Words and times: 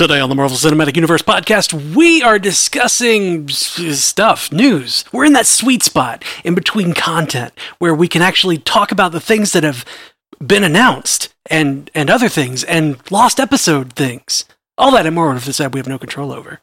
Today 0.00 0.18
on 0.18 0.30
the 0.30 0.34
Marvel 0.34 0.56
Cinematic 0.56 0.96
Universe 0.96 1.20
podcast, 1.20 1.94
we 1.94 2.22
are 2.22 2.38
discussing 2.38 3.46
stuff, 3.50 4.50
news. 4.50 5.04
We're 5.12 5.26
in 5.26 5.34
that 5.34 5.44
sweet 5.44 5.82
spot 5.82 6.24
in 6.42 6.54
between 6.54 6.94
content 6.94 7.52
where 7.80 7.94
we 7.94 8.08
can 8.08 8.22
actually 8.22 8.56
talk 8.56 8.92
about 8.92 9.12
the 9.12 9.20
things 9.20 9.52
that 9.52 9.62
have 9.62 9.84
been 10.40 10.64
announced 10.64 11.34
and 11.50 11.90
and 11.94 12.08
other 12.08 12.30
things 12.30 12.64
and 12.64 12.96
lost 13.10 13.38
episode 13.38 13.92
things. 13.92 14.46
All 14.78 14.90
that 14.92 15.04
and 15.04 15.14
more 15.14 15.36
of 15.36 15.44
this 15.44 15.58
that 15.58 15.72
we 15.72 15.78
have 15.78 15.86
no 15.86 15.98
control 15.98 16.32
over. 16.32 16.62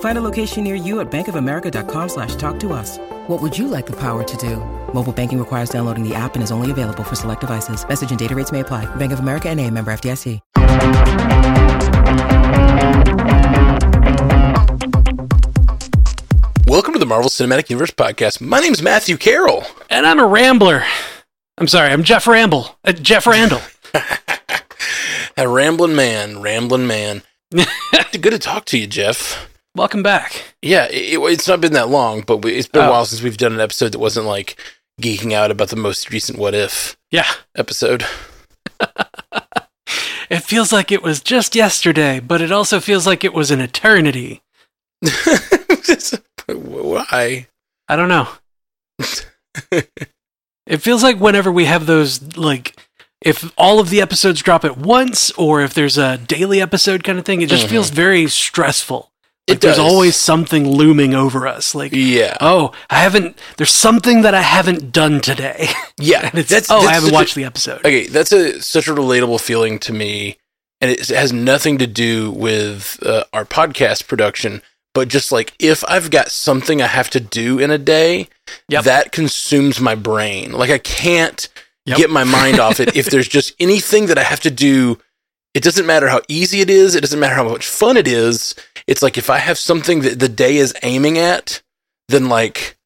Find 0.00 0.18
a 0.18 0.20
location 0.20 0.64
near 0.64 0.74
you 0.74 0.98
at 0.98 1.08
bankofamerica.com 1.10 2.08
slash 2.08 2.34
talk 2.34 2.58
to 2.60 2.72
us. 2.72 2.98
What 3.28 3.40
would 3.40 3.56
you 3.56 3.68
like 3.68 3.86
the 3.86 3.96
power 4.00 4.24
to 4.24 4.36
do? 4.36 4.56
Mobile 4.92 5.12
banking 5.12 5.38
requires 5.38 5.70
downloading 5.70 6.02
the 6.02 6.16
app 6.16 6.34
and 6.34 6.42
is 6.42 6.50
only 6.50 6.72
available 6.72 7.04
for 7.04 7.14
select 7.14 7.42
devices. 7.42 7.86
Message 7.88 8.10
and 8.10 8.18
data 8.18 8.34
rates 8.34 8.50
may 8.50 8.60
apply. 8.60 8.86
Bank 8.96 9.12
of 9.12 9.20
America 9.20 9.48
and 9.48 9.60
a 9.60 9.70
member 9.70 9.92
FDIC. 9.92 10.40
Welcome 16.66 16.92
to 16.92 16.98
the 16.98 17.06
Marvel 17.06 17.30
Cinematic 17.30 17.70
Universe 17.70 17.90
podcast. 17.90 18.40
My 18.40 18.60
name 18.60 18.72
is 18.72 18.82
Matthew 18.82 19.16
Carroll. 19.16 19.64
And 19.90 20.06
I'm 20.06 20.20
a 20.20 20.26
rambler. 20.26 20.84
I'm 21.56 21.66
sorry, 21.66 21.90
I'm 21.90 22.04
Jeff 22.04 22.26
Ramble. 22.26 22.78
Uh, 22.84 22.92
Jeff 22.92 23.26
Randall. 23.26 23.60
A 25.36 25.48
rambling 25.48 25.96
man, 25.96 26.40
rambling 26.40 26.86
man. 26.86 27.22
Good 27.50 28.22
to 28.22 28.38
talk 28.38 28.64
to 28.66 28.78
you, 28.78 28.86
Jeff. 28.86 29.48
Welcome 29.78 30.02
back. 30.02 30.42
Yeah, 30.60 30.86
it, 30.90 31.18
it's 31.20 31.46
not 31.46 31.60
been 31.60 31.72
that 31.74 31.88
long, 31.88 32.22
but 32.22 32.38
we, 32.38 32.52
it's 32.56 32.66
been 32.68 32.82
a 32.82 32.88
Oh. 32.88 32.90
while 32.90 33.04
since 33.06 33.22
we've 33.22 33.36
done 33.36 33.52
an 33.52 33.60
episode 33.60 33.92
that 33.92 34.00
wasn't 34.00 34.26
like 34.26 34.60
geeking 35.00 35.32
out 35.32 35.52
about 35.52 35.68
the 35.68 35.76
most 35.76 36.10
recent 36.10 36.36
What 36.38 36.52
If 36.54 36.96
Yeah. 37.10 37.28
episode. 37.56 38.04
It 40.30 40.40
feels 40.40 40.72
like 40.74 40.92
it 40.92 41.02
was 41.02 41.22
just 41.22 41.54
yesterday, 41.56 42.20
but 42.20 42.42
it 42.42 42.52
also 42.52 42.80
feels 42.80 43.06
like 43.06 43.24
it 43.24 43.32
was 43.32 43.50
an 43.50 43.60
eternity. 43.62 44.42
Why? 46.46 47.46
I 47.88 47.96
don't 47.96 48.10
know. 48.10 48.28
it 49.72 50.82
feels 50.82 51.02
like 51.02 51.18
whenever 51.18 51.50
we 51.50 51.64
have 51.64 51.86
those, 51.86 52.36
like, 52.36 52.76
if 53.22 53.50
all 53.56 53.80
of 53.80 53.88
the 53.88 54.02
episodes 54.02 54.42
drop 54.42 54.66
at 54.66 54.76
once, 54.76 55.30
or 55.30 55.62
if 55.62 55.72
there's 55.72 55.96
a 55.96 56.18
daily 56.18 56.60
episode 56.60 57.04
kind 57.04 57.18
of 57.18 57.24
thing, 57.24 57.40
it 57.40 57.48
just 57.48 57.64
Mhm. 57.66 57.70
feels 57.70 57.88
very 57.88 58.28
stressful. 58.28 59.10
Like 59.48 59.60
there's 59.60 59.78
always 59.78 60.14
something 60.16 60.68
looming 60.68 61.14
over 61.14 61.46
us. 61.46 61.74
Like, 61.74 61.92
Yeah, 61.92 62.36
oh, 62.40 62.72
I 62.90 62.96
haven't. 63.00 63.38
There's 63.56 63.72
something 63.74 64.22
that 64.22 64.34
I 64.34 64.42
haven't 64.42 64.92
done 64.92 65.20
today. 65.20 65.68
yeah. 65.98 66.28
and 66.30 66.38
it's 66.38 66.70
oh, 66.70 66.80
I 66.80 66.92
haven't 66.92 67.06
such 67.06 67.10
a- 67.10 67.14
watched 67.14 67.34
the 67.34 67.44
episode. 67.44 67.78
Okay, 67.80 68.06
that's 68.06 68.32
a 68.32 68.60
such 68.62 68.88
a 68.88 68.94
relatable 68.94 69.40
feeling 69.40 69.78
to 69.80 69.92
me, 69.92 70.36
and 70.80 70.90
it 70.90 71.08
has 71.08 71.32
nothing 71.32 71.78
to 71.78 71.86
do 71.86 72.30
with 72.30 72.98
uh, 73.04 73.24
our 73.32 73.44
podcast 73.44 74.06
production, 74.06 74.62
but 74.94 75.08
just 75.08 75.32
like 75.32 75.54
if 75.58 75.84
I've 75.88 76.10
got 76.10 76.30
something 76.30 76.82
I 76.82 76.86
have 76.86 77.10
to 77.10 77.20
do 77.20 77.58
in 77.58 77.70
a 77.70 77.78
day, 77.78 78.28
Yep. 78.68 78.84
that 78.84 79.12
consumes 79.12 79.80
my 79.80 79.94
brain. 79.94 80.52
Like 80.52 80.70
I 80.70 80.78
can't 80.78 81.48
Yep. 81.86 81.96
get 81.96 82.10
my 82.10 82.24
mind 82.24 82.60
off 82.60 82.80
it. 82.80 82.94
If 82.96 83.06
there's 83.06 83.28
just 83.28 83.54
anything 83.58 84.06
that 84.06 84.18
I 84.18 84.22
have 84.22 84.40
to 84.40 84.50
do, 84.50 84.98
it 85.54 85.62
doesn't 85.62 85.86
matter 85.86 86.08
how 86.08 86.20
easy 86.28 86.60
it 86.60 86.68
is. 86.68 86.94
It 86.94 87.00
doesn't 87.00 87.18
matter 87.18 87.34
how 87.34 87.48
much 87.48 87.66
fun 87.66 87.96
it 87.96 88.06
is. 88.06 88.54
It's 88.88 89.02
like 89.02 89.16
if 89.18 89.30
I 89.30 89.38
have 89.38 89.58
something 89.58 90.00
that 90.00 90.18
the 90.18 90.28
day 90.28 90.56
is 90.56 90.74
aiming 90.82 91.18
at, 91.18 91.62
then 92.08 92.28
like 92.28 92.76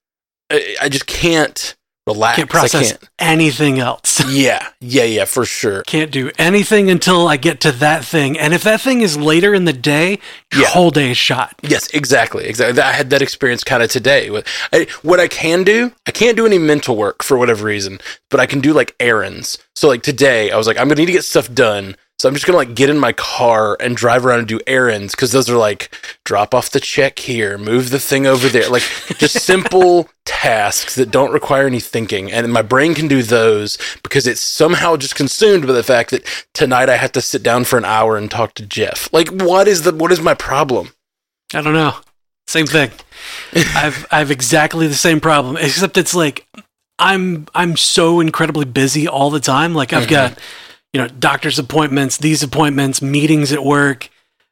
I, 0.50 0.76
I 0.82 0.88
just 0.90 1.06
can't 1.06 1.74
relax. 2.06 2.36
Can't 2.36 2.50
I 2.50 2.52
process 2.52 2.90
can't. 2.90 3.08
anything 3.18 3.78
else. 3.78 4.20
Yeah, 4.32 4.66
yeah, 4.80 5.04
yeah, 5.04 5.24
for 5.26 5.44
sure. 5.44 5.82
Can't 5.82 6.10
do 6.10 6.30
anything 6.38 6.90
until 6.90 7.28
I 7.28 7.36
get 7.36 7.60
to 7.62 7.72
that 7.72 8.04
thing. 8.04 8.38
And 8.38 8.54
if 8.54 8.62
that 8.62 8.80
thing 8.80 9.02
is 9.02 9.16
later 9.16 9.52
in 9.54 9.64
the 9.66 9.72
day, 9.72 10.18
your 10.52 10.62
Yeah. 10.62 10.68
whole 10.68 10.90
day 10.90 11.10
is 11.10 11.16
shot. 11.18 11.54
Yes, 11.62 11.88
exactly, 11.88 12.44
exactly. 12.46 12.80
I 12.82 12.92
had 12.92 13.10
that 13.10 13.20
experience 13.20 13.62
kind 13.62 13.82
of 13.82 13.90
today. 13.90 14.30
I, 14.72 14.86
what 15.02 15.20
I 15.20 15.28
can 15.28 15.64
do, 15.64 15.92
I 16.06 16.10
can't 16.12 16.36
do 16.36 16.46
any 16.46 16.58
mental 16.58 16.96
work 16.96 17.22
for 17.22 17.36
whatever 17.36 17.64
reason, 17.66 18.00
but 18.30 18.40
I 18.40 18.46
can 18.46 18.60
do 18.60 18.72
like 18.72 18.94
errands. 19.00 19.58
So 19.76 19.86
like 19.88 20.02
today, 20.02 20.50
I 20.50 20.56
was 20.56 20.66
like, 20.66 20.78
I'm 20.78 20.88
gonna 20.88 21.00
need 21.00 21.06
to 21.06 21.12
get 21.12 21.24
stuff 21.24 21.52
done. 21.52 21.96
So 22.22 22.28
I'm 22.28 22.34
just 22.34 22.46
gonna 22.46 22.58
like 22.58 22.76
get 22.76 22.88
in 22.88 23.00
my 23.00 23.12
car 23.14 23.76
and 23.80 23.96
drive 23.96 24.24
around 24.24 24.38
and 24.38 24.46
do 24.46 24.60
errands 24.64 25.12
because 25.12 25.32
those 25.32 25.50
are 25.50 25.56
like 25.56 25.92
drop 26.22 26.54
off 26.54 26.70
the 26.70 26.78
check 26.78 27.18
here, 27.18 27.58
move 27.58 27.90
the 27.90 27.98
thing 27.98 28.28
over 28.28 28.48
there, 28.48 28.68
like 28.68 28.84
just 29.18 29.40
simple 29.44 30.08
tasks 30.24 30.94
that 30.94 31.10
don't 31.10 31.32
require 31.32 31.66
any 31.66 31.80
thinking. 31.80 32.30
And 32.30 32.52
my 32.52 32.62
brain 32.62 32.94
can 32.94 33.08
do 33.08 33.24
those 33.24 33.76
because 34.04 34.28
it's 34.28 34.40
somehow 34.40 34.94
just 34.94 35.16
consumed 35.16 35.66
by 35.66 35.72
the 35.72 35.82
fact 35.82 36.12
that 36.12 36.24
tonight 36.54 36.88
I 36.88 36.94
have 36.94 37.10
to 37.10 37.20
sit 37.20 37.42
down 37.42 37.64
for 37.64 37.76
an 37.76 37.84
hour 37.84 38.16
and 38.16 38.30
talk 38.30 38.54
to 38.54 38.64
Jeff. 38.64 39.12
Like, 39.12 39.28
what 39.30 39.66
is 39.66 39.82
the 39.82 39.92
what 39.92 40.12
is 40.12 40.20
my 40.20 40.34
problem? 40.34 40.92
I 41.52 41.60
don't 41.60 41.74
know. 41.74 41.96
Same 42.46 42.66
thing. 42.66 42.92
I've 43.74 44.06
I've 44.12 44.30
exactly 44.30 44.86
the 44.86 44.94
same 44.94 45.18
problem, 45.18 45.56
except 45.56 45.96
it's 45.96 46.14
like 46.14 46.46
I'm 47.00 47.48
I'm 47.52 47.76
so 47.76 48.20
incredibly 48.20 48.64
busy 48.64 49.08
all 49.08 49.30
the 49.30 49.40
time. 49.40 49.74
Like 49.74 49.92
I've 49.92 50.04
mm-hmm. 50.04 50.34
got 50.34 50.38
you 50.92 51.00
know 51.00 51.08
doctor's 51.08 51.58
appointments, 51.58 52.18
these 52.18 52.42
appointments, 52.42 53.00
meetings 53.02 53.52
at 53.52 53.64
work, 53.64 54.10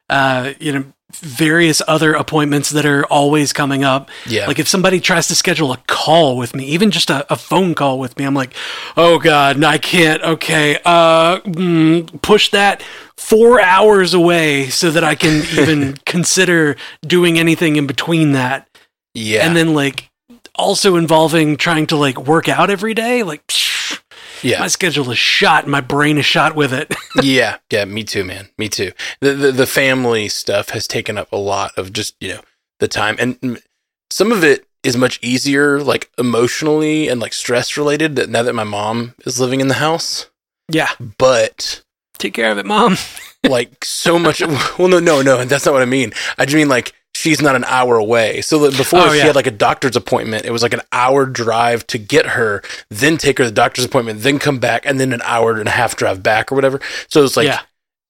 uh, 0.09 0.53
you 0.59 0.73
know 0.73 0.85
various 1.15 1.81
other 1.87 2.13
appointments 2.13 2.69
that 2.69 2.85
are 2.85 3.05
always 3.05 3.53
coming 3.53 3.83
up. 3.83 4.09
Yeah. 4.25 4.47
Like 4.47 4.59
if 4.59 4.67
somebody 4.67 4.99
tries 4.99 5.27
to 5.27 5.35
schedule 5.35 5.73
a 5.73 5.77
call 5.87 6.37
with 6.37 6.55
me, 6.55 6.65
even 6.67 6.91
just 6.91 7.09
a, 7.09 7.31
a 7.31 7.35
phone 7.35 7.75
call 7.75 7.99
with 7.99 8.17
me, 8.17 8.25
I'm 8.25 8.33
like, 8.33 8.53
oh 8.97 9.19
god, 9.19 9.63
I 9.63 9.77
can't. 9.77 10.21
Okay, 10.23 10.79
uh, 10.85 11.39
mm, 11.41 12.21
push 12.21 12.49
that 12.51 12.81
four 13.17 13.61
hours 13.61 14.13
away 14.13 14.69
so 14.69 14.91
that 14.91 15.03
I 15.03 15.15
can 15.15 15.43
even 15.59 15.97
consider 16.05 16.75
doing 17.05 17.37
anything 17.37 17.75
in 17.75 17.87
between 17.87 18.31
that. 18.33 18.67
Yeah. 19.13 19.45
And 19.45 19.55
then 19.55 19.73
like 19.73 20.09
also 20.55 20.95
involving 20.95 21.57
trying 21.57 21.87
to 21.87 21.97
like 21.97 22.17
work 22.17 22.49
out 22.49 22.69
every 22.69 22.93
day, 22.93 23.23
like. 23.23 23.45
psh, 23.47 23.80
yeah. 24.43 24.59
My 24.59 24.67
schedule 24.67 25.09
is 25.11 25.17
shot. 25.17 25.67
My 25.67 25.81
brain 25.81 26.17
is 26.17 26.25
shot 26.25 26.55
with 26.55 26.73
it. 26.73 26.93
yeah. 27.21 27.57
Yeah. 27.71 27.85
Me 27.85 28.03
too, 28.03 28.23
man. 28.23 28.49
Me 28.57 28.69
too. 28.69 28.91
The, 29.19 29.33
the 29.33 29.51
the 29.51 29.67
family 29.67 30.29
stuff 30.29 30.69
has 30.69 30.87
taken 30.87 31.17
up 31.17 31.31
a 31.31 31.37
lot 31.37 31.77
of 31.77 31.93
just 31.93 32.15
you 32.19 32.35
know 32.35 32.41
the 32.79 32.87
time, 32.87 33.15
and 33.19 33.61
some 34.09 34.31
of 34.31 34.43
it 34.43 34.65
is 34.83 34.97
much 34.97 35.19
easier, 35.21 35.81
like 35.81 36.09
emotionally 36.17 37.07
and 37.07 37.19
like 37.19 37.33
stress 37.33 37.77
related. 37.77 38.15
That 38.15 38.29
now 38.29 38.43
that 38.43 38.53
my 38.53 38.63
mom 38.63 39.15
is 39.25 39.39
living 39.39 39.61
in 39.61 39.67
the 39.67 39.75
house, 39.75 40.29
yeah. 40.69 40.89
but 41.17 41.83
Take 42.21 42.35
care 42.35 42.51
of 42.51 42.59
it, 42.59 42.67
mom. 42.67 42.97
like 43.43 43.83
so 43.83 44.19
much. 44.19 44.41
Well, 44.77 44.87
no, 44.87 44.99
no, 44.99 45.21
no. 45.23 45.43
That's 45.43 45.65
not 45.65 45.73
what 45.73 45.81
I 45.81 45.85
mean. 45.85 46.13
I 46.37 46.45
just 46.45 46.55
mean 46.55 46.69
like 46.69 46.93
she's 47.13 47.41
not 47.41 47.55
an 47.55 47.63
hour 47.65 47.97
away. 47.97 48.41
So 48.41 48.69
before 48.71 49.01
Oh, 49.01 49.11
she 49.11 49.17
yeah. 49.17 49.25
had 49.25 49.35
like 49.35 49.47
a 49.47 49.51
doctor's 49.51 49.95
appointment, 49.95 50.45
it 50.45 50.51
was 50.51 50.63
like 50.63 50.73
an 50.73 50.81
hour 50.91 51.25
drive 51.25 51.85
to 51.87 51.97
get 51.97 52.25
her, 52.27 52.63
then 52.89 53.17
take 53.17 53.37
her 53.37 53.43
to 53.43 53.49
the 53.49 53.55
doctor's 53.55 53.85
appointment, 53.85 54.21
then 54.21 54.39
come 54.39 54.59
back, 54.59 54.85
and 54.85 54.99
then 54.99 55.13
an 55.13 55.21
hour 55.23 55.57
and 55.59 55.67
a 55.67 55.71
half 55.71 55.95
drive 55.95 56.23
back 56.23 56.51
or 56.51 56.55
whatever. 56.55 56.79
So 57.09 57.23
it's 57.23 57.37
like 57.37 57.47
yeah. 57.47 57.61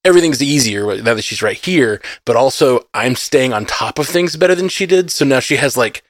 everything's 0.04 0.42
easier 0.42 0.86
now 1.02 1.14
that 1.14 1.22
she's 1.22 1.42
right 1.42 1.56
here, 1.56 2.00
but 2.24 2.36
also 2.36 2.86
I'm 2.94 3.16
staying 3.16 3.52
on 3.52 3.66
top 3.66 3.98
of 3.98 4.06
things 4.06 4.36
better 4.36 4.54
than 4.54 4.68
she 4.68 4.86
did. 4.86 5.10
So 5.10 5.24
now 5.24 5.40
she 5.40 5.56
has 5.56 5.76
like, 5.76 6.02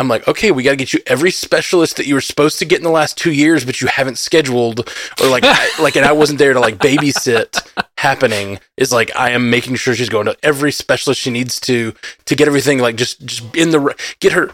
I'm 0.00 0.08
like, 0.08 0.26
okay, 0.26 0.50
we 0.50 0.62
got 0.62 0.70
to 0.70 0.76
get 0.76 0.92
you 0.92 1.00
every 1.06 1.30
specialist 1.30 1.96
that 1.96 2.06
you 2.06 2.14
were 2.14 2.20
supposed 2.20 2.58
to 2.58 2.64
get 2.64 2.78
in 2.78 2.84
the 2.84 2.90
last 2.90 3.16
two 3.18 3.32
years, 3.32 3.64
but 3.64 3.80
you 3.80 3.86
haven't 3.88 4.18
scheduled, 4.18 4.88
or 5.20 5.28
like, 5.28 5.44
I, 5.44 5.68
like, 5.82 5.96
and 5.96 6.04
I 6.06 6.12
wasn't 6.12 6.38
there 6.38 6.52
to 6.54 6.60
like 6.60 6.78
babysit 6.78 7.60
happening. 7.98 8.58
Is 8.76 8.92
like 8.92 9.14
I 9.14 9.30
am 9.30 9.50
making 9.50 9.76
sure 9.76 9.94
she's 9.94 10.08
going 10.08 10.26
to 10.26 10.36
every 10.42 10.72
specialist 10.72 11.20
she 11.20 11.30
needs 11.30 11.60
to 11.60 11.92
to 12.24 12.34
get 12.34 12.48
everything 12.48 12.78
like 12.78 12.96
just 12.96 13.24
just 13.26 13.54
in 13.54 13.70
the 13.70 13.94
get 14.20 14.32
her. 14.32 14.50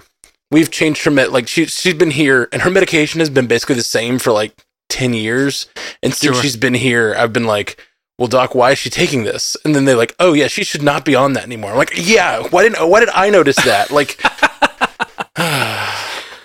We've 0.51 0.71
changed 0.71 1.05
her 1.05 1.11
med 1.11 1.31
like 1.33 1.49
she 1.49 1.67
she's 1.67 1.95
been 1.95 2.11
here 2.13 2.49
and 2.53 2.63
her 2.63 2.71
medication 2.71 3.19
has 3.21 3.31
been 3.31 3.47
basically 3.47 3.75
the 3.75 3.83
same 3.83 4.19
for 4.19 4.33
like 4.33 4.53
10 4.89 5.13
years. 5.15 5.67
And 6.03 6.15
since 6.15 6.35
Sure. 6.35 6.43
she's 6.43 6.57
been 6.57 6.75
here, 6.75 7.15
I've 7.19 7.33
been 7.33 7.47
like, 7.47 7.85
well, 8.19 8.29
doc, 8.29 8.55
why 8.55 8.71
is 8.71 8.79
she 8.79 8.89
taking 8.89 9.25
this? 9.25 9.57
And 9.65 9.75
then 9.75 9.85
they're 9.85 9.97
like, 9.97 10.15
oh 10.21 10.33
yeah, 10.33 10.47
she 10.47 10.63
should 10.65 10.83
not 10.83 11.05
be 11.05 11.15
on 11.17 11.33
that 11.35 11.43
anymore. 11.45 11.73
I'm 11.73 11.77
like, 11.77 11.93
yeah, 11.95 12.47
why 12.49 12.63
didn't, 12.63 12.89
why 12.89 13.01
did 13.01 13.09
I 13.11 13.29
notice 13.31 13.57
that? 13.57 13.91
Like, 13.91 14.21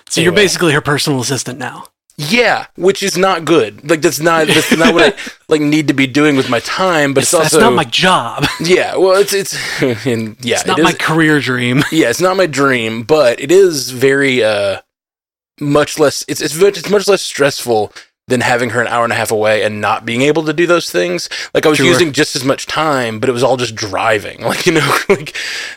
So 0.08 0.20
you're 0.20 0.32
basically 0.32 0.72
her 0.74 0.82
personal 0.82 1.20
assistant 1.20 1.58
now. 1.58 1.86
yeah, 2.18 2.66
which 2.76 3.02
is 3.02 3.16
not 3.16 3.46
good. 3.46 3.88
Like 3.88 4.02
that's 4.02 4.20
not, 4.20 4.46
that's 4.46 4.76
not 4.76 4.92
what 4.92 5.14
I 5.14 5.18
like 5.48 5.62
need 5.62 5.88
to 5.88 5.94
be 5.94 6.06
doing 6.06 6.36
with 6.36 6.50
my 6.50 6.60
time, 6.60 7.14
but 7.14 7.22
it's, 7.22 7.30
That's 7.30 7.54
also, 7.54 7.60
not 7.60 7.72
my 7.72 7.84
job. 7.84 8.44
yeah, 8.60 8.94
well, 8.96 9.18
it's, 9.18 9.32
it's, 9.32 9.56
and 10.06 10.36
yeah, 10.44 10.56
It's 10.56 10.66
not 10.66 10.78
it 10.78 10.82
my 10.82 10.92
career 10.92 11.40
dream. 11.40 11.82
yeah, 11.90 12.10
it's 12.10 12.20
not 12.20 12.36
my 12.36 12.44
dream, 12.46 13.04
but 13.04 13.40
it 13.40 13.50
is 13.50 13.90
very 13.90 14.44
uh 14.44 14.82
much 15.60 15.98
less 15.98 16.24
it's 16.28 16.40
it's, 16.42 16.56
it's 16.56 16.90
much 16.90 17.08
less 17.08 17.22
stressful 17.22 17.92
than 18.28 18.40
having 18.40 18.70
her 18.70 18.80
an 18.80 18.86
hour 18.86 19.04
and 19.04 19.12
a 19.12 19.16
half 19.16 19.30
away 19.32 19.62
and 19.64 19.80
not 19.80 20.06
being 20.06 20.22
able 20.22 20.44
to 20.44 20.52
do 20.52 20.66
those 20.66 20.90
things. 20.90 21.28
Like 21.54 21.66
I 21.66 21.68
was 21.68 21.78
Sure. 21.78 21.86
using 21.86 22.12
just 22.12 22.36
as 22.36 22.44
much 22.44 22.66
time, 22.66 23.18
but 23.18 23.28
it 23.28 23.32
was 23.32 23.42
all 23.42 23.56
just 23.56 23.74
driving. 23.74 24.40
Like 24.44 24.64
you 24.66 24.72
know, 24.72 24.98
like 25.08 25.36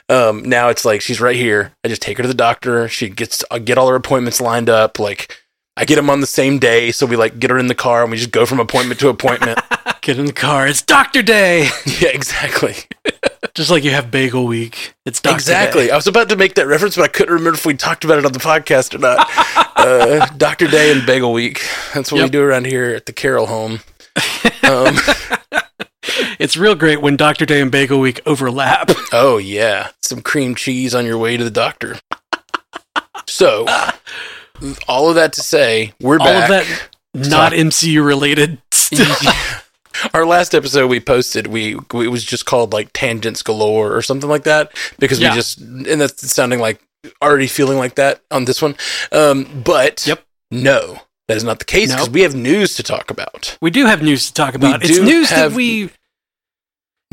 um 0.09 0.43
now 0.43 0.69
it's 0.69 0.85
like 0.85 1.01
she's 1.01 1.19
right 1.19 1.35
here. 1.35 1.73
I 1.83 1.87
just 1.87 2.01
take 2.01 2.17
her 2.17 2.21
to 2.23 2.27
the 2.27 2.33
doctor. 2.35 2.87
She 2.87 3.09
gets 3.09 3.43
I 3.49 3.59
get 3.59 3.77
all 3.77 3.87
her 3.89 3.95
appointments 3.95 4.39
lined 4.39 4.69
up. 4.69 4.99
Like 4.99 5.35
I 5.75 5.85
get 5.85 5.95
them 5.95 6.09
on 6.09 6.21
the 6.21 6.27
same 6.27 6.59
day, 6.59 6.91
so 6.91 7.05
we 7.05 7.15
like 7.15 7.39
get 7.39 7.49
her 7.49 7.57
in 7.57 7.67
the 7.67 7.75
car 7.75 8.03
and 8.03 8.11
we 8.11 8.17
just 8.17 8.31
go 8.31 8.45
from 8.45 8.59
appointment 8.59 8.99
to 9.01 9.09
appointment. 9.09 9.59
Get 10.01 10.19
in 10.19 10.25
the 10.27 10.33
car. 10.33 10.67
It's 10.67 10.83
Doctor 10.83 11.23
Day. 11.23 11.63
yeah, 11.99 12.09
exactly. 12.09 12.75
Just 13.53 13.69
like 13.69 13.83
you 13.83 13.91
have 13.91 14.11
Bagel 14.11 14.45
Week. 14.45 14.95
It's 15.05 15.21
Doctor 15.21 15.35
exactly. 15.35 15.85
Day. 15.87 15.91
I 15.91 15.95
was 15.95 16.07
about 16.07 16.29
to 16.29 16.35
make 16.35 16.55
that 16.55 16.67
reference, 16.67 16.95
but 16.95 17.03
I 17.03 17.07
couldn't 17.07 17.33
remember 17.33 17.57
if 17.57 17.65
we 17.65 17.75
talked 17.75 18.03
about 18.03 18.17
it 18.17 18.25
on 18.25 18.31
the 18.31 18.39
podcast 18.39 18.93
or 18.95 18.97
not. 18.97 19.27
uh, 19.75 20.25
Doctor 20.37 20.67
Day 20.67 20.91
and 20.91 21.05
Bagel 21.05 21.31
Week. 21.31 21.61
That's 21.93 22.11
what 22.11 22.21
we 22.23 22.29
do 22.29 22.41
around 22.41 22.65
here 22.65 22.85
at 22.95 23.05
the 23.05 23.13
Carroll 23.13 23.45
home. 23.47 23.79
Um, 24.63 24.97
It's 26.39 26.57
real 26.57 26.75
great 26.75 27.01
when 27.01 27.15
Doctor 27.17 27.45
Day 27.45 27.61
and 27.61 27.71
Bagel 27.71 27.99
Week 27.99 28.19
overlap. 28.25 28.89
oh 29.13 29.37
yeah, 29.37 29.89
some 30.01 30.21
cream 30.21 30.55
cheese 30.55 30.93
on 30.95 31.05
your 31.05 31.17
way 31.17 31.37
to 31.37 31.43
the 31.43 31.51
doctor. 31.51 31.97
So, 33.27 33.65
all 34.87 35.09
of 35.09 35.15
that 35.15 35.33
to 35.33 35.41
say, 35.41 35.93
we're 36.01 36.19
All 36.19 36.25
back. 36.25 36.49
of 36.49 36.67
that 36.67 36.89
not 37.29 37.53
MCU 37.53 38.05
related 38.05 38.61
stuff. 38.71 39.64
Our 40.13 40.25
last 40.25 40.53
episode 40.55 40.87
we 40.87 40.99
posted, 40.99 41.47
we 41.47 41.75
it 41.75 41.93
was 42.11 42.23
just 42.23 42.45
called 42.45 42.73
like 42.73 42.91
tangents 42.93 43.41
galore 43.41 43.95
or 43.95 44.01
something 44.01 44.29
like 44.29 44.43
that 44.43 44.71
because 44.99 45.19
Yeah. 45.19 45.31
we 45.31 45.35
just 45.35 45.59
and 45.59 46.01
that's 46.01 46.31
sounding 46.33 46.59
like 46.59 46.81
already 47.21 47.47
feeling 47.47 47.77
like 47.77 47.95
that 47.95 48.21
on 48.31 48.45
this 48.45 48.61
one. 48.61 48.75
Um, 49.11 49.61
but 49.63 50.05
Yep. 50.07 50.23
no, 50.51 50.99
that 51.27 51.37
is 51.37 51.43
not 51.43 51.59
the 51.59 51.65
case 51.65 51.91
because 51.91 52.07
Nope. 52.07 52.13
we 52.13 52.21
have 52.21 52.35
news 52.35 52.75
to 52.75 52.83
talk 52.83 53.09
about. 53.11 53.57
we 53.61 53.71
do 53.71 53.85
have 53.85 54.01
news 54.01 54.27
to 54.27 54.33
talk 54.33 54.55
about. 54.55 54.83
It's 54.83 54.97
news 54.99 55.29
have- 55.29 55.51
that 55.51 55.55
we 55.55 55.89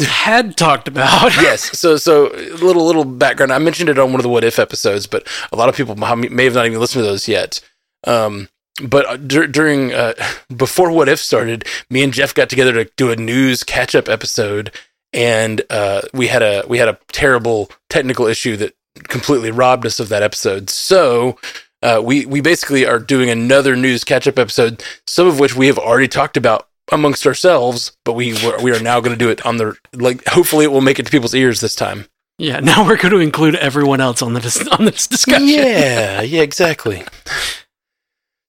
had 0.00 0.56
talked 0.56 0.88
about. 0.88 1.34
yes. 1.40 1.79
So 1.79 1.96
so 1.96 2.29
a 2.34 2.56
little 2.64 2.84
little 2.87 3.05
background. 3.05 3.52
I 3.52 3.58
mentioned 3.58 3.88
it 3.88 3.99
on 3.99 4.11
one 4.11 4.19
of 4.20 4.23
the 4.23 4.29
what 4.29 4.44
if 4.44 4.58
episodes, 4.58 5.06
but 5.06 5.26
a 5.52 5.56
lot 5.56 5.69
of 5.69 5.76
people 5.76 5.94
may 5.96 6.44
have 6.44 6.55
not 6.55 6.67
even 6.67 6.81
listened 6.81 7.02
to 7.05 7.06
those 7.08 7.29
yet. 7.29 7.61
Um, 8.05 8.49
but 8.80 9.06
uh, 9.06 9.16
dur- 9.16 9.46
during 9.46 9.92
uh, 9.92 10.14
before 10.56 10.90
what 10.90 11.08
if 11.08 11.20
started, 11.20 11.66
me 11.90 12.02
and 12.02 12.12
Jeff 12.12 12.34
got 12.34 12.48
together 12.48 12.72
to 12.72 12.90
do 12.96 13.10
a 13.10 13.16
news 13.16 13.62
catch 13.62 13.94
up 13.94 14.08
episode, 14.08 14.72
and 15.12 15.62
uh, 15.70 16.02
we 16.12 16.28
had 16.28 16.42
a 16.42 16.64
we 16.69 16.78
had 16.78 16.88
a 16.88 16.98
terrible 17.08 17.70
technical 17.90 18.26
issue 18.26 18.56
that 18.56 18.74
completely 19.08 19.50
robbed 19.50 19.86
us 19.86 20.00
of 20.00 20.08
that 20.10 20.22
episode. 20.22 20.70
So. 20.70 21.38
Uh, 21.84 22.00
we 22.00 22.24
we 22.26 22.40
basically 22.40 22.86
are 22.86 23.00
doing 23.00 23.28
another 23.28 23.74
news 23.74 24.04
catch 24.04 24.28
up 24.28 24.38
episode, 24.38 24.84
some 25.08 25.26
of 25.26 25.40
which 25.40 25.56
we 25.56 25.66
have 25.66 25.80
already 25.80 26.06
talked 26.06 26.36
about 26.36 26.69
amongst 26.92 27.26
ourselves, 27.26 27.90
but 28.04 28.12
we 28.12 28.34
we 28.62 28.70
are 28.70 28.80
now 28.80 29.00
going 29.00 29.12
to 29.12 29.19
do 29.19 29.30
it 29.30 29.44
on 29.44 29.56
the 29.56 29.76
like. 29.92 30.24
Hopefully, 30.28 30.64
it 30.64 30.70
will 30.70 30.80
make 30.80 31.00
it 31.00 31.06
to 31.06 31.10
people's 31.10 31.34
ears 31.34 31.60
this 31.60 31.74
time. 31.74 32.06
Yeah, 32.38 32.60
now 32.60 32.86
we're 32.86 32.98
going 32.98 33.10
to 33.10 33.19
include 33.19 33.56
everyone 33.56 34.00
else 34.00 34.22
on 34.22 34.34
the 34.34 34.40
dis- 34.40 34.69
on 34.69 34.84
this 34.84 35.08
discussion. 35.08 35.48
Yeah, 35.48 36.22
yeah, 36.22 36.42
exactly. 36.42 37.02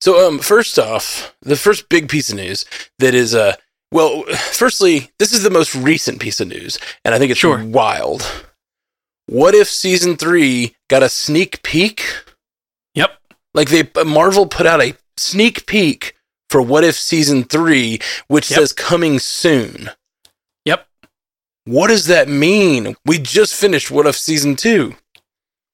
So, 0.03 0.27
um, 0.27 0.39
first 0.39 0.77
off, 0.77 1.33
the 1.43 1.55
first 1.55 1.87
big 1.87 2.09
piece 2.09 2.29
of 2.29 2.35
news 2.35 2.65
that 2.99 3.13
is, 3.13 3.33
uh, 3.33 3.55
well, 3.89 4.23
firstly, 4.51 5.09
this 5.17 5.31
is 5.31 5.43
the 5.43 5.49
most 5.49 5.73
recent 5.73 6.19
piece 6.19 6.41
of 6.41 6.49
news, 6.49 6.77
and 7.05 7.15
I 7.15 7.19
think 7.19 7.31
it's 7.31 7.39
Sure. 7.39 7.63
wild. 7.63 8.21
What 9.27 9.55
if 9.55 9.69
season 9.69 10.17
three 10.17 10.75
got 10.89 11.03
a 11.03 11.07
sneak 11.07 11.63
peek? 11.63 12.03
Yep. 12.95 13.17
Like 13.53 13.69
they 13.69 13.89
Marvel 14.03 14.45
put 14.45 14.65
out 14.65 14.81
a 14.81 14.97
sneak 15.15 15.65
peek 15.67 16.17
for 16.49 16.61
What 16.61 16.83
If 16.83 16.99
season 16.99 17.45
three, 17.45 18.01
which 18.27 18.51
Yep. 18.51 18.59
says 18.59 18.73
coming 18.73 19.19
soon. 19.19 19.89
Yep. 20.65 20.85
What 21.63 21.87
does 21.87 22.07
that 22.07 22.27
mean? 22.27 22.97
We 23.05 23.19
just 23.19 23.55
finished 23.55 23.89
What 23.89 24.05
If 24.05 24.17
season 24.17 24.57
two. 24.57 24.97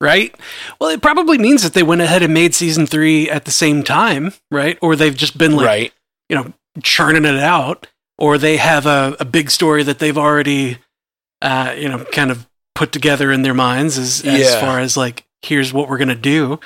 Right? 0.02 0.34
Well, 0.80 0.90
it 0.90 1.02
probably 1.02 1.38
means 1.38 1.62
that 1.64 1.74
they 1.74 1.84
went 1.84 2.02
ahead 2.02 2.24
and 2.24 2.34
made 2.34 2.56
season 2.56 2.88
three 2.88 3.30
at 3.30 3.44
the 3.46 3.52
same 3.52 3.84
time, 3.84 4.34
right? 4.50 4.78
Or 4.82 4.96
they've 4.96 5.16
just 5.16 5.38
been 5.38 5.56
like, 5.58 5.66
right. 5.66 5.94
you 6.30 6.38
know, 6.38 6.54
churning 6.82 7.26
it 7.26 7.38
out, 7.40 7.88
or 8.18 8.38
they 8.38 8.58
have 8.58 8.86
a, 8.86 9.18
a 9.20 9.26
big 9.26 9.52
story 9.52 9.84
that 9.84 10.00
they've 10.00 10.18
already, 10.18 10.78
uh, 11.42 11.76
you 11.78 11.90
know, 11.90 12.06
kind 12.06 12.32
of 12.32 12.48
put 12.76 12.94
together 12.94 13.30
in 13.30 13.42
their 13.42 13.54
minds 13.54 13.98
as, 13.98 14.22
as 14.26 14.40
Yeah. 14.40 14.62
far 14.62 14.80
as 14.80 14.96
like, 14.96 15.26
here's 15.42 15.74
what 15.74 15.90
we're 15.90 15.98
going 15.98 16.08
to 16.08 16.16
do. 16.16 16.62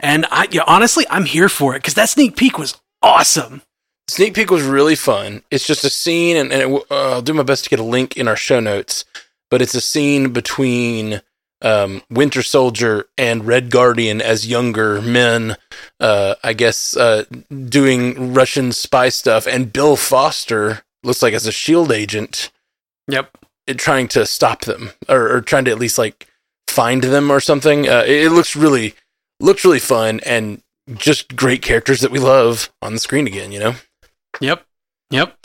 And 0.00 0.24
I, 0.30 0.48
yeah, 0.50 0.62
honestly, 0.66 1.04
I'm 1.10 1.26
here 1.26 1.50
for 1.50 1.74
it 1.74 1.80
because 1.80 1.94
that 1.94 2.08
sneak 2.08 2.34
peek 2.36 2.56
was 2.58 2.80
awesome. 3.02 3.60
Sneak 4.08 4.32
peek 4.32 4.50
was 4.50 4.62
really 4.62 4.96
fun. 4.96 5.42
It's 5.50 5.66
just 5.66 5.84
a 5.84 5.90
scene, 5.90 6.36
and, 6.38 6.50
and 6.50 6.62
it, 6.76 6.82
uh, 6.90 7.12
I'll 7.12 7.22
do 7.22 7.34
my 7.34 7.42
best 7.42 7.64
to 7.64 7.70
get 7.70 7.78
a 7.78 7.82
link 7.84 8.16
in 8.16 8.26
our 8.26 8.36
show 8.36 8.58
notes. 8.58 9.04
But 9.50 9.60
it's 9.60 9.74
a 9.74 9.80
scene 9.82 10.32
between 10.32 11.20
um, 11.62 12.02
Winter 12.10 12.42
Soldier 12.42 13.06
and 13.18 13.46
Red 13.46 13.70
Guardian 13.70 14.20
as 14.22 14.46
younger 14.46 15.00
men, 15.02 15.56
uh, 15.98 16.34
I 16.42 16.52
guess, 16.52 16.96
uh, 16.96 17.24
doing 17.68 18.32
Russian 18.34 18.72
spy 18.72 19.08
stuff, 19.10 19.46
and 19.46 19.72
Bill 19.72 19.96
Foster 19.96 20.82
looks 21.02 21.22
like 21.22 21.34
as 21.34 21.46
a 21.46 21.52
Shield 21.52 21.92
agent, 21.92 22.50
Yep. 23.08 23.36
uh, 23.68 23.74
trying 23.74 24.08
to 24.08 24.24
stop 24.26 24.62
them 24.62 24.90
or, 25.08 25.36
or 25.36 25.40
trying 25.40 25.64
to 25.66 25.70
at 25.70 25.78
least 25.78 25.98
like 25.98 26.26
find 26.68 27.02
them 27.02 27.30
or 27.30 27.40
something. 27.40 27.88
Uh, 27.88 28.04
it, 28.06 28.26
it 28.26 28.30
looks 28.30 28.54
really 28.56 28.94
looks 29.40 29.64
really 29.64 29.78
fun 29.78 30.20
and 30.26 30.62
just 30.94 31.36
great 31.36 31.62
characters 31.62 32.00
that 32.00 32.10
we 32.10 32.18
love 32.18 32.70
on 32.82 32.92
the 32.94 33.00
screen 33.00 33.26
again. 33.26 33.52
You 33.52 33.60
know. 33.60 33.74
Yep. 34.40 34.64
Yep. 35.10 35.36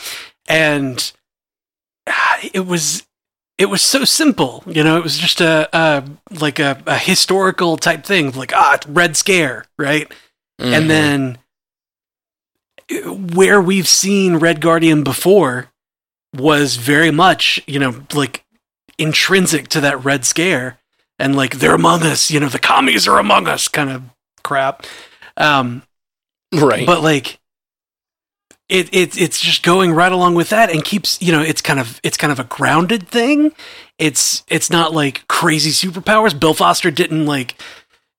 And 0.48 1.12
ah, 2.06 2.38
it 2.52 2.66
was 2.66 3.06
it 3.58 3.66
was 3.66 3.82
so 3.82 4.04
simple, 4.04 4.62
you 4.66 4.84
know, 4.84 4.96
it 4.98 5.02
was 5.02 5.16
just 5.18 5.40
a, 5.40 5.68
a 5.72 6.04
like 6.40 6.58
a, 6.58 6.82
a 6.86 6.98
historical 6.98 7.76
type 7.76 8.04
thing, 8.04 8.32
like 8.32 8.52
ah, 8.54 8.78
Red 8.86 9.16
Scare, 9.16 9.64
right? 9.78 10.12
Mhm. 10.60 10.72
And 10.72 10.90
then 10.90 11.38
where 13.34 13.60
we've 13.60 13.88
seen 13.88 14.36
Red 14.36 14.60
Guardian 14.60 15.02
before 15.02 15.70
was 16.34 16.76
very 16.76 17.10
much, 17.10 17.60
you 17.66 17.78
know, 17.78 18.02
like 18.12 18.44
intrinsic 18.98 19.68
to 19.68 19.80
that 19.80 20.04
Red 20.04 20.24
Scare 20.24 20.78
and 21.18 21.34
like 21.34 21.58
they're 21.58 21.74
among 21.74 22.02
us, 22.02 22.30
you 22.30 22.38
know, 22.40 22.48
the 22.48 22.58
commies 22.58 23.08
are 23.08 23.18
among 23.18 23.48
us 23.48 23.68
kind 23.68 23.90
of 23.90 24.02
crap. 24.44 24.84
Um 25.36 25.82
right. 26.52 26.86
but 26.86 27.02
like 27.02 27.38
it, 28.68 28.92
it 28.94 29.20
it's 29.20 29.40
just 29.40 29.62
going 29.62 29.92
right 29.92 30.10
along 30.12 30.34
with 30.34 30.48
that 30.50 30.70
and 30.70 30.84
keeps 30.84 31.20
you 31.22 31.32
know 31.32 31.40
it's 31.42 31.62
kind 31.62 31.78
of 31.78 32.00
it's 32.02 32.16
kind 32.16 32.32
of 32.32 32.38
a 32.40 32.44
grounded 32.44 33.08
thing 33.08 33.52
it's 33.98 34.42
it's 34.48 34.70
not 34.70 34.92
like 34.92 35.26
crazy 35.28 35.70
superpowers 35.70 36.38
bill 36.38 36.54
foster 36.54 36.90
didn't 36.90 37.26
like 37.26 37.54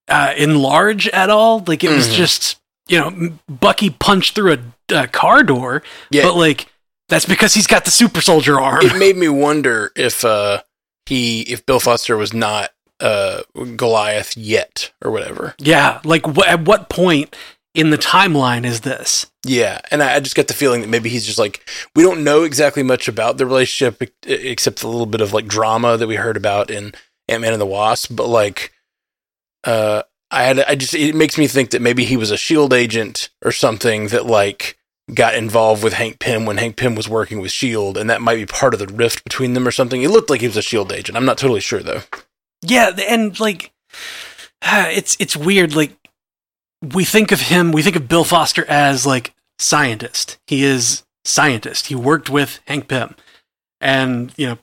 uh 0.08 0.34
enlarge 0.38 1.08
at 1.10 1.30
all 1.30 1.64
like 1.68 1.84
it 1.84 1.90
was 1.90 2.08
Mhm. 2.08 2.16
just 2.16 2.60
you 2.88 2.98
know 2.98 3.38
bucky 3.50 3.90
punched 3.90 4.36
through 4.36 4.54
a, 4.54 4.94
a 4.96 5.08
car 5.08 5.44
door 5.44 5.84
yeah. 6.12 6.24
but 6.24 6.36
like 6.36 6.68
that's 7.10 7.26
because 7.26 7.54
he's 7.54 7.68
got 7.68 7.84
the 7.86 7.92
super 7.92 8.22
soldier 8.22 8.60
arm 8.60 8.86
it 8.86 8.98
made 8.98 9.18
me 9.18 9.28
wonder 9.28 9.92
if 9.96 10.24
uh 10.24 10.62
he 11.06 11.42
if 11.42 11.66
Bill 11.66 11.80
Foster 11.82 12.16
was 12.18 12.34
not 12.34 12.72
uh 13.00 13.42
Goliath 13.76 14.36
yet 14.36 14.92
or 15.04 15.12
whatever. 15.12 15.56
yeah 15.60 16.00
like 16.04 16.26
at 16.48 16.62
what 16.66 16.90
point 16.90 17.36
in 17.78 17.92
the 17.92 17.98
timeline 17.98 18.66
is 18.66 18.82
this 18.82 19.28
Yeah, 19.46 19.80
and 19.92 20.02
I, 20.02 20.16
I 20.16 20.20
just 20.20 20.36
get 20.36 20.48
the 20.48 20.54
feeling 20.56 20.82
that 20.82 20.90
maybe 20.90 21.10
he's 21.10 21.26
just 21.26 21.38
like 21.38 21.70
we 21.96 22.04
don't 22.04 22.24
know 22.24 22.44
exactly 22.44 22.84
much 22.84 23.08
about 23.08 23.38
the 23.38 23.46
relationship 23.46 24.02
except 24.26 24.84
a 24.84 24.88
little 24.88 25.06
bit 25.06 25.22
of 25.22 25.32
like 25.32 25.48
drama 25.48 25.96
that 25.96 26.08
we 26.08 26.16
heard 26.16 26.36
about 26.36 26.72
in 26.72 26.94
Ant 27.30 27.42
Man 27.42 27.54
and 27.54 27.62
the 27.62 27.68
Wasp, 27.68 28.14
but 28.16 28.28
like 28.28 28.74
uh 29.64 30.02
I 30.32 30.44
had 30.44 30.60
I 30.62 30.76
just 30.76 30.96
it 30.96 31.16
makes 31.16 31.38
me 31.38 31.48
think 31.48 31.70
that 31.70 31.82
maybe 31.82 32.04
he 32.04 32.18
was 32.18 32.32
a 32.32 32.38
shield 32.38 32.74
agent 32.74 33.30
or 33.46 33.52
something 33.52 34.08
that 34.08 34.26
like 34.26 34.80
got 35.14 35.36
involved 35.36 35.84
with 35.84 35.94
Hank 35.94 36.20
Pym 36.20 36.46
when 36.46 36.58
Hank 36.58 36.76
Pym 36.78 36.96
was 36.96 37.08
working 37.08 37.40
with 37.40 37.52
Shield 37.52 37.98
and 37.98 38.10
that 38.10 38.22
might 38.22 38.36
be 38.36 38.46
part 38.46 38.74
of 38.74 38.80
the 38.80 38.88
rift 38.88 39.24
between 39.24 39.54
them 39.54 39.68
or 39.68 39.72
something. 39.72 40.02
It 40.02 40.10
looked 40.10 40.32
like 40.32 40.42
he 40.42 40.48
was 40.48 40.58
a 40.58 40.62
shield 40.64 40.92
agent. 40.92 41.16
I'm 41.16 41.26
not 41.26 41.38
totally 41.38 41.62
sure 41.62 41.82
though. 41.82 42.02
Yeah, 42.64 42.90
and 43.08 43.40
like 43.40 43.72
it's 44.64 45.16
it's 45.20 45.38
weird. 45.38 45.76
Like 45.76 45.96
we 46.82 47.06
think 47.06 47.32
of 47.32 47.42
him, 47.42 47.72
we 47.72 47.82
think 47.82 47.96
of 47.96 48.08
Bill 48.08 48.24
Foster 48.24 48.66
as 48.68 49.06
like 49.06 49.34
scientist. 49.60 50.38
He 50.48 50.64
is 50.64 51.04
scientist. 51.26 51.88
He 51.88 51.96
worked 51.96 52.30
with 52.30 52.60
Hank 52.68 52.88
Pym, 52.88 53.16
and 53.82 54.34
you 54.38 54.48
know 54.48 54.58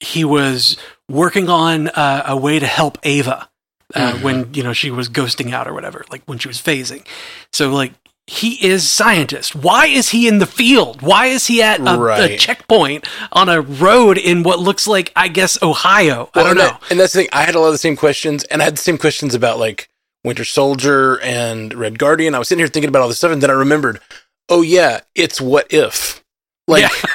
he 0.00 0.24
was 0.24 0.76
working 1.08 1.48
on 1.48 1.88
uh, 1.88 2.24
a 2.26 2.36
way 2.36 2.58
to 2.58 2.66
help 2.66 2.98
Ava 3.04 3.48
uh, 3.94 4.12
Mhm. 4.14 4.22
when 4.22 4.54
you 4.54 4.62
know 4.62 4.72
she 4.72 4.90
was 4.90 5.08
ghosting 5.08 5.52
out 5.52 5.68
or 5.68 5.72
whatever, 5.74 6.04
like 6.10 6.22
when 6.26 6.38
she 6.38 6.48
was 6.48 6.60
phasing. 6.60 7.06
So 7.52 7.70
like 7.70 7.92
he 8.26 8.54
is 8.66 8.88
scientist. 8.88 9.54
Why 9.54 9.86
is 9.86 10.08
he 10.08 10.26
in 10.26 10.38
the 10.38 10.46
field? 10.46 11.02
Why 11.02 11.26
is 11.26 11.46
he 11.46 11.62
at 11.62 11.80
a, 11.80 12.24
a 12.24 12.36
checkpoint 12.38 13.06
on 13.32 13.50
a 13.50 13.60
road 13.60 14.16
in 14.16 14.42
what 14.42 14.58
looks 14.58 14.86
like 14.86 15.12
I 15.14 15.28
guess 15.28 15.62
Ohio? 15.62 16.30
I 16.34 16.40
don't 16.40 16.48
and 16.50 16.58
know. 16.58 16.64
that- 16.68 16.82
and 16.90 16.98
that's 17.00 17.12
the 17.12 17.20
thing. 17.20 17.28
I 17.32 17.42
had 17.44 17.54
a 17.54 17.60
lot 17.60 17.66
of 17.68 17.72
the 17.74 17.78
same 17.78 17.96
questions, 17.96 18.44
and 18.44 18.60
I 18.62 18.64
had 18.64 18.74
the 18.76 18.82
same 18.82 18.98
questions 18.98 19.34
about 19.34 19.58
like 19.58 19.88
Winter 20.24 20.44
Soldier 20.44 21.20
and 21.20 21.72
Red 21.74 21.98
Guardian. 21.98 22.34
I 22.34 22.38
was 22.38 22.48
sitting 22.48 22.60
here 22.60 22.68
thinking 22.68 22.88
about 22.88 23.02
all 23.02 23.08
this 23.08 23.18
stuff, 23.18 23.32
and 23.32 23.42
then 23.42 23.50
I 23.50 23.54
remembered, 23.54 24.00
oh 24.48 24.62
yeah, 24.62 25.00
it's 25.14 25.40
what 25.40 25.66
if. 25.72 26.22
Like 26.66 26.84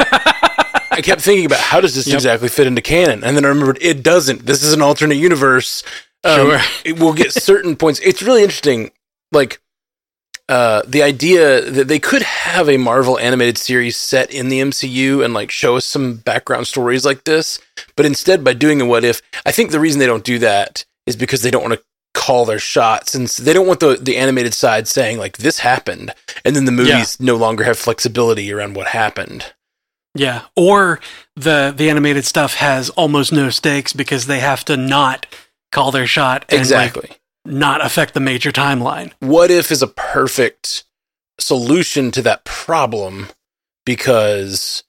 I 0.92 1.02
kept 1.04 1.22
thinking 1.22 1.46
about 1.46 1.60
how 1.60 1.82
does 1.82 1.96
this 1.96 2.08
Yep. 2.08 2.16
exactly 2.16 2.50
fit 2.50 2.68
into 2.68 2.82
canon, 2.82 3.24
and 3.24 3.36
then 3.36 3.46
I 3.46 3.50
remembered 3.50 3.78
it 3.82 4.04
doesn't. 4.04 4.46
This 4.46 4.64
is 4.64 4.74
an 4.74 4.82
alternate 4.82 5.16
universe. 5.18 5.84
Um, 6.24 6.36
Sure. 6.52 6.60
it 6.84 7.00
will 7.00 7.14
get 7.14 7.32
certain 7.34 7.76
points. 7.78 8.00
It's 8.02 8.22
really 8.22 8.44
interesting, 8.44 8.92
like 9.32 9.62
uh, 10.50 10.82
the 10.86 11.02
idea 11.04 11.62
that 11.62 11.88
they 11.88 12.00
could 12.00 12.22
have 12.24 12.68
a 12.68 12.78
Marvel 12.78 13.18
animated 13.20 13.58
series 13.58 13.96
set 13.98 14.32
in 14.34 14.50
the 14.50 14.60
MCU 14.60 15.24
and 15.24 15.34
like 15.34 15.52
show 15.52 15.78
us 15.78 15.86
some 15.86 16.16
background 16.16 16.68
stories 16.68 17.06
like 17.06 17.24
this, 17.24 17.60
but 17.96 18.06
instead 18.06 18.44
by 18.44 18.54
doing 18.54 18.82
a 18.82 18.86
what 18.86 19.04
if, 19.04 19.22
I 19.46 19.52
think 19.52 19.72
the 19.72 19.80
reason 19.80 20.00
they 20.00 20.06
don't 20.08 20.24
do 20.24 20.40
that 20.40 20.86
is 21.06 21.16
because 21.16 21.42
they 21.44 21.52
don't 21.52 21.62
want 21.64 21.76
to 21.76 21.84
call 22.30 22.46
their 22.46 22.60
shots 22.60 23.16
and 23.16 23.28
they 23.28 23.54
don't 23.54 23.66
want 23.66 23.80
the 23.80 23.98
the 24.00 24.16
animated 24.18 24.54
side 24.54 24.88
saying 24.88 25.18
like 25.18 25.38
this 25.38 25.60
happened 25.60 26.14
and 26.46 26.56
then 26.56 26.66
the 26.66 26.72
movies 26.72 27.20
no 27.20 27.36
longer 27.36 27.64
have 27.64 27.78
flexibility 27.78 28.54
around 28.54 28.76
what 28.76 28.88
happened. 28.90 29.52
Yeah, 30.14 30.44
or 30.56 31.00
the 31.36 31.74
the 31.76 31.90
animated 31.90 32.26
stuff 32.26 32.54
has 32.56 32.92
almost 32.92 33.32
no 33.32 33.50
stakes 33.50 33.94
because 33.94 34.28
they 34.28 34.40
have 34.42 34.64
to 34.66 34.78
not 34.78 35.26
call 35.72 35.92
their 35.92 36.06
shot 36.08 36.46
and 36.50 36.60
like, 36.60 36.62
Exactly. 36.62 37.10
not 37.46 37.84
affect 37.84 38.14
the 38.14 38.20
major 38.20 38.52
timeline. 38.52 39.12
what 39.20 39.50
if 39.50 39.72
is 39.72 39.82
a 39.82 39.88
perfect 39.88 40.84
solution 41.40 42.12
to 42.12 42.22
that 42.22 42.44
problem 42.46 43.28
because 43.86 44.84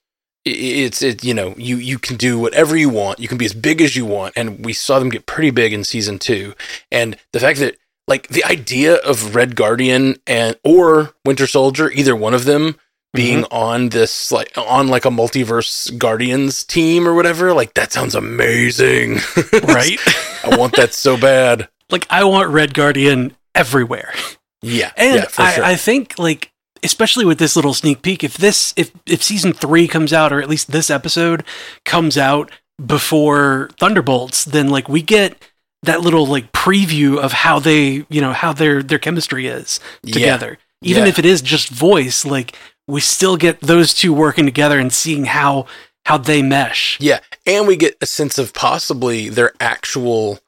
it's 0.45 1.01
it 1.01 1.23
you 1.23 1.33
know 1.33 1.53
you 1.57 1.77
you 1.77 1.99
can 1.99 2.17
do 2.17 2.39
whatever 2.39 2.75
you 2.75 2.89
want. 2.89 3.19
You 3.19 3.27
can 3.27 3.37
be 3.37 3.45
as 3.45 3.53
big 3.53 3.81
as 3.81 3.95
you 3.95 4.05
want. 4.05 4.33
And 4.35 4.65
we 4.65 4.73
saw 4.73 4.99
them 4.99 5.09
get 5.09 5.25
pretty 5.25 5.51
big 5.51 5.73
in 5.73 5.83
season 5.83 6.19
2 6.19 6.53
and 6.91 7.17
the 7.31 7.39
fact 7.39 7.59
that 7.59 7.77
like 8.07 8.27
the 8.27 8.43
idea 8.43 8.95
of 8.95 9.35
red 9.35 9.55
guardian 9.55 10.17
and 10.27 10.57
or 10.63 11.13
winter 11.25 11.47
soldier 11.47 11.91
either 11.91 12.15
one 12.15 12.33
of 12.33 12.45
them 12.45 12.75
being 13.13 13.43
mm-hmm. 13.43 13.53
on 13.53 13.89
this 13.89 14.31
like 14.31 14.51
on 14.57 14.87
like 14.87 15.05
a 15.05 15.09
multiverse 15.09 15.95
guardians 15.97 16.63
team 16.63 17.07
or 17.07 17.13
whatever 17.13 17.53
like 17.53 17.73
that 17.73 17.91
sounds 17.91 18.15
amazing. 18.15 19.19
Right? 19.63 19.99
i 20.43 20.57
want 20.57 20.75
that 20.75 20.93
so 20.93 21.17
bad. 21.17 21.67
Like 21.91 22.07
I 22.09 22.23
want 22.23 22.49
Red 22.49 22.73
Guardian 22.73 23.35
everywhere. 23.53 24.13
yeah. 24.61 24.93
And 24.95 25.15
yeah 25.15 25.27
for 25.27 25.41
I, 25.41 25.51
sure. 25.51 25.63
I 25.65 25.75
think 25.75 26.17
like 26.17 26.50
especially 26.83 27.25
with 27.25 27.37
this 27.39 27.55
little 27.55 27.73
sneak 27.73 28.01
peek, 28.01 28.23
if 28.23 28.37
this 28.37 28.73
if 28.77 28.91
if 29.05 29.21
season 29.23 29.53
three 29.53 29.87
comes 29.87 30.11
out, 30.13 30.31
or 30.33 30.41
at 30.41 30.49
least 30.49 30.71
this 30.71 30.89
episode 30.89 31.43
comes 31.85 32.17
out 32.17 32.51
before 32.83 33.69
Thunderbolts, 33.79 34.45
then 34.45 34.69
like 34.69 34.89
we 34.89 35.01
get 35.01 35.35
that 35.83 36.01
little 36.01 36.25
like 36.27 36.51
preview 36.51 37.17
of 37.17 37.31
how 37.31 37.59
they 37.59 38.05
you 38.09 38.21
know 38.21 38.33
how 38.33 38.53
their 38.53 38.83
their 38.83 38.99
chemistry 38.99 39.47
is 39.47 39.79
Yeah. 40.03 40.13
together. 40.13 40.57
Even 40.83 41.03
Yeah. 41.03 41.09
if 41.09 41.19
it 41.19 41.25
is 41.25 41.41
just 41.41 41.69
voice, 41.69 42.25
like 42.25 42.55
we 42.87 42.99
still 43.01 43.37
get 43.37 43.59
those 43.61 43.93
two 43.93 44.13
working 44.13 44.45
together 44.45 44.79
and 44.79 44.91
seeing 44.91 45.25
how 45.25 45.65
how 46.05 46.17
they 46.17 46.41
mesh. 46.41 46.97
Yeah, 46.99 47.19
and 47.45 47.67
we 47.67 47.75
get 47.75 47.95
a 48.01 48.05
sense 48.07 48.37
of 48.39 48.53
possibly 48.53 49.29
their 49.29 49.53
actual 49.59 50.39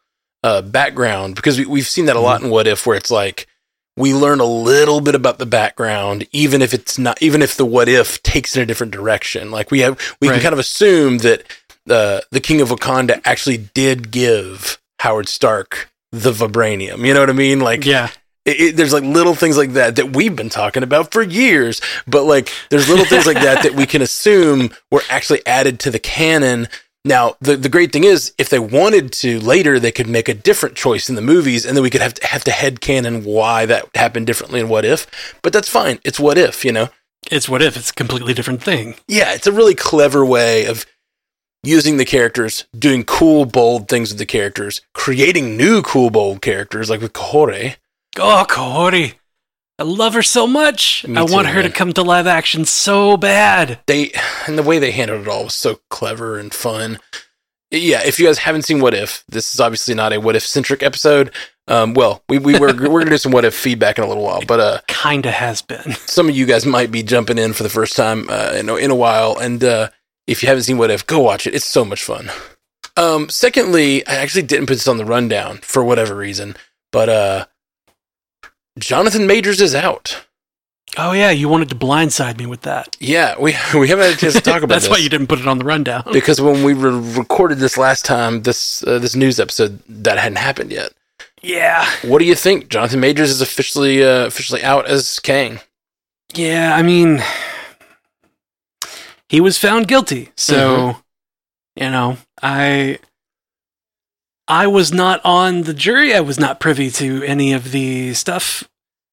uh, 0.43 0.61
background 0.63 1.35
because 1.35 1.57
we, 1.59 1.65
we've 1.65 1.87
seen 1.87 2.05
that 2.05 2.15
a 2.15 2.19
lot 2.19 2.37
Mm-hmm. 2.37 2.45
in 2.47 2.51
What 2.51 2.67
If, 2.67 2.85
where 2.87 2.97
it's 2.97 3.11
like 3.11 3.47
we 3.97 4.13
learn 4.13 4.39
a 4.39 4.45
little 4.45 5.01
bit 5.01 5.15
about 5.15 5.38
the 5.38 5.45
background, 5.45 6.27
even 6.31 6.62
if 6.62 6.73
it's 6.73 6.97
not, 6.97 7.21
even 7.21 7.41
if 7.41 7.55
the 7.57 7.65
What 7.65 7.88
If 7.88 8.21
takes 8.23 8.55
in 8.55 8.63
a 8.63 8.65
different 8.65 8.91
direction. 8.93 9.51
Like 9.51 9.69
we 9.71 9.81
have, 9.81 10.00
we 10.19 10.27
Right. 10.29 10.35
can 10.35 10.43
kind 10.43 10.53
of 10.53 10.59
assume 10.59 11.19
that 11.19 11.43
the 11.85 12.25
the 12.31 12.39
King 12.39 12.62
of 12.62 12.69
Wakanda 12.69 13.21
actually 13.25 13.57
did 13.57 14.09
give 14.12 14.79
Howard 15.00 15.27
Stark 15.29 15.89
the 16.12 16.31
vibranium. 16.31 17.05
You 17.05 17.13
know 17.13 17.19
what 17.19 17.29
I 17.29 17.33
mean? 17.33 17.59
Like 17.59 17.85
Yeah. 17.85 18.09
it, 18.45 18.59
it, 18.62 18.75
there's 18.77 18.93
like 18.93 19.03
little 19.03 19.35
things 19.35 19.57
like 19.57 19.73
that 19.73 19.95
that 19.97 20.15
we've 20.15 20.35
been 20.35 20.50
talking 20.50 20.83
about 20.83 21.12
for 21.12 21.21
years 21.23 21.81
but 22.07 22.23
like 22.23 22.50
there's 22.69 22.89
little 22.89 23.05
things 23.05 23.25
like 23.25 23.41
that 23.41 23.63
that 23.63 23.73
we 23.73 23.85
can 23.85 24.01
assume 24.01 24.69
were 24.91 25.01
actually 25.09 25.45
added 25.47 25.79
to 25.81 25.89
the 25.91 26.00
canon 26.00 26.67
now 27.05 27.36
the, 27.41 27.55
the 27.55 27.69
great 27.69 27.91
thing 27.91 28.03
is 28.03 28.33
if 28.38 28.50
they 28.50 28.60
wanted 28.60 29.12
to 29.13 29.39
later 29.39 29.79
they 29.79 29.91
could 29.91 30.07
make 30.07 30.29
a 30.29 30.33
different 30.33 30.75
choice 30.75 31.10
in 31.10 31.15
the 31.15 31.22
movies 31.22 31.65
and 31.65 31.75
then 31.75 31.83
we 31.83 31.89
could 31.89 32.01
have 32.01 32.13
to 32.15 32.27
have 32.27 32.43
to 32.45 32.51
head 32.51 32.79
canon 32.81 33.24
why 33.24 33.65
that 33.65 33.86
happened 33.95 34.25
differently 34.27 34.60
and 34.60 34.69
what 34.69 34.86
if. 34.86 35.07
But 35.41 35.53
that's 35.53 35.69
fine. 35.69 36.00
It's 36.03 36.19
what 36.19 36.38
if 36.38 36.63
you 36.65 36.72
know? 36.72 36.89
It's 37.31 37.48
what 37.50 37.62
if. 37.62 37.77
It's 37.77 37.89
a 37.91 37.93
completely 37.93 38.33
different 38.33 38.62
thing. 38.63 38.95
yeah 39.07 39.33
it's 39.33 39.48
a 39.48 39.51
really 39.51 39.75
clever 39.75 40.25
way 40.25 40.65
of 40.65 40.86
using 41.63 41.95
the 41.98 42.05
characters 42.05 42.65
doing 42.77 43.03
cool 43.05 43.45
bold 43.45 43.88
things 43.88 44.10
with 44.10 44.19
the 44.19 44.25
characters 44.25 44.81
creating 44.93 45.55
new 45.55 45.81
cool 45.81 46.10
bold 46.10 46.41
characters 46.41 46.89
like 46.89 47.00
with 47.01 47.13
Kahhori 47.13 47.75
Oh, 48.19 48.45
Kahhori. 48.48 49.13
I 49.80 49.84
love 49.84 50.13
her 50.13 50.22
so 50.24 50.46
much. 50.46 51.06
Me 51.08 51.18
I 51.20 51.25
too, 51.25 51.34
want 51.34 51.48
her 51.48 51.62
man. 51.62 51.63
to 51.63 51.70
come 51.72 51.94
to 51.94 52.03
live 52.03 52.27
action 52.27 52.65
so 52.65 53.18
bad. 53.18 53.80
they 53.88 54.12
and 54.48 54.58
the 54.58 54.63
way 54.63 54.80
they 54.80 54.92
handled 54.92 55.22
it 55.22 55.27
all 55.27 55.46
was 55.46 55.56
so 55.56 55.80
clever 55.89 56.38
and 56.38 56.53
fun. 56.53 57.00
Yeah, 57.72 58.03
if 58.06 58.20
you 58.20 58.27
guys 58.27 58.38
haven't 58.38 58.62
seen 58.63 58.82
What 58.82 58.94
If, 58.94 59.24
this 59.27 59.51
is 59.53 59.60
obviously 59.60 59.96
not 59.96 60.13
a 60.13 60.20
What 60.20 60.36
If 60.36 60.46
centric 60.46 60.84
episode. 60.84 61.34
Um, 61.68 61.96
well, 61.96 62.22
we, 62.30 62.38
we 62.38 62.60
were 62.60 62.68
we're 62.68 63.00
gonna 63.00 63.10
do 63.10 63.18
some 63.18 63.32
What 63.32 63.46
If 63.46 63.56
feedback 63.56 63.98
in 63.98 64.03
a 64.03 64.08
little 64.08 64.24
while, 64.24 64.42
but 64.48 64.60
uh, 64.60 64.82
Kinda 64.88 65.32
has 65.32 65.63
been. 65.63 65.94
some 66.06 66.30
of 66.30 66.36
you 66.36 66.46
guys 66.46 66.68
might 66.68 66.92
be 66.92 67.01
jumping 67.01 67.39
in 67.39 67.53
for 67.53 67.63
the 67.63 67.70
first 67.70 67.96
time 67.96 68.27
uh, 68.30 68.51
in 68.56 68.70
in 68.70 68.92
a 68.92 68.96
while, 68.96 69.38
and 69.39 69.63
uh, 69.63 69.89
if 70.27 70.44
you 70.44 70.50
haven't 70.50 70.63
seen 70.65 70.77
What 70.77 70.92
If, 70.92 71.08
go 71.08 71.20
watch 71.20 71.48
it. 71.48 71.56
It's 71.56 71.65
so 71.65 71.84
much 71.84 72.03
fun. 72.03 72.30
Um, 72.96 73.27
secondly, 73.30 74.06
I 74.06 74.15
actually 74.18 74.44
didn't 74.44 74.68
put 74.68 74.75
this 74.75 74.88
on 74.88 74.98
the 74.98 75.06
rundown 75.06 75.58
for 75.63 75.84
whatever 75.84 76.15
reason, 76.15 76.56
but 76.92 77.10
uh, 77.10 77.46
Jonathan 78.80 79.27
Majors 79.27 79.62
is 79.62 79.75
out. 79.75 80.25
Oh 80.98 81.12
yeah, 81.12 81.32
you 81.32 81.50
wanted 81.50 81.70
to 81.70 81.75
blindside 81.75 82.38
me 82.38 82.46
with 82.46 82.62
that. 82.62 82.96
Yeah, 83.00 83.36
we 83.39 83.56
we 83.74 83.88
haven't 83.88 84.06
had 84.06 84.13
a 84.13 84.18
chance 84.18 84.34
to 84.34 84.42
talk 84.42 84.58
about 84.62 84.70
That's 84.70 84.86
this. 84.86 84.92
why 84.92 84.98
you 84.98 85.10
didn't 85.10 85.27
put 85.27 85.39
it 85.39 85.48
on 85.48 85.58
the 85.58 85.65
rundown. 85.65 86.03
because 86.13 86.39
when 86.39 86.63
we 86.63 86.74
re- 86.74 87.18
recorded 87.18 87.58
this 87.58 87.77
last 87.77 88.06
time, 88.06 88.44
this 88.44 88.84
uh, 88.86 89.00
this 89.00 89.15
news 89.15 89.39
episode 89.39 89.80
that 89.88 90.18
hadn't 90.18 90.38
happened 90.38 90.72
yet. 90.72 90.92
Yeah. 91.42 91.89
What 92.03 92.20
do 92.20 92.25
you 92.25 92.36
think? 92.36 92.70
Jonathan 92.70 93.00
Majors 93.00 93.30
is 93.30 93.42
officially 93.42 94.03
uh, 94.03 94.25
officially 94.25 94.63
out 94.63 94.88
as 94.88 95.20
Kang. 95.20 95.60
Yeah, 96.36 96.75
I 96.75 96.82
mean 96.84 97.22
he 99.34 99.42
was 99.42 99.58
found 99.58 99.88
guilty. 99.88 100.30
So, 100.38 100.98
you 101.75 101.89
know, 101.89 102.18
I 102.44 103.00
I 104.53 104.67
was 104.67 104.93
not 104.93 105.19
on 105.25 105.63
the 105.63 105.74
jury. 105.74 106.13
I 106.13 106.19
was 106.19 106.39
not 106.39 106.60
privy 106.60 106.91
to 106.91 107.24
any 107.24 107.53
of 107.53 107.72
the 107.72 108.13
stuff 108.13 108.69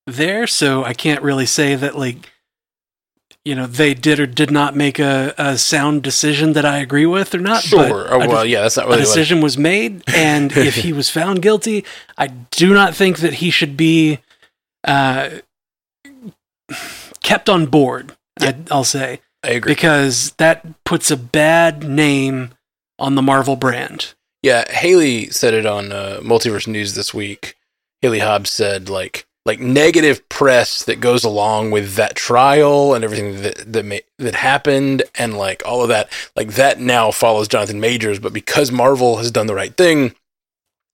there, 0.06 0.46
so 0.46 0.84
I 0.84 0.92
can't 0.92 1.22
really 1.22 1.46
say 1.46 1.74
that 1.76 1.96
like 1.96 2.30
you 3.42 3.54
know, 3.54 3.66
they 3.66 3.94
did 3.94 4.20
or 4.20 4.26
did 4.26 4.50
not 4.50 4.76
make 4.76 4.98
a, 4.98 5.32
a 5.38 5.56
sound 5.56 6.02
decision 6.02 6.52
that 6.52 6.66
I 6.66 6.76
agree 6.76 7.06
with 7.06 7.34
or 7.34 7.38
not. 7.38 7.62
Sure. 7.62 8.12
Oh, 8.12 8.18
well, 8.18 8.42
de- 8.42 8.50
yeah, 8.50 8.60
that's 8.60 8.76
not 8.76 8.84
a 8.84 8.88
really 8.88 9.00
what. 9.00 9.06
decision 9.06 9.40
was 9.40 9.56
made, 9.56 10.02
and 10.08 10.52
if 10.56 10.74
he 10.74 10.92
was 10.92 11.08
found 11.08 11.40
guilty, 11.40 11.86
I 12.18 12.26
do 12.26 12.74
not 12.74 12.94
think 12.94 13.20
that 13.20 13.32
he 13.34 13.48
should 13.50 13.78
be 13.78 14.18
uh, 14.84 15.30
kept 17.22 17.48
on 17.48 17.64
board. 17.64 18.14
I, 18.38 18.56
I'll 18.70 18.84
say 18.84 19.22
I 19.42 19.52
agree. 19.52 19.72
because 19.72 20.32
that 20.32 20.84
puts 20.84 21.10
a 21.10 21.16
bad 21.16 21.82
name 21.82 22.50
on 22.98 23.14
the 23.14 23.22
Marvel 23.22 23.56
brand. 23.56 24.12
Yeah, 24.42 24.70
Haley 24.72 25.30
said 25.30 25.54
it 25.54 25.66
on 25.66 25.92
uh, 25.92 26.20
Multiverse 26.22 26.66
News 26.66 26.94
this 26.94 27.12
week. 27.12 27.56
Haley 28.00 28.20
Hobbs 28.20 28.50
said 28.50 28.88
like 28.88 29.26
like 29.46 29.60
negative 29.60 30.26
press 30.28 30.84
that 30.84 31.00
goes 31.00 31.24
along 31.24 31.70
with 31.70 31.94
that 31.96 32.14
trial 32.14 32.94
and 32.94 33.04
everything 33.04 33.42
that 33.42 33.72
that 33.72 33.84
ma- 33.84 33.96
that 34.18 34.34
happened 34.34 35.02
and 35.16 35.36
like 35.36 35.62
all 35.66 35.82
of 35.82 35.88
that 35.88 36.08
like 36.36 36.52
that 36.54 36.80
now 36.80 37.10
follows 37.10 37.48
Jonathan 37.48 37.80
Majors, 37.80 38.18
but 38.18 38.32
because 38.32 38.72
Marvel 38.72 39.16
has 39.18 39.30
done 39.30 39.46
the 39.46 39.54
right 39.54 39.76
thing, 39.76 40.14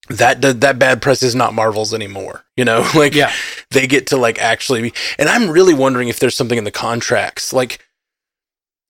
that 0.09 0.41
that, 0.43 0.79
bad 0.79 1.00
press 1.03 1.23
is 1.23 1.35
not 1.37 1.55
Marvel's 1.55 1.95
anymore. 1.95 2.45
You 2.57 2.65
know, 2.65 2.88
like 2.95 3.15
Yeah. 3.15 3.33
they 3.71 3.87
get 3.87 4.09
to 4.09 4.17
like 4.17 4.41
actually 4.41 4.83
be, 4.83 4.93
and 5.19 5.29
I'm 5.29 5.50
really 5.50 5.75
wondering 5.75 6.09
if 6.09 6.19
there's 6.19 6.37
something 6.37 6.59
in 6.59 6.65
the 6.65 6.71
contracts 6.73 7.53
like 7.53 7.79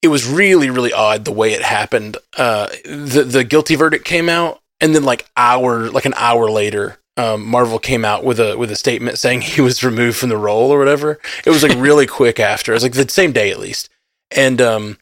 it 0.06 0.10
was 0.10 0.26
really 0.26 0.70
really 0.70 0.92
odd 0.92 1.25
the 1.26 1.32
way 1.32 1.52
it 1.52 1.62
happened 1.62 2.16
uh 2.38 2.68
the 2.84 3.25
the 3.28 3.44
guilty 3.44 3.75
verdict 3.75 4.04
came 4.04 4.28
out 4.28 4.60
and 4.80 4.94
then 4.94 5.04
like 5.04 5.26
hour 5.36 5.90
like 5.90 6.04
an 6.06 6.14
hour 6.16 6.50
later 6.50 6.98
um, 7.18 7.46
Marvel 7.46 7.78
came 7.78 8.04
out 8.04 8.25
with 8.25 8.38
a 8.38 8.58
with 8.58 8.70
a 8.70 8.76
statement 8.76 9.18
saying 9.18 9.40
he 9.40 9.62
was 9.62 9.82
removed 9.82 10.18
from 10.18 10.28
the 10.28 10.36
role 10.36 10.70
or 10.70 10.78
whatever. 10.78 11.18
It 11.46 11.50
was 11.50 11.62
like 11.62 11.72
really 11.78 12.06
quick 12.06 12.38
after. 12.38 12.72
It 12.72 12.76
was 12.76 12.82
like 12.82 12.92
the 12.92 13.08
same 13.08 13.32
day 13.32 13.50
at 13.50 13.58
least. 13.58 13.88
And 14.30 14.60
um, 14.60 14.98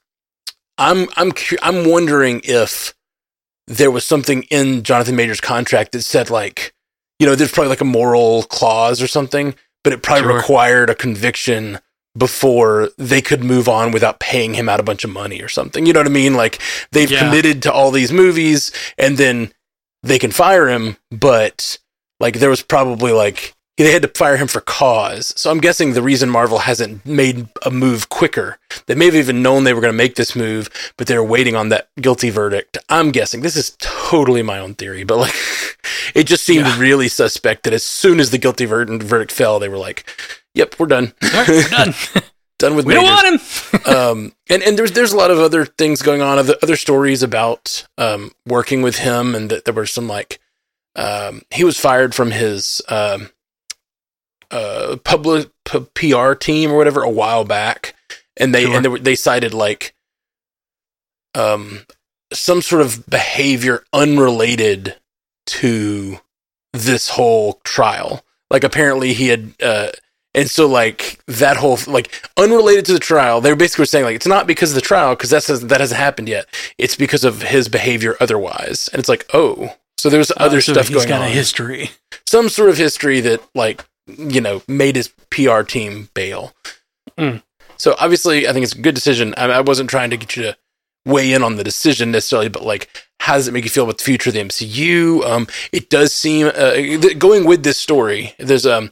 I'm 0.78 1.08
I'm 1.16 1.32
cu- 1.32 1.56
I'm 1.60 1.90
wondering 1.90 2.40
if 2.44 2.94
there 3.66 3.90
was 3.90 4.04
something 4.06 4.44
in 4.44 4.84
Jonathan 4.84 5.16
Major's 5.16 5.40
contract 5.40 5.90
that 5.90 6.02
said 6.02 6.30
like, 6.30 6.72
you 7.18 7.26
know, 7.26 7.34
there's 7.34 7.50
probably 7.50 7.70
like 7.70 7.80
a 7.80 7.84
moral 7.84 8.44
clause 8.44 9.02
or 9.02 9.08
something, 9.08 9.56
but 9.82 9.92
it 9.92 10.00
probably 10.04 10.22
Sure. 10.22 10.36
required 10.36 10.90
a 10.90 10.94
conviction 10.94 11.80
before 12.16 12.90
they 12.96 13.20
could 13.20 13.42
move 13.42 13.68
on 13.68 13.90
without 13.90 14.20
paying 14.20 14.54
him 14.54 14.68
out 14.68 14.80
a 14.80 14.84
bunch 14.84 15.04
of 15.04 15.10
money 15.10 15.40
or 15.42 15.48
something. 15.48 15.84
You 15.86 15.92
know 15.92 16.00
what 16.00 16.06
I 16.06 16.10
mean? 16.10 16.34
Like 16.34 16.60
they've 16.92 17.10
Yeah. 17.10 17.18
committed 17.20 17.62
to 17.64 17.72
all 17.72 17.90
these 17.90 18.12
movies 18.12 18.70
and 18.98 19.16
then 19.18 19.52
they 20.02 20.18
can 20.18 20.30
fire 20.30 20.68
him, 20.68 20.96
but 21.10 21.78
like 22.20 22.38
there 22.38 22.50
was 22.50 22.62
probably 22.62 23.12
like 23.12 23.54
they 23.76 23.90
had 23.90 24.02
to 24.02 24.08
fire 24.08 24.36
him 24.36 24.46
for 24.46 24.60
cause. 24.60 25.32
So 25.36 25.50
I'm 25.50 25.58
guessing 25.58 25.94
the 25.94 26.02
reason 26.02 26.30
Marvel 26.30 26.58
hasn't 26.58 27.04
made 27.04 27.48
a 27.66 27.72
move 27.72 28.08
quicker, 28.08 28.58
they 28.86 28.94
may 28.94 29.06
have 29.06 29.16
even 29.16 29.42
known 29.42 29.64
they 29.64 29.74
were 29.74 29.80
going 29.80 29.92
to 29.92 29.96
make 29.98 30.14
this 30.14 30.36
move, 30.36 30.70
but 30.96 31.08
they 31.08 31.16
were 31.18 31.24
waiting 31.24 31.56
on 31.56 31.70
that 31.70 31.88
guilty 32.00 32.30
verdict. 32.30 32.78
I'm 32.88 33.10
guessing 33.10 33.40
this 33.40 33.56
is 33.56 33.74
totally 33.80 34.42
my 34.42 34.60
own 34.60 34.74
theory, 34.76 35.02
but 35.02 35.16
like 35.18 35.34
it 36.14 36.28
just 36.28 36.44
seemed 36.44 36.66
Yeah. 36.66 36.78
really 36.78 37.08
suspect 37.08 37.64
that 37.64 37.72
as 37.72 37.82
soon 37.82 38.20
as 38.20 38.30
the 38.30 38.38
guilty 38.38 38.64
verdict 38.64 39.32
fell, 39.32 39.58
they 39.58 39.68
were 39.68 39.76
like, 39.78 40.04
"Yep, 40.54 40.76
we're 40.78 40.86
done, 40.86 41.12
right, 41.22 41.48
we're 41.48 41.68
done. 41.68 41.94
done 42.58 42.76
with." 42.76 42.86
we 42.86 42.94
don't 42.94 43.04
Majors." 43.04 43.70
want 43.72 43.86
him. 43.86 43.94
um, 43.96 44.32
and 44.48 44.62
and 44.62 44.78
there's 44.78 44.92
there's 44.92 45.12
a 45.12 45.16
lot 45.16 45.30
of 45.30 45.38
other 45.38 45.64
things 45.64 46.02
going 46.02 46.22
on, 46.22 46.38
other 46.38 46.56
other 46.62 46.76
stories 46.76 47.22
about 47.22 47.86
um, 47.98 48.32
working 48.46 48.82
with 48.82 48.98
him, 48.98 49.34
and 49.34 49.50
that 49.50 49.64
there 49.64 49.74
were 49.74 49.86
some 49.86 50.08
like 50.08 50.40
um, 50.96 51.42
he 51.50 51.64
was 51.64 51.78
fired 51.78 52.14
from 52.14 52.30
his 52.30 52.80
um, 52.88 53.30
uh, 54.50 54.96
public 55.04 55.50
p- 55.64 55.86
PR 56.12 56.34
team 56.34 56.70
or 56.70 56.76
whatever 56.76 57.02
a 57.02 57.10
while 57.10 57.44
back, 57.44 57.94
and 58.36 58.54
they 58.54 58.64
Sure. 58.64 58.76
and 58.76 58.84
they, 58.84 58.88
were, 58.88 58.98
they 58.98 59.14
cited 59.16 59.52
like 59.54 59.94
um 61.34 61.80
some 62.32 62.62
sort 62.62 62.82
of 62.82 63.06
behavior 63.08 63.84
unrelated 63.92 64.96
to 65.46 66.18
this 66.72 67.08
whole 67.10 67.54
trial. 67.64 68.24
Like 68.50 68.64
apparently 68.64 69.14
he 69.14 69.28
had 69.28 69.52
uh 69.62 69.88
and 70.34 70.50
so 70.50 70.66
like 70.66 71.20
that 71.26 71.56
whole 71.56 71.78
like 71.86 72.10
unrelated 72.36 72.84
to 72.86 72.92
the 72.92 72.98
trial, 72.98 73.40
they 73.40 73.50
were 73.50 73.56
basically 73.56 73.86
saying 73.86 74.04
like 74.04 74.16
it's 74.16 74.26
not 74.26 74.46
because 74.46 74.70
of 74.70 74.74
the 74.74 74.80
trial 74.80 75.14
because 75.14 75.30
that's 75.30 75.46
that 75.46 75.80
hasn't 75.80 75.98
happened 76.00 76.28
yet. 76.28 76.46
It's 76.78 76.96
because 76.96 77.24
of 77.24 77.42
his 77.42 77.68
behavior 77.68 78.16
otherwise. 78.20 78.88
And 78.92 79.00
it's 79.00 79.08
like, 79.08 79.26
"Oh, 79.32 79.74
so 79.96 80.10
there's 80.10 80.32
other 80.36 80.56
Oh, 80.56 80.60
so 80.60 80.72
stuff 80.72 80.88
he's 80.88 80.96
going 80.96 81.08
got 81.08 81.22
on." 81.22 81.28
a 81.28 81.30
history. 81.30 81.90
Some 82.26 82.48
sort 82.48 82.70
of 82.70 82.76
history 82.76 83.20
that 83.20 83.40
like, 83.54 83.84
you 84.06 84.40
know, 84.40 84.62
made 84.66 84.96
his 84.96 85.12
PR 85.30 85.62
team 85.62 86.08
bail. 86.14 86.52
Mm. 87.18 87.42
So 87.76 87.94
obviously, 87.98 88.48
I 88.48 88.52
think 88.52 88.64
it's 88.64 88.74
a 88.74 88.80
good 88.80 88.94
decision. 88.94 89.34
I, 89.36 89.46
I 89.46 89.60
wasn't 89.60 89.90
trying 89.90 90.10
to 90.10 90.16
get 90.16 90.36
you 90.36 90.42
to 90.44 90.56
weigh 91.06 91.32
in 91.32 91.42
on 91.42 91.56
the 91.56 91.64
decision 91.64 92.10
necessarily, 92.12 92.48
but 92.48 92.64
like, 92.64 92.88
how 93.20 93.34
does 93.34 93.46
it 93.46 93.52
make 93.52 93.64
you 93.64 93.70
feel 93.70 93.84
about 93.84 93.98
the 93.98 94.04
future 94.04 94.30
of 94.30 94.34
the 94.34 94.40
MCU? 94.40 95.24
Um, 95.24 95.46
it 95.72 95.90
does 95.90 96.12
seem 96.14 96.46
uh, 96.54 96.74
going 97.18 97.44
with 97.46 97.62
this 97.62 97.78
story. 97.78 98.34
There's 98.38 98.66
um, 98.66 98.90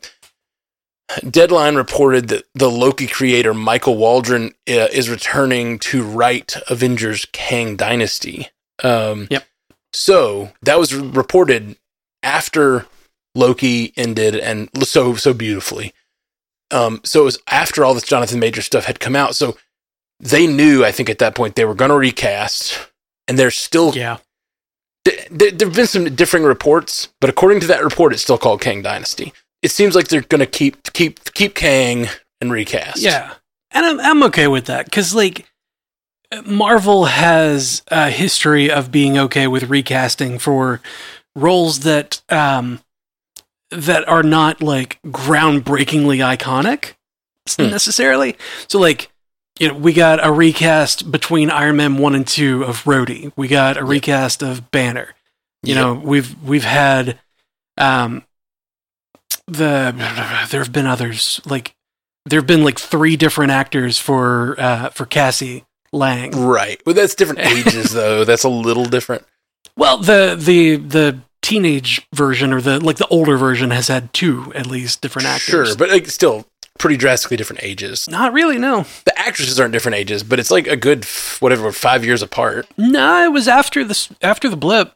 Deadline 1.29 1.75
reported 1.77 2.29
that 2.29 2.45
the 2.55 2.71
Loki 2.71 3.07
creator 3.07 3.53
Michael 3.55 3.97
Waldron 3.97 4.47
uh, 4.69 4.89
is 4.93 5.09
returning 5.11 5.79
to 5.81 6.03
write 6.03 6.57
Avengers 6.71 7.27
Kang 7.33 7.77
Dynasty. 7.77 8.49
Um, 8.83 9.29
Yep. 9.31 9.45
So 9.95 10.53
that 10.63 10.79
was 10.79 10.95
reported 10.95 11.77
after 12.23 12.87
Loki 13.35 13.93
ended, 13.97 14.37
and 14.37 14.71
so 14.83 15.15
so 15.17 15.35
beautifully. 15.35 15.93
Um, 16.71 17.01
so 17.05 17.21
it 17.21 17.25
was 17.25 17.39
after 17.49 17.85
all 17.85 17.93
this 17.93 18.03
Jonathan 18.05 18.39
Major 18.41 18.63
stuff 18.63 18.87
had 18.87 19.01
come 19.01 19.15
out. 19.15 19.37
So 19.37 19.57
they 20.19 20.47
knew, 20.47 20.83
I 20.85 20.93
think, 20.93 21.11
at 21.11 21.19
that 21.19 21.35
point 21.35 21.57
they 21.57 21.67
were 21.67 21.75
going 21.75 21.91
to 21.91 21.97
recast, 21.97 22.79
and 23.29 23.39
they're 23.39 23.51
still 23.51 23.95
Yeah. 23.95 24.17
th- 25.05 25.29
th- 25.37 25.55
there 25.59 25.69
have 25.69 25.77
been 25.77 25.87
some 25.87 26.15
differing 26.15 26.45
reports, 26.45 27.09
but 27.21 27.29
according 27.29 27.61
to 27.61 27.67
that 27.67 27.85
report, 27.85 28.15
it's 28.15 28.23
still 28.23 28.39
called 28.39 28.63
Kang 28.63 28.81
Dynasty. 28.81 29.35
It 29.63 29.71
seems 29.71 29.95
like 29.95 30.09
they're 30.09 30.23
going 30.23 30.41
to 30.41 30.47
keep 30.47 30.93
keep 30.93 31.33
keep 31.35 31.55
Kang 31.55 32.09
and 32.41 32.51
recast. 32.53 32.99
Yeah. 32.99 33.35
And 33.71 33.87
I'm, 33.87 34.01
I'm 34.01 34.23
okay 34.25 34.49
with 34.49 34.67
that 34.67 34.85
because, 34.85 35.15
like, 35.15 35.47
Marvel 36.45 37.07
has 37.07 37.83
a 37.89 38.11
history 38.11 38.71
of 38.71 38.91
being 38.91 39.17
okay 39.19 39.47
with 39.47 39.65
recasting 39.71 40.39
for 40.39 40.81
roles 41.37 41.81
that 41.81 42.21
um, 42.29 42.81
that 43.71 44.07
are 44.09 44.23
not 44.23 44.63
like 44.63 44.99
groundbreakingly 45.07 46.19
iconic 46.19 46.95
Hmm. 47.57 47.71
necessarily. 47.71 48.37
So, 48.69 48.79
like, 48.79 49.11
you 49.59 49.69
know, 49.69 49.75
we 49.75 49.93
got 49.93 50.25
a 50.25 50.31
recast 50.31 51.11
between 51.11 51.51
Iron 51.51 51.77
Man 51.77 51.99
one 51.99 52.15
and 52.15 52.27
two 52.27 52.63
of 52.65 52.85
Rhodey. 52.85 53.33
We 53.37 53.49
got 53.49 53.77
a 53.77 53.85
recast 53.85 54.43
of 54.43 54.71
Banner. 54.71 55.15
You 55.63 55.75
Yep. 55.75 55.77
know, 55.85 55.95
we've 55.95 56.41
we've 56.43 56.65
had 56.65 57.19
um, 57.79 58.25
the 59.53 59.95
there 60.51 60.61
have 60.61 60.73
been 60.73 60.87
others 60.87 61.41
like 61.45 61.75
there 62.27 62.39
have 62.41 62.47
been 62.47 62.65
like 62.65 62.79
three 62.79 63.17
different 63.17 63.51
actors 63.53 63.99
for 63.99 64.55
uh, 64.59 64.91
for 64.91 65.07
Cassie 65.07 65.65
Lang. 65.93 66.31
right. 66.33 66.81
Well, 66.87 66.95
that's 66.95 67.15
different 67.15 67.41
ages 67.47 67.93
though. 67.93 68.25
That's 68.25 68.45
a 68.45 68.49
little 68.49 68.85
different. 68.85 69.25
Well, 69.77 69.99
the 69.99 70.37
the 70.39 70.77
the 70.77 71.19
teenage 71.43 72.07
version 72.15 72.53
or 72.53 72.61
the 72.61 72.79
like 72.81 72.97
the 72.97 73.07
older 73.09 73.37
version 73.37 73.71
has 73.73 73.89
had 73.89 74.13
two 74.13 74.53
at 74.55 74.67
least 74.67 75.01
different 75.03 75.27
actors. 75.27 75.69
Sure, 75.69 75.77
but 75.77 75.91
like, 75.91 76.07
still 76.07 76.47
pretty 76.79 76.97
drastically 76.97 77.37
different 77.37 77.63
ages. 77.63 78.09
not 78.09 78.33
really. 78.33 78.59
No, 78.59 78.87
The 79.05 79.17
actresses 79.19 79.61
aren't 79.61 79.73
different 79.73 79.97
ages, 79.97 80.23
but 80.23 80.39
it's 80.41 80.51
like 80.51 80.67
a 80.67 80.77
good 80.77 81.03
f- 81.05 81.37
whatever 81.41 81.71
five 81.73 82.05
years 82.05 82.23
apart. 82.23 82.67
no, 82.79 83.25
it 83.25 83.33
was 83.33 83.47
after 83.49 83.85
this 83.85 84.09
after 84.23 84.49
the 84.49 84.57
blip. 84.57 84.93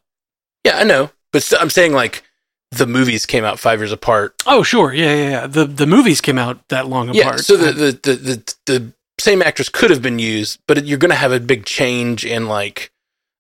Yeah, 0.64 0.78
I 0.78 0.84
know, 0.84 1.10
but 1.32 1.52
I'm 1.60 1.70
saying 1.70 1.92
like 1.92 2.22
the 2.72 2.86
movies 2.86 3.26
came 3.26 3.44
out 3.44 3.58
five 3.58 3.78
years 3.80 3.92
apart. 3.92 4.34
Oh, 4.46 4.62
sure, 4.62 4.92
yeah, 4.92 5.14
yeah, 5.14 5.30
yeah. 5.30 5.46
The 5.46 5.64
the 5.66 5.86
movies 5.86 6.20
came 6.20 6.38
out 6.38 6.66
that 6.68 6.88
long 6.88 7.12
Yeah, 7.14 7.22
apart. 7.28 7.40
so 7.40 7.56
the, 7.56 7.72
the 7.72 7.92
the 7.92 8.14
the 8.16 8.54
the 8.66 8.92
same 9.18 9.40
actress 9.42 9.68
could 9.68 9.90
have 9.90 10.02
been 10.02 10.18
used, 10.18 10.58
but 10.66 10.84
you're 10.84 10.98
going 10.98 11.10
to 11.10 11.14
have 11.16 11.32
a 11.32 11.40
big 11.40 11.64
change 11.64 12.24
in 12.26 12.48
like 12.48 12.90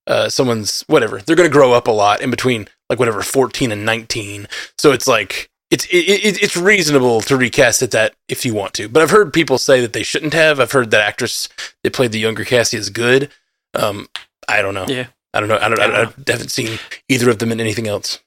uh, 0.06 0.28
someone's 0.28 0.82
whatever. 0.86 1.18
They're 1.20 1.36
going 1.36 1.48
to 1.48 1.52
grow 1.52 1.72
up 1.72 1.86
a 1.88 1.92
lot 1.92 2.20
in 2.22 2.30
between 2.30 2.68
like 2.88 2.98
whatever 2.98 3.20
14 3.22 3.72
and 3.72 3.84
19. 3.84 4.46
So 4.78 4.92
it's 4.92 5.06
like 5.06 5.50
it's 5.70 5.84
it, 5.86 5.96
it, 5.98 6.42
it's 6.42 6.56
reasonable 6.56 7.20
to 7.22 7.36
recast 7.36 7.82
it 7.82 7.90
that 7.90 8.14
if 8.28 8.44
you 8.46 8.54
want 8.54 8.72
to. 8.74 8.88
But 8.88 9.02
I've 9.02 9.10
heard 9.10 9.32
people 9.32 9.58
say 9.58 9.80
that 9.80 9.92
they 9.92 10.02
shouldn't 10.04 10.32
have. 10.34 10.60
I've 10.60 10.72
heard 10.72 10.90
that 10.92 11.00
actress 11.02 11.48
that 11.82 11.92
played 11.92 12.12
the 12.12 12.20
younger 12.20 12.44
Cassie 12.44 12.76
is 12.78 12.88
good. 12.88 13.30
Um, 13.74 14.08
I 14.48 14.62
don't 14.62 14.74
know. 14.74 14.86
yeah. 14.88 15.08
I 15.34 15.40
don't 15.40 15.48
know. 15.50 15.58
I 15.58 15.68
don't. 15.68 15.80
I, 15.80 15.84
I 15.84 15.88
don't 16.04 16.28
I 16.28 16.32
haven't 16.32 16.50
seen 16.50 16.78
either 17.10 17.28
of 17.28 17.38
them 17.40 17.52
in 17.52 17.60
anything 17.60 17.86
else. 17.86 18.20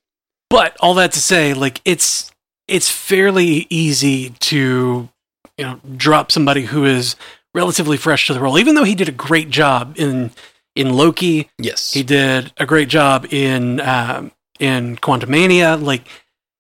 But 0.50 0.76
all 0.80 0.96
that 0.96 1.12
to 1.14 1.20
say, 1.20 1.54
like 1.54 1.82
it's 1.86 2.32
it's 2.68 2.90
fairly 2.90 3.68
easy 3.70 4.32
to 4.32 5.10
you 5.58 5.66
know 5.66 5.80
drop 5.96 6.32
somebody 6.32 6.64
who 6.64 6.86
is 6.86 7.16
relatively 7.54 7.98
fresh 7.98 8.28
to 8.28 8.34
the 8.34 8.40
role, 8.40 8.58
even 8.58 8.76
though 8.76 8.84
he 8.84 8.96
did 8.96 9.10
a 9.10 9.14
great 9.14 9.50
job 9.50 9.94
in 9.98 10.32
in 10.76 10.94
Loki. 10.94 11.50
Yes. 11.58 11.94
He 11.94 12.04
did 12.04 12.52
a 12.58 12.66
great 12.66 12.90
job 12.90 13.28
in 13.32 13.80
um, 13.82 14.32
in 14.60 14.98
Quantumania. 14.98 15.82
Like 15.82 16.08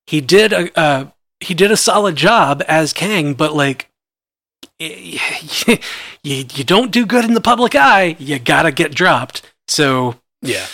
he 0.07 0.21
did 0.21 0.53
a 0.53 0.79
uh, 0.79 1.05
he 1.39 1.53
did 1.53 1.71
a 1.71 1.77
solid 1.77 2.15
job 2.15 2.63
as 2.67 2.93
Kang, 2.93 3.33
but 3.33 3.55
like 3.55 3.89
you, 4.79 5.19
you 6.23 6.63
don't 6.63 6.91
do 6.91 7.05
good 7.05 7.25
in 7.25 7.33
the 7.33 7.41
public 7.41 7.75
eye, 7.75 8.15
you 8.19 8.39
gotta 8.39 8.71
get 8.71 8.93
dropped. 8.93 9.41
So 9.67 10.15
yeah. 10.41 10.65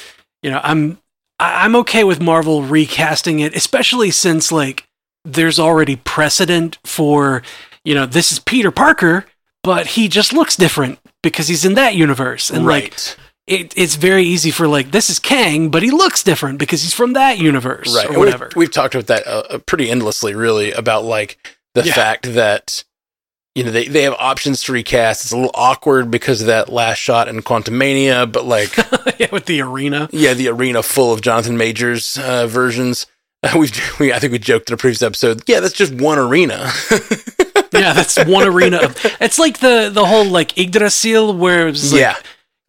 you 0.42 0.52
know 0.52 0.62
i'm 0.64 0.98
I- 1.40 1.66
i'm 1.66 1.76
okay 1.78 2.04
with 2.04 2.22
marvel 2.22 2.64
recasting 2.64 3.40
it 3.40 3.56
especially 3.56 4.12
since 4.12 4.52
like 4.52 4.88
there's 5.24 5.60
already 5.60 5.96
precedent 5.98 6.78
for 6.84 7.42
you 7.84 7.94
know 7.96 8.06
this 8.06 8.32
is 8.32 8.40
peter 8.40 8.72
parker 8.72 9.26
but 9.64 9.88
he 9.88 10.08
just 10.08 10.32
looks 10.34 10.56
different 10.56 11.00
because 11.24 11.48
he's 11.48 11.66
in 11.66 11.74
that 11.74 11.96
universe 11.96 12.50
and 12.52 12.66
like 12.66 12.84
right. 12.94 13.18
it, 13.48 13.74
it's 13.76 13.96
very 13.96 14.24
easy 14.24 14.52
for 14.52 14.68
like 14.68 14.92
this 14.92 15.10
is 15.10 15.18
kang 15.20 15.70
but 15.70 15.82
he 15.84 15.92
looks 15.92 16.24
different 16.24 16.60
because 16.60 16.82
he's 16.84 16.94
from 16.94 17.14
that 17.14 17.38
universe 17.40 17.94
right 17.96 18.06
or 18.06 18.10
and 18.14 18.18
we've- 18.22 18.26
whatever 18.32 18.50
We've, 18.56 18.72
talked 18.72 18.96
about 18.96 19.08
that 19.08 19.28
uh, 19.28 19.44
uh, 19.50 19.58
pretty 19.58 19.90
endlessly, 19.90 20.34
really, 20.36 20.72
about 20.72 21.04
like 21.04 21.38
the 21.74 21.84
Yeah. 21.84 21.94
fact 21.94 22.34
that 22.36 22.85
you 23.56 23.64
know 23.64 23.72
they, 23.72 23.88
they 23.88 24.04
have 24.04 24.16
options 24.20 24.62
to 24.64 24.74
recast. 24.74 25.24
It's 25.24 25.32
a 25.32 25.36
little 25.38 25.52
awkward 25.56 26.12
because 26.12 26.42
of 26.42 26.48
that 26.48 26.70
last 26.70 26.98
shot 26.98 27.28
in 27.28 27.42
Quantumania, 27.42 28.32
but 28.32 28.46
like 28.46 28.76
yeah 29.20 29.28
with 29.32 29.46
the 29.46 29.62
arena 29.62 30.10
yeah, 30.12 30.34
the 30.34 30.50
arena 30.50 30.84
full 30.84 31.12
of 31.14 31.22
Jonathan 31.22 31.58
Majors 31.58 32.18
uh, 32.18 32.48
versions. 32.48 33.08
Uh, 33.44 33.56
we've 33.58 33.72
we, 34.00 34.14
I 34.14 34.20
think 34.20 34.32
we 34.34 34.40
joked 34.40 34.70
in 34.70 34.74
a 34.74 34.78
previous 34.78 35.02
episode. 35.02 35.42
Yeah, 35.48 35.60
that's 35.62 35.74
just 35.74 35.94
one 35.94 36.20
arena. 36.20 36.72
yeah 37.74 37.92
that's 37.94 38.18
one 38.26 38.48
arena 38.48 38.78
of, 38.78 38.98
it's 39.20 39.40
like 39.40 39.60
the 39.60 39.90
the 39.92 40.06
whole 40.06 40.26
like 40.26 40.58
yggdrasil 40.58 41.36
where 41.36 41.68
it 41.68 41.72
was 41.72 41.92
like, 41.92 42.02
yeah, 42.02 42.16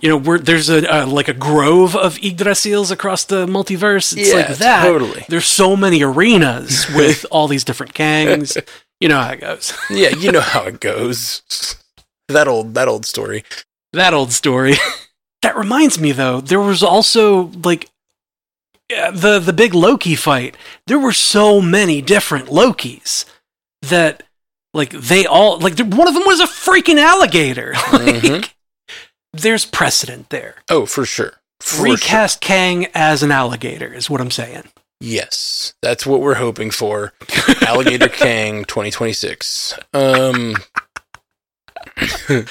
you 0.03 0.09
know, 0.11 0.17
we're, 0.19 0.39
there's 0.39 0.69
a, 0.69 0.85
a 0.89 1.07
like 1.07 1.29
a 1.29 1.33
grove 1.33 1.97
of 1.97 2.17
Yggdrasils 2.19 2.91
across 2.91 3.25
the 3.25 3.47
multiverse. 3.47 4.17
It's 4.17 4.29
Yeah, 4.31 4.37
like 4.37 4.57
that. 4.59 4.85
totally. 4.85 5.25
There's 5.29 5.47
so 5.47 5.75
many 5.75 6.03
arenas 6.03 6.87
with 6.95 7.25
all 7.31 7.49
these 7.49 7.65
different 7.65 7.95
Kangs. 7.95 8.57
You 9.01 9.09
know 9.09 9.21
how 9.21 9.31
it 9.33 9.41
goes. 9.41 9.73
Yeah, 9.91 10.11
you 10.11 10.33
know 10.33 10.41
how 10.41 10.63
it 10.65 10.81
goes. 10.81 11.43
That 12.29 12.49
old 12.49 12.75
that 12.75 12.89
old 12.89 13.07
story. 13.07 13.45
that 13.93 14.13
old 14.13 14.33
story. 14.33 14.75
that 15.43 15.57
reminds 15.57 15.97
me 16.01 16.11
though, 16.11 16.41
there 16.41 16.59
was 16.61 16.83
also 16.83 17.53
like 17.63 17.89
the 18.89 19.39
the 19.41 19.53
big 19.53 19.75
Loki 19.75 20.17
fight. 20.17 20.57
There 20.89 20.99
were 20.99 21.13
so 21.13 21.61
many 21.61 22.03
different 22.03 22.49
Lokis 22.49 23.27
that 23.83 24.25
like 24.75 24.91
they 24.91 25.25
all 25.25 25.59
like 25.61 25.79
one 25.79 26.09
of 26.09 26.15
them 26.15 26.25
was 26.27 26.41
a 26.41 26.47
freaking 26.47 26.99
alligator. 26.99 27.75
like, 27.93 28.23
Mhm. 28.25 28.51
There's 29.33 29.65
precedent 29.65 30.31
there. 30.31 30.57
Oh, 30.69 30.85
for 30.87 31.05
sure. 31.05 31.35
For 31.61 31.77
sure. 31.77 31.85
Recast 31.85 32.41
Kang 32.41 32.87
as 32.93 33.23
an 33.23 33.31
alligator 33.31 33.93
is 33.93 34.11
what 34.11 34.21
I'm 34.21 34.31
saying. 34.33 34.65
Yes, 35.01 35.75
that's 35.83 36.07
what 36.07 36.21
we're 36.21 36.35
hoping 36.35 36.71
for. 36.71 37.13
Alligator 37.67 38.09
Kang 38.09 38.65
2026. 38.65 39.79
Um, 39.93 40.57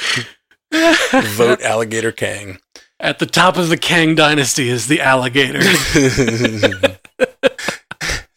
vote 0.71 1.61
Alligator 1.61 2.11
Kang. 2.11 2.59
At 2.99 3.19
the 3.19 3.25
top 3.25 3.57
of 3.57 3.69
the 3.69 3.77
Kang 3.77 4.15
dynasty 4.15 4.69
is 4.69 4.87
the 4.87 5.01
alligator. 5.01 5.59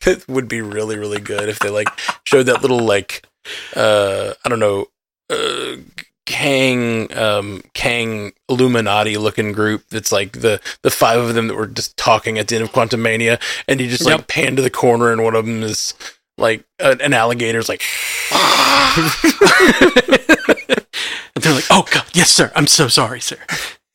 it 0.06 0.28
would 0.28 0.48
be 0.48 0.60
really, 0.60 0.98
really 0.98 1.20
good 1.20 1.48
if 1.48 1.58
they 1.60 1.70
like 1.70 1.88
showed 2.24 2.44
that 2.44 2.62
little 2.62 2.80
like 2.80 3.24
uh 3.76 4.32
I 4.44 4.48
don't 4.48 4.58
know 4.58 4.86
uh 5.30 5.76
Kang 6.28 7.10
um 7.16 7.62
Kang 7.72 8.32
Illuminati 8.50 9.16
looking 9.16 9.52
group 9.52 9.84
that's 9.88 10.12
like 10.12 10.40
the 10.40 10.60
the 10.82 10.90
five 10.90 11.18
of 11.20 11.32
them 11.34 11.48
that 11.48 11.54
were 11.54 11.66
just 11.66 11.96
talking 11.96 12.38
at 12.38 12.48
the 12.48 12.56
end 12.56 12.64
of 12.64 12.70
Quantumania 12.72 13.40
and 13.66 13.80
you 13.80 13.88
just 13.88 14.04
like 14.04 14.18
Yep. 14.18 14.28
pan 14.28 14.56
to 14.56 14.62
the 14.62 14.68
corner 14.68 15.10
and 15.10 15.24
one 15.24 15.34
of 15.34 15.46
them 15.46 15.62
is 15.62 15.94
like 16.36 16.64
a, 16.78 16.90
an 17.00 17.14
alligator's 17.14 17.66
like 17.68 17.82
and 21.34 21.42
they're 21.42 21.54
like, 21.54 21.64
"Oh 21.70 21.86
God, 21.90 22.04
yes, 22.12 22.30
sir. 22.30 22.52
I'm 22.54 22.66
so 22.66 22.88
sorry, 22.88 23.20
sir." 23.20 23.38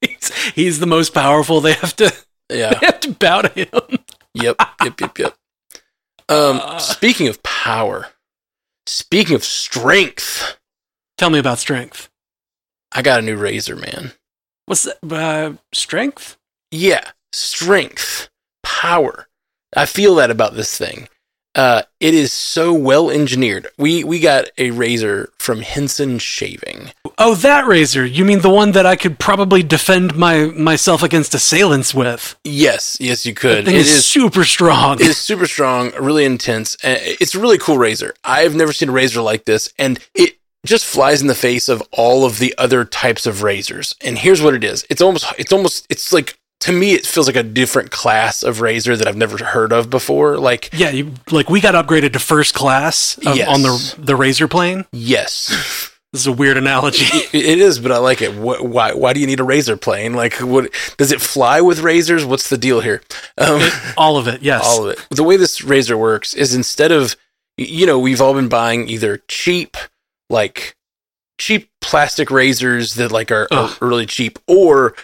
he's, 0.00 0.32
he's 0.54 0.78
the 0.78 0.86
most 0.86 1.12
powerful. 1.12 1.60
They 1.60 1.72
have 1.74 1.96
to 1.96 2.12
yeah 2.50 2.70
they 2.78 2.86
have 2.86 3.00
to 3.00 3.12
bow 3.12 3.42
to 3.42 3.48
him. 3.48 3.98
Yep, 4.34 4.56
yep, 4.84 5.00
yep, 5.00 5.18
yep. 5.18 5.36
Um, 6.28 6.60
Uh. 6.62 6.78
speaking 6.94 7.26
of 7.28 7.42
power, 7.42 8.08
speaking 8.86 9.34
of 9.34 9.44
strength, 9.44 10.56
Tell 11.18 11.30
me 11.30 11.38
about 11.38 11.58
strength. 11.58 12.10
I 12.92 13.02
got 13.02 13.20
a 13.20 13.22
new 13.22 13.36
razor, 13.36 13.76
man. 13.76 14.12
What's 14.66 14.82
that? 14.82 14.98
Uh, 15.10 15.54
strength? 15.72 16.36
Yeah, 16.70 17.10
strength, 17.32 18.28
power. 18.62 19.28
I 19.74 19.86
feel 19.86 20.14
that 20.16 20.30
about 20.30 20.54
this 20.54 20.76
thing. 20.76 21.08
Uh, 21.56 21.82
it 22.00 22.12
is 22.14 22.32
so 22.32 22.72
well 22.74 23.10
engineered. 23.10 23.66
We 23.78 24.04
we 24.04 24.20
got 24.20 24.44
a 24.58 24.70
razor 24.72 25.30
from 25.38 25.62
Henson 25.62 26.18
Shaving. 26.18 26.92
Oh, 27.16 27.34
that 27.36 27.66
razor. 27.66 28.04
You 28.04 28.26
mean 28.26 28.40
the 28.40 28.50
one 28.50 28.72
that 28.72 28.84
I 28.84 28.94
could 28.94 29.18
probably 29.18 29.62
defend 29.62 30.14
my 30.16 30.44
myself 30.48 31.02
against 31.02 31.34
assailants 31.34 31.94
with? 31.94 32.36
Yes, 32.44 32.98
yes, 33.00 33.24
you 33.24 33.32
That 33.32 33.40
could. 33.40 33.64
thing 33.64 33.74
It 33.74 33.80
is, 33.80 33.90
is 33.90 34.04
super 34.04 34.44
strong. 34.44 35.00
It 35.00 35.06
is 35.06 35.16
super 35.16 35.46
strong, 35.46 35.92
really 35.98 36.26
intense. 36.26 36.76
It's 36.84 37.34
a 37.34 37.40
really 37.40 37.58
cool 37.58 37.78
razor. 37.78 38.14
I've 38.22 38.54
never 38.54 38.74
seen 38.74 38.90
a 38.90 38.92
razor 38.92 39.22
like 39.22 39.46
this, 39.46 39.72
and 39.78 39.98
it 40.14 40.36
just 40.66 40.84
flies 40.84 41.22
in 41.22 41.26
the 41.28 41.34
face 41.34 41.70
of 41.70 41.82
all 41.90 42.26
of 42.26 42.38
the 42.38 42.54
other 42.58 42.84
types 42.84 43.24
of 43.24 43.42
razors. 43.42 43.94
And 44.04 44.18
here's 44.18 44.42
what 44.42 44.52
it 44.52 44.62
is: 44.62 44.84
it's 44.90 45.00
almost, 45.00 45.24
it's 45.38 45.52
almost, 45.54 45.86
it's 45.88 46.12
like 46.12 46.38
to 46.60 46.72
me, 46.72 46.92
it 46.94 47.06
feels 47.06 47.26
like 47.26 47.36
a 47.36 47.42
different 47.42 47.90
class 47.90 48.42
of 48.42 48.60
razor 48.60 48.96
that 48.96 49.06
I've 49.06 49.16
never 49.16 49.42
heard 49.44 49.72
of 49.72 49.90
before. 49.90 50.38
Like, 50.38 50.70
yeah, 50.72 50.90
you, 50.90 51.12
like 51.30 51.48
we 51.50 51.60
got 51.60 51.74
upgraded 51.74 52.12
to 52.14 52.18
first 52.18 52.54
class 52.54 53.18
of, 53.18 53.36
Yes. 53.36 53.48
on 53.48 53.62
the 53.62 53.94
the 53.98 54.16
razor 54.16 54.48
plane. 54.48 54.84
yes, 54.92 55.48
This 56.12 56.22
is 56.22 56.26
a 56.26 56.32
weird 56.32 56.56
analogy. 56.56 57.04
it 57.32 57.34
it 57.34 57.58
is, 57.58 57.78
but 57.78 57.92
I 57.92 57.98
like 57.98 58.22
it. 58.22 58.32
Wh- 58.32 58.64
Why? 58.64 58.94
Why 58.94 59.12
do 59.12 59.20
you 59.20 59.26
need 59.26 59.38
a 59.40 59.44
razor 59.44 59.76
plane? 59.76 60.14
Like, 60.14 60.34
what 60.36 60.72
does 60.96 61.12
it 61.12 61.20
fly 61.20 61.60
with 61.60 61.80
razors? 61.80 62.24
What's 62.24 62.48
the 62.48 62.56
deal 62.58 62.80
here? 62.80 63.02
Um, 63.36 63.60
all 63.98 64.16
of 64.16 64.26
it, 64.26 64.40
yes. 64.42 64.64
all 64.64 64.84
of 64.86 64.92
it. 64.92 65.06
The 65.10 65.24
way 65.24 65.36
this 65.36 65.62
razor 65.62 65.96
works 65.98 66.32
is 66.32 66.54
instead 66.54 66.90
of, 66.90 67.16
you 67.58 67.84
know, 67.86 67.98
we've 67.98 68.20
all 68.22 68.32
been 68.34 68.48
buying 68.48 68.88
either 68.88 69.18
cheap, 69.28 69.76
like 70.30 70.74
cheap 71.38 71.68
plastic 71.82 72.30
razors 72.30 72.94
that 72.94 73.12
like 73.12 73.30
are, 73.30 73.46
are 73.52 73.70
really 73.82 74.06
cheap, 74.06 74.38
or, 74.46 74.94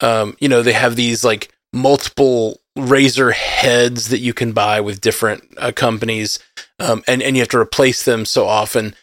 um, 0.00 0.36
you 0.40 0.48
know, 0.48 0.62
they 0.62 0.72
have 0.72 0.96
these 0.96 1.24
like 1.24 1.52
multiple 1.72 2.60
razor 2.76 3.32
heads 3.32 4.08
that 4.08 4.20
you 4.20 4.32
can 4.32 4.52
buy 4.52 4.80
with 4.80 5.00
different 5.00 5.44
uh, 5.56 5.72
companies, 5.72 6.38
um, 6.78 7.02
and 7.06 7.22
and 7.22 7.36
you 7.36 7.42
have 7.42 7.48
to 7.50 7.58
replace 7.58 8.04
them 8.04 8.24
so 8.24 8.46
often. 8.46 8.94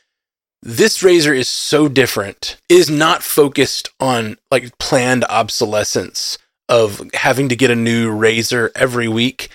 This 0.62 1.04
razor 1.04 1.34
is 1.34 1.48
so 1.48 1.88
different. 1.88 2.58
Is 2.70 2.90
not 2.90 3.24
focused 3.24 3.90
on 4.00 4.38
like 4.50 4.78
planned 4.80 5.24
obsolescence 5.26 6.38
of 6.68 7.02
having 7.14 7.50
to 7.50 7.56
get 7.56 7.70
a 7.70 7.76
new 7.76 8.12
razor 8.12 8.72
every 8.76 9.08
week 9.08 9.50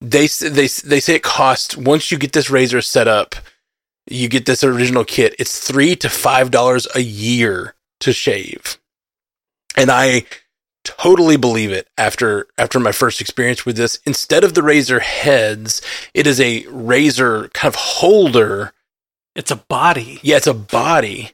they 0.00 0.26
they 0.26 0.68
they 0.68 1.00
say 1.00 1.16
it 1.16 1.22
costs 1.22 1.76
once 1.76 2.10
you 2.10 2.18
get 2.18 2.32
this 2.32 2.50
razor 2.50 2.80
set 2.80 3.08
up, 3.08 3.34
you 4.06 4.28
get 4.28 4.46
this 4.46 4.62
original 4.62 5.04
kit. 5.04 5.34
It's 5.38 5.58
three 5.58 5.96
to 5.96 6.08
five 6.08 6.50
dollars 6.50 6.86
a 6.94 7.00
year 7.00 7.74
to 8.00 8.12
shave, 8.12 8.78
and 9.76 9.90
I 9.90 10.24
totally 10.96 11.36
believe 11.36 11.70
it 11.70 11.88
after 11.96 12.46
after 12.56 12.80
my 12.80 12.92
first 12.92 13.20
experience 13.20 13.66
with 13.66 13.76
this. 13.76 13.98
Instead 14.06 14.44
of 14.44 14.54
the 14.54 14.62
razor 14.62 15.00
heads, 15.00 15.82
it 16.14 16.26
is 16.26 16.40
a 16.40 16.66
razor 16.68 17.48
kind 17.50 17.72
of 17.72 17.80
holder. 17.80 18.72
It's 19.34 19.50
a 19.50 19.56
body. 19.56 20.18
Yeah, 20.22 20.36
it's 20.38 20.46
a 20.46 20.54
body, 20.54 21.32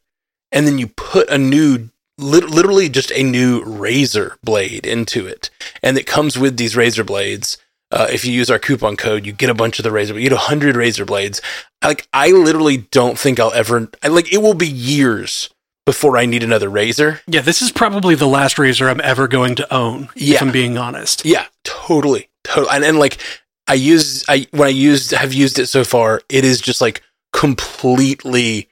and 0.52 0.66
then 0.66 0.78
you 0.78 0.88
put 0.88 1.28
a 1.30 1.38
new. 1.38 1.90
lit- 2.18 2.50
Literally, 2.50 2.88
just 2.88 3.10
a 3.12 3.22
new 3.22 3.62
razor 3.64 4.36
blade 4.42 4.86
into 4.86 5.26
it, 5.26 5.50
and 5.82 5.96
it 5.96 6.06
comes 6.06 6.38
with 6.38 6.56
these 6.56 6.76
razor 6.76 7.04
blades. 7.04 7.56
Uh, 7.90 8.08
if 8.10 8.24
you 8.24 8.32
use 8.32 8.50
our 8.50 8.58
coupon 8.58 8.96
code, 8.96 9.24
you 9.24 9.32
get 9.32 9.50
a 9.50 9.54
bunch 9.54 9.78
of 9.78 9.84
the 9.84 9.92
razor. 9.92 10.14
You 10.14 10.28
get 10.28 10.32
a 10.32 10.36
hundred 10.36 10.74
razor 10.74 11.04
blades. 11.04 11.40
Like 11.82 12.08
I 12.12 12.30
literally 12.32 12.78
don't 12.78 13.18
think 13.18 13.38
I'll 13.38 13.52
ever. 13.52 13.88
I, 14.02 14.08
like 14.08 14.32
it 14.32 14.38
will 14.42 14.54
be 14.54 14.66
years 14.66 15.50
before 15.86 16.16
I 16.16 16.26
need 16.26 16.42
another 16.42 16.68
razor. 16.68 17.20
Yeah, 17.26 17.40
this 17.42 17.62
is 17.62 17.70
probably 17.70 18.14
the 18.14 18.26
last 18.26 18.58
razor 18.58 18.88
I'm 18.88 19.00
ever 19.02 19.28
going 19.28 19.54
to 19.56 19.74
own. 19.74 20.08
Yeah. 20.14 20.36
If 20.36 20.42
I'm 20.42 20.52
being 20.52 20.78
honest. 20.78 21.24
Yeah, 21.24 21.46
totally, 21.64 22.28
totally. 22.42 22.74
And, 22.74 22.84
and 22.84 22.98
like 22.98 23.18
I 23.66 23.74
use, 23.74 24.24
I 24.28 24.46
when 24.50 24.68
I 24.68 24.72
used 24.72 25.10
have 25.12 25.32
used 25.32 25.58
it 25.58 25.66
so 25.66 25.84
far, 25.84 26.22
it 26.28 26.44
is 26.44 26.60
just 26.60 26.80
like 26.80 27.02
completely 27.32 28.68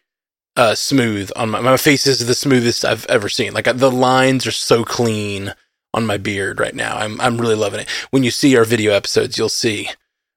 uh, 0.57 0.75
smooth 0.75 1.31
on 1.35 1.51
my 1.51 1.61
my 1.61 1.77
face 1.77 2.07
is 2.07 2.27
the 2.27 2.35
smoothest 2.35 2.85
I've 2.85 3.07
ever 3.07 3.29
seen. 3.29 3.55
Like 3.55 3.65
the 3.65 3.91
lines 3.91 4.47
are 4.47 4.53
so 4.53 4.85
clean 4.85 5.55
on 5.95 6.07
my 6.07 6.17
beard 6.17 6.61
right 6.61 6.75
now. 6.75 6.97
I'm 6.97 7.21
I'm 7.21 7.41
really 7.41 7.55
loving 7.55 7.81
it. 7.81 7.89
When 8.11 8.23
you 8.23 8.31
see 8.31 8.57
our 8.57 8.65
video 8.65 8.93
episodes, 8.93 9.39
you'll 9.39 9.49
see 9.49 9.91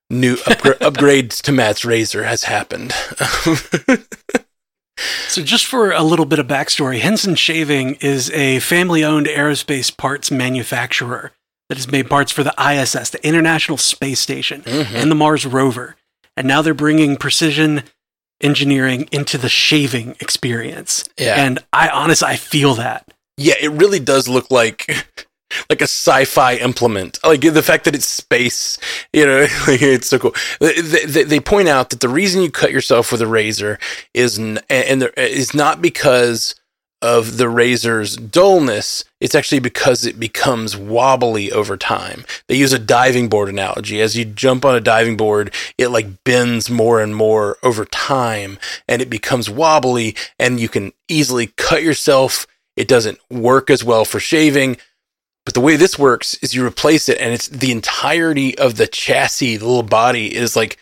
new 0.09 0.35
upgra- 0.38 0.77
upgrades 0.79 1.41
to 1.43 1.51
Matt's 1.51 1.85
razor 1.85 2.23
has 2.23 2.43
happened. 2.43 2.93
So, 5.27 5.41
just 5.41 5.65
for 5.65 5.91
a 5.91 6.03
little 6.03 6.25
bit 6.25 6.39
of 6.39 6.47
backstory, 6.47 6.99
Henson 6.99 7.36
Shaving 7.36 7.95
is 7.95 8.31
a 8.31 8.60
family 8.60 9.03
owned 9.03 9.27
aerospace 9.27 9.95
parts 9.95 10.31
manufacturer 10.31 11.31
that 11.67 11.77
has 11.77 11.91
made 11.91 12.10
parts 12.10 12.31
for 12.31 12.43
the 12.43 12.53
ISS, 12.58 13.10
the 13.10 13.25
International 13.27 13.77
Space 13.77 14.19
Station, 14.19 14.62
Mhm. 14.62 14.93
and 14.93 15.12
the 15.12 15.15
Mars 15.15 15.45
rover. 15.45 15.95
And 16.38 16.47
now 16.47 16.62
they're 16.62 16.73
bringing 16.73 17.17
precision 17.17 17.84
engineering 18.41 19.08
into 19.12 19.38
the 19.38 19.49
shaving 19.49 20.15
experience. 20.19 21.03
Yeah. 21.17 21.36
And 21.43 21.60
I 21.73 21.89
honestly, 21.89 22.27
I 22.27 22.36
feel 22.36 22.75
that. 22.75 23.05
Yeah, 23.38 23.55
it 23.60 23.71
really 23.71 23.99
does 23.99 24.27
look 24.29 24.49
like 24.51 25.24
like 25.69 25.81
a 25.81 25.86
sci-fi 25.86 26.55
implement. 26.55 27.19
Like 27.23 27.41
the 27.41 27.63
fact 27.63 27.86
that 27.86 27.95
it's 27.95 28.08
space, 28.08 28.77
you 29.13 29.25
know, 29.25 29.45
it's 29.67 30.10
so 30.10 30.19
cool. 30.19 30.36
They, 30.60 31.23
they, 31.23 31.39
point 31.39 31.67
out 31.67 31.91
that 31.91 31.99
the 31.99 32.10
reason 32.10 32.41
you 32.41 32.49
cut 32.49 32.71
yourself 32.71 33.12
with 33.12 33.21
a 33.21 33.27
razor 33.27 33.77
is 34.13 34.38
and 34.38 34.58
there, 34.69 35.10
is 35.15 35.53
not 35.53 35.81
because 35.81 36.55
of 37.01 37.38
the 37.38 37.47
razor's 37.47 38.15
dullness. 38.17 39.03
It's 39.21 39.36
actually 39.36 39.60
because 39.60 40.05
it 40.05 40.19
becomes 40.19 40.75
wobbly 40.75 41.51
over 41.51 41.77
time. 41.77 42.25
They 42.47 42.55
use 42.55 42.73
a 42.73 42.79
diving 42.79 43.29
board 43.29 43.47
analogy. 43.47 44.01
As 44.01 44.17
you 44.17 44.25
jump 44.25 44.65
on 44.65 44.75
a 44.75 44.81
diving 44.81 45.15
board, 45.15 45.53
it 45.77 45.89
like 45.89 46.23
bends 46.23 46.69
more 46.69 46.99
and 47.01 47.15
more 47.15 47.58
over 47.62 47.86
time 47.86 48.58
and 48.88 49.01
it 49.03 49.10
becomes 49.10 49.49
wobbly 49.49 50.15
and 50.39 50.60
you 50.60 50.67
can 50.67 50.93
easily 51.08 51.47
cut 51.58 51.84
yourself. 51.84 52.47
It 52.75 52.88
doesn't 52.88 53.19
work 53.29 53.69
as 53.69 53.84
well 53.84 54.03
for 54.03 54.19
shaving. 54.19 54.77
But 55.45 55.53
the 55.53 55.62
way 55.62 55.75
this 55.75 55.99
works 55.99 56.34
is 56.36 56.55
you 56.55 56.65
replace 56.65 57.08
it 57.08 57.19
and 57.19 57.34
it's 57.34 57.47
the 57.47 57.71
entirety 57.71 58.58
of 58.58 58.77
the 58.77 58.88
chassis, 58.88 59.58
the 59.58 59.65
little 59.65 59.84
body 59.84 60.36
is 60.36 60.55
like 60.55 60.77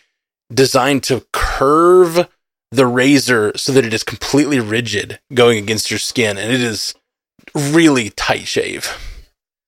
designed 0.52 1.02
to 1.04 1.26
curve 1.32 2.28
the 2.70 2.86
razor 2.86 3.52
so 3.56 3.72
that 3.72 3.84
it 3.84 3.94
is 3.94 4.02
completely 4.02 4.58
rigid 4.58 5.20
going 5.32 5.58
against 5.58 5.90
your 5.90 5.98
skin 5.98 6.38
and 6.38 6.52
it 6.52 6.62
is 6.62 6.94
really 7.54 8.10
tight 8.10 8.48
shave. 8.48 8.98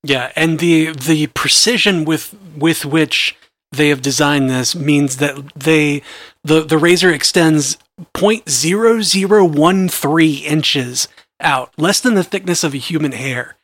Yeah, 0.02 0.32
and 0.36 0.58
the 0.58 0.92
the 0.92 1.28
precision 1.28 2.04
with 2.04 2.34
with 2.56 2.84
which 2.84 3.36
they 3.72 3.88
have 3.88 4.02
designed 4.02 4.48
this 4.48 4.74
means 4.74 5.18
that 5.18 5.52
they 5.54 6.02
the 6.44 6.62
the 6.62 6.78
razor 6.78 7.12
extends 7.12 7.76
0.0013 8.14 10.42
inches 10.42 11.08
out, 11.40 11.72
less 11.76 12.00
than 12.00 12.14
the 12.14 12.24
thickness 12.24 12.64
of 12.64 12.72
a 12.74 12.78
human 12.78 13.12
hair. 13.12 13.56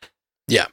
Yeah. 0.47 0.67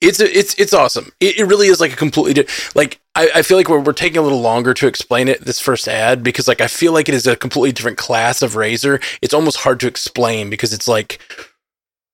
It's 0.00 0.20
it's 0.20 0.54
it's 0.58 0.74
awesome. 0.74 1.10
It, 1.20 1.38
it 1.38 1.44
really 1.44 1.68
is 1.68 1.80
like 1.80 1.92
a 1.92 1.96
completely 1.96 2.46
like 2.74 3.00
I, 3.14 3.30
I 3.36 3.42
feel 3.42 3.56
like 3.56 3.68
we're, 3.68 3.80
we're 3.80 3.92
taking 3.94 4.18
a 4.18 4.22
little 4.22 4.42
longer 4.42 4.74
to 4.74 4.86
explain 4.86 5.26
it 5.26 5.40
this 5.42 5.58
first 5.58 5.88
ad 5.88 6.22
because 6.22 6.46
like 6.46 6.60
I 6.60 6.66
feel 6.66 6.92
like 6.92 7.08
it 7.08 7.14
is 7.14 7.26
a 7.26 7.34
completely 7.34 7.72
different 7.72 7.96
class 7.96 8.42
of 8.42 8.56
razor. 8.56 9.00
It's 9.22 9.32
almost 9.32 9.58
hard 9.58 9.80
to 9.80 9.86
explain 9.86 10.50
because 10.50 10.74
it's 10.74 10.86
like 10.86 11.20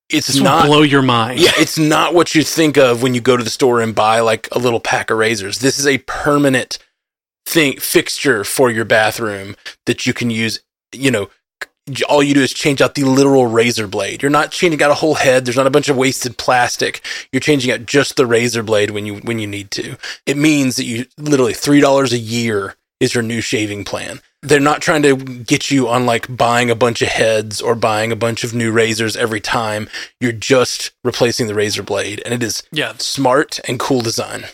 it's 0.09 0.29
This 0.29 0.41
not 0.41 0.67
blow 0.67 0.83
your 0.83 1.03
mind. 1.03 1.41
yeah, 1.41 1.53
it's 1.57 1.79
not 1.79 2.15
what 2.15 2.35
you 2.35 2.45
think 2.45 2.77
of 2.77 3.03
when 3.03 3.15
you 3.15 3.21
go 3.21 3.37
to 3.37 3.43
the 3.43 3.51
store 3.51 3.81
and 3.81 3.95
buy 3.95 4.21
like 4.21 4.49
a 4.53 4.59
little 4.59 4.81
pack 4.81 5.11
of 5.11 5.19
razors. 5.19 5.59
This 5.59 5.79
is 5.79 5.87
a 5.87 5.99
permanent 5.99 6.79
thing 7.47 7.79
fixture 7.81 8.45
for 8.45 8.71
your 8.71 8.85
bathroom 8.85 9.57
that 9.87 10.07
you 10.07 10.13
can 10.13 10.31
use, 10.31 10.61
you 10.93 11.11
know, 11.11 11.31
all 12.09 12.23
you 12.23 12.35
do 12.35 12.43
is 12.43 12.53
change 12.53 12.81
out 12.81 12.95
the 12.95 13.05
literal 13.05 13.47
razor 13.47 13.87
blade. 13.89 14.23
You're 14.23 14.31
not 14.31 14.51
changing 14.53 14.83
out 14.83 14.91
a 14.91 14.95
whole 14.95 15.15
head. 15.15 15.45
There's 15.45 15.57
not 15.57 15.67
a 15.67 15.71
bunch 15.71 15.89
of 15.89 15.97
wasted 15.97 16.39
plastic. 16.39 17.05
You're 17.33 17.41
changing 17.41 17.73
out 17.73 17.87
just 17.87 18.17
the 18.17 18.27
razor 18.27 18.63
blade 18.63 18.91
when 18.91 19.05
you 19.07 19.17
when 19.17 19.39
you 19.39 19.47
need 19.47 19.71
to. 19.73 19.97
It 20.27 20.37
means 20.37 20.77
that 20.77 20.85
you 20.85 21.07
literally 21.19 21.55
$3 21.55 22.13
a 22.13 22.19
year 22.19 22.77
is 23.01 23.15
your 23.15 23.23
new 23.25 23.41
shaving 23.41 23.85
plan. 23.85 24.21
They're 24.45 24.61
not 24.61 24.81
trying 24.83 25.03
to 25.03 25.17
get 25.17 25.71
you 25.71 25.89
on 25.89 26.07
like 26.07 26.35
buying 26.37 26.71
a 26.71 26.75
bunch 26.77 27.03
of 27.03 27.09
heads 27.09 27.61
or 27.61 27.75
buying 27.75 28.13
a 28.13 28.17
bunch 28.17 28.45
of 28.45 28.55
new 28.55 28.71
razors 28.73 29.17
every 29.17 29.41
time. 29.41 29.89
You're 30.21 30.33
just 30.33 30.93
replacing 31.05 31.47
the 31.49 31.55
razor 31.55 31.83
blade 31.83 32.23
and 32.25 32.33
it 32.33 32.43
is 32.45 32.63
Yeah, 32.73 32.93
smart 32.99 33.59
and 33.69 33.79
cool 33.81 34.01
design. 34.03 34.45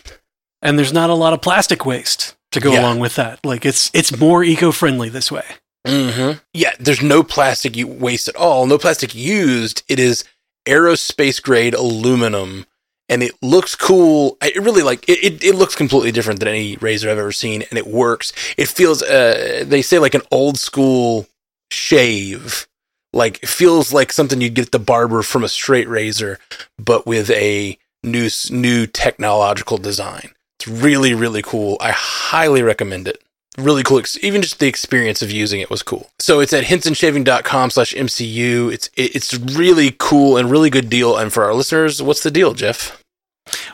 and 0.63 0.77
there's 0.79 0.93
not 0.93 1.09
a 1.11 1.15
lot 1.15 1.33
of 1.33 1.41
plastic 1.41 1.85
waste 1.85 2.35
to 2.51 2.59
go 2.59 2.73
Yeah. 2.73 2.81
along 2.81 2.99
with 2.99 3.15
that. 3.15 3.39
Like 3.45 3.65
it's 3.67 3.91
it's 3.93 4.15
more 4.17 4.43
eco-friendly 4.43 5.09
this 5.09 5.31
way. 5.31 5.45
Mm-hmm. 5.87 6.39
Yeah, 6.53 6.73
there's 6.79 7.01
no 7.01 7.23
plastic 7.23 7.73
waste 7.77 8.27
at 8.27 8.35
all. 8.35 8.65
No 8.65 8.77
plastic 8.77 9.15
used. 9.15 9.83
It 9.87 9.99
is 9.99 10.23
aerospace 10.65 11.41
grade 11.41 11.73
aluminum, 11.73 12.65
and 13.07 13.23
it 13.23 13.33
looks 13.41 13.75
cool. 13.75 14.37
It 14.41 14.61
really 14.61 14.83
like 14.83 15.07
it, 15.07 15.23
it. 15.23 15.43
It 15.43 15.55
looks 15.55 15.75
completely 15.75 16.11
different 16.11 16.39
than 16.39 16.49
any 16.49 16.75
razor 16.77 17.09
I've 17.09 17.17
ever 17.17 17.31
seen, 17.31 17.63
and 17.69 17.77
it 17.77 17.87
works. 17.87 18.33
It 18.57 18.67
feels. 18.67 19.01
Uh, 19.01 19.63
they 19.65 19.81
say 19.81 19.99
like 19.99 20.15
an 20.15 20.23
old 20.31 20.57
school 20.57 21.27
shave. 21.71 22.67
Like 23.11 23.41
it 23.41 23.49
feels 23.49 23.91
like 23.91 24.11
something 24.11 24.39
you'd 24.39 24.53
get 24.53 24.71
the 24.71 24.79
barber 24.79 25.23
from 25.23 25.43
a 25.43 25.49
straight 25.49 25.89
razor, 25.89 26.39
but 26.77 27.07
with 27.07 27.31
a 27.31 27.77
new 28.03 28.29
new 28.51 28.85
technological 28.85 29.77
design. 29.77 30.31
It's 30.59 30.67
really 30.67 31.13
really 31.13 31.41
cool. 31.41 31.77
I 31.79 31.91
highly 31.91 32.61
recommend 32.61 33.07
it 33.07 33.23
really 33.59 33.83
cool. 33.83 34.01
Even 34.21 34.41
just 34.41 34.59
the 34.59 34.67
experience 34.67 35.21
of 35.21 35.31
using 35.31 35.61
it 35.61 35.69
was 35.69 35.83
cool. 35.83 36.09
So 36.19 36.39
it's 36.39 36.53
at 36.53 36.65
hensonshaving.com 36.65 37.69
slash 37.69 37.93
MCU. 37.93 38.73
It's, 38.73 38.89
it's 38.95 39.33
really 39.37 39.95
cool 39.97 40.37
and 40.37 40.49
really 40.49 40.69
good 40.69 40.89
deal. 40.89 41.17
And 41.17 41.31
for 41.31 41.43
our 41.43 41.53
listeners, 41.53 42.01
what's 42.01 42.23
the 42.23 42.31
deal, 42.31 42.53
Jeff? 42.53 43.03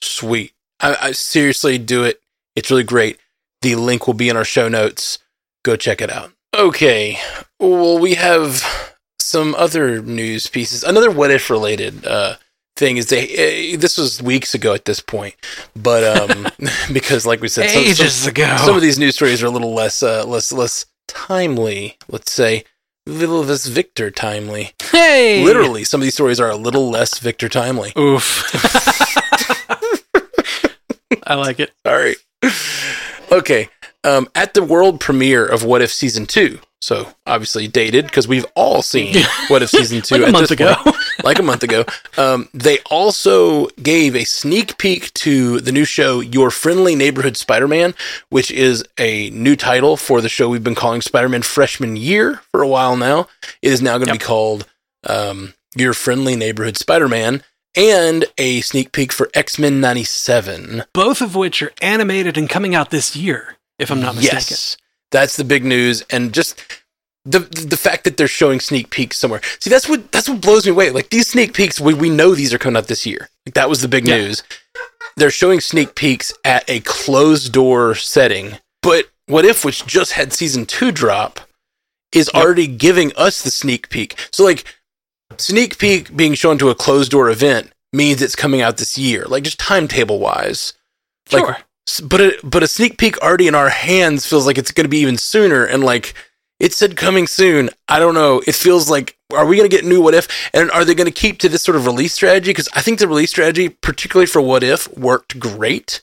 Sweet. 0.00 0.52
I, 0.80 0.96
I 1.00 1.12
seriously 1.12 1.78
do 1.78 2.04
it. 2.04 2.20
It's 2.54 2.70
really 2.70 2.84
great. 2.84 3.18
The 3.62 3.74
link 3.76 4.06
will 4.06 4.14
be 4.14 4.28
in 4.28 4.36
our 4.36 4.44
show 4.44 4.68
notes. 4.68 5.18
Go 5.64 5.76
check 5.76 6.00
it 6.00 6.10
out. 6.10 6.32
Okay. 6.54 7.18
Well, 7.58 7.98
we 7.98 8.14
have 8.14 8.94
some 9.18 9.54
other 9.54 10.02
news 10.02 10.46
pieces. 10.46 10.84
Another 10.84 11.10
what 11.10 11.30
if 11.30 11.50
related 11.50 12.06
uh, 12.06 12.36
thing 12.76 12.96
is 12.96 13.06
they. 13.08 13.74
Uh, 13.74 13.78
this 13.78 13.98
was 13.98 14.22
weeks 14.22 14.54
ago 14.54 14.74
at 14.74 14.84
this 14.84 15.00
point, 15.00 15.34
but 15.76 16.04
um, 16.30 16.48
because 16.92 17.26
like 17.26 17.40
we 17.40 17.48
said, 17.48 17.68
some- 17.70 17.82
some- 17.82 17.90
Ages 17.90 18.26
ago. 18.26 18.56
some 18.58 18.76
of 18.76 18.82
these 18.82 18.98
news 18.98 19.16
stories 19.16 19.42
are 19.42 19.46
a 19.46 19.50
little 19.50 19.74
less 19.74 20.02
uh, 20.02 20.24
less 20.26 20.52
less 20.52 20.86
timely. 21.08 21.96
Let's 22.08 22.32
say 22.32 22.64
a 23.06 23.10
little 23.10 23.42
less 23.42 23.66
Victor 23.66 24.10
timely. 24.10 24.72
hey! 24.90 25.44
Literally, 25.44 25.84
some 25.84 26.00
of 26.00 26.04
these 26.04 26.14
stories 26.14 26.40
are 26.40 26.50
a 26.50 26.56
little 26.56 26.90
less 26.90 27.18
Victor 27.18 27.48
timely. 27.48 27.92
Oof. 27.98 28.44
I 31.26 31.34
like 31.34 31.58
it. 31.60 31.70
all 31.86 31.96
right 31.96 32.16
Okay. 33.32 33.68
Um, 34.04 34.28
at 34.34 34.52
the 34.52 34.62
world 34.62 35.00
premiere 35.00 35.46
of 35.46 35.64
What 35.64 35.80
If 35.80 35.90
season 35.90 36.26
two, 36.26 36.58
so 36.82 37.08
obviously 37.26 37.66
dated 37.66 38.04
because 38.04 38.28
we've 38.28 38.44
all 38.54 38.82
seen 38.82 39.14
What 39.48 39.62
If 39.62 39.70
season 39.70 40.02
two 40.02 40.16
Like 40.16 40.24
a 40.24 40.26
at 40.26 40.32
month 40.32 40.50
ago. 40.50 40.74
Like 41.22 41.38
a 41.38 41.42
month 41.42 41.62
ago. 41.62 41.84
Um, 42.16 42.48
they 42.52 42.78
also 42.90 43.66
gave 43.82 44.16
a 44.16 44.24
sneak 44.24 44.78
peek 44.78 45.12
to 45.14 45.60
the 45.60 45.72
new 45.72 45.84
show 45.84 46.20
Your 46.20 46.50
Friendly 46.50 46.94
Neighborhood 46.94 47.36
Spider-Man, 47.36 47.94
which 48.30 48.50
is 48.50 48.84
a 48.98 49.30
new 49.30 49.56
title 49.56 49.96
for 49.96 50.20
the 50.20 50.28
show 50.28 50.48
we've 50.48 50.64
been 50.64 50.74
calling 50.74 51.00
Spider-Man 51.00 51.42
Freshman 51.42 51.96
Year 51.96 52.40
for 52.50 52.62
a 52.62 52.68
while 52.68 52.96
now. 52.96 53.28
It 53.62 53.72
is 53.72 53.82
now 53.82 53.98
going 53.98 54.08
to 54.08 54.14
be 54.14 54.18
called 54.18 54.66
um, 55.04 55.54
Your 55.76 55.94
Friendly 55.94 56.36
Neighborhood 56.36 56.76
Spider-Man. 56.76 57.42
And 57.76 58.26
a 58.38 58.60
sneak 58.60 58.92
peek 58.92 59.10
for 59.10 59.30
X 59.34 59.58
Men 59.58 59.80
'97. 59.80 60.84
Both 60.92 61.20
of 61.20 61.34
which 61.34 61.60
are 61.60 61.72
animated 61.82 62.38
and 62.38 62.48
coming 62.48 62.72
out 62.72 62.90
this 62.90 63.16
year, 63.16 63.56
if 63.80 63.90
I'm 63.90 64.00
not 64.00 64.14
mistaken. 64.14 64.36
Yes, 64.38 64.76
that's 65.10 65.36
the 65.36 65.42
big 65.42 65.64
news, 65.64 66.04
and 66.08 66.32
just 66.32 66.62
the 67.24 67.38
the 67.40 67.76
fact 67.76 68.04
that 68.04 68.16
they're 68.16 68.28
showing 68.28 68.60
sneak 68.60 68.90
peeks 68.90 69.16
somewhere. 69.16 69.40
See, 69.60 69.70
that's 69.70 69.88
what 69.88 70.12
that's 70.12 70.28
what 70.28 70.40
blows 70.40 70.66
me 70.66 70.72
away. 70.72 70.90
Like 70.90 71.10
these 71.10 71.28
sneak 71.28 71.54
peeks, 71.54 71.80
we 71.80 71.94
we 71.94 72.10
know 72.10 72.34
these 72.34 72.52
are 72.52 72.58
coming 72.58 72.76
out 72.76 72.88
this 72.88 73.06
year. 73.06 73.28
Like 73.46 73.54
that 73.54 73.68
was 73.70 73.80
the 73.80 73.88
big 73.88 74.06
Yeah. 74.06 74.16
news. 74.18 74.42
They're 75.16 75.30
showing 75.30 75.60
sneak 75.60 75.94
peeks 75.94 76.32
at 76.44 76.68
a 76.68 76.80
closed 76.80 77.52
door 77.52 77.94
setting, 77.94 78.58
but 78.82 79.08
what 79.26 79.44
if, 79.44 79.64
which 79.64 79.86
just 79.86 80.12
had 80.12 80.32
season 80.32 80.66
two 80.66 80.90
drop, 80.92 81.40
is 82.12 82.30
Yep. 82.34 82.42
already 82.44 82.66
giving 82.66 83.12
us 83.16 83.40
the 83.42 83.50
sneak 83.50 83.88
peek. 83.88 84.16
So 84.32 84.44
like 84.44 84.64
sneak 85.38 85.78
peek 85.78 86.14
being 86.16 86.34
shown 86.34 86.58
to 86.58 86.70
a 86.70 86.74
closed 86.74 87.10
door 87.12 87.30
event 87.30 87.70
means 87.92 88.20
it's 88.20 88.36
coming 88.36 88.60
out 88.60 88.76
this 88.76 88.98
year. 88.98 89.24
Like 89.26 89.44
just 89.44 89.58
timetable 89.58 90.18
wise. 90.18 90.74
Like, 91.32 91.44
Sure. 91.44 91.56
S- 91.88 92.00
but 92.00 92.20
a, 92.20 92.38
but 92.42 92.62
a 92.62 92.66
sneak 92.68 92.98
peek 92.98 93.16
already 93.18 93.46
in 93.46 93.54
our 93.54 93.68
hands 93.70 94.26
feels 94.26 94.46
like 94.46 94.58
it's 94.58 94.70
going 94.72 94.84
to 94.84 94.88
be 94.88 94.98
even 94.98 95.16
sooner 95.16 95.64
and 95.64 95.84
like 95.84 96.14
it 96.60 96.72
said 96.72 96.96
coming 96.96 97.26
soon. 97.26 97.70
I 97.88 97.98
don't 97.98 98.14
know. 98.14 98.42
It 98.46 98.54
feels 98.54 98.88
like 98.88 99.16
are 99.34 99.46
we 99.46 99.56
going 99.56 99.68
to 99.68 99.76
get 99.76 99.84
new 99.84 100.00
what 100.00 100.14
if 100.14 100.28
and 100.52 100.70
are 100.70 100.84
they 100.84 100.94
going 100.94 101.06
to 101.06 101.12
keep 101.12 101.38
to 101.40 101.48
this 101.48 101.62
sort 101.62 101.76
of 101.76 101.86
release 101.86 102.14
strategy? 102.14 102.50
Because 102.50 102.68
i 102.74 102.80
think 102.80 102.98
the 102.98 103.08
release 103.08 103.30
strategy 103.30 103.68
particularly 103.68 104.26
for 104.26 104.40
what 104.40 104.62
if 104.62 104.96
worked 104.96 105.38
great. 105.40 106.02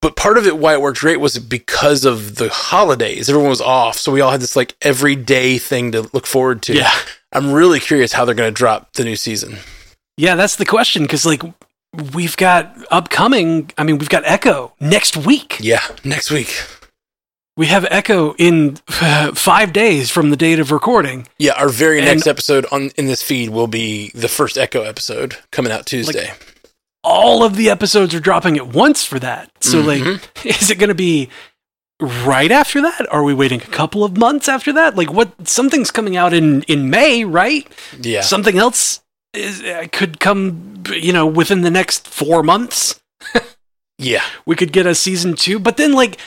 But 0.00 0.14
part 0.14 0.38
of 0.38 0.46
it 0.46 0.58
why 0.58 0.74
it 0.74 0.80
worked 0.80 1.00
great 1.00 1.20
was 1.20 1.38
because 1.38 2.04
of 2.04 2.36
the 2.36 2.48
holidays. 2.48 3.28
Everyone 3.28 3.50
was 3.50 3.60
off 3.60 3.96
so 3.96 4.12
we 4.12 4.20
all 4.20 4.30
had 4.30 4.40
this 4.40 4.56
like 4.56 4.76
everyday 4.82 5.58
thing 5.58 5.92
to 5.92 6.02
look 6.12 6.26
forward 6.26 6.62
to. 6.62 6.74
Yeah. 6.74 6.92
i'm 7.32 7.52
really 7.52 7.80
curious 7.80 8.12
how 8.12 8.24
they're 8.24 8.34
going 8.34 8.52
to 8.52 8.56
drop 8.56 8.92
the 8.94 9.04
new 9.04 9.16
season. 9.16 9.58
Yeah, 10.16 10.34
that's 10.34 10.56
the 10.56 10.66
question 10.66 11.02
because 11.02 11.24
like 11.24 11.42
we've 12.12 12.36
got 12.36 12.76
upcoming. 12.90 13.70
I 13.78 13.84
mean, 13.84 13.98
we've 13.98 14.08
got 14.08 14.24
Echo 14.26 14.74
next 14.80 15.16
week. 15.16 15.58
yeah 15.60 15.82
next 16.04 16.30
week 16.32 16.56
We 17.58 17.66
have 17.66 17.84
Echo 17.90 18.34
in 18.38 18.78
uh, 19.00 19.32
five 19.34 19.72
days 19.72 20.10
from 20.10 20.30
the 20.30 20.36
date 20.36 20.60
of 20.60 20.70
recording. 20.70 21.26
yeah 21.38 21.54
our 21.54 21.68
very 21.68 21.98
And- 21.98 22.06
next 22.06 22.26
episode 22.28 22.66
on 22.70 22.90
in 22.96 23.06
this 23.06 23.20
feed 23.22 23.50
will 23.50 23.66
be 23.66 24.12
the 24.14 24.28
first 24.28 24.56
echo 24.56 24.82
episode 24.82 25.36
coming 25.50 25.72
out 25.72 25.84
tuesday 25.84 26.30
All 27.02 27.42
of 27.42 27.56
the 27.56 27.68
episodes 27.68 28.14
are 28.14 28.20
dropping 28.20 28.56
at 28.58 28.68
once 28.68 29.04
for 29.04 29.18
that. 29.20 29.50
So, 29.60 29.80
like, 29.80 30.02
Mm-hmm. 30.02 30.48
is 30.62 30.70
it 30.70 30.78
going 30.78 30.88
to 30.88 30.94
be 30.94 31.30
right 32.00 32.50
after 32.52 32.80
that? 32.82 33.06
Are 33.10 33.24
we 33.24 33.34
waiting 33.34 33.60
a 33.60 33.66
couple 33.80 34.04
of 34.04 34.16
months 34.16 34.48
after 34.48 34.72
that? 34.74 34.94
Like, 34.96 35.10
what? 35.12 35.48
Something's 35.48 35.90
coming 35.90 36.16
out 36.16 36.32
in 36.32 36.62
in 36.64 36.90
May, 36.90 37.24
right? 37.24 37.66
Yeah. 38.00 38.20
Something 38.22 38.58
else 38.58 39.00
is, 39.32 39.62
uh, 39.62 39.86
could 39.92 40.20
come, 40.20 40.82
you 40.92 41.12
know, 41.12 41.26
within 41.26 41.62
the 41.62 41.70
next 41.70 42.06
four 42.08 42.42
months. 42.42 43.00
yeah. 43.98 44.22
we 44.46 44.54
could 44.56 44.72
get 44.72 44.86
a 44.86 44.94
season 44.94 45.34
two. 45.34 45.58
But 45.58 45.76
then, 45.76 45.92
like, 45.92 46.18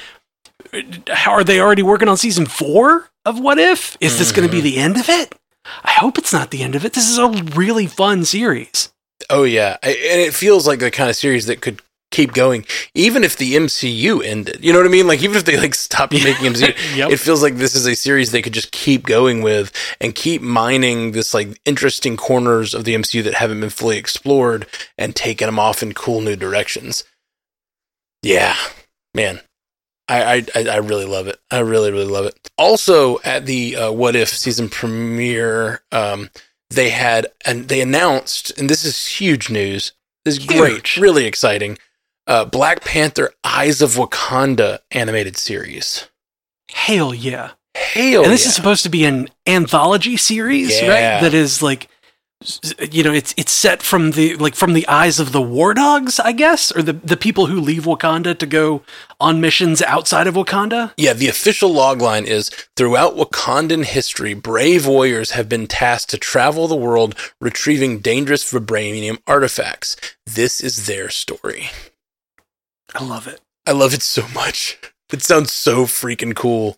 are 1.28 1.44
they 1.44 1.60
already 1.60 1.84
working 1.84 2.08
on 2.08 2.18
season 2.18 2.46
four 2.46 3.10
of 3.26 3.40
What 3.40 3.60
If? 3.60 3.98
Is 4.00 4.18
this 4.18 4.32
going 4.32 4.48
to 4.48 4.52
be 4.52 4.60
mm-hmm. 4.60 4.66
the 4.66 4.78
end 4.78 4.98
of 4.98 5.10
it? 5.10 5.36
I 5.84 5.92
hope 5.92 6.18
it's 6.18 6.34
not 6.34 6.52
the 6.52 6.64
end 6.64 6.76
of 6.76 6.86
it. 6.86 6.94
This 6.94 7.08
is 7.08 7.18
a 7.18 7.30
really 7.56 7.88
fun 7.88 8.26
series. 8.26 8.92
Oh 9.30 9.44
yeah, 9.44 9.78
I, 9.84 9.90
and 9.90 10.22
it 10.22 10.34
feels 10.34 10.68
like 10.68 10.80
the 10.80 10.92
kind 10.92 11.10
of 11.10 11.16
series 11.16 11.46
that 11.46 11.62
could 11.62 11.82
keep 12.12 12.34
going, 12.34 12.66
even 12.94 13.24
if 13.24 13.38
the 13.38 13.56
MCU 13.56 14.24
ended. 14.24 14.64
You 14.64 14.74
know 14.74 14.80
what 14.80 14.86
I 14.86 14.92
mean? 14.92 15.08
Like 15.08 15.24
even 15.24 15.38
if 15.38 15.46
they 15.46 15.58
like 15.58 15.74
stopped 15.74 16.14
making 16.14 16.54
MCU, 16.54 16.76
Yep. 16.98 17.12
it 17.12 17.18
feels 17.18 17.42
like 17.42 17.56
this 17.56 17.74
is 17.74 17.88
a 17.88 17.96
series 17.96 18.32
they 18.32 18.42
could 18.42 18.54
just 18.54 18.72
keep 18.72 19.04
going 19.04 19.42
with 19.42 19.72
and 20.02 20.14
keep 20.14 20.42
mining 20.42 21.14
this 21.14 21.34
like 21.34 21.60
interesting 21.66 22.18
corners 22.18 22.74
of 22.74 22.84
the 22.84 22.96
MCU 22.96 23.24
that 23.24 23.36
haven't 23.36 23.62
been 23.62 23.70
fully 23.70 23.98
explored 23.98 24.68
and 24.98 25.16
taking 25.16 25.48
them 25.48 25.60
off 25.60 25.82
in 25.82 25.94
cool 25.94 26.22
new 26.22 26.36
directions. 26.36 27.06
Yeah, 28.22 28.56
man. 29.16 29.40
I, 30.20 30.46
I 30.56 30.68
I 30.70 30.78
really 30.78 31.06
love 31.06 31.28
it. 31.28 31.40
I 31.50 31.60
really 31.60 31.92
really 31.92 32.06
love 32.06 32.26
it. 32.26 32.50
Also, 32.58 33.20
at 33.22 33.46
the 33.46 33.76
uh, 33.76 33.92
What 33.92 34.16
If 34.16 34.30
season 34.30 34.70
premiere, 34.70 35.82
um, 35.92 36.30
they 36.70 36.90
had 36.90 37.28
and 37.46 37.68
they 37.68 37.82
announced, 37.82 38.58
and 38.58 38.70
this 38.70 38.84
is 38.86 39.08
huge 39.08 39.50
news. 39.50 39.94
This 40.26 40.38
is 40.38 40.46
great, 40.46 40.98
really 40.98 41.26
exciting. 41.26 41.78
Uh, 42.28 42.46
Black 42.46 42.84
Panther: 42.84 43.34
Eyes 43.44 43.82
of 43.82 43.92
Wakanda 43.92 44.80
animated 44.92 45.38
series. 45.38 46.08
Hell 46.70 47.14
yeah. 47.14 47.52
Hail! 47.74 48.24
and 48.24 48.32
this 48.32 48.44
yeah. 48.44 48.50
is 48.50 48.56
supposed 48.56 48.84
to 48.84 48.90
be 48.90 49.06
an 49.06 49.30
anthology 49.48 50.18
series, 50.18 50.82
Yeah. 50.82 50.88
right? 50.90 51.22
That 51.22 51.34
is 51.34 51.62
like 51.62 51.88
you 52.92 53.04
know, 53.04 53.14
it's 53.14 53.34
it's 53.38 53.52
set 53.52 53.84
from 53.84 54.12
the 54.12 54.36
like 54.38 54.56
from 54.56 54.74
the 54.74 54.88
eyes 54.88 55.20
of 55.20 55.32
the 55.32 55.42
war 55.42 55.74
dogs, 55.74 56.20
I 56.20 56.32
guess, 56.32 56.72
or 56.76 56.82
the 56.82 56.94
the 56.94 57.18
people 57.18 57.46
who 57.46 57.60
leave 57.60 57.84
Wakanda 57.84 58.38
to 58.38 58.46
go 58.46 58.84
on 59.20 59.42
missions 59.42 59.82
outside 59.82 60.28
of 60.28 60.36
Wakanda. 60.36 60.94
Yeah, 60.98 61.14
the 61.14 61.28
official 61.28 61.72
logline 61.72 62.26
is 62.26 62.50
throughout 62.76 63.16
Wakandan 63.16 63.86
history, 63.86 64.34
brave 64.34 64.88
warriors 64.88 65.32
have 65.32 65.48
been 65.48 65.68
tasked 65.68 66.10
to 66.12 66.18
travel 66.18 66.68
the 66.68 66.76
world 66.76 67.16
retrieving 67.40 68.00
dangerous 68.00 68.52
vibranium 68.52 69.20
artifacts. 69.28 69.96
This 70.26 70.62
is 70.62 70.86
their 70.88 71.10
story. 71.10 71.70
I 72.96 73.04
love 73.04 73.28
it. 73.28 73.40
I 73.66 73.72
love 73.72 73.94
it 73.94 74.02
so 74.02 74.28
much. 74.34 74.80
It 75.12 75.22
sounds 75.22 75.52
so 75.52 75.86
freaking 75.86 76.36
cool. 76.36 76.78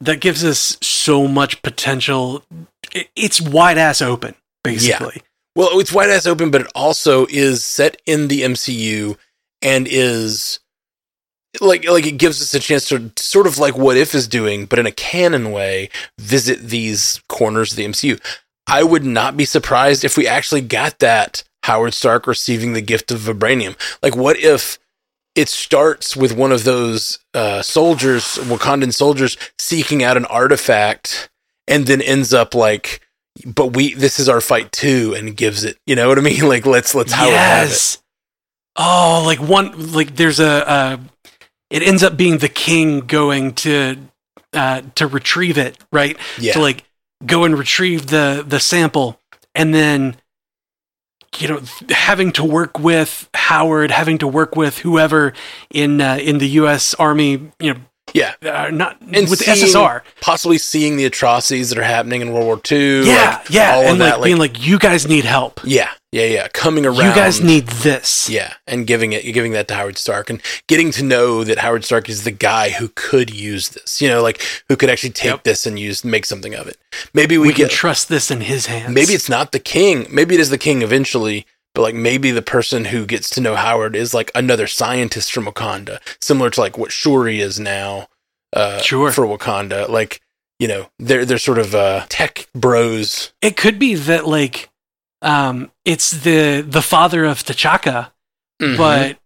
That 0.00 0.20
gives 0.20 0.44
us 0.44 0.76
so 0.80 1.26
much 1.26 1.62
potential. 1.62 2.44
It's 3.16 3.40
wide 3.40 3.78
ass 3.78 4.00
open, 4.00 4.36
basically. 4.74 5.22
Well, 5.54 5.80
it's 5.80 5.92
wide 5.92 6.10
ass 6.10 6.26
open, 6.26 6.50
but 6.50 6.62
it 6.62 6.72
also 6.74 7.26
is 7.28 7.64
set 7.64 8.00
in 8.06 8.28
the 8.28 8.42
MCU 8.42 9.16
and 9.60 9.88
is 9.88 10.60
like 11.60 11.88
like 11.88 12.06
it 12.06 12.18
gives 12.18 12.40
us 12.40 12.54
a 12.54 12.60
chance 12.60 12.88
to 12.88 13.10
sort 13.16 13.46
of 13.46 13.58
like 13.58 13.76
what 13.76 13.96
if 13.96 14.14
is 14.14 14.28
doing, 14.28 14.66
but 14.66 14.78
in 14.78 14.86
a 14.86 14.92
canon 14.92 15.50
way, 15.50 15.90
visit 16.18 16.60
these 16.60 17.20
corners 17.28 17.72
of 17.72 17.76
the 17.76 17.86
MCU. 17.86 18.20
I 18.68 18.82
would 18.82 19.04
not 19.04 19.36
be 19.36 19.46
surprised 19.46 20.04
if 20.04 20.16
we 20.16 20.28
actually 20.28 20.60
got 20.60 20.98
that 20.98 21.42
Howard 21.64 21.94
Stark 21.94 22.26
receiving 22.26 22.74
the 22.74 22.82
gift 22.82 23.10
of 23.10 23.20
vibranium. 23.20 23.76
Like, 24.02 24.14
what 24.14 24.38
if 24.38 24.78
it 25.34 25.48
starts 25.48 26.16
with 26.16 26.36
one 26.36 26.52
of 26.52 26.64
those 26.64 27.18
uh, 27.32 27.62
soldiers, 27.62 28.24
Wakandan 28.42 28.92
soldiers, 28.92 29.36
seeking 29.58 30.02
out 30.02 30.16
an 30.16 30.26
artifact, 30.26 31.30
and 31.66 31.86
then 31.86 32.02
ends 32.02 32.34
up 32.34 32.54
like, 32.54 33.00
but 33.46 33.74
we 33.74 33.94
this 33.94 34.18
is 34.18 34.28
our 34.28 34.40
fight 34.40 34.72
too, 34.72 35.14
and 35.16 35.36
gives 35.36 35.64
it. 35.64 35.78
You 35.86 35.96
know 35.96 36.08
what 36.08 36.18
I 36.18 36.20
mean? 36.20 36.40
Like, 36.48 36.66
let's 36.66 36.94
let's 36.94 37.12
it. 37.12 37.16
yes. 37.16 37.98
Oh, 38.76 39.22
like 39.26 39.38
one 39.40 39.92
like 39.92 40.16
there's 40.16 40.40
a 40.40 40.68
uh 40.68 40.96
it 41.70 41.82
ends 41.82 42.02
up 42.02 42.16
being 42.16 42.38
the 42.38 42.48
king 42.48 43.00
going 43.00 43.54
to 43.54 43.96
uh 44.52 44.82
to 44.94 45.06
retrieve 45.06 45.58
it, 45.58 45.76
right? 45.92 46.16
Yeah, 46.38 46.54
To 46.54 46.60
like 46.60 46.84
go 47.26 47.44
and 47.44 47.58
retrieve 47.58 48.06
the 48.06 48.44
the 48.46 48.60
sample 48.60 49.20
and 49.54 49.74
then 49.74 50.16
you 51.38 51.48
know 51.48 51.60
having 51.90 52.32
to 52.32 52.44
work 52.44 52.78
with 52.78 53.28
Howard, 53.34 53.90
having 53.90 54.18
to 54.18 54.28
work 54.28 54.56
with 54.56 54.78
whoever 54.78 55.32
in 55.70 56.00
uh, 56.00 56.16
in 56.20 56.38
the 56.38 56.48
US 56.50 56.94
army, 56.94 57.50
you 57.60 57.74
know, 57.74 57.80
yeah. 58.14 58.34
uh, 58.42 58.70
not 58.70 59.00
And 59.00 59.28
with 59.28 59.38
the 59.40 59.44
SSR. 59.46 60.02
Possibly 60.20 60.58
seeing 60.58 60.96
the 60.96 61.04
atrocities 61.04 61.70
that 61.70 61.78
are 61.78 61.82
happening 61.84 62.20
in 62.20 62.32
World 62.32 62.46
War 62.46 62.60
II. 62.70 63.06
Yeah, 63.06 63.36
like, 63.38 63.50
yeah, 63.50 63.74
all 63.74 63.82
and 63.82 63.92
of 63.92 63.98
like 63.98 64.14
that. 64.14 64.22
being 64.24 64.38
like 64.38 64.66
you 64.66 64.78
guys 64.78 65.06
need 65.06 65.24
help. 65.24 65.60
yeah, 65.64 65.90
yeah, 66.12 66.24
yeah. 66.24 66.48
Coming 66.48 66.86
around. 66.86 66.96
You 66.96 67.14
guys 67.14 67.40
need 67.40 67.66
this. 67.68 68.28
Yeah, 68.30 68.54
and 68.66 68.86
giving 68.86 69.12
it, 69.12 69.22
giving 69.32 69.52
that 69.52 69.68
to 69.68 69.74
Howard 69.74 69.98
Stark, 69.98 70.30
and 70.30 70.40
getting 70.66 70.90
to 70.92 71.04
know 71.04 71.44
that 71.44 71.58
Howard 71.58 71.84
Stark 71.84 72.08
is 72.08 72.24
the 72.24 72.30
guy 72.30 72.70
who 72.70 72.88
could 72.94 73.30
use 73.34 73.68
this. 73.70 74.00
You 74.00 74.08
know, 74.08 74.22
like 74.22 74.42
who 74.68 74.76
could 74.76 74.90
actually 74.90 75.10
take 75.10 75.28
Yep. 75.30 75.42
this 75.44 75.66
and 75.66 75.78
use 75.78 76.04
make 76.04 76.24
something 76.24 76.54
of 76.54 76.66
it. 76.66 76.78
Maybe 77.14 77.36
we, 77.38 77.48
we 77.48 77.52
can 77.54 77.64
get. 77.66 77.70
trust 77.70 78.08
this 78.08 78.30
in 78.30 78.40
his 78.42 78.66
hands. 78.66 78.94
maybe 78.94 79.12
it's 79.12 79.28
not 79.28 79.52
the 79.52 79.60
king. 79.60 80.06
Maybe 80.10 80.34
it 80.34 80.40
is 80.40 80.50
the 80.50 80.58
king 80.58 80.82
eventually. 80.82 81.46
But 81.74 81.82
like 81.82 81.94
maybe 81.94 82.30
the 82.30 82.42
person 82.42 82.86
who 82.86 83.06
gets 83.06 83.30
to 83.30 83.40
know 83.40 83.54
Howard 83.54 83.94
is 83.94 84.12
like 84.14 84.30
another 84.34 84.66
scientist 84.66 85.32
from 85.32 85.44
Wakanda, 85.46 86.00
similar 86.20 86.50
to 86.50 86.60
like 86.60 86.76
what 86.78 86.90
Shuri 86.92 87.40
is 87.40 87.60
now. 87.60 88.08
Uh, 88.52 88.80
Sure. 88.80 89.12
For 89.12 89.24
Wakanda, 89.26 89.88
like 89.88 90.20
you 90.58 90.66
know, 90.66 90.90
they're 90.98 91.24
they're 91.24 91.38
sort 91.38 91.58
of 91.58 91.74
uh, 91.74 92.06
tech 92.08 92.48
bros. 92.54 93.32
it 93.42 93.56
could 93.56 93.78
be 93.78 93.94
that 93.94 94.26
like 94.26 94.70
um 95.22 95.70
it's 95.84 96.10
the 96.10 96.64
the 96.66 96.82
father 96.82 97.24
of 97.24 97.42
T'Chaka, 97.44 98.10
Mhm. 98.60 98.76
but 98.76 99.18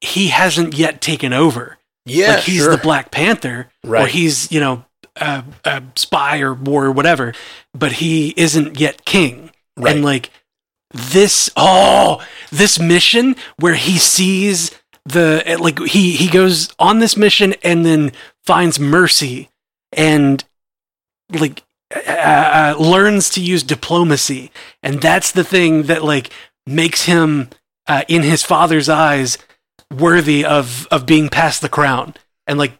he 0.00 0.28
hasn't 0.28 0.74
yet 0.74 1.00
taken 1.00 1.32
over. 1.32 1.78
yeah, 2.04 2.34
like 2.34 2.42
he's 2.44 2.62
sure. 2.62 2.72
the 2.76 2.82
Black 2.82 3.10
Panther, 3.12 3.70
or 3.84 3.90
Right. 3.90 4.10
he's 4.10 4.50
you 4.50 4.60
know 4.60 4.84
a, 5.16 5.44
a 5.64 5.82
spy 5.96 6.40
or 6.40 6.52
war 6.52 6.86
or 6.86 6.92
whatever, 6.92 7.32
but 7.72 7.92
he 7.92 8.34
isn't 8.36 8.78
yet 8.80 9.04
king. 9.04 9.50
Right. 9.76 9.94
And 9.94 10.04
like 10.04 10.30
this, 10.92 11.50
oh, 11.56 12.24
this 12.50 12.78
mission 12.78 13.36
where 13.58 13.74
he 13.74 13.98
sees 13.98 14.70
the 15.04 15.56
like 15.60 15.80
he 15.80 16.12
he 16.12 16.28
goes 16.28 16.72
on 16.78 17.00
this 17.00 17.16
mission 17.16 17.54
and 17.64 17.84
then 17.84 18.12
finds 18.44 18.78
mercy 18.78 19.50
and 19.92 20.44
like 21.30 21.62
uh, 21.94 22.10
uh, 22.10 22.76
learns 22.78 23.28
to 23.30 23.40
use 23.40 23.62
diplomacy, 23.62 24.50
and 24.82 25.00
that's 25.00 25.32
the 25.32 25.44
thing 25.44 25.84
that 25.84 26.04
like 26.04 26.30
makes 26.66 27.04
him 27.04 27.50
uh, 27.86 28.02
in 28.08 28.22
his 28.22 28.42
father's 28.42 28.88
eyes 28.88 29.38
worthy 29.92 30.44
of 30.44 30.86
of 30.90 31.04
being 31.04 31.28
passed 31.28 31.60
the 31.60 31.68
crown, 31.68 32.14
and 32.46 32.58
like 32.58 32.78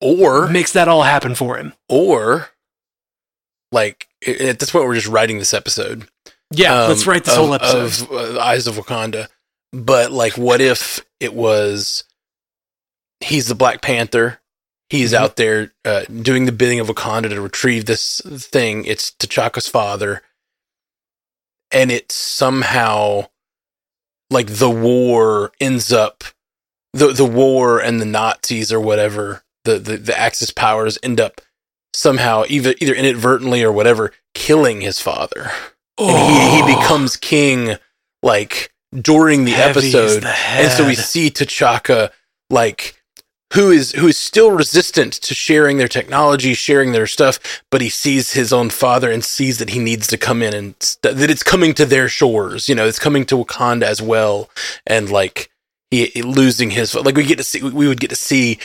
or 0.00 0.48
makes 0.48 0.72
that 0.72 0.88
all 0.88 1.02
happen 1.02 1.34
for 1.34 1.56
him. 1.56 1.72
or 1.88 2.48
like 3.70 4.08
at 4.26 4.58
this 4.58 4.70
point 4.70 4.84
we're 4.84 4.94
just 4.94 5.06
writing 5.06 5.38
this 5.38 5.54
episode 5.54 6.06
Yeah, 6.52 6.82
um, 6.82 6.88
let's 6.88 7.06
write 7.06 7.24
this 7.24 7.34
of- 7.34 7.40
whole 7.40 7.54
episode. 7.54 8.08
of 8.10 8.12
uh, 8.36 8.40
eyes 8.40 8.66
of 8.66 8.76
wakanda 8.76 9.28
but 9.72 10.12
like 10.12 10.36
what 10.36 10.60
if 10.60 11.00
it 11.20 11.32
was 11.34 12.04
he's 13.20 13.46
the 13.46 13.54
black 13.54 13.80
panther 13.82 14.40
he's 14.90 15.12
Mhm. 15.12 15.16
out 15.16 15.36
there 15.36 15.72
uh, 15.84 16.02
doing 16.04 16.44
the 16.46 16.52
bidding 16.52 16.80
of 16.80 16.88
wakanda 16.88 17.30
to 17.30 17.40
retrieve 17.40 17.86
this 17.86 18.20
thing 18.24 18.84
it's 18.84 19.10
t'chaka's 19.12 19.68
father 19.68 20.22
and 21.70 21.90
it 21.90 22.12
somehow 22.12 23.26
like 24.30 24.46
the 24.48 24.70
war 24.70 25.52
ends 25.60 25.92
up 25.92 26.24
the 26.92 27.08
the 27.12 27.24
war 27.24 27.78
and 27.80 28.00
the 28.00 28.04
Nazis 28.06 28.70
or 28.72 28.80
whatever 28.80 29.42
the 29.64 29.78
the, 29.78 29.96
the 29.96 30.18
Axis 30.18 30.50
powers 30.50 30.98
end 31.02 31.20
up 31.20 31.40
somehow 31.94 32.44
either 32.48 32.74
either 32.80 32.94
inadvertently 32.94 33.62
or 33.62 33.72
whatever 33.72 34.12
killing 34.34 34.80
his 34.82 35.00
father 35.00 35.50
and 35.98 36.10
he, 36.32 36.56
he 36.56 36.62
Oh. 36.62 36.66
becomes 36.80 37.16
king 37.16 37.76
like 38.22 38.72
during 38.98 39.44
the 39.44 39.52
Heavy 39.52 39.70
episode 39.88 40.22
the 40.22 40.28
and 40.28 40.70
so 40.72 40.86
we 40.86 40.94
see 40.94 41.30
T'Chaka 41.30 42.10
like 42.50 42.94
who 43.54 43.70
is 43.70 43.92
who 43.92 44.08
is 44.08 44.16
still 44.16 44.50
resistant 44.50 45.12
to 45.12 45.34
sharing 45.34 45.76
their 45.76 45.88
technology, 45.88 46.54
sharing 46.54 46.92
their 46.92 47.06
stuff, 47.06 47.62
but 47.70 47.82
he 47.82 47.90
sees 47.90 48.32
his 48.32 48.50
own 48.52 48.70
father 48.70 49.10
and 49.10 49.22
sees 49.22 49.58
that 49.58 49.70
he 49.70 49.78
needs 49.78 50.06
to 50.06 50.16
come 50.16 50.40
in 50.42 50.54
and 50.54 50.74
st- 50.80 51.16
that 51.16 51.30
it's 51.30 51.42
coming 51.42 51.74
to 51.74 51.84
their 51.84 52.08
shores. 52.08 52.66
You 52.68 52.74
know, 52.74 52.86
it's 52.86 52.98
coming 52.98 53.26
to 53.26 53.34
Wakanda 53.36 53.82
as 53.82 54.00
well, 54.00 54.48
and 54.86 55.10
like 55.10 55.50
he, 55.90 56.06
he 56.06 56.22
losing 56.22 56.70
his 56.70 56.94
like 56.94 57.14
we 57.14 57.24
get 57.24 57.36
to 57.36 57.44
see 57.44 57.62
we 57.62 57.86
would 57.88 58.00
get 58.00 58.08
to 58.08 58.16
see 58.16 58.58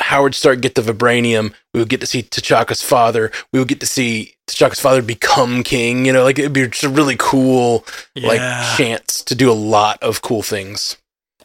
Howard 0.00 0.34
Stark 0.34 0.60
get 0.60 0.74
the 0.74 0.82
vibranium. 0.82 1.52
We 1.72 1.80
would 1.80 1.88
get 1.90 2.00
to 2.00 2.06
see 2.06 2.22
T'Chaka's 2.22 2.82
father. 2.82 3.30
We 3.52 3.58
would 3.58 3.68
get 3.68 3.80
to 3.80 3.86
see 3.86 4.34
T'Chaka's 4.46 4.80
father 4.80 5.02
become 5.02 5.62
king. 5.62 6.06
You 6.06 6.12
know, 6.12 6.24
like 6.24 6.38
it'd 6.38 6.52
be 6.52 6.66
just 6.68 6.84
a 6.84 6.88
really 6.88 7.16
cool 7.18 7.84
like 8.16 8.40
chance 8.76 9.22
to 9.24 9.34
do 9.34 9.50
a 9.50 9.54
lot 9.54 10.02
of 10.02 10.22
cool 10.22 10.42
things. 10.42 10.96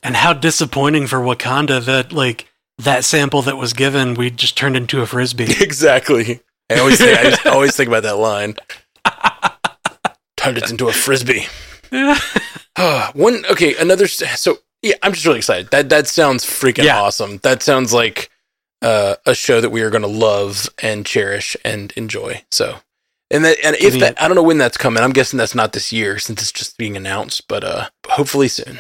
And 0.02 0.16
how 0.16 0.32
disappointing 0.34 1.08
for 1.08 1.20
Wakanda 1.20 1.84
that 1.86 2.14
like 2.14 2.48
that 2.78 3.04
sample 3.04 3.42
that 3.42 3.58
was 3.58 3.74
given, 3.74 4.14
we 4.14 4.30
just 4.30 4.58
turned 4.58 4.78
into 4.78 5.02
a 5.02 5.06
frisbee. 5.06 5.48
Exactly. 5.60 6.40
I 6.72 6.80
always 6.80 6.98
think, 7.00 7.20
I 7.20 7.24
just 7.32 7.46
always 7.48 7.76
think 7.76 7.88
about 7.90 8.04
that 8.04 8.18
line. 8.18 8.56
Turned 10.38 10.58
it 10.58 10.72
into 10.72 10.88
a 10.88 10.94
frisbee. 10.94 11.48
Ah, 12.82 13.12
One 13.14 13.44
okay, 13.52 13.76
another. 13.76 14.08
So 14.08 14.60
yeah, 14.82 14.94
I'm 15.04 15.12
just 15.12 15.26
really 15.26 15.40
excited. 15.40 15.70
That 15.72 15.90
that 15.90 16.08
sounds 16.08 16.46
freaking 16.46 16.86
Yeah. 16.86 17.02
awesome. 17.02 17.40
That 17.44 17.62
sounds 17.62 17.92
like 17.92 18.30
uh, 18.82 19.16
a 19.26 19.34
show 19.36 19.62
that 19.62 19.70
we 19.70 19.82
are 19.82 19.90
going 19.90 20.02
to 20.02 20.08
love 20.08 20.70
and 20.82 21.06
cherish 21.06 21.58
and 21.64 21.92
enjoy. 21.96 22.44
So 22.52 22.78
And 23.30 23.46
that, 23.46 23.58
and 23.64 23.76
if 23.76 24.00
that. 24.00 24.22
I 24.22 24.28
don't 24.28 24.36
know 24.36 24.44
when 24.44 24.58
that's 24.58 24.78
coming. 24.78 25.04
I'm 25.04 25.12
guessing 25.14 25.38
that's 25.38 25.56
not 25.56 25.74
this 25.74 25.92
year 25.92 26.20
since 26.20 26.42
it's 26.42 26.52
just 26.52 26.78
being 26.78 26.98
announced, 26.98 27.48
but 27.48 27.64
uh, 27.64 27.90
hopefully 28.08 28.48
soon. 28.48 28.80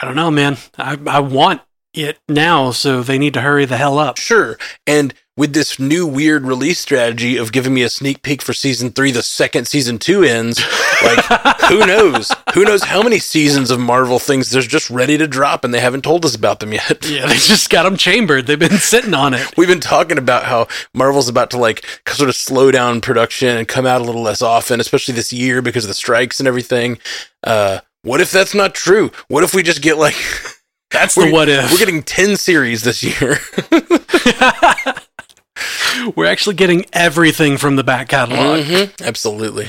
I 0.00 0.06
don't 0.06 0.16
know, 0.16 0.30
man. 0.30 0.58
I 0.78 0.98
I 1.06 1.20
want 1.20 1.60
it 1.94 2.18
now, 2.28 2.70
so 2.70 3.02
they 3.02 3.18
need 3.18 3.34
to 3.34 3.40
hurry 3.40 3.64
the 3.64 3.76
hell 3.76 3.98
up. 3.98 4.18
Sure. 4.18 4.58
And 4.86 5.14
with 5.34 5.54
this 5.54 5.78
new 5.78 6.06
weird 6.06 6.44
release 6.44 6.78
strategy 6.78 7.38
of 7.38 7.52
giving 7.52 7.72
me 7.72 7.82
a 7.82 7.88
sneak 7.88 8.22
peek 8.22 8.42
for 8.42 8.52
season 8.52 8.90
three, 8.90 9.10
the 9.10 9.22
second 9.22 9.66
season 9.66 9.98
two 9.98 10.22
ends, 10.22 10.62
like 11.02 11.24
who 11.68 11.86
knows? 11.86 12.30
Who 12.54 12.64
knows 12.64 12.82
how 12.84 13.02
many 13.02 13.18
seasons 13.18 13.70
of 13.70 13.80
Marvel 13.80 14.18
things 14.18 14.50
there's 14.50 14.66
just 14.66 14.90
ready 14.90 15.16
to 15.16 15.26
drop 15.26 15.64
and 15.64 15.72
they 15.72 15.80
haven't 15.80 16.02
told 16.02 16.24
us 16.26 16.34
about 16.34 16.60
them 16.60 16.72
yet. 16.72 17.04
Yeah, 17.12 17.26
they 17.26 17.34
just 17.34 17.68
got 17.68 17.82
them 17.82 17.96
chambered. 17.98 18.46
They've 18.46 18.58
been 18.58 18.78
sitting 18.78 19.12
on 19.12 19.34
it. 19.34 19.54
We've 19.56 19.68
been 19.68 19.80
talking 19.80 20.16
about 20.16 20.44
how 20.44 20.68
Marvel's 20.94 21.28
about 21.28 21.50
to 21.50 21.58
like 21.58 21.84
sort 22.08 22.30
of 22.30 22.36
slow 22.36 22.70
down 22.70 23.02
production 23.02 23.56
and 23.56 23.68
come 23.68 23.84
out 23.84 24.00
a 24.00 24.04
little 24.04 24.22
less 24.22 24.40
often, 24.40 24.80
especially 24.80 25.14
this 25.14 25.32
year 25.32 25.60
because 25.60 25.84
of 25.84 25.88
the 25.88 25.94
strikes 25.94 26.40
and 26.40 26.46
everything. 26.46 26.98
Uh, 27.44 27.80
what 28.02 28.22
if 28.22 28.30
that's 28.30 28.54
not 28.54 28.74
true? 28.74 29.10
What 29.28 29.44
if 29.44 29.52
we 29.54 29.62
just 29.62 29.82
get 29.82 29.98
like 29.98 30.14
That's 30.92 31.16
we're, 31.16 31.26
the 31.26 31.32
what 31.32 31.48
if. 31.48 31.70
we're 31.70 31.78
getting 31.78 32.02
ten 32.02 32.36
series 32.36 32.82
this 32.82 33.02
year? 33.02 33.38
We're 36.16 36.26
actually 36.26 36.56
getting 36.56 36.86
everything 36.92 37.56
from 37.56 37.76
the 37.76 37.84
back 37.84 38.08
catalog. 38.08 38.64
Mhm, 38.64 39.06
Absolutely. 39.06 39.68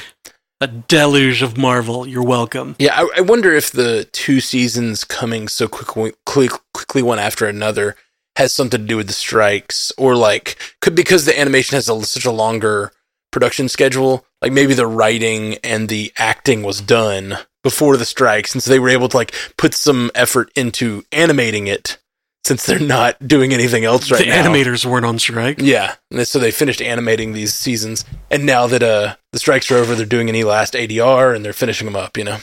A 0.62 0.68
deluge 0.68 1.42
of 1.42 1.58
Marvel. 1.58 2.08
You're 2.08 2.24
welcome. 2.24 2.76
Yeah, 2.80 2.94
I, 2.96 3.10
I 3.18 3.22
wonder 3.22 3.54
if 3.54 3.72
the 3.72 4.06
two 4.12 4.40
seasons 4.40 5.04
coming 5.04 5.48
so 5.48 5.68
quickly, 5.68 6.14
quick, 6.26 6.52
quickly 6.74 7.02
one 7.02 7.20
after 7.20 7.48
another 7.48 7.96
has 8.38 8.54
something 8.54 8.80
to 8.82 8.88
do 8.88 8.98
with 8.98 9.08
the 9.08 9.14
strikes, 9.14 9.92
or 9.98 10.16
like 10.16 10.58
could 10.82 10.96
because 10.96 11.26
the 11.26 11.38
animation 11.40 11.76
has 11.76 11.90
a, 11.90 12.02
such 12.04 12.26
a 12.26 12.32
longer 12.32 12.92
production 13.32 13.68
schedule. 13.68 14.26
Like 14.42 14.54
maybe 14.54 14.74
the 14.74 14.88
writing 14.88 15.56
and 15.64 15.90
the 15.90 16.14
acting 16.18 16.64
was 16.64 16.82
done 16.82 17.38
before 17.64 17.98
the 17.98 18.06
strikes, 18.06 18.54
and 18.54 18.62
so 18.62 18.70
they 18.72 18.80
were 18.80 18.90
able 18.90 19.10
to 19.10 19.18
like 19.18 19.34
put 19.58 19.74
some 19.74 20.12
effort 20.16 20.52
into 20.56 21.04
animating 21.12 21.68
it 21.68 21.98
since 22.46 22.66
they're 22.66 22.78
not 22.80 23.26
doing 23.26 23.54
anything 23.54 23.86
else 23.86 24.12
right 24.12 24.20
the 24.24 24.30
now. 24.30 24.44
animators 24.44 24.86
weren't 24.86 25.06
on 25.06 25.18
strike. 25.18 25.60
Yeah, 25.62 25.96
and 26.12 26.28
so 26.28 26.40
they 26.40 26.52
finished 26.52 26.82
animating 26.82 27.34
these 27.34 27.54
seasons, 27.54 28.04
and 28.30 28.46
now 28.46 28.68
that 28.68 28.84
uh 28.84 29.16
the 29.32 29.40
strikes 29.40 29.72
are 29.72 29.78
over, 29.78 29.96
they're 29.96 30.06
doing 30.06 30.30
any 30.30 30.44
last 30.44 30.74
ADR 30.74 31.36
and 31.36 31.44
they're 31.46 31.54
finishing 31.54 31.86
them 31.86 31.96
up. 31.96 32.18
You 32.18 32.26
know, 32.26 32.38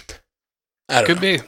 I 0.89 0.97
don't 1.03 1.07
Could 1.07 1.16
know. 1.16 1.39
be. 1.39 1.41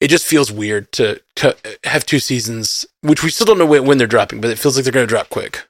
It 0.00 0.08
just 0.08 0.26
feels 0.26 0.52
weird 0.52 0.90
to, 0.92 1.22
to 1.36 1.56
have 1.84 2.04
two 2.04 2.18
seasons, 2.18 2.84
which 3.00 3.22
we 3.22 3.30
still 3.30 3.46
don't 3.46 3.56
know 3.58 3.64
when, 3.64 3.86
when 3.86 3.96
they're 3.96 4.06
dropping, 4.08 4.40
but 4.42 4.50
it 4.50 4.58
feels 4.58 4.76
like 4.76 4.84
they're 4.84 4.92
going 4.92 5.06
to 5.06 5.08
drop 5.08 5.30
quick. 5.30 5.66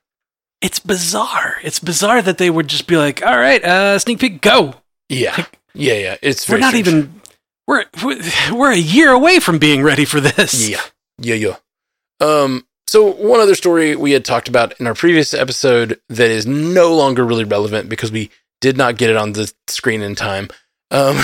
It's 0.60 0.80
bizarre. 0.80 1.58
It's 1.62 1.78
bizarre 1.78 2.20
that 2.22 2.38
they 2.38 2.48
would 2.50 2.66
just 2.66 2.86
be 2.88 2.96
like, 2.96 3.24
"All 3.24 3.36
right, 3.38 3.62
uh, 3.62 3.98
sneak 3.98 4.18
peek, 4.18 4.40
go." 4.40 4.74
Yeah, 5.10 5.44
yeah, 5.74 5.92
yeah. 5.94 6.16
It's 6.22 6.48
We're 6.48 6.56
not 6.58 6.70
strange. 6.70 6.88
even. 6.88 7.20
We're 7.66 7.84
we're- 8.04 8.74
a 8.74 8.78
year 8.78 9.10
away 9.10 9.40
from 9.40 9.58
being 9.58 9.82
ready 9.82 10.04
for 10.04 10.20
this. 10.20 10.68
Yeah, 10.68 10.82
yeah, 11.18 11.34
yeah. 11.34 11.56
Um. 12.20 12.66
So 12.86 13.10
one 13.10 13.40
other 13.40 13.54
story 13.54 13.96
we 13.96 14.12
had 14.12 14.24
talked 14.24 14.48
about 14.48 14.78
in 14.78 14.86
our 14.86 14.94
previous 14.94 15.32
episode 15.34 15.98
that 16.08 16.30
is 16.30 16.46
no 16.46 16.94
longer 16.94 17.24
really 17.24 17.44
relevant 17.44 17.88
because 17.88 18.12
we 18.12 18.30
did 18.60 18.76
not 18.76 18.98
get 18.98 19.10
it 19.10 19.16
on 19.16 19.32
the 19.32 19.52
screen 19.68 20.02
in 20.02 20.14
time. 20.14 20.48
Um, 20.90 21.18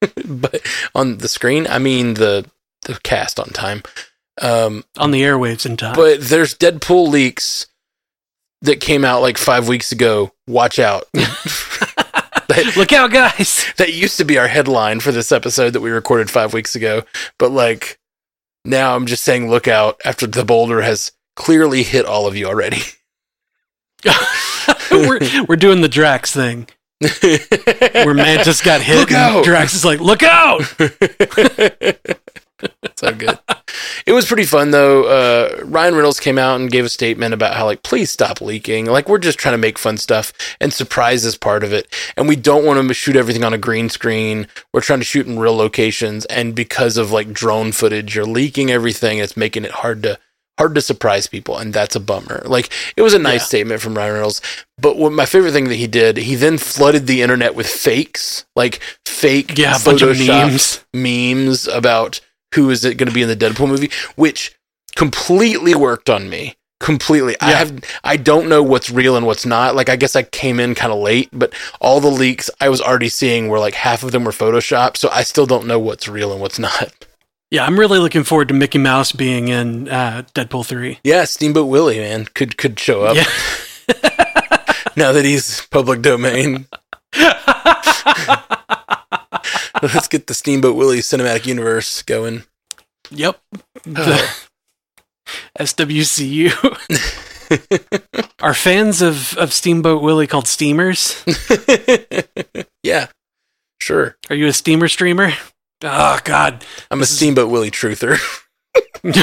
but 0.24 0.62
on 0.94 1.18
the 1.18 1.28
screen, 1.28 1.66
I 1.66 1.78
mean 1.78 2.14
the 2.14 2.48
the 2.82 2.98
cast 3.02 3.40
on 3.40 3.48
time. 3.48 3.82
Um, 4.40 4.84
on 4.96 5.10
the 5.10 5.22
airwaves 5.22 5.66
in 5.66 5.76
time. 5.76 5.96
but 5.96 6.20
there's 6.20 6.54
Deadpool 6.54 7.08
leaks 7.08 7.66
that 8.62 8.80
came 8.80 9.04
out 9.04 9.20
like 9.20 9.36
five 9.36 9.66
weeks 9.66 9.90
ago. 9.90 10.32
Watch 10.46 10.78
out. 10.78 11.04
that, 12.64 12.76
Look 12.76 12.92
out, 12.92 13.10
guys! 13.10 13.66
that 13.76 13.92
used 13.92 14.18
to 14.18 14.24
be 14.24 14.38
our 14.38 14.48
headline 14.48 15.00
for 15.00 15.12
this 15.12 15.32
episode 15.32 15.72
that 15.72 15.80
we 15.80 15.90
recorded 15.90 16.30
five 16.30 16.52
weeks 16.52 16.74
ago. 16.74 17.02
But 17.38 17.50
like 17.50 17.98
now 18.64 18.94
I'm 18.94 19.06
just 19.06 19.24
saying 19.24 19.48
look 19.48 19.68
out 19.68 20.00
after 20.04 20.26
the 20.26 20.44
boulder 20.44 20.82
has 20.82 21.12
clearly 21.36 21.82
hit 21.82 22.04
all 22.04 22.26
of 22.26 22.36
you 22.36 22.46
already. 22.46 22.82
we're 24.90 25.20
we're 25.48 25.56
doing 25.56 25.80
the 25.80 25.88
Drax 25.88 26.32
thing 26.32 26.68
where 27.22 28.14
Mantis 28.14 28.60
got 28.60 28.80
hit. 28.82 28.96
Look 28.96 29.10
and 29.10 29.18
out! 29.18 29.44
Drax 29.44 29.74
is 29.74 29.84
like, 29.84 30.00
"Look 30.00 30.22
out!" 30.22 30.62
so 32.96 33.12
good. 33.14 33.38
It 34.06 34.12
was 34.12 34.26
pretty 34.26 34.44
fun 34.44 34.70
though. 34.70 35.04
Uh, 35.04 35.62
Ryan 35.64 35.94
Reynolds 35.94 36.20
came 36.20 36.38
out 36.38 36.60
and 36.60 36.70
gave 36.70 36.84
a 36.84 36.88
statement 36.88 37.34
about 37.34 37.54
how 37.54 37.64
like, 37.66 37.82
please 37.82 38.10
stop 38.10 38.40
leaking. 38.40 38.86
Like 38.86 39.08
we're 39.08 39.18
just 39.18 39.38
trying 39.38 39.54
to 39.54 39.58
make 39.58 39.78
fun 39.78 39.96
stuff, 39.98 40.32
and 40.60 40.72
surprise 40.72 41.24
is 41.24 41.36
part 41.36 41.62
of 41.64 41.72
it. 41.72 41.92
And 42.16 42.26
we 42.28 42.36
don't 42.36 42.64
want 42.64 42.86
to 42.86 42.94
shoot 42.94 43.16
everything 43.16 43.44
on 43.44 43.52
a 43.54 43.58
green 43.58 43.88
screen. 43.88 44.46
We're 44.72 44.80
trying 44.80 45.00
to 45.00 45.04
shoot 45.04 45.26
in 45.26 45.38
real 45.38 45.54
locations, 45.56 46.24
and 46.26 46.54
because 46.54 46.96
of 46.96 47.12
like 47.12 47.32
drone 47.32 47.72
footage, 47.72 48.14
you're 48.14 48.24
leaking 48.26 48.70
everything. 48.70 49.18
It's 49.18 49.36
making 49.36 49.64
it 49.64 49.70
hard 49.72 50.02
to 50.04 50.18
hard 50.58 50.74
to 50.74 50.80
surprise 50.80 51.28
people, 51.28 51.56
and 51.56 51.72
that's 51.72 51.94
a 51.94 52.00
bummer. 52.00 52.42
Like 52.46 52.72
it 52.96 53.02
was 53.02 53.14
a 53.14 53.18
nice 53.18 53.42
Yeah. 53.42 53.46
statement 53.46 53.80
from 53.80 53.96
Ryan 53.96 54.14
Reynolds, 54.14 54.40
but 54.78 54.96
what 54.96 55.12
my 55.12 55.26
favorite 55.26 55.52
thing 55.52 55.68
that 55.68 55.76
he 55.76 55.86
did, 55.86 56.16
he 56.16 56.34
then 56.34 56.58
flooded 56.58 57.06
the 57.06 57.22
internet 57.22 57.54
with 57.54 57.68
fakes, 57.68 58.44
like 58.56 58.80
fake 59.06 59.56
Yeah, 59.56 59.76
a 59.80 59.84
bunch 59.84 60.02
of 60.02 60.18
memes. 60.18 60.84
memes 60.92 61.68
about 61.68 62.20
who 62.54 62.70
is 62.70 62.84
it 62.84 62.96
going 62.96 63.08
to 63.08 63.14
be 63.14 63.22
in 63.22 63.28
the 63.28 63.36
Deadpool 63.36 63.68
movie, 63.68 63.90
which 64.16 64.56
completely 64.96 65.74
worked 65.74 66.10
on 66.10 66.28
me. 66.28 66.54
Completely. 66.80 67.34
I 67.40 67.50
have 67.50 67.80
I 68.04 68.16
don't 68.16 68.48
know 68.48 68.62
what's 68.62 68.88
real 68.88 69.16
and 69.16 69.26
what's 69.26 69.44
not. 69.44 69.74
Like 69.74 69.88
I 69.88 69.96
guess 69.96 70.14
I 70.14 70.22
came 70.22 70.60
in 70.60 70.76
kind 70.76 70.92
of 70.92 71.00
late, 71.00 71.28
but 71.32 71.52
all 71.80 71.98
the 72.00 72.10
leaks 72.10 72.48
I 72.60 72.68
was 72.68 72.80
already 72.80 73.08
seeing 73.08 73.48
were 73.48 73.58
like 73.58 73.74
half 73.74 74.04
of 74.04 74.12
them 74.12 74.24
were 74.24 74.30
photoshopped, 74.30 74.96
so 74.96 75.08
I 75.10 75.24
still 75.24 75.46
don't 75.46 75.66
know 75.66 75.80
what's 75.80 76.08
real 76.08 76.30
and 76.32 76.40
what's 76.40 76.58
not. 76.68 76.92
Yeah, 77.50 77.64
I'm 77.64 77.80
really 77.80 77.98
looking 77.98 78.24
forward 78.24 78.48
to 78.48 78.54
Mickey 78.54 78.78
Mouse 78.78 79.10
being 79.10 79.48
in 79.48 79.88
uh, 79.88 80.22
Deadpool 80.34 80.66
three. 80.66 81.00
Yeah, 81.02 81.24
Steamboat 81.24 81.68
Willie, 81.68 81.98
man, 81.98 82.26
could 82.26 82.56
could 82.56 82.78
show 82.78 83.04
up 83.04 83.16
Yeah. 83.16 83.24
now 84.96 85.12
that 85.12 85.24
he's 85.24 85.66
public 85.66 86.02
domain. 86.02 86.66
Let's 89.94 90.08
get 90.08 90.26
the 90.26 90.34
Steamboat 90.34 90.76
Willie 90.76 90.98
cinematic 90.98 91.46
universe 91.46 92.02
going. 92.02 92.44
Yep. 93.10 93.40
The 93.84 94.28
SWCU. 95.58 96.50
Are 98.40 98.54
fans 98.54 99.02
of, 99.02 99.36
of 99.38 99.52
Steamboat 99.52 100.02
Willie 100.02 100.26
called 100.26 100.46
steamers? 100.46 101.22
yeah, 102.82 103.08
sure. 103.80 104.16
Are 104.30 104.36
you 104.36 104.46
a 104.46 104.52
steamer 104.52 104.88
streamer? 104.88 105.32
Oh 105.82 106.18
God. 106.24 106.64
I'm 106.90 107.00
a 107.02 107.06
Steamboat 107.06 107.50
Willie 107.50 107.70
truther. 107.70 108.18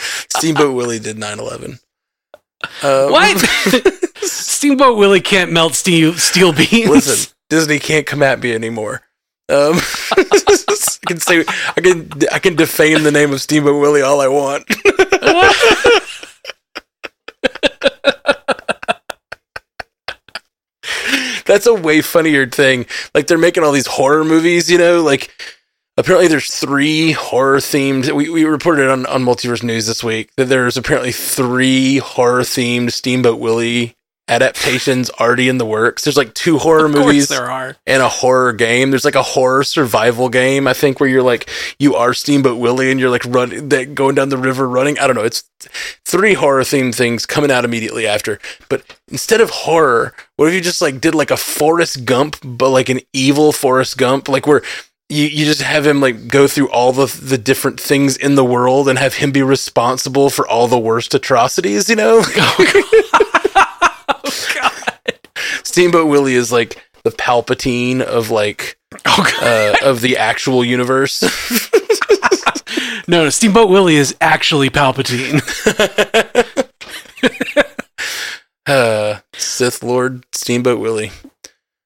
Steamboat 0.00 0.74
Willie 0.74 0.98
did 0.98 1.18
9 1.18 1.38
11. 1.38 1.78
Um, 2.82 3.10
What? 3.10 3.38
Steamboat 4.22 4.96
Willie 4.98 5.20
can't 5.20 5.52
melt 5.52 5.74
steel 5.74 6.14
steel 6.14 6.52
beans. 6.52 6.88
Listen, 6.90 7.32
Disney 7.50 7.78
can't 7.78 8.06
come 8.06 8.22
at 8.22 8.40
me 8.40 8.54
anymore. 8.54 9.02
Um, 9.50 9.74
I 10.16 10.24
can 11.06 11.18
say 11.18 11.44
I 11.76 11.80
can 11.80 12.08
I 12.32 12.38
can 12.38 12.56
defame 12.56 13.02
the 13.02 13.10
name 13.10 13.32
of 13.32 13.42
Steamboat 13.42 13.80
Willie 13.80 14.00
all 14.00 14.20
I 14.20 14.28
want. 14.28 14.64
That's 21.46 21.66
a 21.66 21.74
way 21.74 22.00
funnier 22.00 22.46
thing. 22.46 22.86
Like 23.12 23.26
they're 23.26 23.36
making 23.36 23.64
all 23.64 23.72
these 23.72 23.88
horror 23.88 24.24
movies, 24.24 24.70
you 24.70 24.78
know, 24.78 25.02
like 25.02 25.32
apparently 25.96 26.28
there's 26.28 26.54
three 26.54 27.10
horror 27.10 27.58
themed 27.58 28.12
we, 28.12 28.30
we 28.30 28.44
reported 28.44 28.88
on, 28.88 29.04
on 29.06 29.24
multiverse 29.24 29.64
news 29.64 29.88
this 29.88 30.04
week 30.04 30.30
that 30.36 30.44
there's 30.44 30.76
apparently 30.76 31.10
three 31.12 31.98
horror 31.98 32.42
themed 32.42 32.92
steamboat 32.92 33.38
willie 33.38 33.96
adaptations 34.30 35.10
already 35.10 35.48
in 35.48 35.58
the 35.58 35.66
works. 35.66 36.04
There's 36.04 36.16
like 36.16 36.32
two 36.34 36.58
horror 36.58 36.88
movies 36.88 37.28
there 37.28 37.50
are. 37.50 37.76
and 37.86 38.02
a 38.02 38.08
horror 38.08 38.52
game. 38.52 38.90
There's 38.90 39.04
like 39.04 39.14
a 39.14 39.22
horror 39.22 39.64
survival 39.64 40.28
game 40.28 40.66
i 40.66 40.72
think 40.72 41.00
where 41.00 41.08
you're 41.08 41.22
like 41.22 41.50
you 41.78 41.94
are 41.96 42.14
steamboat 42.14 42.58
willie 42.58 42.90
and 42.90 43.00
you're 43.00 43.10
like 43.10 43.24
running 43.26 43.68
that 43.70 43.94
going 43.94 44.14
down 44.14 44.28
the 44.28 44.38
river 44.38 44.68
running. 44.68 44.98
I 44.98 45.06
don't 45.06 45.16
know. 45.16 45.24
It's 45.24 45.42
three 46.04 46.34
horror 46.34 46.62
themed 46.62 46.94
things 46.94 47.26
coming 47.26 47.50
out 47.50 47.64
immediately 47.64 48.06
after. 48.06 48.38
But 48.68 48.84
instead 49.08 49.40
of 49.40 49.50
horror 49.50 50.14
what 50.36 50.48
if 50.48 50.54
you 50.54 50.60
just 50.60 50.80
like 50.80 51.00
did 51.00 51.14
like 51.14 51.30
a 51.30 51.36
forrest 51.36 52.04
gump 52.04 52.36
but 52.42 52.70
like 52.70 52.88
an 52.88 53.00
evil 53.12 53.52
forrest 53.52 53.98
gump? 53.98 54.28
Like 54.28 54.46
where 54.46 54.62
you, 55.10 55.26
you 55.26 55.44
just 55.44 55.60
have 55.60 55.84
him 55.86 56.00
like 56.00 56.28
go 56.28 56.46
through 56.46 56.70
all 56.70 56.92
the 56.92 57.06
the 57.06 57.36
different 57.36 57.80
things 57.80 58.16
in 58.16 58.36
the 58.36 58.44
world 58.44 58.88
and 58.88 58.98
have 58.98 59.14
him 59.14 59.32
be 59.32 59.42
responsible 59.42 60.30
for 60.30 60.46
all 60.46 60.68
the 60.68 60.78
worst 60.78 61.14
atrocities 61.14 61.88
you 61.88 61.96
know 61.96 62.22
steamboat 65.70 66.08
willie 66.08 66.34
is 66.34 66.50
like 66.52 66.82
the 67.04 67.10
palpatine 67.10 68.00
of 68.02 68.30
like 68.30 68.76
Oh, 69.06 69.24
uh, 69.40 69.88
of 69.88 70.00
the 70.00 70.16
actual 70.16 70.64
universe 70.64 71.22
No, 73.08 73.24
no, 73.24 73.30
Steamboat 73.30 73.70
Willie 73.70 73.96
is 73.96 74.14
actually 74.20 74.70
Palpatine. 74.70 75.40
uh, 78.66 79.20
Sith 79.34 79.82
Lord 79.82 80.24
Steamboat 80.32 80.78
Willie. 80.78 81.10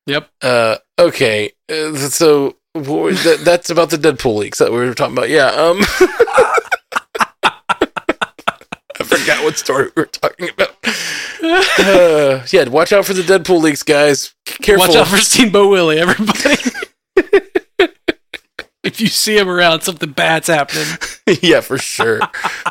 Yep. 0.07 0.31
Uh, 0.43 0.77
okay, 0.99 1.53
uh, 1.71 1.97
so 1.97 2.57
that, 2.75 3.41
that's 3.43 3.71
about 3.71 3.91
the 3.91 3.97
Deadpool 3.97 4.37
leaks 4.37 4.59
that 4.59 4.71
we 4.71 4.79
were 4.79 4.93
talking 4.93 5.17
about. 5.17 5.31
Yeah. 5.31 5.47
Um, 5.47 5.79
I 9.01 9.05
forgot 9.05 9.43
what 9.45 9.57
story 9.57 9.91
we 9.97 10.03
were 10.03 10.07
talking 10.07 10.51
about. 10.51 10.74
Uh, 11.55 12.47
yeah, 12.53 12.69
watch 12.69 12.93
out 12.93 13.05
for 13.05 13.15
the 13.15 13.23
Deadpool 13.23 13.63
leaks, 13.63 13.83
guys. 13.83 14.35
Careful. 14.45 14.87
Watch 14.87 14.97
out 14.97 15.09
for 15.09 15.17
Steamboat 15.19 15.71
Willie, 15.71 15.99
everybody. 15.99 16.57
if 18.83 19.01
you 19.01 19.07
see 19.07 19.37
him 19.37 19.49
around, 19.49 19.83
something 19.83 20.11
bad's 20.11 20.49
happening. 20.49 20.87
yeah, 21.43 21.61
for 21.61 21.79
sure, 21.79 22.21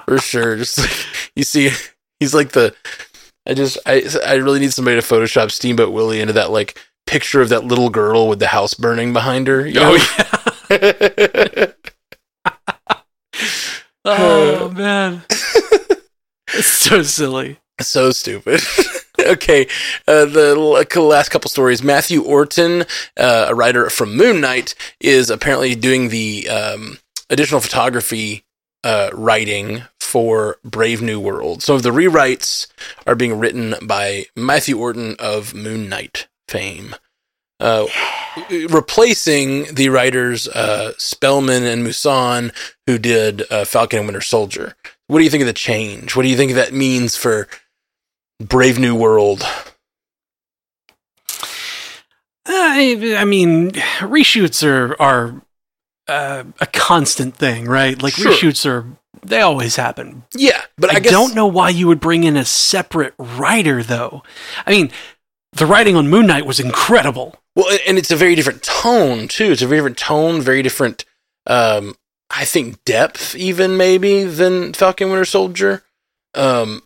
for 0.06 0.18
sure. 0.20 0.58
Just 0.58 0.80
like 0.80 1.06
you 1.36 1.44
see, 1.44 1.72
he's 2.20 2.34
like 2.34 2.52
the. 2.52 2.76
I 3.46 3.54
just, 3.54 3.78
I, 3.86 4.04
I 4.26 4.36
really 4.36 4.62
need 4.62 4.72
somebody 4.72 5.00
to 5.00 5.06
Photoshop 5.06 5.52
Steamboat 5.52 5.92
Willie 5.92 6.22
into 6.22 6.34
that 6.34 6.50
like 6.50 6.80
picture 7.06 7.42
of 7.42 7.50
that 7.50 7.66
little 7.66 7.90
girl 7.90 8.30
with 8.30 8.40
the 8.40 8.48
house 8.48 8.74
burning 8.74 9.12
behind 9.12 9.48
her. 9.48 9.68
You 9.68 9.74
know? 9.82 9.98
yeah. 10.70 11.72
oh 14.06 14.72
man, 14.72 15.24
it's 16.54 16.68
so 16.68 17.04
silly. 17.04 17.60
so 17.90 18.12
stupid. 18.12 18.62
okay, 19.20 19.68
uh, 20.08 20.26
the 20.26 20.56
last 21.02 21.30
couple 21.30 21.50
stories. 21.50 21.84
Matthew 21.84 22.24
Orton, 22.24 22.86
uh, 23.18 23.48
a 23.50 23.56
writer 23.56 23.90
from 23.90 24.16
Moon 24.16 24.42
Knight, 24.42 24.76
is 25.00 25.30
apparently 25.30 25.76
doing 25.76 26.10
the 26.10 26.50
um, 26.50 27.00
additional 27.30 27.62
photography 27.62 28.44
uh, 28.84 29.10
writing 29.14 29.84
for 30.00 30.58
Brave 30.64 31.02
New 31.02 31.20
World. 31.20 31.64
So 31.64 31.78
the 31.80 31.90
rewrites 31.90 32.68
are 33.08 33.16
being 33.16 33.40
written 33.40 33.76
by 33.82 34.26
Matthew 34.36 34.78
Orton 34.78 35.16
of 35.20 35.54
Moon 35.54 35.90
Knight 35.90 36.28
fame. 36.48 36.96
Uh, 37.60 37.88
replacing 38.70 39.74
the 39.74 39.88
writers 39.88 40.48
uh, 40.50 40.92
Spellman 40.98 41.64
and 41.64 41.84
Musson, 41.84 42.52
who 42.88 42.98
did 42.98 43.44
uh, 43.50 43.64
Falcon 43.64 44.00
and 44.00 44.08
Winter 44.08 44.22
Soldier. 44.22 44.76
What 45.08 45.20
do 45.20 45.24
you 45.24 45.30
think 45.30 45.42
of 45.42 45.48
the 45.48 45.54
change? 45.54 46.16
What 46.16 46.24
do 46.24 46.30
you 46.30 46.36
think 46.36 46.52
that 46.54 46.74
means 46.74 47.16
for 47.16 47.48
Brave 48.40 48.80
New 48.80 48.96
World? 48.96 49.44
I, 52.46 53.16
I 53.18 53.26
mean, 53.26 53.72
reshoots 53.72 54.66
are 54.68 55.00
are 55.02 55.42
uh, 56.08 56.44
a 56.60 56.66
constant 56.68 57.36
thing, 57.36 57.66
right? 57.66 58.02
Like 58.02 58.14
Sure. 58.14 58.32
reshoots 58.32 58.66
are 58.70 58.86
they 59.26 59.40
always 59.42 59.78
happen. 59.78 60.24
Yeah, 60.36 60.62
but 60.78 60.92
I, 60.92 60.96
I, 60.96 61.00
guess 61.00 61.12
don't 61.12 61.36
know 61.36 61.48
why 61.48 61.70
you 61.70 61.88
would 61.88 62.02
bring 62.02 62.26
in 62.26 62.36
a 62.36 62.44
separate 62.44 63.14
writer, 63.18 63.82
though. 63.82 64.22
I 64.66 64.72
mean, 64.72 64.92
the 65.54 65.66
writing 65.66 65.96
on 65.96 66.10
Moon 66.10 66.28
Knight 66.28 66.46
was 66.46 66.60
incredible. 66.60 67.38
Well, 67.56 67.70
and- 67.70 67.80
and 67.88 67.98
it's 67.98 68.12
a 68.12 68.16
very 68.18 68.36
different 68.36 68.64
tone 68.64 69.28
too. 69.30 69.52
It's 69.52 69.62
a 69.62 69.68
very 69.68 69.78
different 69.80 69.98
tone, 69.98 70.42
very 70.42 70.62
different. 70.62 71.06
Um, 71.48 71.96
I 72.30 72.44
think 72.46 72.84
depth, 72.84 73.36
even 73.36 73.78
maybe 73.78 74.24
than 74.26 74.74
Falcon 74.74 75.10
Winter 75.10 75.26
Soldier. 75.26 75.84
Um, 76.34 76.82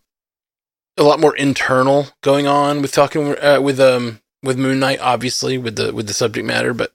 a 0.98 1.02
lot 1.02 1.20
more 1.20 1.34
internal 1.36 2.08
going 2.22 2.46
on 2.46 2.82
with 2.82 2.94
Falcon 2.94 3.36
uh, 3.40 3.60
with 3.60 3.80
um 3.80 4.20
with 4.42 4.56
Moon 4.58 4.78
Knight, 4.80 5.00
obviously 5.00 5.58
with 5.58 5.76
the 5.76 5.92
with 5.94 6.06
the 6.06 6.14
subject 6.14 6.46
matter, 6.46 6.74
but 6.74 6.92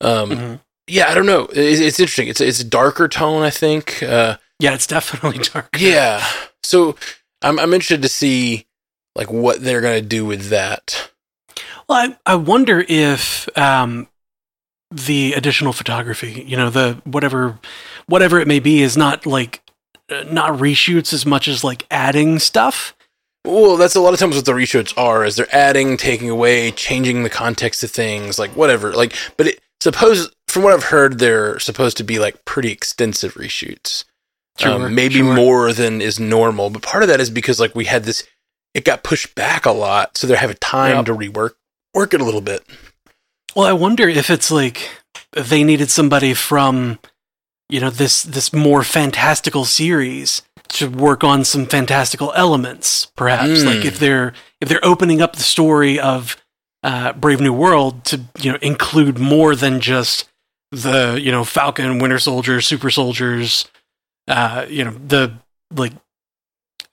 um, 0.00 0.30
Mhm. 0.30 0.60
yeah, 0.86 1.08
I 1.10 1.14
don't 1.14 1.26
know. 1.26 1.48
It's, 1.52 1.80
it's 1.80 2.00
interesting. 2.00 2.28
It's 2.28 2.40
it's 2.40 2.60
a 2.60 2.64
darker 2.64 3.08
tone, 3.08 3.42
I 3.42 3.50
think. 3.50 4.02
Uh, 4.02 4.36
Yeah, 4.60 4.74
it's 4.74 4.86
definitely 4.86 5.38
dark. 5.52 5.68
yeah. 5.78 6.24
So 6.62 6.96
I'm 7.42 7.58
I'm 7.58 7.72
interested 7.74 8.02
to 8.02 8.08
see 8.08 8.66
like 9.16 9.30
what 9.32 9.62
they're 9.62 9.80
gonna 9.80 10.00
do 10.02 10.24
with 10.24 10.48
that. 10.50 11.10
Well, 11.88 11.98
I, 12.26 12.32
I 12.32 12.34
wonder 12.36 12.84
if 12.88 13.48
um, 13.58 14.08
the 14.90 15.34
additional 15.34 15.72
photography, 15.72 16.44
you 16.46 16.56
know, 16.56 16.70
the 16.70 17.00
whatever 17.04 17.58
whatever 18.06 18.40
it 18.40 18.48
may 18.48 18.58
be, 18.60 18.82
is 18.82 18.96
not 18.96 19.26
like 19.26 19.60
uh, 20.10 20.24
not 20.30 20.58
reshoots 20.58 21.12
as 21.12 21.26
much 21.26 21.48
as 21.48 21.62
like 21.64 21.86
adding 21.90 22.38
stuff. 22.38 22.94
Well, 23.44 23.76
that's 23.76 23.94
a 23.94 24.00
lot 24.00 24.14
of 24.14 24.20
times 24.20 24.36
what 24.36 24.46
the 24.46 24.52
reshoots 24.52 24.96
are 24.96 25.24
is 25.24 25.36
they're 25.36 25.54
adding, 25.54 25.96
taking 25.96 26.30
away, 26.30 26.70
changing 26.70 27.22
the 27.22 27.30
context 27.30 27.84
of 27.84 27.90
things, 27.90 28.38
like 28.38 28.56
whatever. 28.56 28.92
Like, 28.92 29.14
but 29.36 29.48
it 29.48 29.60
suppose 29.80 30.30
from 30.48 30.62
what 30.62 30.72
I've 30.72 30.84
heard, 30.84 31.18
they're 31.18 31.58
supposed 31.58 31.96
to 31.98 32.04
be 32.04 32.18
like 32.18 32.44
pretty 32.44 32.70
extensive 32.72 33.34
reshoots. 33.34 34.04
Sure, 34.58 34.86
um, 34.86 34.94
maybe 34.94 35.16
sure. 35.16 35.34
more 35.34 35.72
than 35.72 36.00
is 36.00 36.18
normal. 36.20 36.70
But 36.70 36.82
part 36.82 37.02
of 37.02 37.08
that 37.08 37.20
is 37.20 37.28
because 37.28 37.60
like 37.60 37.74
we 37.74 37.84
had 37.84 38.04
this, 38.04 38.26
it 38.72 38.84
got 38.84 39.02
pushed 39.02 39.34
back 39.34 39.66
a 39.66 39.72
lot, 39.72 40.16
so 40.16 40.26
they're 40.26 40.36
having 40.36 40.56
time 40.60 40.96
Yep. 40.96 41.06
to 41.06 41.14
rework 41.14 41.50
work 41.92 42.14
it 42.14 42.20
a 42.20 42.24
little 42.24 42.40
bit. 42.40 42.64
Well, 43.54 43.66
I 43.66 43.72
wonder 43.72 44.08
if 44.08 44.30
it's 44.30 44.50
like 44.50 44.90
they 45.32 45.62
needed 45.64 45.90
somebody 45.90 46.34
from, 46.34 46.98
you 47.68 47.80
know, 47.80 47.90
this 47.90 48.22
this 48.22 48.52
more 48.52 48.82
fantastical 48.82 49.64
series 49.64 50.42
to 50.68 50.88
work 50.88 51.22
on 51.24 51.44
some 51.44 51.66
fantastical 51.66 52.32
elements, 52.34 53.06
perhaps. 53.16 53.62
Mm. 53.62 53.66
Like 53.66 53.84
if 53.84 53.98
they're 53.98 54.34
if 54.60 54.68
they're 54.68 54.84
opening 54.84 55.22
up 55.22 55.36
the 55.36 55.42
story 55.42 55.98
of 55.98 56.36
uh, 56.82 57.12
Brave 57.14 57.40
New 57.40 57.52
World 57.52 58.04
to 58.06 58.20
you 58.38 58.52
know 58.52 58.58
include 58.60 59.18
more 59.18 59.56
than 59.56 59.80
just 59.80 60.28
the 60.70 61.18
you 61.20 61.32
know 61.32 61.44
Falcon, 61.44 61.98
Winter 61.98 62.18
Soldier, 62.18 62.60
Super 62.60 62.90
Soldiers, 62.90 63.66
uh, 64.28 64.66
you 64.68 64.84
know 64.84 64.92
the 64.92 65.38
like 65.74 65.92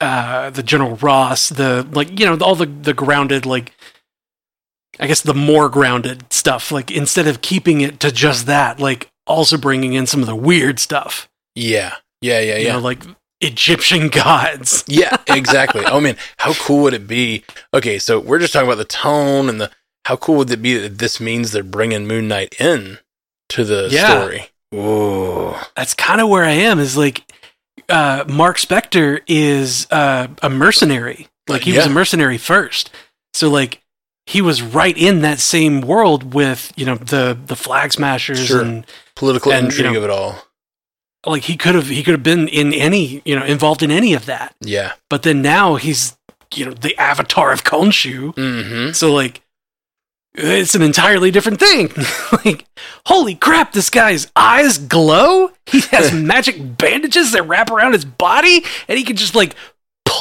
uh, 0.00 0.50
the 0.50 0.62
General 0.62 0.96
Ross, 0.96 1.48
the 1.48 1.86
like 1.92 2.18
you 2.18 2.26
know 2.26 2.36
all 2.38 2.54
the 2.54 2.66
the 2.66 2.94
grounded 2.94 3.46
like 3.46 3.72
I 4.98 5.06
guess 5.06 5.20
the 5.20 5.34
more 5.34 5.68
grounded 5.68 6.32
stuff. 6.32 6.72
Like 6.72 6.90
instead 6.90 7.26
of 7.26 7.42
keeping 7.42 7.80
it 7.80 8.00
to 8.00 8.10
just 8.10 8.46
that, 8.46 8.80
like 8.80 9.11
also 9.26 9.56
bringing 9.56 9.92
in 9.94 10.06
some 10.06 10.20
of 10.20 10.26
the 10.26 10.36
weird 10.36 10.78
stuff. 10.78 11.28
Yeah, 11.54 11.94
yeah, 12.20 12.40
yeah, 12.40 12.56
You 12.56 12.66
yeah. 12.66 12.72
know, 12.74 12.78
like 12.80 13.02
Egyptian 13.40 14.08
gods. 14.08 14.84
Yeah, 14.86 15.16
exactly. 15.28 15.84
oh 15.86 16.00
man, 16.00 16.16
how 16.38 16.52
cool 16.54 16.82
would 16.84 16.94
it 16.94 17.06
be? 17.06 17.44
Okay, 17.74 17.98
so 17.98 18.18
we're 18.20 18.38
just 18.38 18.52
talking 18.52 18.68
about 18.68 18.78
the 18.78 18.84
tone 18.84 19.48
and 19.48 19.60
the 19.60 19.70
how 20.04 20.16
cool 20.16 20.36
would 20.36 20.50
it 20.50 20.62
be 20.62 20.76
that 20.78 20.98
this 20.98 21.20
means 21.20 21.52
they're 21.52 21.62
bringing 21.62 22.06
Moon 22.06 22.26
Knight 22.28 22.54
in 22.60 22.98
to 23.50 23.64
the 23.64 23.88
Yeah. 23.90 24.08
story? 24.20 24.48
Ooh, 24.74 25.54
That's 25.76 25.92
kind 25.94 26.20
of 26.20 26.28
where 26.30 26.44
I 26.44 26.52
am. 26.52 26.78
Is 26.78 26.96
like 26.96 27.22
uh, 27.88 28.24
Mark 28.26 28.56
Spector 28.56 29.20
is 29.26 29.86
uh, 29.90 30.28
a 30.42 30.48
mercenary. 30.48 31.28
Like 31.48 31.62
he 31.62 31.76
was 31.76 31.84
a 31.86 31.90
mercenary 31.90 32.38
first. 32.38 32.90
So 33.34 33.50
like 33.50 33.81
he 34.26 34.40
was 34.40 34.62
right 34.62 34.96
in 34.96 35.20
that 35.22 35.40
same 35.40 35.80
world 35.80 36.34
with 36.34 36.72
you 36.76 36.86
know 36.86 36.96
the 36.96 37.36
the 37.46 37.56
flag 37.56 37.92
smashers 37.92 38.46
Sure. 38.46 38.62
and 38.62 38.86
political 39.16 39.52
And, 39.52 39.64
you 39.64 39.68
intrigue 39.70 39.92
know- 39.92 39.98
of 39.98 40.04
it 40.04 40.10
all. 40.10 40.38
like 41.26 41.42
he 41.44 41.56
could 41.56 41.74
have 41.74 41.88
he 41.88 42.02
could 42.02 42.12
have 42.12 42.22
been 42.22 42.48
in 42.48 42.72
any 42.72 43.22
you 43.24 43.38
know 43.38 43.44
involved 43.44 43.82
in 43.82 43.90
any 43.90 44.14
of 44.14 44.26
that. 44.26 44.54
Yeah. 44.60 44.92
But 45.10 45.22
then 45.22 45.42
now 45.42 45.74
he's 45.76 46.16
you 46.54 46.64
know 46.66 46.72
the 46.72 46.96
avatar 46.98 47.52
of 47.52 47.64
Khonshu. 47.64 48.34
Mm-hmm. 48.34 48.92
So 48.92 49.12
like 49.12 49.40
it's 50.34 50.74
an 50.74 50.80
entirely 50.82 51.30
different 51.30 51.60
thing. 51.60 51.90
like 52.44 52.64
holy 53.06 53.34
crap, 53.34 53.72
this 53.72 53.90
guy's 53.90 54.30
eyes 54.34 54.78
glow. 54.78 55.50
He 55.66 55.80
has 55.90 56.12
magic 56.32 56.78
bandages 56.78 57.32
that 57.32 57.42
wrap 57.42 57.70
around 57.70 57.92
his 57.92 58.04
body 58.06 58.64
and 58.88 58.96
he 58.98 59.04
can 59.04 59.16
just 59.16 59.34
like 59.34 59.54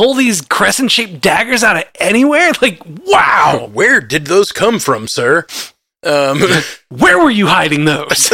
pull 0.02 0.16
these 0.16 0.42
crescent-shaped 0.42 1.22
daggers 1.22 1.64
out 1.64 1.78
of 1.78 1.84
anywhere. 2.00 2.52
Like 2.60 2.82
wow. 3.06 3.70
Where 3.74 4.02
did 4.02 4.26
those 4.26 4.52
come 4.52 4.80
from, 4.80 5.08
sir? 5.08 5.46
Um, 6.02 6.42
Where 6.90 7.20
were 7.20 7.30
you 7.30 7.46
hiding 7.46 7.86
those? 7.86 8.34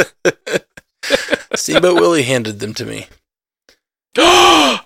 Steamboat 1.56 1.96
Willie 1.96 2.24
handed 2.24 2.60
them 2.62 2.74
to 2.76 2.86
me. 2.86 3.08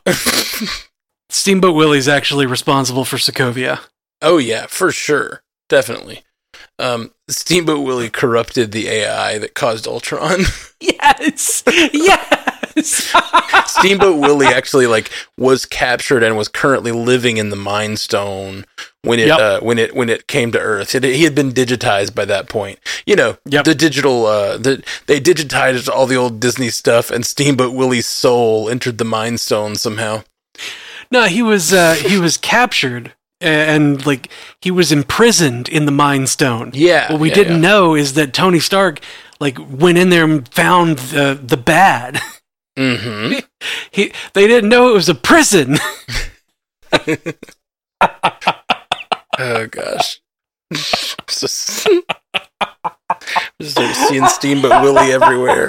Steamboat 1.30 1.76
Willie's 1.76 2.08
actually 2.08 2.48
responsible 2.48 3.06
for 3.06 3.18
Sokovia. 3.18 3.82
Oh 4.24 4.40
yeah, 4.40 4.66
for 4.66 4.92
sure, 4.92 5.44
definitely. 5.70 6.24
Um, 6.80 7.12
Steamboat 7.28 7.86
Willie 7.86 8.10
corrupted 8.10 8.72
the 8.72 8.88
AI 8.88 9.38
that 9.38 9.54
caused 9.54 9.86
Ultron. 9.86 10.42
Yes. 10.80 11.64
Yes. 11.94 12.41
Steamboat 13.68 14.20
Willie 14.20 14.48
actually 14.48 14.88
like 14.88 15.10
was 15.38 15.66
captured 15.66 16.24
and 16.24 16.38
was 16.38 16.48
currently 16.48 16.92
living 16.92 17.38
in 17.38 17.50
the 17.50 17.56
Mind 17.56 18.00
Stone 18.00 18.66
when 19.04 19.20
it 19.20 19.28
Yep. 19.28 19.40
uh, 19.40 19.60
when 19.62 19.80
it 19.80 19.96
when 19.96 20.10
it 20.10 20.28
came 20.28 20.52
to 20.52 20.60
Earth. 20.60 20.94
It, 20.96 21.04
he 21.04 21.24
had 21.24 21.36
been 21.36 21.52
digitized 21.52 22.14
by 22.16 22.26
that 22.26 22.50
point. 22.50 22.80
You 23.06 23.16
know, 23.16 23.38
Yep. 23.46 23.66
the 23.66 23.76
digital 23.76 24.26
uh, 24.26 24.58
the 24.58 24.84
they 25.08 25.20
digitized 25.20 25.88
all 25.90 26.06
the 26.06 26.16
old 26.18 26.40
Disney 26.40 26.70
stuff, 26.70 27.12
and 27.12 27.26
Steamboat 27.26 27.74
Willie's 27.74 28.08
soul 28.08 28.70
entered 28.70 28.98
the 28.98 29.06
Mind 29.06 29.40
Stone 29.40 29.76
somehow. 29.76 30.24
No, 31.12 31.26
he 31.26 31.42
was 31.42 31.74
uh, 31.74 31.96
he 31.96 32.18
was 32.18 32.38
captured 32.38 33.14
and 33.40 34.06
like 34.06 34.30
he 34.62 34.70
was 34.72 34.92
imprisoned 34.92 35.68
in 35.68 35.86
the 35.86 35.92
Mind 35.92 36.30
Stone. 36.30 36.72
Yeah, 36.74 37.12
What 37.12 37.20
we 37.22 37.30
yeah, 37.30 37.36
didn't 37.36 37.62
yeah. 37.64 37.70
know 37.70 37.96
is 37.96 38.14
that 38.14 38.34
Tony 38.34 38.60
Stark 38.60 39.00
like 39.40 39.58
went 39.60 39.98
in 39.98 40.10
there 40.10 40.24
and 40.24 40.48
found 40.54 41.00
the 41.00 41.40
the 41.42 41.58
bad. 41.58 42.20
Mm-hmm. 42.82 43.40
He 43.92 44.12
they 44.34 44.48
didn't 44.48 44.70
know 44.70 44.90
it 44.90 44.94
was 44.94 45.10
a 45.10 45.16
prison. 45.16 45.78
Oh 49.40 49.66
gosh. 49.68 50.22
just, 50.74 51.88
just 53.62 53.72
start 53.72 53.96
seeing 54.08 54.26
Steamboat 54.28 54.82
Willie 54.84 55.12
everywhere. 55.12 55.68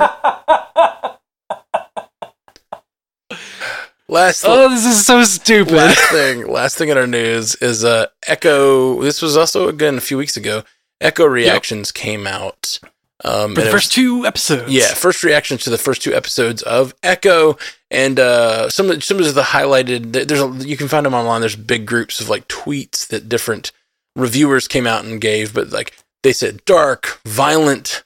Last 4.08 4.44
Oh, 4.46 4.68
this 4.68 4.84
is 4.84 5.06
so 5.06 5.22
stupid. 5.24 5.72
last 5.72 6.00
thing, 6.10 6.46
last 6.48 6.76
thing 6.76 6.90
in 6.90 6.98
our 6.98 7.06
news 7.06 7.54
is 7.56 7.82
uh 7.84 8.06
Echo. 8.26 9.00
This 9.02 9.22
was 9.22 9.36
also 9.36 9.68
again 9.68 9.96
a 9.96 10.00
few 10.02 10.18
weeks 10.18 10.36
ago. 10.36 10.64
Echo 11.00 11.24
reactions 11.24 11.92
came 11.92 12.26
out. 12.26 12.78
Um, 13.24 13.54
For 13.54 13.60
the 13.62 13.70
first 13.70 13.88
was- 13.90 13.94
two 13.94 14.26
episodes. 14.26 14.72
yeah, 14.72 14.94
first 14.94 15.22
reactions 15.22 15.62
to 15.64 15.70
the 15.70 15.78
first 15.78 16.02
two 16.02 16.12
episodes 16.14 16.62
of 16.62 16.94
Echo, 17.02 17.56
and 17.90 18.18
uh, 18.18 18.68
some 18.68 18.90
of 18.90 19.04
some 19.04 19.18
of 19.20 19.34
the 19.34 19.42
highlighted. 19.42 20.12
There's 20.12 20.40
a, 20.40 20.68
you 20.68 20.76
can 20.76 20.88
find 20.88 21.06
them 21.06 21.14
online. 21.14 21.40
There's 21.40 21.54
big 21.56 21.86
groups 21.86 22.20
of 22.20 22.28
like 22.28 22.48
tweets 22.48 23.06
that 23.08 23.28
different 23.28 23.70
reviewers 24.16 24.66
came 24.68 24.86
out 24.86 25.04
and 25.04 25.20
gave, 25.20 25.54
but 25.54 25.70
like 25.70 25.96
they 26.22 26.32
said, 26.32 26.64
dark, 26.64 27.20
violent. 27.24 28.02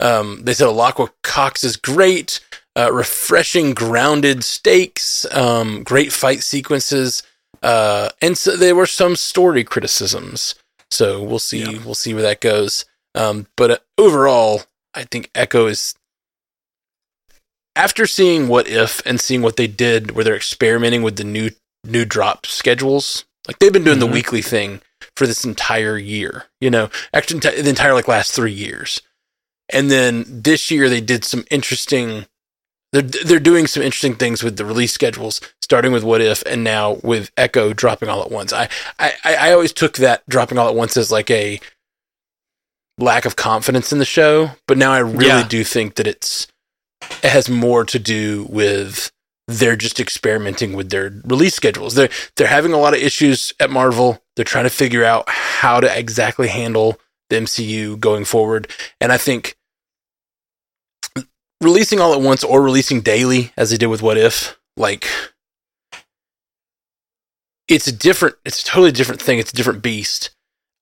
Um, 0.00 0.42
they 0.44 0.54
said 0.54 0.68
Alaqua 0.68 1.10
Cox 1.24 1.64
is 1.64 1.76
great, 1.76 2.40
uh, 2.76 2.92
refreshing, 2.92 3.74
grounded 3.74 4.44
stakes, 4.44 5.26
um, 5.34 5.82
great 5.82 6.12
fight 6.12 6.42
sequences, 6.42 7.22
uh, 7.62 8.10
and 8.22 8.36
so 8.38 8.56
there 8.56 8.76
were 8.76 8.86
some 8.86 9.16
story 9.16 9.64
criticisms. 9.64 10.54
So 10.90 11.22
we'll 11.22 11.38
see. 11.38 11.64
Yeah. 11.64 11.82
We'll 11.84 11.94
see 11.94 12.14
where 12.14 12.22
that 12.22 12.40
goes. 12.40 12.84
Um, 13.14 13.46
but 13.56 13.70
uh, 13.70 13.78
overall, 13.96 14.62
I 14.94 15.04
think 15.04 15.30
Echo 15.34 15.66
is. 15.66 15.94
After 17.76 18.06
seeing 18.06 18.48
What 18.48 18.66
If 18.66 19.00
and 19.06 19.20
seeing 19.20 19.42
what 19.42 19.56
they 19.56 19.68
did, 19.68 20.10
where 20.12 20.24
they're 20.24 20.36
experimenting 20.36 21.02
with 21.02 21.16
the 21.16 21.24
new 21.24 21.50
new 21.84 22.04
drop 22.04 22.44
schedules, 22.44 23.24
like 23.46 23.58
they've 23.60 23.72
been 23.72 23.84
doing 23.84 23.98
Mhm. 23.98 24.00
the 24.00 24.06
weekly 24.06 24.42
thing 24.42 24.80
for 25.16 25.26
this 25.26 25.44
entire 25.44 25.96
year. 25.96 26.46
You 26.60 26.70
know, 26.70 26.90
actually, 27.14 27.38
the 27.40 27.68
entire 27.68 27.94
like 27.94 28.08
last 28.08 28.32
three 28.32 28.52
years, 28.52 29.00
and 29.68 29.90
then 29.90 30.24
this 30.26 30.70
year 30.72 30.88
they 30.88 31.00
did 31.00 31.24
some 31.24 31.44
interesting. 31.50 32.26
They're 32.92 33.02
they're 33.02 33.38
doing 33.38 33.66
some 33.68 33.82
interesting 33.84 34.16
things 34.16 34.42
with 34.42 34.56
the 34.56 34.64
release 34.64 34.92
schedules, 34.92 35.40
starting 35.62 35.92
with 35.92 36.02
What 36.02 36.20
If, 36.20 36.42
and 36.46 36.64
now 36.64 36.98
with 37.04 37.30
Echo 37.36 37.72
dropping 37.72 38.08
all 38.08 38.22
at 38.22 38.30
once. 38.30 38.52
I 38.52 38.68
I 38.98 39.14
I 39.24 39.52
always 39.52 39.72
took 39.72 39.98
that 39.98 40.28
dropping 40.28 40.58
all 40.58 40.68
at 40.68 40.74
once 40.74 40.96
as 40.96 41.12
like 41.12 41.30
a 41.30 41.60
lack 42.98 43.24
of 43.24 43.36
confidence 43.36 43.92
in 43.92 43.98
the 43.98 44.04
show, 44.04 44.50
but 44.66 44.76
now 44.76 44.92
I 44.92 44.98
really 44.98 45.26
Yeah. 45.26 45.48
do 45.48 45.64
think 45.64 45.94
that 45.94 46.06
it's 46.06 46.46
it 47.22 47.30
has 47.30 47.48
more 47.48 47.84
to 47.84 47.98
do 47.98 48.46
with 48.50 49.10
they're 49.46 49.76
just 49.76 49.98
experimenting 49.98 50.74
with 50.74 50.90
their 50.90 51.10
release 51.24 51.54
schedules. 51.54 51.94
They're 51.94 52.10
they're 52.36 52.48
having 52.48 52.72
a 52.72 52.78
lot 52.78 52.92
of 52.94 53.00
issues 53.00 53.54
at 53.60 53.70
Marvel. 53.70 54.22
They're 54.36 54.44
trying 54.44 54.64
to 54.64 54.70
figure 54.70 55.04
out 55.04 55.28
how 55.28 55.80
to 55.80 55.98
exactly 55.98 56.48
handle 56.48 57.00
the 57.30 57.36
MCU 57.36 57.96
going 57.98 58.24
forward. 58.24 58.70
And 59.00 59.10
I 59.12 59.16
think 59.16 59.56
releasing 61.60 62.00
all 62.00 62.12
at 62.14 62.20
once 62.20 62.44
or 62.44 62.62
releasing 62.62 63.00
daily 63.00 63.52
as 63.56 63.70
they 63.70 63.76
did 63.76 63.86
with 63.86 64.02
What 64.02 64.16
If, 64.18 64.58
like 64.76 65.06
it's 67.68 67.86
a 67.86 67.92
different 67.92 68.36
it's 68.44 68.62
a 68.62 68.64
totally 68.64 68.92
different 68.92 69.22
thing. 69.22 69.38
It's 69.38 69.52
a 69.52 69.56
different 69.56 69.82
beast. 69.82 70.30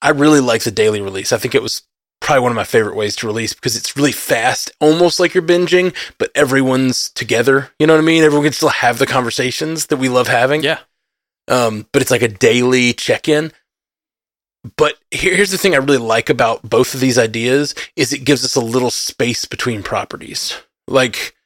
I 0.02 0.10
really 0.10 0.40
like 0.40 0.62
the 0.64 0.70
daily 0.70 1.00
release. 1.00 1.32
I 1.32 1.38
think 1.38 1.54
it 1.54 1.62
was 1.62 1.82
probably 2.26 2.42
one 2.42 2.50
of 2.50 2.56
my 2.56 2.64
favorite 2.64 2.96
ways 2.96 3.14
to 3.14 3.24
release 3.24 3.52
because 3.52 3.76
it's 3.76 3.96
really 3.96 4.10
fast, 4.10 4.72
almost 4.80 5.20
like 5.20 5.32
you're 5.32 5.44
binging, 5.44 5.94
but 6.18 6.28
everyone's 6.34 7.08
together. 7.10 7.70
You 7.78 7.86
know 7.86 7.94
what 7.94 8.02
I 8.02 8.04
mean? 8.04 8.24
Everyone 8.24 8.44
can 8.44 8.52
still 8.52 8.68
have 8.68 8.98
the 8.98 9.06
conversations 9.06 9.86
that 9.86 9.98
we 9.98 10.08
love 10.08 10.26
having. 10.26 10.64
Yeah. 10.64 10.80
Um, 11.46 11.86
but 11.92 12.02
it's 12.02 12.10
like 12.10 12.22
a 12.22 12.28
daily 12.28 12.92
check 12.92 13.28
in. 13.28 13.52
But 14.76 14.96
here, 15.12 15.36
here's 15.36 15.52
the 15.52 15.56
thing 15.56 15.74
I 15.74 15.78
really 15.78 15.98
like 15.98 16.28
about 16.28 16.68
both 16.68 16.94
of 16.94 17.00
these 17.00 17.16
ideas 17.16 17.76
is 17.94 18.12
it 18.12 18.24
gives 18.24 18.44
us 18.44 18.56
a 18.56 18.60
little 18.60 18.90
space 18.90 19.44
between 19.44 19.84
properties. 19.84 20.58
Like 20.88 21.36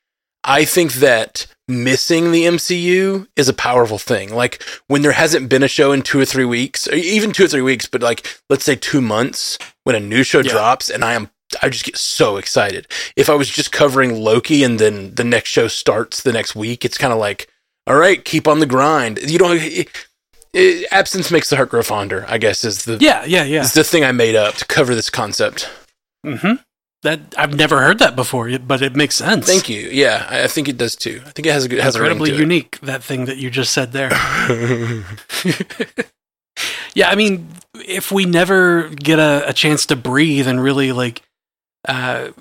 I 0.45 0.65
think 0.65 0.95
that 0.95 1.47
missing 1.71 2.33
the 2.33 2.45
MCU 2.45 3.27
is 3.37 3.49
a 3.49 3.55
powerful 3.55 3.99
thing. 3.99 4.35
Like 4.35 4.63
when 4.89 5.03
there 5.03 5.13
hasn't 5.13 5.49
been 5.49 5.63
a 5.63 5.69
show 5.69 5.93
in 5.93 6.03
two 6.03 6.21
or 6.21 6.25
three 6.27 6.45
weeks, 6.45 6.87
or 6.89 6.95
even 6.95 7.33
two 7.33 7.45
or 7.45 7.49
three 7.49 7.63
weeks, 7.63 7.87
but 7.87 8.03
like 8.03 8.27
let's 8.51 8.65
say 8.65 8.77
two 8.77 9.01
months 9.01 9.57
when 9.85 9.97
a 9.97 10.01
new 10.01 10.23
show 10.23 10.41
Yeah. 10.41 10.53
drops 10.53 10.91
and 10.91 11.05
I 11.05 11.15
am 11.15 11.31
I 11.63 11.69
just 11.69 11.85
get 11.85 11.97
so 11.97 12.37
excited. 12.37 12.87
If 13.17 13.29
I 13.29 13.35
was 13.35 13.49
just 13.49 13.73
covering 13.73 14.15
Loki 14.21 14.63
and 14.63 14.79
then 14.79 15.15
the 15.17 15.25
next 15.25 15.49
show 15.51 15.67
starts 15.67 16.23
the 16.23 16.33
next 16.33 16.55
week, 16.55 16.85
it's 16.85 16.97
kind 16.99 17.13
of 17.13 17.19
like, 17.19 17.49
all 17.89 17.97
right, 17.97 18.25
keep 18.25 18.47
on 18.47 18.61
the 18.61 18.67
grind. 18.67 19.19
You 19.29 19.39
don't. 19.39 19.57
It, 19.61 19.89
it, 20.53 20.87
absence 20.93 21.31
makes 21.33 21.51
the 21.51 21.57
heart 21.57 21.71
grow 21.71 21.83
fonder. 21.83 22.25
I 22.29 22.39
guess 22.39 22.63
is 22.65 22.85
the 22.85 22.99
Yeah, 23.01 23.25
yeah, 23.25 23.43
yeah. 23.45 23.63
is 23.63 23.73
the 23.73 23.83
thing 23.85 24.05
I 24.05 24.13
made 24.13 24.37
up 24.37 24.55
to 24.57 24.65
cover 24.67 24.95
this 24.95 25.11
concept. 25.11 25.69
hmm 26.25 26.55
That 27.03 27.35
I've 27.39 27.55
never 27.55 27.81
heard 27.81 27.99
that 28.01 28.15
before, 28.15 28.59
but 28.59 28.83
it 28.83 28.95
makes 28.95 29.15
sense. 29.15 29.47
Thank 29.47 29.71
you. 29.71 29.89
Yeah, 29.91 30.27
I, 30.29 30.47
think 30.49 30.69
it 30.69 30.77
does 30.77 30.95
too. 30.95 31.23
I 31.25 31.31
think 31.31 31.47
it 31.47 31.53
has 31.53 31.65
a 31.65 31.69
good 31.69 31.81
has 31.81 31.97
a 31.97 31.99
Incredibly 31.99 32.33
it. 32.33 32.39
unique. 32.39 32.79
That 32.81 33.03
thing 33.03 33.25
that 33.25 33.39
you 33.39 33.49
just 33.49 33.73
said 33.73 33.93
there. 33.93 34.11
yeah, 36.95 37.09
I 37.09 37.15
mean, 37.15 37.49
if 37.75 38.13
we 38.13 38.27
never 38.27 38.91
get 38.91 39.19
a, 39.19 39.49
a 39.49 39.55
chance 39.55 39.87
to 39.87 39.97
breathe 39.97 40.47
and 40.47 40.63
really 40.63 40.93
like 40.93 41.23
uh, 41.89 42.33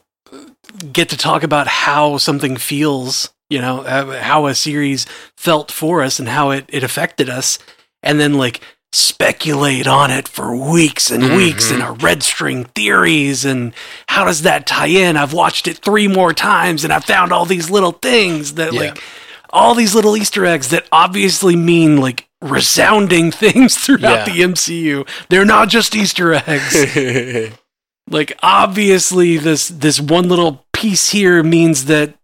get 0.92 1.08
to 1.10 1.18
talk 1.18 1.44
about 1.44 1.68
how 1.68 2.18
something 2.18 2.58
feels, 2.58 3.34
you 3.50 3.62
know, 3.62 3.80
uh, 3.84 4.22
how 4.22 4.48
a 4.48 4.56
series 4.56 5.06
felt 5.38 5.72
for 5.72 6.04
us 6.04 6.20
and 6.20 6.28
how 6.28 6.50
it, 6.50 6.66
it 6.68 6.84
affected 6.84 7.30
us, 7.30 7.60
and 8.04 8.20
then 8.20 8.34
like 8.34 8.60
speculate 8.92 9.86
on 9.88 10.10
it 10.10 10.28
for 10.28 10.56
weeks 10.56 11.12
and 11.12 11.36
weeks 11.36 11.70
and 11.70 11.82
our 11.84 11.94
red 11.94 12.24
string 12.24 12.66
theories 12.76 13.46
and 13.46 13.74
how 14.08 14.26
does 14.26 14.42
that 14.42 14.66
tie 14.66 14.88
in? 14.88 15.16
I've 15.16 15.34
watched 15.34 15.68
it 15.68 15.78
three 15.78 16.08
more 16.08 16.34
times 16.34 16.84
and 16.84 16.92
I 16.92 17.00
found 17.00 17.32
all 17.32 17.46
these 17.46 17.70
little 17.70 17.92
things 17.92 18.56
that 18.56 18.74
Yeah. 18.74 18.80
like 18.80 19.04
all 19.52 19.76
these 19.76 19.94
little 19.94 20.18
Easter 20.18 20.44
eggs 20.46 20.70
that 20.70 20.88
obviously 20.92 21.56
mean 21.56 21.98
like 21.98 22.28
resounding 22.42 23.32
things 23.44 23.78
throughout 23.78 24.28
Yeah. 24.28 24.34
the 24.34 24.42
MCU. 24.42 25.08
They're 25.30 25.46
not 25.46 25.70
just 25.70 25.96
Easter 25.96 26.34
eggs. 26.34 27.54
like 28.10 28.38
obviously 28.42 29.38
this 29.38 29.68
this 29.68 30.00
one 30.02 30.28
little 30.30 30.66
piece 30.74 31.12
here 31.12 31.44
means 31.44 31.86
that 31.86 32.16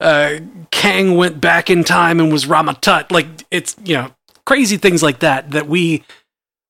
uh 0.00 0.36
Kang 0.70 1.16
went 1.16 1.38
back 1.40 1.68
in 1.68 1.84
time 1.84 2.18
and 2.20 2.32
was 2.32 2.46
Rama-Tut. 2.46 3.10
Like 3.12 3.26
it's 3.50 3.76
you 3.84 3.96
know 3.96 4.10
crazy 4.48 4.78
things 4.78 5.02
like 5.02 5.18
that 5.18 5.50
that 5.50 5.68
we 5.68 6.02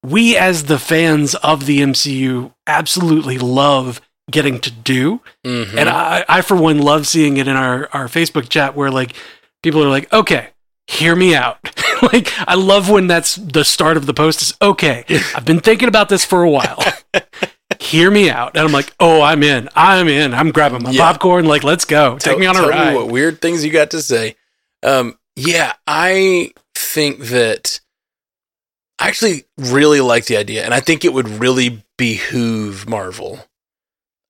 we 0.02 0.36
as 0.36 0.64
the 0.64 0.78
fans 0.78 1.34
of 1.36 1.66
the 1.66 1.78
MCU 1.80 2.52
absolutely 2.66 3.38
love 3.38 4.00
getting 4.30 4.58
to 4.60 4.70
do. 4.70 5.20
Mhm. 5.46 5.74
And 5.76 5.88
I, 5.88 6.24
I, 6.28 6.40
for 6.42 6.56
one, 6.56 6.78
love 6.78 7.06
seeing 7.06 7.36
it 7.36 7.46
in 7.48 7.56
our, 7.56 7.88
our 7.92 8.06
Facebook 8.08 8.48
chat 8.48 8.74
where 8.76 8.90
like 8.90 9.14
people 9.62 9.82
are 9.82 9.88
like, 9.88 10.12
okay, 10.12 10.48
hear 10.86 11.14
me 11.16 11.34
out. 11.34 11.58
like, 12.12 12.32
I 12.48 12.54
love 12.54 12.90
when 12.90 13.06
that's 13.06 13.36
the 13.36 13.64
start 13.64 13.96
of 13.96 14.06
the 14.06 14.14
post 14.14 14.42
is, 14.42 14.54
okay, 14.60 15.04
I've 15.34 15.44
been 15.44 15.60
thinking 15.60 15.88
about 15.88 16.08
this 16.08 16.24
for 16.24 16.42
a 16.42 16.50
while. 16.50 16.82
hear 17.80 18.10
me 18.10 18.30
out. 18.30 18.56
And 18.56 18.66
I'm 18.66 18.72
like, 18.72 18.92
oh, 19.00 19.20
I'm 19.22 19.42
in. 19.42 19.68
I'm 19.74 20.08
in. 20.08 20.32
I'm 20.34 20.50
grabbing 20.52 20.82
my 20.82 20.90
Yeah. 20.90 21.02
popcorn. 21.10 21.44
Like, 21.46 21.64
let's 21.64 21.84
go. 21.84 22.18
Take 22.18 22.38
me 22.38 22.46
on 22.46 22.56
a 22.56 22.62
ride. 22.68 22.94
what 22.94 23.08
weird 23.08 23.40
things 23.40 23.64
you 23.64 23.70
got 23.72 23.90
to 23.92 24.02
say. 24.02 24.36
Um, 24.82 25.17
yeah, 25.38 25.74
I 25.86 26.52
think 26.74 27.20
that 27.20 27.80
I 28.98 29.08
actually 29.08 29.44
really 29.56 30.00
like 30.00 30.26
the 30.26 30.36
idea, 30.36 30.64
and 30.64 30.74
I 30.74 30.80
think 30.80 31.04
it 31.04 31.12
would 31.12 31.28
really 31.28 31.84
behoove 31.96 32.88
Marvel. 32.88 33.40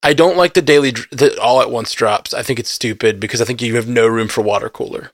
I 0.03 0.13
don't 0.13 0.37
like 0.37 0.53
the 0.53 0.61
daily, 0.61 0.91
the 1.11 1.37
all 1.41 1.61
at 1.61 1.71
once 1.71 1.91
drops. 1.93 2.33
I 2.33 2.43
think 2.43 2.59
it's 2.59 2.69
stupid 2.69 3.19
because 3.19 3.41
I 3.41 3.45
think 3.45 3.61
you 3.61 3.75
have 3.75 3.87
no 3.87 4.07
room 4.07 4.27
for 4.27 4.41
water 4.41 4.69
cooler. 4.69 5.11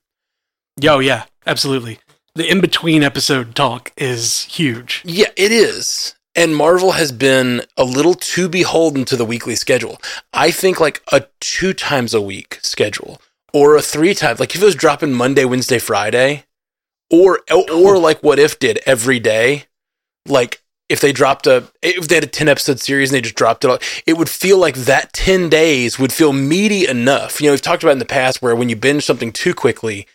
Yo, 0.79 0.99
yeah, 0.99 1.23
absolutely. 1.47 1.99
The 2.35 2.49
in 2.49 2.59
between 2.59 3.01
episode 3.01 3.55
talk 3.55 3.93
is 3.95 4.43
huge. 4.43 5.01
Yeah, 5.05 5.29
it 5.37 5.51
is. 5.51 6.15
And 6.35 6.53
Marvel 6.53 6.91
has 6.91 7.13
been 7.13 7.61
a 7.77 7.85
little 7.85 8.13
too 8.13 8.49
beholden 8.49 9.05
to 9.05 9.15
the 9.15 9.23
weekly 9.23 9.55
schedule. 9.55 10.01
I 10.33 10.51
think 10.51 10.81
like 10.81 11.01
a 11.13 11.27
two 11.39 11.73
times 11.73 12.13
a 12.13 12.21
week 12.21 12.59
schedule 12.61 13.21
or 13.55 13.75
a 13.75 13.81
three 13.81 14.13
times, 14.13 14.39
like 14.39 14.55
if 14.55 14.61
it 14.61 14.65
was 14.65 14.75
dropping 14.75 15.13
Monday, 15.13 15.45
Wednesday, 15.45 15.79
Friday, 15.79 16.43
or 17.09 17.39
or 17.49 17.65
oh. 17.69 17.99
like 17.99 18.21
what 18.21 18.39
if 18.39 18.59
did 18.59 18.79
every 18.85 19.19
day, 19.19 19.65
like 20.27 20.61
if 20.89 21.01
they 21.01 21.11
dropped 21.11 21.47
a 21.47 21.63
if 21.81 22.07
they 22.07 22.15
had 22.15 22.23
a 22.23 22.27
10 22.27 22.47
episode 22.47 22.79
series 22.79 23.09
and 23.09 23.15
they 23.15 23.21
just 23.21 23.35
dropped 23.35 23.63
it 23.63 23.69
all, 23.69 23.79
it 24.05 24.17
would 24.17 24.29
feel 24.29 24.57
like 24.57 24.75
that 24.75 25.13
10 25.13 25.49
days 25.49 25.97
would 25.97 26.13
feel 26.13 26.33
meaty 26.33 26.87
enough. 26.87 27.41
You 27.41 27.47
know, 27.47 27.53
we've 27.53 27.61
talked 27.61 27.81
about 27.81 27.93
in 27.93 27.99
the 27.99 28.05
past 28.05 28.41
where 28.41 28.55
when 28.55 28.69
you 28.69 28.75
binge 28.75 29.05
something 29.05 29.31
too 29.31 29.53
quickly, 29.53 30.05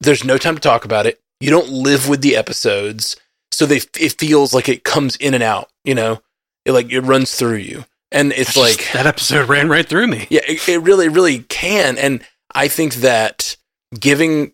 there's 0.00 0.24
no 0.24 0.38
time 0.38 0.54
to 0.54 0.60
talk 0.60 0.84
about 0.84 1.06
it. 1.06 1.20
You 1.40 1.50
don't 1.50 1.68
live 1.68 2.08
with 2.08 2.22
the 2.22 2.36
episodes 2.36 3.16
so 3.54 3.66
they 3.66 3.80
it 3.98 4.18
feels 4.18 4.52
like 4.52 4.68
it 4.68 4.84
comes 4.84 5.16
in 5.16 5.32
and 5.32 5.42
out 5.42 5.70
you 5.84 5.94
know 5.94 6.20
it 6.64 6.72
like 6.72 6.90
it 6.90 7.00
runs 7.00 7.34
through 7.34 7.56
you 7.56 7.84
and 8.10 8.32
it's 8.32 8.56
like 8.56 8.78
Just- 8.78 8.92
that 8.92 9.06
episode 9.06 9.48
ran 9.48 9.68
right 9.68 9.88
through 9.88 10.08
me. 10.08 10.26
yeah 10.28 10.42
it, 10.46 10.68
it 10.68 10.78
really 10.78 11.08
really 11.08 11.40
can 11.40 11.96
and 11.96 12.24
i 12.54 12.68
think 12.68 12.96
that 12.96 13.56
giving 13.98 14.52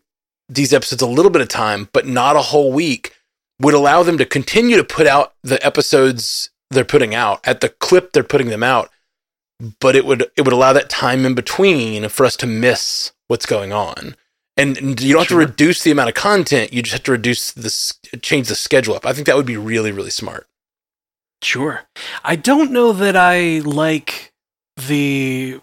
these 0.48 0.72
episodes 0.72 1.02
a 1.02 1.06
little 1.06 1.30
bit 1.30 1.42
of 1.42 1.48
time 1.48 1.88
but 1.92 2.06
not 2.06 2.36
a 2.36 2.42
whole 2.42 2.72
week 2.72 3.14
would 3.60 3.74
allow 3.74 4.02
them 4.02 4.18
to 4.18 4.24
continue 4.24 4.76
to 4.76 4.84
put 4.84 5.06
out 5.06 5.34
the 5.42 5.64
episodes 5.64 6.50
they're 6.70 6.84
putting 6.84 7.14
out 7.14 7.46
at 7.46 7.60
the 7.60 7.68
clip 7.68 8.12
they're 8.12 8.22
putting 8.22 8.48
them 8.48 8.62
out, 8.62 8.90
but 9.80 9.94
it 9.96 10.04
would 10.06 10.22
it 10.36 10.42
would 10.42 10.52
allow 10.52 10.72
that 10.72 10.88
time 10.88 11.26
in 11.26 11.34
between 11.34 12.08
for 12.08 12.24
us 12.24 12.36
to 12.36 12.46
miss 12.46 13.12
what's 13.28 13.46
going 13.46 13.72
on. 13.72 14.16
And, 14.56 14.76
and 14.78 15.00
you 15.00 15.14
don't 15.14 15.26
Sure. 15.26 15.40
have 15.40 15.48
to 15.48 15.52
reduce 15.52 15.82
the 15.82 15.90
amount 15.90 16.08
of 16.10 16.14
content; 16.14 16.72
you 16.72 16.82
just 16.82 16.92
have 16.92 17.02
to 17.04 17.12
reduce 17.12 17.52
this, 17.52 17.98
change 18.22 18.48
the 18.48 18.54
schedule 18.54 18.94
up. 18.94 19.06
I 19.06 19.12
think 19.12 19.26
that 19.26 19.36
would 19.36 19.46
be 19.46 19.56
really, 19.56 19.90
really 19.92 20.10
smart. 20.10 20.46
Sure. 21.42 21.82
I 22.22 22.36
don't 22.36 22.70
know 22.70 22.92
that 22.92 23.16
I 23.16 23.60
like 23.60 24.32
the 24.76 25.60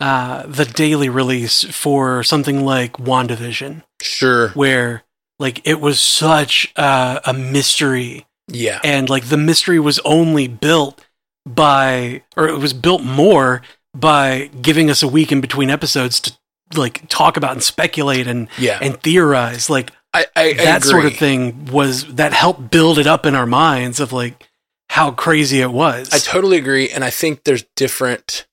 uh 0.00 0.46
the 0.46 0.64
daily 0.64 1.08
release 1.08 1.64
for 1.64 2.22
something 2.22 2.64
like 2.64 2.94
WandaVision 2.94 3.82
Sure, 4.00 4.48
where 4.50 5.04
like 5.38 5.66
it 5.66 5.80
was 5.80 6.00
such 6.00 6.72
uh, 6.76 7.20
a 7.24 7.32
mystery 7.32 8.26
yeah, 8.48 8.80
and 8.84 9.08
like 9.10 9.26
the 9.26 9.36
mystery 9.36 9.78
was 9.78 9.98
only 10.00 10.48
built 10.48 11.04
by 11.46 12.22
or 12.36 12.48
it 12.48 12.58
was 12.58 12.72
built 12.72 13.02
more 13.02 13.62
by 13.94 14.50
giving 14.60 14.90
us 14.90 15.02
a 15.02 15.08
week 15.08 15.32
in 15.32 15.40
between 15.40 15.70
episodes 15.70 16.20
to 16.20 16.32
like 16.76 17.08
talk 17.08 17.36
about 17.36 17.52
and 17.52 17.62
speculate 17.62 18.26
and 18.26 18.48
yeah. 18.58 18.78
and 18.82 19.00
theorize 19.02 19.70
like 19.70 19.90
I, 20.12 20.26
I, 20.36 20.42
I 20.48 20.52
that 20.54 20.84
sort 20.84 21.04
of 21.06 21.16
thing 21.16 21.66
was 21.66 22.14
that 22.14 22.32
helped 22.32 22.70
build 22.70 22.98
it 22.98 23.06
up 23.06 23.26
in 23.26 23.34
our 23.34 23.46
minds 23.46 24.00
of 24.00 24.12
like 24.12 24.48
how 24.90 25.10
crazy 25.10 25.60
it 25.60 25.70
was. 25.70 26.12
I 26.12 26.18
totally 26.18 26.56
agree, 26.56 26.88
and 26.90 27.04
I 27.04 27.10
think 27.10 27.44
there's 27.44 27.64
different. 27.76 28.46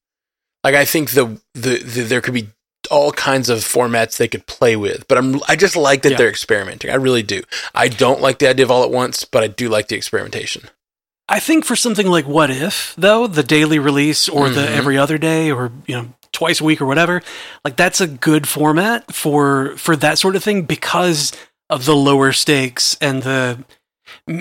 Like 0.66 0.76
I 0.76 0.84
think 0.84 1.12
the, 1.12 1.40
the 1.54 1.78
the 1.78 2.02
there 2.02 2.22
could 2.22 2.34
be 2.34 2.50
all 2.92 3.12
kinds 3.12 3.50
of 3.50 3.60
formats 3.60 4.18
they 4.18 4.28
could 4.28 4.46
play 4.48 4.76
with, 4.76 5.08
but 5.08 5.18
I'm 5.18 5.40
I 5.48 5.56
just 5.56 5.76
like 5.76 6.02
that 6.02 6.12
Yeah. 6.14 6.18
they're 6.18 6.30
experimenting. 6.30 6.90
I 6.92 6.96
really 6.96 7.24
do. 7.24 7.44
I 7.74 7.88
don't 7.88 8.20
like 8.20 8.40
the 8.40 8.50
idea 8.50 8.66
of 8.66 8.72
all 8.72 8.84
at 8.84 8.92
once, 8.92 9.26
but 9.26 9.44
I 9.44 9.48
do 9.48 9.70
like 9.70 9.88
the 9.88 9.96
experimentation. 9.96 10.64
I 11.30 11.40
think 11.40 11.66
for 11.66 11.76
something 11.76 12.08
like 12.08 12.28
What 12.28 12.50
If, 12.52 12.94
though, 12.98 13.26
the 13.28 13.42
daily 13.44 13.80
release 13.80 14.28
or 14.30 14.50
the 14.50 14.62
Mhm. 14.62 14.78
every 14.78 14.98
other 14.98 15.18
day 15.18 15.50
or, 15.52 15.72
you 15.88 15.96
know, 15.96 16.14
twice 16.32 16.62
a 16.62 16.64
week 16.64 16.82
or 16.82 16.86
whatever, 16.88 17.22
like 17.64 17.76
that's 17.76 18.02
a 18.02 18.08
good 18.08 18.48
format 18.48 19.14
for 19.14 19.76
for 19.78 19.96
that 19.96 20.18
sort 20.20 20.36
of 20.36 20.44
thing 20.44 20.64
because 20.64 21.32
of 21.70 21.86
the 21.86 21.96
lower 21.96 22.32
stakes 22.34 22.98
and 23.02 23.22
the 23.24 23.64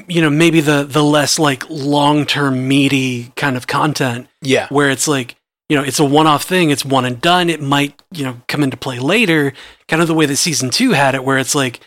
you 0.08 0.20
know, 0.22 0.30
maybe 0.30 0.60
the 0.60 0.84
the 0.84 1.04
less 1.04 1.38
like 1.38 1.64
long-term 1.70 2.66
meaty 2.68 3.32
kind 3.36 3.56
of 3.56 3.66
content 3.66 4.28
Yeah, 4.42 4.66
where 4.68 4.90
it's 4.90 5.08
like, 5.08 5.36
you 5.68 5.76
know, 5.76 5.82
it's 5.82 5.98
a 6.00 6.04
one-off 6.04 6.44
thing, 6.44 6.70
it's 6.70 6.84
one 6.84 7.04
and 7.04 7.20
done, 7.20 7.48
it 7.50 7.60
might, 7.62 8.00
you 8.12 8.24
know, 8.24 8.40
come 8.48 8.62
into 8.62 8.76
play 8.76 8.98
later, 8.98 9.52
kind 9.88 10.02
of 10.02 10.08
the 10.08 10.14
way 10.14 10.26
that 10.26 10.36
season 10.36 10.70
2 10.70 10.92
had 10.92 11.14
it 11.14 11.24
where 11.24 11.38
it's 11.38 11.54
like 11.54 11.80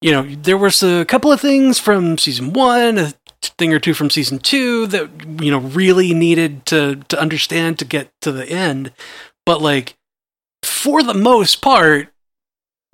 you 0.00 0.10
know, 0.10 0.22
there 0.22 0.58
was 0.58 0.82
a 0.82 1.06
couple 1.06 1.32
of 1.32 1.40
things 1.40 1.78
from 1.78 2.18
season 2.18 2.52
one, 2.52 2.98
a 2.98 3.14
thing 3.42 3.72
or 3.72 3.78
two 3.78 3.94
from 3.94 4.10
season 4.10 4.38
two 4.38 4.86
that 4.88 5.08
you 5.42 5.50
know 5.50 5.60
really 5.60 6.12
needed 6.12 6.66
to 6.66 6.96
to 7.08 7.18
understand 7.18 7.78
to 7.78 7.86
get 7.86 8.10
to 8.20 8.30
the 8.30 8.46
end. 8.46 8.92
But 9.46 9.62
like 9.62 9.96
for 10.62 11.02
the 11.02 11.14
most 11.14 11.62
part, 11.62 12.08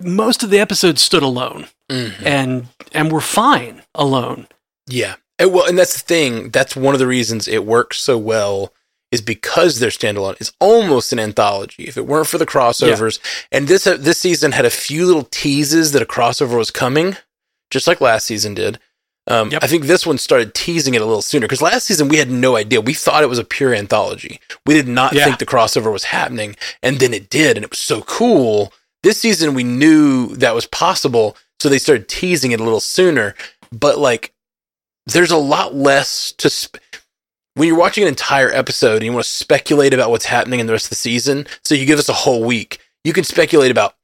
most 0.01 0.41
of 0.41 0.51
the 0.51 0.59
episodes 0.59 1.01
stood 1.01 1.23
alone 1.23 1.67
Mhm. 1.89 2.25
and 2.25 2.67
and 2.93 3.11
were 3.11 3.19
fine 3.19 3.81
alone. 3.93 4.47
yeah. 4.87 5.15
And, 5.37 5.51
well, 5.51 5.65
and 5.67 5.77
that's 5.77 5.93
the 5.93 6.07
thing. 6.07 6.49
That's 6.51 6.75
one 6.77 6.93
of 6.95 6.99
the 6.99 7.07
reasons 7.07 7.47
it 7.47 7.65
works 7.65 7.97
so 7.97 8.17
well 8.17 8.71
is 9.11 9.21
because 9.21 9.79
they're 9.79 9.89
standalone. 9.89 10.35
It's 10.39 10.53
almost 10.59 11.11
an 11.11 11.19
anthology. 11.19 11.83
If 11.83 11.97
it 11.97 12.07
weren't 12.07 12.27
for 12.27 12.37
the 12.37 12.45
crossovers, 12.45 13.19
and 13.51 13.67
this 13.67 13.85
uh, 13.85 13.97
this 13.97 14.17
season 14.19 14.51
had 14.53 14.65
a 14.65 14.69
few 14.69 15.05
little 15.05 15.23
teases 15.25 15.91
that 15.91 16.01
a 16.01 16.05
crossover 16.05 16.57
was 16.57 16.71
coming, 16.71 17.17
just 17.69 17.87
like 17.87 18.01
last 18.01 18.25
season 18.25 18.53
did. 18.53 18.79
Um, 19.27 19.51
Yep. 19.51 19.63
I 19.63 19.67
think 19.67 19.85
this 19.85 20.05
one 20.05 20.17
started 20.17 20.53
teasing 20.55 20.95
it 20.95 21.01
a 21.01 21.05
little 21.05 21.21
sooner 21.21 21.45
because 21.45 21.61
last 21.61 21.85
season 21.85 22.07
we 22.07 22.17
had 22.17 22.31
no 22.31 22.55
idea. 22.55 22.81
We 22.81 22.93
thought 22.95 23.21
it 23.23 23.29
was 23.29 23.37
a 23.37 23.43
pure 23.43 23.73
anthology. 23.75 24.39
We 24.65 24.73
did 24.73 24.87
not 24.87 25.13
Yeah. 25.13 25.25
think 25.25 25.37
the 25.39 25.45
crossover 25.45 25.91
was 25.93 26.05
happening, 26.05 26.55
and 26.81 26.99
then 26.99 27.13
it 27.13 27.29
did, 27.29 27.55
and 27.57 27.63
it 27.63 27.69
was 27.69 27.79
so 27.79 28.01
cool. 28.01 28.73
This 29.03 29.19
season 29.19 29.53
we 29.53 29.63
knew 29.63 30.35
that 30.37 30.55
was 30.55 30.65
possible, 30.67 31.37
so 31.59 31.69
they 31.69 31.77
started 31.79 32.07
teasing 32.07 32.51
it 32.51 32.59
a 32.59 32.63
little 32.63 32.79
sooner. 32.79 33.35
But 33.71 33.99
like, 33.99 34.33
there's 35.05 35.31
a 35.31 35.37
lot 35.37 35.75
less 35.75 36.31
to. 36.33 36.49
Sp- 36.49 36.77
when 37.55 37.67
you're 37.67 37.77
watching 37.77 38.03
an 38.03 38.07
entire 38.07 38.49
episode 38.51 38.97
and 38.97 39.03
you 39.03 39.13
want 39.13 39.25
to 39.25 39.31
speculate 39.31 39.93
about 39.93 40.09
what's 40.09 40.25
happening 40.25 40.59
in 40.59 40.67
the 40.67 40.73
rest 40.73 40.85
of 40.85 40.91
the 40.91 40.95
season, 40.95 41.45
so 41.63 41.75
you 41.75 41.85
give 41.85 41.99
us 41.99 42.09
a 42.09 42.13
whole 42.13 42.43
week, 42.43 42.79
you 43.03 43.13
can 43.13 43.23
speculate 43.23 43.71
about 43.71 43.95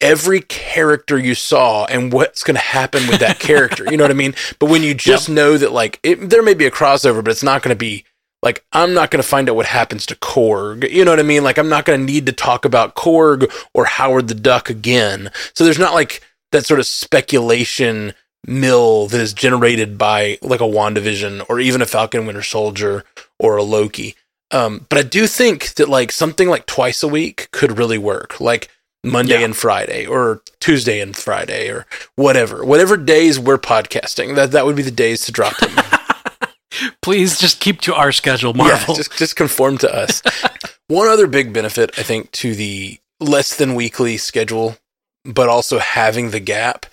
every 0.00 0.40
character 0.40 1.18
you 1.18 1.34
saw 1.34 1.84
and 1.86 2.12
what's 2.12 2.42
going 2.42 2.54
to 2.54 2.60
happen 2.60 3.06
with 3.06 3.20
that 3.20 3.38
character. 3.38 3.84
You 3.90 3.96
know 3.96 4.04
what 4.04 4.10
I 4.10 4.14
mean? 4.14 4.34
But 4.58 4.70
when 4.70 4.82
you 4.82 4.94
just 4.94 5.28
know 5.28 5.56
that, 5.56 5.72
like, 5.72 6.00
it, 6.02 6.30
there 6.30 6.42
may 6.42 6.54
be 6.54 6.66
a 6.66 6.70
crossover, 6.70 7.22
but 7.22 7.30
it's 7.30 7.42
not 7.42 7.62
going 7.62 7.74
to 7.74 7.78
be 7.78 8.04
like, 8.42 8.64
I'm 8.72 8.94
not 8.94 9.10
going 9.10 9.22
to 9.22 9.28
find 9.28 9.48
out 9.48 9.56
what 9.56 9.66
happens 9.66 10.06
to 10.06 10.16
Korg. 10.16 10.88
You 10.90 11.04
know 11.04 11.12
what 11.12 11.20
I 11.20 11.24
mean? 11.24 11.44
Like, 11.44 11.58
I'm 11.58 11.68
not 11.68 11.84
going 11.84 12.00
to 12.00 12.12
need 12.12 12.26
to 12.26 12.32
talk 12.32 12.64
about 12.64 12.94
Korg 12.94 13.50
or 13.72 13.86
Howard 13.86 14.28
the 14.28 14.34
Duck 14.34 14.68
again. 14.68 15.30
So 15.54 15.64
there's 15.64 15.78
not 15.78 15.94
like 15.94 16.22
that 16.52 16.66
sort 16.66 16.80
of 16.80 16.86
speculation 16.86 18.14
mill 18.46 19.06
that 19.08 19.20
is 19.20 19.32
generated 19.32 19.98
by 19.98 20.38
like 20.42 20.60
a 20.60 20.64
WandaVision 20.64 21.44
or 21.48 21.60
even 21.60 21.82
a 21.82 21.86
Falcon 21.86 22.26
Winter 22.26 22.42
Soldier 22.42 23.04
or 23.38 23.56
a 23.56 23.62
Loki. 23.62 24.14
Um, 24.52 24.86
but 24.88 24.98
I 24.98 25.02
do 25.02 25.26
think 25.26 25.74
that 25.74 25.88
like 25.88 26.12
something 26.12 26.48
like 26.48 26.66
twice 26.66 27.02
a 27.02 27.08
week 27.08 27.48
could 27.50 27.78
really 27.78 27.98
work, 27.98 28.40
like 28.40 28.70
Monday 29.04 29.38
Yeah. 29.40 29.44
and 29.46 29.56
Friday 29.56 30.06
or 30.06 30.42
Tuesday 30.60 31.00
and 31.00 31.16
Friday 31.16 31.68
or 31.68 31.86
whatever. 32.14 32.64
Whatever 32.64 32.96
days 32.96 33.38
we're 33.40 33.58
podcasting, 33.58 34.34
that 34.36 34.52
that 34.52 34.64
would 34.64 34.76
be 34.76 34.82
the 34.82 34.90
days 34.90 35.22
to 35.26 35.32
drop 35.32 35.56
them. 35.58 35.70
Please 37.02 37.38
just 37.38 37.60
keep 37.60 37.80
to 37.82 37.94
our 37.94 38.12
schedule, 38.12 38.52
Marvel. 38.52 38.94
Yeah, 38.94 38.98
just 38.98 39.16
just 39.16 39.36
conform 39.36 39.78
to 39.78 39.92
us. 39.94 40.22
One 40.88 41.08
other 41.08 41.26
big 41.26 41.52
benefit, 41.52 41.98
I 41.98 42.02
think, 42.02 42.30
to 42.32 42.54
the 42.54 42.98
less 43.18 43.56
than 43.56 43.74
weekly 43.74 44.16
schedule, 44.18 44.76
but 45.24 45.48
also 45.48 45.78
having 45.78 46.30
the 46.30 46.40
gap, 46.40 46.86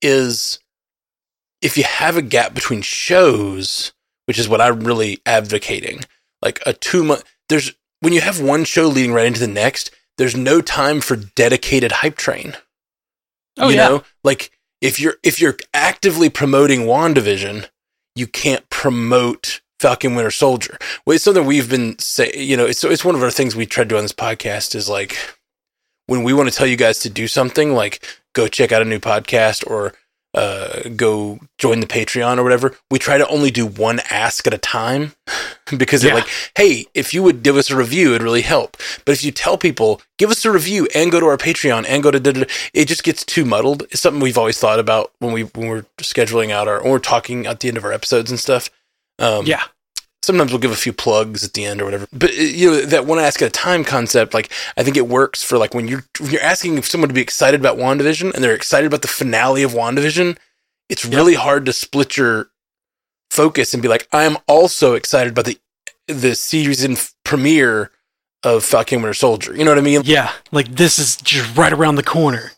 is 0.00 0.58
if 1.62 1.76
you 1.76 1.84
have 1.84 2.16
a 2.16 2.22
gap 2.22 2.54
between 2.54 2.82
shows, 2.82 3.92
which 4.26 4.38
is 4.38 4.48
what 4.48 4.60
I'm 4.60 4.80
really 4.80 5.20
advocating, 5.26 6.00
like 6.42 6.60
a 6.66 6.72
two 6.72 7.04
month. 7.04 7.24
There's 7.48 7.72
when 8.00 8.12
you 8.12 8.20
have 8.20 8.40
one 8.40 8.64
show 8.64 8.86
leading 8.86 9.12
right 9.12 9.26
into 9.26 9.40
the 9.40 9.48
next, 9.48 9.90
there's 10.18 10.36
no 10.36 10.60
time 10.60 11.00
for 11.00 11.16
dedicated 11.16 11.92
hype 11.92 12.16
train. 12.16 12.56
Oh, 13.56 13.68
you 13.68 13.76
yeah. 13.76 13.88
know, 13.88 14.04
like 14.22 14.50
if 14.80 15.00
you're 15.00 15.16
if 15.22 15.40
you're 15.40 15.56
actively 15.74 16.28
promoting 16.28 16.80
WandaVision, 16.80 17.68
you 18.14 18.26
can't 18.26 18.68
promote 18.70 19.60
Falcon 19.80 20.14
Winter 20.14 20.30
Soldier. 20.30 20.78
Well, 21.04 21.14
it's 21.14 21.24
something 21.24 21.46
we've 21.46 21.70
been 21.70 21.98
say, 21.98 22.32
you 22.36 22.56
know, 22.56 22.66
it's 22.66 22.84
it's 22.84 23.04
one 23.04 23.14
of 23.14 23.22
our 23.22 23.30
things 23.30 23.56
we 23.56 23.66
try 23.66 23.84
to 23.84 23.88
do 23.88 23.96
on 23.96 24.02
this 24.02 24.12
podcast 24.12 24.74
is 24.74 24.88
like 24.88 25.16
when 26.06 26.22
we 26.22 26.32
want 26.32 26.48
to 26.48 26.54
tell 26.54 26.66
you 26.66 26.76
guys 26.76 26.98
to 27.00 27.10
do 27.10 27.28
something, 27.28 27.72
like 27.72 28.04
go 28.34 28.48
check 28.48 28.72
out 28.72 28.82
a 28.82 28.84
new 28.84 28.98
podcast 29.00 29.68
or 29.68 29.94
uh, 30.34 30.88
go 30.94 31.38
join 31.58 31.80
the 31.80 31.86
Patreon 31.86 32.38
or 32.38 32.42
whatever. 32.42 32.76
We 32.90 32.98
try 32.98 33.18
to 33.18 33.26
only 33.28 33.50
do 33.50 33.66
one 33.66 34.00
ask 34.10 34.46
at 34.46 34.54
a 34.54 34.58
time 34.58 35.12
because 35.76 36.04
Yeah. 36.04 36.10
they're 36.10 36.20
like, 36.20 36.30
hey, 36.56 36.86
if 36.94 37.14
you 37.14 37.22
would 37.22 37.42
give 37.42 37.56
us 37.56 37.70
a 37.70 37.76
review, 37.76 38.10
it'd 38.10 38.22
really 38.22 38.42
help. 38.42 38.76
But 39.04 39.12
if 39.12 39.24
you 39.24 39.32
tell 39.32 39.56
people, 39.56 40.00
give 40.18 40.30
us 40.30 40.44
a 40.44 40.50
review 40.50 40.86
and 40.94 41.10
go 41.10 41.18
to 41.18 41.26
our 41.26 41.38
Patreon 41.38 41.86
and 41.88 42.02
go 42.02 42.10
to, 42.10 42.20
da, 42.20 42.32
da, 42.32 42.40
da, 42.44 42.50
it 42.74 42.84
just 42.86 43.04
gets 43.04 43.24
too 43.24 43.44
muddled. 43.44 43.82
It's 43.90 44.00
something 44.00 44.20
we've 44.20 44.38
always 44.38 44.58
thought 44.58 44.78
about 44.78 45.12
when 45.18 45.32
we 45.32 45.44
when 45.44 45.68
we're 45.68 45.86
scheduling 45.98 46.50
out 46.50 46.68
our 46.68 46.78
or 46.78 46.92
we're 46.92 46.98
talking 46.98 47.46
at 47.46 47.60
the 47.60 47.68
end 47.68 47.76
of 47.76 47.84
our 47.84 47.92
episodes 47.92 48.30
and 48.30 48.38
stuff. 48.38 48.70
Um, 49.18 49.46
yeah. 49.46 49.62
Sometimes 50.28 50.52
we'll 50.52 50.60
give 50.60 50.70
a 50.70 50.76
few 50.76 50.92
plugs 50.92 51.42
at 51.42 51.54
the 51.54 51.64
end 51.64 51.80
or 51.80 51.86
whatever. 51.86 52.06
But 52.12 52.30
uh, 52.30 52.34
you 52.34 52.70
know 52.70 52.80
that 52.82 53.06
one 53.06 53.18
ask 53.18 53.40
at 53.40 53.48
a 53.48 53.50
time 53.50 53.82
concept, 53.82 54.34
like 54.34 54.52
I 54.76 54.82
think 54.82 54.96
it 54.98 55.08
works 55.08 55.42
for 55.42 55.56
like 55.56 55.72
when 55.74 55.88
you're 55.88 56.04
when 56.20 56.30
you're 56.30 56.42
asking 56.42 56.80
someone 56.82 57.08
to 57.08 57.14
be 57.14 57.22
excited 57.22 57.58
about 57.58 57.78
WandaVision 57.78 58.34
and 58.34 58.44
they're 58.44 58.54
excited 58.54 58.86
about 58.86 59.02
the 59.02 59.08
finale 59.08 59.62
of 59.62 59.72
WandaVision. 59.72 60.36
It's 60.90 61.04
really 61.04 61.34
hard 61.34 61.64
to 61.66 61.72
split 61.72 62.18
your 62.18 62.50
focus 63.30 63.72
and 63.72 63.82
be 63.82 63.88
like, 63.88 64.06
I 64.12 64.24
am 64.24 64.36
also 64.46 64.94
excited 64.94 65.32
about 65.32 65.46
the 65.46 65.58
the 66.06 66.34
season 66.34 66.96
premiere 67.24 67.90
of 68.42 68.64
Falcon 68.64 69.00
Winter 69.00 69.14
Soldier. 69.14 69.56
You 69.56 69.64
know 69.64 69.70
what 69.70 69.78
I 69.78 69.82
mean? 69.82 70.02
Yeah. 70.04 70.30
Like 70.52 70.68
this 70.68 70.98
is 70.98 71.16
just 71.16 71.56
right 71.56 71.72
around 71.72 71.96
the 71.96 72.02
corner. 72.02 72.52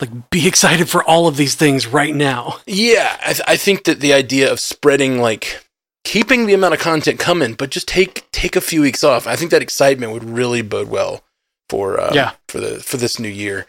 Like 0.00 0.30
be 0.30 0.46
excited 0.46 0.88
for 0.88 1.02
all 1.02 1.26
of 1.26 1.36
these 1.36 1.56
things 1.56 1.88
right 1.88 2.14
now. 2.14 2.58
Yeah, 2.66 3.18
I, 3.20 3.32
th- 3.32 3.48
I 3.48 3.56
think 3.56 3.82
that 3.84 3.98
the 3.98 4.12
idea 4.12 4.50
of 4.50 4.60
spreading 4.60 5.18
like 5.18 5.64
keeping 6.04 6.46
the 6.46 6.54
amount 6.54 6.74
of 6.74 6.80
content 6.80 7.18
coming, 7.18 7.54
but 7.54 7.70
just 7.70 7.88
take 7.88 8.30
take 8.32 8.56
a 8.56 8.60
few 8.60 8.80
weeks 8.80 9.04
off. 9.04 9.26
I 9.26 9.36
think 9.36 9.50
that 9.50 9.62
excitement 9.62 10.12
would 10.12 10.24
really 10.24 10.62
bode 10.62 10.88
well 10.88 11.22
for 11.68 12.00
uh, 12.00 12.12
Yeah. 12.14 12.32
for 12.48 12.60
the 12.60 12.80
for 12.82 12.96
this 12.96 13.18
new 13.18 13.28
year. 13.28 13.66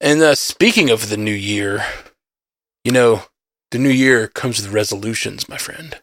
And 0.00 0.22
uh, 0.22 0.34
speaking 0.36 0.90
of 0.90 1.08
the 1.10 1.16
new 1.16 1.32
year, 1.34 1.84
you 2.84 2.92
know, 2.92 3.22
the 3.72 3.78
new 3.78 3.90
year 3.90 4.28
comes 4.28 4.60
with 4.62 4.72
resolutions, 4.72 5.48
my 5.48 5.58
friend. 5.58 5.96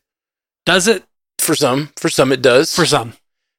Does 0.65 0.87
it? 0.87 1.03
For 1.39 1.55
some, 1.55 1.89
for 1.95 2.09
some 2.09 2.31
it 2.31 2.41
does. 2.41 2.73
For 2.75 2.85
some. 2.85 3.13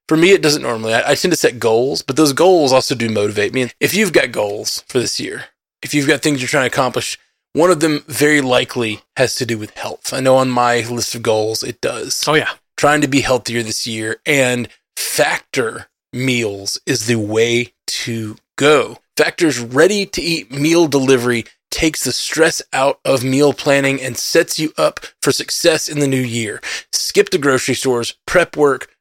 For 0.09 0.17
me, 0.17 0.31
it 0.33 0.43
doesn't 0.43 0.63
normally. 0.63 0.95
I, 0.95 1.13
I 1.13 1.15
tend 1.15 1.33
to 1.33 1.37
set 1.37 1.59
goals, 1.59 2.03
but 2.03 2.17
those 2.17 2.33
goals 2.33 2.73
also 2.73 2.95
do 2.95 3.09
motivate 3.09 3.53
me. 3.55 3.63
And 3.63 3.75
if 3.81 3.95
you've 3.95 4.13
got 4.13 4.33
goals 4.33 4.83
for 4.89 4.99
this 4.99 5.19
year, 5.19 5.47
if 5.83 5.95
you've 5.95 6.07
got 6.07 6.21
things 6.23 6.41
you're 6.41 6.49
trying 6.49 6.69
to 6.69 6.75
accomplish, 6.75 7.19
One 7.57 7.71
of 7.71 7.81
them 7.81 8.05
very 8.07 8.43
likely 8.43 9.01
has 9.17 9.35
to 9.37 9.47
do 9.47 9.57
with 9.57 9.79
health. 9.79 10.13
I 10.13 10.21
know 10.21 10.37
on 10.37 10.51
my 10.51 10.81
list 10.81 11.15
of 11.15 11.23
goals 11.23 11.63
it 11.63 11.81
does. 11.81 12.23
Oh 12.29 12.35
yeah. 12.35 12.51
Trying 12.77 13.01
to 13.01 13.09
be 13.09 13.23
healthier 13.23 13.63
this 13.63 13.87
year 13.87 14.19
and 14.27 14.69
factor 14.95 15.87
meals 16.13 16.79
is 16.85 17.07
the 17.07 17.17
way 17.17 17.73
to 17.87 18.37
go. 18.57 18.99
Factor's 19.17 19.59
ready 19.59 20.05
to 20.05 20.21
eat 20.21 20.51
meal 20.51 20.87
delivery 20.87 21.47
takes 21.71 22.05
the 22.05 22.13
stress 22.13 22.61
out 22.75 23.01
of 23.07 23.25
meal 23.25 23.55
planning 23.55 24.03
and 24.03 24.19
sets 24.19 24.59
you 24.59 24.75
up 24.77 25.01
for 25.23 25.33
success 25.33 25.89
in 25.89 25.99
the 25.99 26.07
new 26.07 26.21
year. 26.21 26.61
Skip 26.93 27.31
the 27.31 27.39
grocery 27.39 27.75
stores, 27.75 28.19
prep 28.27 28.55
work, 28.59 28.95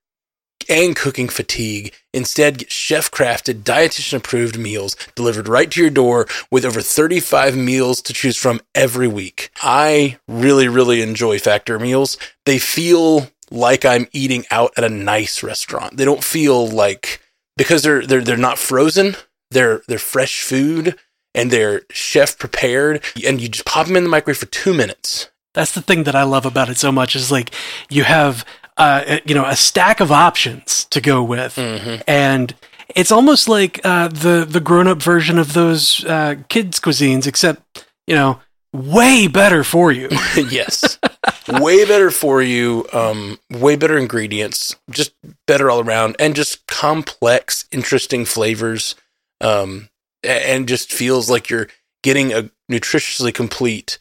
and 0.69 0.95
cooking 0.95 1.29
fatigue. 1.29 1.93
Instead, 2.13 2.59
get 2.59 2.71
chef 2.71 3.11
crafted, 3.11 3.63
dietitian 3.63 4.17
approved 4.17 4.57
meals 4.57 4.95
delivered 5.15 5.47
right 5.47 5.69
to 5.71 5.81
your 5.81 5.89
door 5.89 6.27
with 6.49 6.65
over 6.65 6.81
35 6.81 7.55
meals 7.55 8.01
to 8.01 8.13
choose 8.13 8.37
from 8.37 8.61
every 8.73 9.07
week. 9.07 9.51
I 9.61 10.17
really, 10.27 10.67
really 10.67 11.01
enjoy 11.01 11.39
Factor 11.39 11.79
meals. 11.79 12.17
They 12.45 12.59
feel 12.59 13.29
like 13.51 13.85
I'm 13.85 14.07
eating 14.11 14.45
out 14.51 14.73
at 14.77 14.83
a 14.83 14.89
nice 14.89 15.43
restaurant. 15.43 15.97
They 15.97 16.05
don't 16.05 16.23
feel 16.23 16.67
like 16.67 17.21
because 17.57 17.83
they're 17.83 18.05
they're 18.05 18.23
they're 18.23 18.37
not 18.37 18.57
frozen. 18.57 19.15
They're 19.51 19.81
they're 19.87 19.99
fresh 19.99 20.41
food 20.41 20.97
and 21.33 21.51
they're 21.51 21.83
chef 21.91 22.37
prepared 22.37 23.03
and 23.25 23.39
you 23.39 23.49
just 23.49 23.65
pop 23.65 23.87
them 23.87 23.95
in 23.95 24.03
the 24.03 24.09
microwave 24.09 24.37
for 24.37 24.47
2 24.47 24.73
minutes. 24.73 25.29
That's 25.53 25.73
the 25.73 25.81
thing 25.81 26.03
that 26.03 26.15
I 26.15 26.23
love 26.23 26.45
about 26.45 26.69
it 26.69 26.77
so 26.77 26.91
much 26.91 27.15
is 27.15 27.31
like 27.31 27.51
you 27.89 28.03
have 28.03 28.45
uh, 28.77 29.19
you 29.25 29.35
know 29.35 29.45
a 29.45 29.55
stack 29.55 29.99
of 29.99 30.11
options 30.11 30.85
to 30.85 31.01
go 31.01 31.23
with, 31.23 31.55
Mm-hmm. 31.55 32.01
and 32.07 32.53
it's 32.95 33.11
almost 33.11 33.49
like 33.49 33.79
uh, 33.85 34.07
the 34.09 34.45
the 34.47 34.59
grown 34.59 34.87
up 34.87 35.01
version 35.01 35.37
of 35.39 35.53
those 35.53 36.03
uh, 36.05 36.35
kids 36.49 36.79
cuisines, 36.79 37.25
except 37.27 37.85
you 38.07 38.15
know 38.15 38.39
way 38.73 39.27
better 39.27 39.63
for 39.63 39.91
you. 39.91 40.09
yes. 40.35 40.99
way 41.47 41.85
better 41.85 42.11
for 42.11 42.41
you, 42.41 42.85
um, 42.93 43.39
way 43.49 43.75
better 43.75 43.97
ingredients, 43.97 44.75
just 44.91 45.13
better 45.47 45.69
all 45.71 45.79
around, 45.79 46.15
and 46.19 46.35
just 46.35 46.67
complex, 46.67 47.65
interesting 47.71 48.25
flavors, 48.25 48.95
um, 49.41 49.89
and 50.23 50.67
just 50.67 50.91
feels 50.91 51.29
like 51.29 51.49
you're 51.49 51.67
getting 52.03 52.33
a 52.33 52.49
nutritiously 52.71 53.33
complete, 53.33 53.97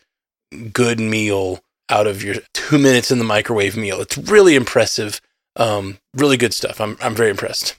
good 0.73 0.99
meal 1.01 1.61
out 1.91 2.07
of 2.07 2.23
your 2.23 2.37
two 2.55 2.79
minutes 2.79 3.11
in 3.11 3.19
the 3.19 3.25
microwave 3.25 3.77
meal. 3.77 4.01
It's 4.01 4.17
really 4.17 4.55
impressive, 4.55 5.21
um, 5.57 5.99
really 6.15 6.37
good 6.37 6.55
stuff. 6.55 6.81
I'm 6.81 6.97
I'm 7.01 7.15
very 7.15 7.31
impressed. 7.31 7.77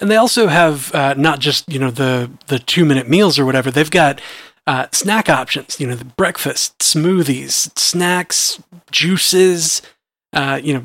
And 0.00 0.10
they 0.10 0.16
also 0.16 0.48
have 0.48 0.92
uh, 0.94 1.14
not 1.14 1.38
just 1.40 1.70
you 1.70 1.78
know 1.78 1.90
the 1.90 2.30
the 2.48 2.58
two 2.58 2.84
minute 2.84 3.08
meals 3.08 3.38
or 3.38 3.44
whatever. 3.46 3.70
They've 3.70 3.90
got 3.90 4.20
uh, 4.66 4.86
snack 4.92 5.28
options. 5.28 5.78
You 5.78 5.86
know, 5.86 5.94
the 5.94 6.04
breakfast, 6.04 6.78
smoothies, 6.78 7.76
snacks, 7.78 8.60
juices. 8.90 9.82
Uh, 10.32 10.60
you 10.62 10.74
know, 10.74 10.84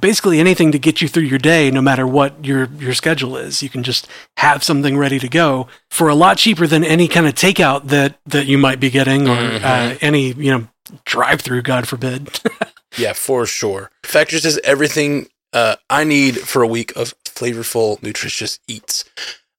basically 0.00 0.40
anything 0.40 0.72
to 0.72 0.78
get 0.78 1.02
you 1.02 1.08
through 1.08 1.24
your 1.24 1.38
day, 1.38 1.70
no 1.70 1.82
matter 1.82 2.06
what 2.06 2.42
your 2.44 2.68
your 2.78 2.94
schedule 2.94 3.36
is. 3.36 3.62
You 3.62 3.68
can 3.68 3.82
just 3.82 4.08
have 4.38 4.64
something 4.64 4.96
ready 4.96 5.18
to 5.18 5.28
go 5.28 5.68
for 5.90 6.08
a 6.08 6.14
lot 6.14 6.38
cheaper 6.38 6.66
than 6.66 6.84
any 6.84 7.06
kind 7.08 7.26
of 7.26 7.34
takeout 7.34 7.88
that 7.88 8.18
that 8.26 8.46
you 8.46 8.56
might 8.56 8.80
be 8.80 8.88
getting, 8.90 9.28
or 9.28 9.32
uh, 9.32 9.58
Mhm. 9.58 9.98
any 10.00 10.32
you 10.32 10.50
know 10.52 10.68
drive 11.04 11.40
through. 11.40 11.62
God 11.62 11.88
forbid. 11.88 12.40
Yeah, 12.96 13.12
for 13.12 13.44
sure. 13.44 13.90
Factor 14.02 14.38
says 14.38 14.58
everything 14.64 15.28
uh, 15.52 15.76
I 15.90 16.04
need 16.04 16.38
for 16.38 16.62
a 16.62 16.66
week 16.66 16.96
of 16.96 17.12
flavorful, 17.24 18.02
nutritious 18.02 18.58
eats. 18.66 19.04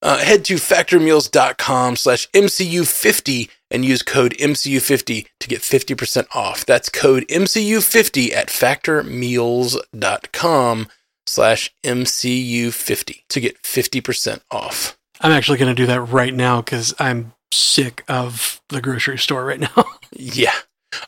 Uh, 0.01 0.17
head 0.17 0.43
to 0.45 0.55
factormeals.com 0.55 1.95
slash 1.95 2.27
MCU50 2.31 3.49
and 3.69 3.85
use 3.85 4.01
code 4.01 4.31
MCU50 4.39 5.27
to 5.39 5.47
get 5.47 5.61
50% 5.61 6.25
off. 6.35 6.65
That's 6.65 6.89
code 6.89 7.27
MCU50 7.27 8.33
at 8.33 8.47
factormeals.com 8.47 10.87
slash 11.27 11.71
MCU50 11.85 13.21
to 13.29 13.39
get 13.39 13.61
50% 13.61 14.41
off. 14.51 14.97
I'm 15.21 15.31
actually 15.31 15.59
going 15.59 15.75
to 15.75 15.81
do 15.81 15.85
that 15.87 16.01
right 16.01 16.33
now 16.33 16.61
because 16.61 16.95
I'm 16.97 17.33
sick 17.53 18.03
of 18.07 18.59
the 18.69 18.81
grocery 18.81 19.19
store 19.19 19.45
right 19.45 19.59
now. 19.59 19.83
Yeah. 20.11 20.55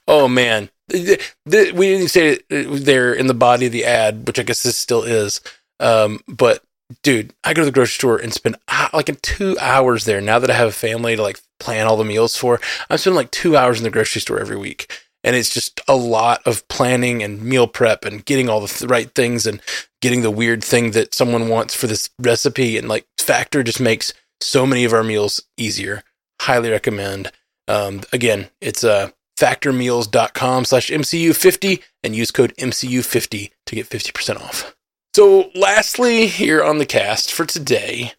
Oh 0.08 0.28
man, 0.28 0.70
we 0.92 1.18
didn't 1.46 2.10
say 2.10 2.40
there 2.50 3.14
in 3.14 3.28
the 3.28 3.34
body 3.34 3.68
of 3.68 3.72
the 3.72 3.86
ad, 3.86 4.28
which 4.28 4.40
I 4.40 4.44
guess 4.44 4.64
this 4.64 4.78
still 4.78 5.04
is. 5.04 5.42
Um, 5.80 6.22
but 6.28 6.64
dude, 7.04 7.34
I 7.44 7.54
go 7.54 7.62
to 7.62 7.66
the 7.66 7.72
grocery 7.72 7.94
store 7.94 8.18
and 8.18 8.34
spend 8.34 8.58
uh, 8.68 8.90
like 8.94 9.22
two 9.22 9.58
hours 9.60 10.06
there. 10.06 10.22
Now 10.22 10.40
that 10.40 10.50
I 10.50 10.54
have 10.54 10.70
a 10.70 10.74
family 10.74 11.16
to 11.16 11.22
like 11.22 11.40
plan 11.60 11.88
all 11.88 11.98
the 11.98 12.04
meals 12.04 12.36
for, 12.36 12.60
I'm 12.90 12.98
spending 12.98 13.16
like 13.16 13.32
two 13.32 13.56
hours 13.58 13.80
in 13.80 13.84
the 13.84 13.90
grocery 13.90 14.22
store 14.22 14.40
every 14.40 14.58
week, 14.58 14.92
and 15.24 15.36
it's 15.36 15.54
just 15.54 15.82
a 15.88 15.96
lot 15.96 16.42
of 16.46 16.68
planning 16.68 17.24
and 17.24 17.42
meal 17.42 17.68
prep 17.68 18.06
and 18.06 18.26
getting 18.26 18.50
all 18.50 18.62
the 18.62 18.68
th- 18.68 18.90
right 18.90 19.14
things 19.14 19.46
and 19.46 19.62
getting 20.02 20.22
the 20.22 20.32
weird 20.32 20.64
thing 20.64 20.92
that 20.92 21.14
someone 21.14 21.48
wants 21.48 21.76
for 21.76 21.88
this 21.88 22.10
recipe. 22.20 22.78
And 22.78 22.88
like 22.88 23.06
Factor 23.20 23.64
just 23.64 23.80
makes 23.80 24.14
so 24.42 24.66
many 24.66 24.84
of 24.84 24.94
our 24.94 25.04
meals 25.04 25.44
easier. 25.58 26.04
Highly 26.42 26.72
recommend. 26.72 27.32
Um, 27.68 28.02
again, 28.12 28.50
it's 28.60 28.84
uh, 28.84 29.12
factormeals.com 29.40 30.66
slash 30.66 30.90
MCU50 30.90 31.82
and 32.04 32.16
use 32.16 32.32
code 32.32 32.54
MCU50 32.58 33.52
to 33.66 33.76
get 33.76 33.90
50% 33.90 34.42
off. 34.42 34.76
So, 35.16 35.50
lastly, 35.56 36.28
here 36.28 36.64
on 36.64 36.78
the 36.78 36.86
cast 36.86 37.34
for 37.34 37.46
today, 37.46 38.14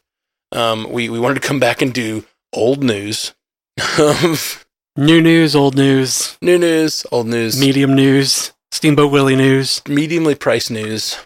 um, 0.52 0.90
we, 0.90 1.08
we 1.08 1.18
wanted 1.18 1.40
to 1.40 1.46
come 1.48 1.58
back 1.58 1.80
and 1.80 1.92
do 1.92 2.24
old 2.52 2.82
news. 2.82 3.34
New 4.96 5.22
news, 5.22 5.56
old 5.56 5.74
news, 5.74 6.36
New 6.42 6.58
news, 6.58 7.06
old 7.10 7.26
news, 7.26 7.58
medium 7.58 7.94
news, 7.94 8.52
Steamboat 8.72 9.10
Willie 9.10 9.36
news. 9.36 9.80
mediumly 9.86 10.38
priced 10.38 10.70
news. 10.70 11.16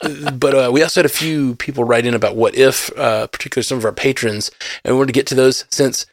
but 0.34 0.54
uh, 0.54 0.70
we 0.70 0.82
also 0.82 1.00
had 1.00 1.06
a 1.06 1.08
few 1.08 1.54
people 1.54 1.84
write 1.84 2.04
in 2.04 2.12
about 2.12 2.36
what 2.36 2.54
if, 2.54 2.90
uh, 2.98 3.26
particularly 3.28 3.64
some 3.64 3.78
of 3.78 3.84
our 3.86 3.92
patrons, 3.92 4.50
and 4.84 4.94
we 4.94 4.98
wanted 4.98 5.06
to 5.06 5.18
get 5.18 5.26
to 5.28 5.34
those 5.34 5.64
since 5.70 6.04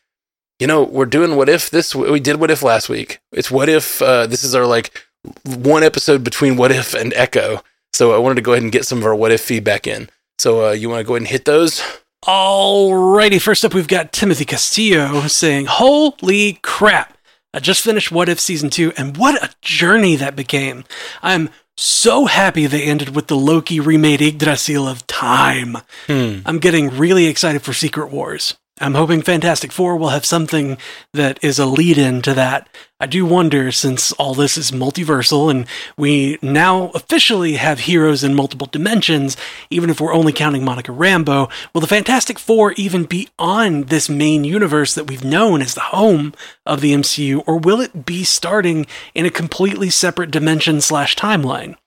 you 0.64 0.68
know 0.68 0.84
we're 0.84 1.06
doing 1.06 1.36
what 1.36 1.50
if 1.50 1.70
this. 1.70 1.94
We 1.94 2.22
did 2.22 2.38
what 2.38 2.50
if 2.50 2.64
last 2.64 2.88
week. 2.88 3.20
It's 3.34 3.52
what 3.52 3.68
if 3.68 4.02
uh, 4.02 4.28
this 4.28 4.46
is 4.46 4.56
our 4.56 4.66
like 4.66 5.06
one 5.44 5.84
episode 5.84 6.24
between 6.24 6.56
what 6.56 6.72
if 6.72 6.94
and 6.94 7.14
Echo. 7.16 7.62
So 7.92 8.14
I 8.14 8.18
wanted 8.18 8.36
to 8.36 8.42
go 8.44 8.54
ahead 8.54 8.64
and 8.64 8.72
get 8.72 8.86
some 8.86 9.00
of 9.00 9.04
our 9.04 9.14
what 9.14 9.34
if 9.34 9.42
feedback 9.42 9.88
in. 9.88 10.10
So 10.40 10.68
uh, 10.68 10.72
you 10.72 10.88
want 10.88 11.02
to 11.02 11.04
go 11.04 11.16
ahead 11.16 11.24
and 11.24 11.28
hit 11.28 11.44
those? 11.44 11.82
Alrighty, 12.24 13.42
first 13.42 13.66
up, 13.66 13.74
we've 13.74 13.90
got 13.90 14.14
Timothy 14.14 14.46
Castillo 14.46 15.28
saying, 15.28 15.66
Holy 15.66 16.60
crap! 16.62 17.18
I 17.54 17.60
just 17.60 17.84
finished 17.84 18.10
What 18.10 18.30
If 18.30 18.40
Season 18.40 18.70
2, 18.70 18.94
and 18.96 19.18
what 19.18 19.44
a 19.44 19.54
journey 19.62 20.16
that 20.16 20.38
became. 20.38 20.86
I'm 21.22 21.50
so 21.76 22.28
happy 22.28 22.68
they 22.68 22.84
ended 22.84 23.14
with 23.14 23.28
the 23.28 23.36
Loki 23.36 23.82
remade 23.82 24.22
Yggdrasil 24.22 24.88
of 24.88 25.06
time. 25.08 25.80
Hmm. 26.08 26.40
I'm 26.46 26.60
getting 26.60 26.98
really 26.98 27.26
excited 27.26 27.64
for 27.64 27.74
Secret 27.74 28.12
Wars. 28.12 28.56
I'm 28.84 28.96
hoping 28.96 29.22
Fantastic 29.22 29.72
Four 29.72 29.96
will 29.96 30.10
have 30.10 30.26
something 30.26 30.78
that 31.14 31.42
is 31.42 31.58
a 31.58 31.66
lead 31.66 31.98
in 31.98 32.22
to 32.24 32.34
that. 32.34 32.68
I 33.00 33.06
do 33.06 33.26
wonder, 33.26 33.72
since 33.72 34.12
all 34.14 34.34
this 34.34 34.58
is 34.58 34.72
multiversal 34.72 35.50
and 35.50 35.66
we 35.98 36.38
now 36.42 36.90
officially 36.90 37.54
have 37.54 37.80
heroes 37.80 38.26
in 38.26 38.36
multiple 38.36 38.68
dimensions, 38.68 39.38
even 39.70 39.90
if 39.90 40.02
we're 40.02 40.14
only 40.14 40.34
counting 40.34 40.66
Monica 40.66 40.92
Rambeau, 40.92 41.50
will 41.74 41.80
the 41.80 41.88
Fantastic 41.88 42.38
Four 42.38 42.74
even 42.74 43.06
be 43.06 43.30
on 43.40 43.84
this 43.84 44.10
main 44.10 44.44
universe 44.44 44.94
that 44.96 45.08
we've 45.08 45.24
known 45.24 45.62
as 45.62 45.76
the 45.76 45.80
home 45.80 46.34
of 46.66 46.82
the 46.82 46.94
MCU, 46.94 47.42
or 47.48 47.58
will 47.58 47.80
it 47.80 48.06
be 48.06 48.26
starting 48.26 48.86
in 49.16 49.26
a 49.26 49.30
completely 49.30 49.90
separate 49.90 50.30
dimension 50.30 50.82
slash 50.82 51.16
timeline? 51.16 51.78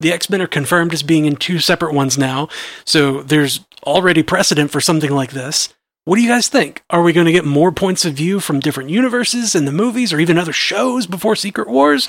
The 0.00 0.12
X 0.12 0.28
Men 0.28 0.42
are 0.42 0.48
confirmed 0.48 0.94
as 0.94 1.04
being 1.04 1.26
in 1.26 1.36
two 1.36 1.60
separate 1.60 1.94
ones 1.94 2.18
now, 2.18 2.48
so 2.84 3.22
there's 3.22 3.60
already 3.84 4.24
precedent 4.24 4.72
for 4.72 4.80
something 4.80 5.12
like 5.12 5.30
this. 5.30 5.72
What 6.10 6.16
do 6.16 6.22
you 6.22 6.28
guys 6.28 6.48
think? 6.48 6.82
Are 6.90 7.04
we 7.04 7.12
going 7.12 7.26
to 7.26 7.32
get 7.32 7.44
more 7.44 7.70
points 7.70 8.04
of 8.04 8.14
view 8.14 8.40
from 8.40 8.58
different 8.58 8.90
universes 8.90 9.54
in 9.54 9.64
the 9.64 9.70
movies 9.70 10.12
or 10.12 10.18
even 10.18 10.38
other 10.38 10.52
shows 10.52 11.06
before 11.06 11.36
Secret 11.36 11.68
Wars? 11.68 12.08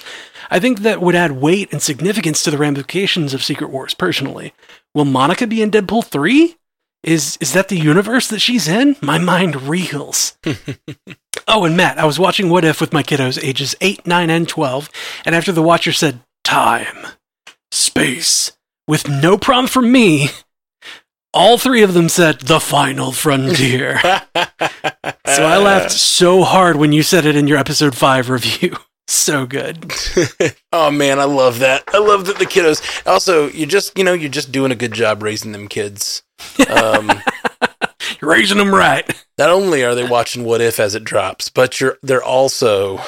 I 0.49 0.60
think 0.60 0.80
that 0.80 1.04
would 1.04 1.14
add 1.14 1.34
weight 1.34 1.72
and 1.72 1.84
significance 1.84 2.41
to 2.41 2.49
the 2.49 2.58
ramifications 2.58 3.36
of 3.36 3.43
Secret 3.43 3.70
Wars 3.70 3.93
personally. 3.93 4.56
Will 4.95 5.06
Monica 5.06 5.45
be 5.45 5.62
in 5.62 5.70
Deadpool 5.70 6.04
3? 6.04 6.56
Is 7.04 7.38
is 7.39 7.54
that 7.54 7.68
the 7.68 7.78
universe 7.78 8.28
that 8.30 8.39
she's 8.39 8.68
in? 8.68 8.95
My 9.02 9.20
mind 9.20 9.62
reels. 9.70 10.36
oh, 11.47 11.66
and 11.66 11.78
Matt, 11.78 11.99
I 11.99 12.06
was 12.06 12.18
watching 12.18 12.49
What 12.49 12.66
If 12.66 12.82
with 12.82 12.93
my 12.93 13.04
kiddos 13.04 13.39
ages 13.43 13.76
8, 13.82 14.08
9, 14.08 14.32
and 14.32 14.49
12, 14.49 14.89
and 15.26 15.36
after 15.36 15.52
the 15.52 15.62
watcher 15.62 15.91
said 15.91 16.22
time, 16.43 17.06
space, 17.72 18.54
with 18.88 19.08
no 19.08 19.38
prompt 19.38 19.72
from 19.72 19.91
me, 19.91 20.30
all 21.34 21.58
three 21.58 21.84
of 21.84 21.94
them 21.94 22.10
said 22.10 22.42
the 22.42 22.60
final 22.60 23.12
frontier. 23.12 24.00
so 24.04 25.46
I 25.46 25.58
laughed 25.58 25.92
so 25.92 26.44
hard 26.44 26.76
when 26.76 26.92
you 26.92 27.04
said 27.04 27.26
it 27.26 27.36
in 27.36 27.48
your 27.48 27.58
episode 27.58 27.96
5 27.96 28.30
review. 28.30 28.76
So 29.08 29.46
good. 29.46 29.92
oh 30.72 30.90
man, 30.90 31.20
I 31.20 31.26
love 31.26 31.60
that. 31.60 31.84
I 31.94 31.98
love 31.98 32.28
that 32.28 32.40
the 32.40 32.46
kiddos. 32.46 33.06
Also, 33.06 33.50
you 33.50 33.66
just 33.66 33.98
you 33.98 34.06
know 34.06 34.14
you're 34.14 34.30
just 34.30 34.54
doing 34.54 34.72
a 34.72 34.76
good 34.76 34.94
job 34.94 35.22
raising 35.22 35.52
them 35.52 35.68
kids. 35.68 36.24
Um, 36.70 37.12
You're 38.22 38.32
raising 38.32 38.58
them 38.58 38.74
right. 38.74 39.06
not 39.38 39.50
only 39.50 39.84
are 39.84 39.96
they 39.96 40.08
watching 40.08 40.44
What 40.44 40.62
If 40.62 40.80
as 40.80 40.96
it 40.96 41.04
drops, 41.04 41.50
but 41.50 41.82
you're 41.82 41.98
they're 42.02 42.24
also 42.24 43.02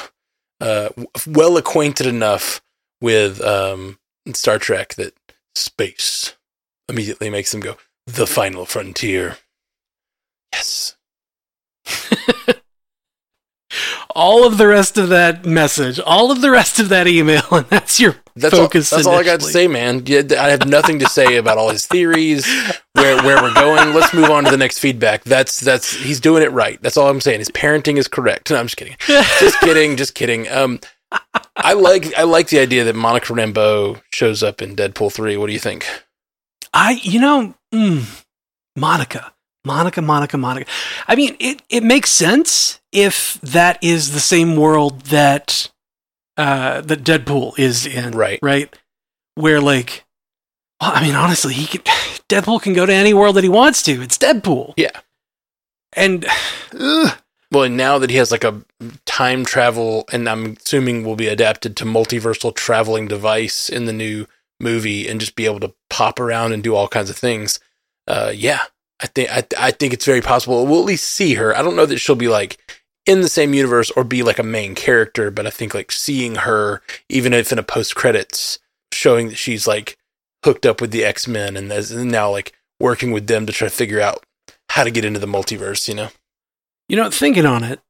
uh, 0.60 0.90
well 1.26 1.56
acquainted 1.56 2.06
enough 2.06 2.60
with 3.00 3.40
um, 3.40 3.98
Star 4.32 4.58
Trek 4.58 4.94
that 4.94 5.14
space 5.54 6.34
immediately 6.88 7.30
makes 7.30 7.52
them 7.52 7.60
go 7.60 7.76
the 8.06 8.26
final 8.26 8.66
frontier. 8.66 9.38
Yes. 10.52 10.96
all 14.14 14.46
of 14.46 14.58
the 14.58 14.66
rest 14.68 14.96
of 14.98 15.08
that 15.08 15.44
message, 15.44 15.98
all 15.98 16.30
of 16.30 16.40
the 16.40 16.50
rest 16.50 16.78
of 16.78 16.88
that 16.90 17.06
email, 17.08 17.42
and 17.50 17.66
that's 17.66 17.98
your 17.98 18.16
That's 18.36 18.54
focus. 18.54 18.92
all. 18.92 18.98
That's 18.98 19.06
all 19.06 19.16
I 19.16 19.24
got 19.24 19.40
to 19.40 19.46
say, 19.46 19.66
man. 19.66 20.04
I 20.08 20.48
have 20.50 20.66
nothing 20.66 21.00
to 21.00 21.06
say 21.06 21.36
about 21.36 21.58
all 21.58 21.70
his 21.70 21.86
theories, 21.86 22.46
where 22.92 23.22
where 23.22 23.42
we're 23.42 23.54
going. 23.54 23.94
Let's 23.94 24.14
move 24.14 24.30
on 24.30 24.44
to 24.44 24.50
the 24.50 24.56
next 24.56 24.78
feedback. 24.78 25.24
That's 25.24 25.60
that's 25.60 25.92
he's 25.94 26.20
doing 26.20 26.42
it 26.42 26.52
right. 26.52 26.80
That's 26.82 26.96
all 26.96 27.08
I'm 27.08 27.20
saying. 27.20 27.40
His 27.40 27.50
parenting 27.50 27.96
is 27.96 28.08
correct. 28.08 28.50
No, 28.50 28.56
I'm 28.56 28.66
just 28.66 28.76
kidding. 28.76 28.96
just 29.06 29.60
kidding. 29.60 29.96
Just 29.96 30.14
kidding. 30.14 30.48
Um, 30.50 30.80
I 31.56 31.72
like 31.74 32.14
I 32.14 32.22
like 32.22 32.48
the 32.48 32.58
idea 32.60 32.84
that 32.84 32.94
Monica 32.96 33.32
Rambeau 33.32 34.00
shows 34.10 34.42
up 34.42 34.62
in 34.62 34.76
Deadpool 34.76 35.12
three. 35.12 35.36
What 35.36 35.48
do 35.48 35.52
you 35.52 35.58
think? 35.58 35.86
I, 36.76 36.98
you 37.02 37.20
know, 37.20 37.54
mm, 37.74 38.24
Monica, 38.76 39.32
Monica, 39.64 40.00
Monica, 40.02 40.36
Monica. 40.38 40.70
I 41.08 41.14
mean, 41.16 41.36
it, 41.40 41.62
it 41.68 41.82
makes 41.82 42.10
sense 42.10 42.80
if 42.92 43.40
that 43.42 43.78
is 43.82 44.12
the 44.12 44.20
same 44.20 44.56
world 44.56 45.02
that 45.06 45.70
uh, 46.36 46.80
that 46.82 47.04
Deadpool 47.04 47.58
is 47.58 47.86
in, 47.86 48.12
Right. 48.12 48.38
Right, 48.42 48.74
where 49.36 49.60
like, 49.60 50.04
well, 50.80 50.92
I 50.94 51.02
mean, 51.02 51.14
honestly, 51.14 51.54
he 51.54 51.66
can 51.66 51.80
Deadpool 52.28 52.62
can 52.62 52.72
go 52.72 52.86
to 52.86 52.92
any 52.92 53.14
world 53.14 53.36
that 53.36 53.44
he 53.44 53.50
wants 53.50 53.82
to. 53.84 54.02
It's 54.02 54.18
Deadpool, 54.18 54.74
Yeah. 54.76 54.90
and 55.92 56.26
ugh, 56.78 57.16
Well, 57.52 57.64
and 57.64 57.76
now 57.76 57.98
that 57.98 58.10
he 58.10 58.16
has 58.16 58.30
like 58.32 58.44
a 58.44 58.62
time 59.06 59.44
travel, 59.44 60.04
and 60.12 60.28
I'm 60.28 60.56
assuming 60.64 61.04
will 61.04 61.16
be 61.16 61.28
adapted 61.28 61.76
to 61.78 61.84
multiversal 61.84 62.54
traveling 62.54 63.06
device 63.08 63.68
in 63.68 63.84
the 63.86 63.92
new 63.92 64.26
movie, 64.60 65.08
and 65.08 65.20
just 65.20 65.36
be 65.36 65.46
able 65.46 65.60
to 65.60 65.74
pop 65.90 66.18
around 66.18 66.52
and 66.52 66.62
do 66.62 66.74
all 66.74 66.88
kinds 66.88 67.10
of 67.10 67.16
things. 67.16 67.60
Uh, 68.06 68.32
yeah, 68.34 68.64
I 69.00 69.06
think 69.06 69.30
I, 69.30 69.44
I 69.58 69.70
think 69.70 69.92
it's 69.92 70.04
very 70.04 70.20
possible 70.20 70.66
we'll 70.66 70.80
at 70.80 70.86
least 70.86 71.04
see 71.10 71.34
her. 71.34 71.56
I 71.56 71.62
don't 71.62 71.76
know 71.76 71.86
that 71.86 71.98
she'll 71.98 72.16
be 72.16 72.28
like 72.28 72.58
in 73.06 73.20
the 73.20 73.28
same 73.28 73.54
universe 73.54 73.90
or 73.90 74.04
be 74.04 74.22
like 74.22 74.38
a 74.38 74.42
main 74.42 74.74
character, 74.74 75.30
but 75.30 75.46
I 75.46 75.50
think 75.50 75.74
like 75.74 75.92
seeing 75.92 76.36
her, 76.36 76.82
even 77.08 77.32
if 77.32 77.52
in 77.52 77.58
a 77.58 77.62
post 77.62 77.94
credits, 77.94 78.58
showing 78.92 79.28
that 79.28 79.36
she's 79.36 79.66
like 79.66 79.98
hooked 80.44 80.66
up 80.66 80.80
with 80.80 80.90
the 80.90 81.04
X 81.04 81.26
Men 81.28 81.56
and 81.56 81.72
is 81.72 81.94
now 81.94 82.30
like 82.30 82.52
working 82.80 83.10
with 83.12 83.26
them 83.26 83.46
to 83.46 83.52
try 83.52 83.68
to 83.68 83.74
figure 83.74 84.00
out 84.00 84.24
how 84.70 84.84
to 84.84 84.90
get 84.90 85.04
into 85.04 85.20
the 85.20 85.26
multiverse. 85.26 85.88
You 85.88 85.94
know. 85.94 86.08
you 86.88 86.96
know, 86.96 87.10
thinking 87.10 87.46
on 87.46 87.64
it, 87.64 87.80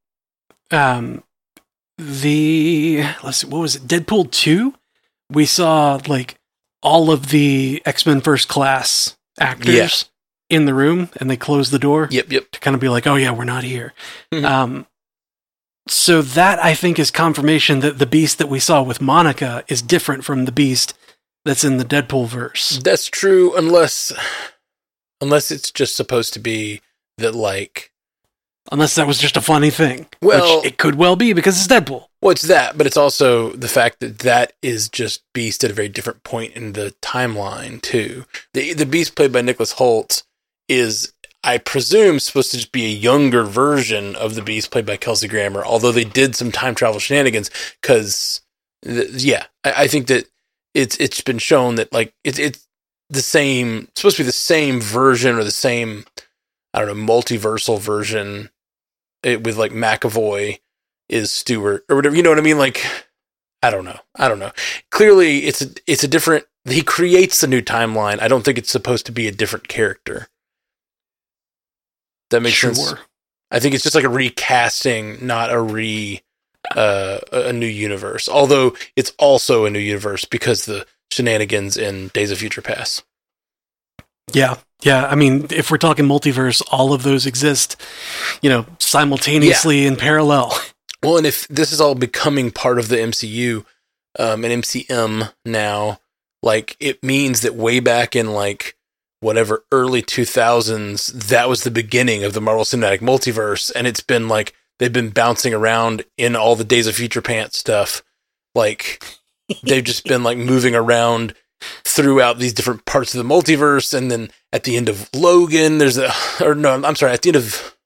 um, 0.71 1.23
the 1.99 3.05
let's 3.23 3.39
see, 3.39 3.47
what 3.47 3.61
was 3.61 3.77
it? 3.77 3.83
Deadpool 3.83 4.31
two. 4.31 4.75
We 5.31 5.47
saw 5.47 6.01
like 6.07 6.39
all 6.83 7.11
of 7.11 7.29
the 7.29 7.83
X 7.85 8.07
Men 8.07 8.21
First 8.21 8.49
Class 8.49 9.17
actors 9.41 9.75
Yeah. 9.75 10.57
in 10.57 10.65
the 10.67 10.75
room, 10.75 11.11
and 11.17 11.31
they 11.31 11.37
close 11.37 11.71
the 11.71 11.79
door 11.79 12.09
Yep. 12.11 12.31
Yep. 12.31 12.51
to 12.53 12.61
kind 12.61 12.75
of 12.75 12.81
be 12.81 12.89
like, 12.89 13.07
"Oh 13.07 13.17
yeah, 13.17 13.31
we're 13.33 13.45
not 13.45 13.65
here." 13.65 13.93
Mhm. 14.33 14.45
Um, 14.45 14.87
so 15.89 16.23
that 16.23 16.63
I 16.65 16.75
think 16.75 16.99
is 16.99 17.11
confirmation 17.11 17.81
that 17.81 17.99
the 17.99 18.07
Beast 18.07 18.39
that 18.39 18.49
we 18.49 18.59
saw 18.61 18.83
with 18.83 19.01
Monica 19.01 19.65
is 19.69 19.83
different 19.83 20.25
from 20.25 20.45
the 20.47 20.53
Beast 20.53 20.95
that's 21.45 21.65
in 21.65 21.77
the 21.77 21.85
Deadpool 21.85 22.27
verse. 22.29 22.79
That's 22.83 23.07
true, 23.07 23.55
unless 23.57 24.13
unless 25.21 25.51
it's 25.51 25.71
just 25.71 25.95
supposed 25.97 26.33
to 26.35 26.39
be 26.41 26.81
that 27.19 27.35
like 27.35 27.91
Unless 28.73 28.95
that 28.95 29.07
was 29.07 29.19
just 29.19 29.37
a 29.37 29.43
funny 29.43 29.71
thing, 29.71 30.07
Well- 30.23 30.59
which 30.63 30.73
it 30.73 30.79
could 30.79 30.95
well 30.95 31.17
be 31.17 31.33
because 31.35 31.57
it's 31.59 31.67
Deadpool. 31.73 32.07
well, 32.23 32.31
it's 32.33 32.43
that, 32.43 32.79
but 32.79 32.87
it's 32.87 32.97
also 32.97 33.51
the 33.53 33.69
fact 33.69 34.01
that 34.01 34.21
that 34.21 34.55
is 34.63 34.89
just 34.89 35.23
Beast 35.35 35.63
at 35.65 35.71
a 35.71 35.75
very 35.75 35.89
different 35.91 36.23
point 36.25 36.55
in 36.55 36.73
the 36.73 36.95
timeline 37.03 37.83
too. 37.83 38.25
The 38.55 38.73
the 38.73 38.87
Beast 38.87 39.17
played 39.17 39.33
by 39.33 39.43
Nicholas 39.43 39.75
Hoult 39.75 40.23
is, 40.69 41.13
I 41.45 41.59
presume, 41.59 42.19
supposed 42.19 42.53
to 42.53 42.57
just 42.57 42.73
be 42.73 42.87
a 42.87 42.89
younger 42.89 43.45
version 43.45 44.17
of 44.17 44.35
the 44.35 44.41
Beast 44.43 44.71
played 44.71 44.87
by 44.87 44.97
Kelsey 44.97 45.29
Grammer. 45.29 45.63
Although 45.63 45.93
they 45.93 46.05
did 46.05 46.35
some 46.35 46.51
time 46.51 46.75
travel 46.75 46.99
shenanigans, 47.01 47.51
because 47.83 48.41
yeah, 48.83 49.45
I, 49.63 49.73
I 49.85 49.89
think 49.89 50.07
that 50.07 50.27
it's 50.73 50.97
it's 50.97 51.21
been 51.21 51.39
shown 51.39 51.75
that 51.75 51.93
like 51.93 52.15
it's 52.25 52.39
it's 52.39 52.67
the 53.11 53.21
same 53.21 53.89
supposed 53.95 54.17
to 54.17 54.23
be 54.23 54.27
the 54.27 54.33
same 54.33 54.81
version 54.81 55.37
or 55.37 55.45
the 55.45 55.51
same 55.51 56.07
I 56.73 56.81
don't 56.85 56.89
know 57.07 57.13
multiversal 57.15 57.79
version 57.79 58.49
it, 59.25 59.45
with 59.45 59.57
like 59.57 59.73
McAvoy 59.73 60.61
is 61.09 61.33
Stewart 61.33 61.85
or 61.89 61.97
whatever 61.97 62.17
you 62.17 62.23
know 62.23 62.31
what 62.31 62.39
I 62.39 62.43
mean? 62.43 62.59
Like 62.59 62.85
I 63.63 63.71
don't 63.71 63.85
know. 63.85 63.99
I 64.15 64.29
don't 64.29 64.39
know. 64.39 64.53
Clearly 64.91 65.45
it's 65.45 65.63
a 65.63 65.69
it's 65.87 66.05
a 66.05 66.09
different 66.09 66.45
he 66.65 66.83
creates 66.83 67.41
the 67.41 67.47
new 67.47 67.63
timeline. 67.63 68.21
I 68.21 68.29
don't 68.29 68.45
think 68.45 68.59
it's 68.59 68.71
supposed 68.71 69.07
to 69.07 69.13
be 69.13 69.29
a 69.29 69.33
different 69.33 69.69
character. 69.69 70.29
That 72.31 72.43
makes 72.43 72.57
sure. 72.57 72.75
sense 72.75 72.99
I 73.51 73.61
think 73.61 73.75
it's 73.75 73.85
just 73.85 73.95
like 73.95 74.05
a 74.05 74.09
recasting 74.09 75.25
not 75.25 75.53
a 75.53 75.61
re 75.61 76.23
uh, 76.75 77.21
a 77.33 77.49
a 77.49 77.53
new 77.53 77.67
universe. 77.67 78.29
Although 78.29 78.77
it's 78.97 79.13
also 79.19 79.65
a 79.65 79.71
new 79.71 79.79
universe 79.79 80.25
because 80.25 80.65
the 80.65 80.87
shenanigans 81.11 81.77
in 81.77 82.09
Days 82.09 82.31
of 82.31 82.39
Future 82.39 82.63
Past 82.63 83.05
Yeah, 84.33 84.57
yeah. 84.83 85.07
I 85.07 85.15
mean, 85.15 85.47
if 85.51 85.71
we're 85.71 85.79
talking 85.79 86.07
multiverse, 86.07 86.63
all 86.73 86.93
of 86.93 87.03
those 87.03 87.27
exist, 87.27 87.81
you 88.43 88.51
know, 88.51 88.67
simultaneously 88.79 89.87
in 89.87 89.97
parallel. 89.97 90.59
Well, 91.03 91.19
and 91.19 91.27
if 91.27 91.47
this 91.49 91.71
is 91.71 91.81
all 91.83 91.95
becoming 91.95 92.51
part 92.51 92.79
of 92.79 92.89
the 92.89 92.97
MCU, 92.97 93.67
um, 94.19 94.45
and 94.45 94.63
MCM 94.63 95.33
now, 95.45 96.01
like 96.43 96.77
it 96.81 97.03
means 97.03 97.41
that 97.41 97.55
way 97.55 97.81
back 97.81 98.15
in 98.15 98.33
like 98.33 98.77
whatever 99.21 99.65
early 99.73 100.03
2000s, 100.03 101.13
that 101.29 101.49
was 101.49 101.65
the 101.65 101.71
beginning 101.71 102.25
of 102.25 102.33
the 102.33 102.41
Marvel 102.41 102.65
Cinematic 102.65 103.01
Multiverse, 103.01 103.73
and 103.75 103.87
it's 103.87 104.01
been 104.01 104.29
like 104.29 104.55
they've 104.79 104.93
been 104.93 105.11
bouncing 105.11 105.55
around 105.55 106.05
in 106.17 106.37
all 106.37 106.57
the 106.57 106.65
Days 106.65 106.87
of 106.87 106.95
Future 106.95 107.23
Pants 107.23 107.59
stuff. 107.59 108.03
Like 108.55 109.05
they've 109.63 109.85
just 109.85 110.05
been 110.05 110.23
like 110.23 110.39
moving 110.39 110.75
around 110.75 111.35
throughout 111.85 112.39
these 112.39 112.53
different 112.53 112.85
parts 112.85 113.15
of 113.15 113.19
the 113.27 113.29
multiverse, 113.35 113.93
and 113.97 114.11
then 114.11 114.31
at 114.53 114.65
the 114.65 114.77
end 114.77 114.89
of 114.89 115.09
Logan, 115.15 115.79
there's 115.79 115.99
a 115.99 116.11
or 116.41 116.55
no, 116.55 116.73
I'm 116.83 116.97
sorry, 116.97 117.13
at 117.13 117.23
the 117.23 117.31
end 117.31 117.37
of 117.37 117.77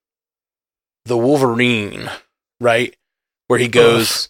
the 1.05 1.17
Wolverine, 1.17 2.09
right? 2.59 2.95
Where 3.47 3.59
he 3.59 3.67
goes, 3.67 4.29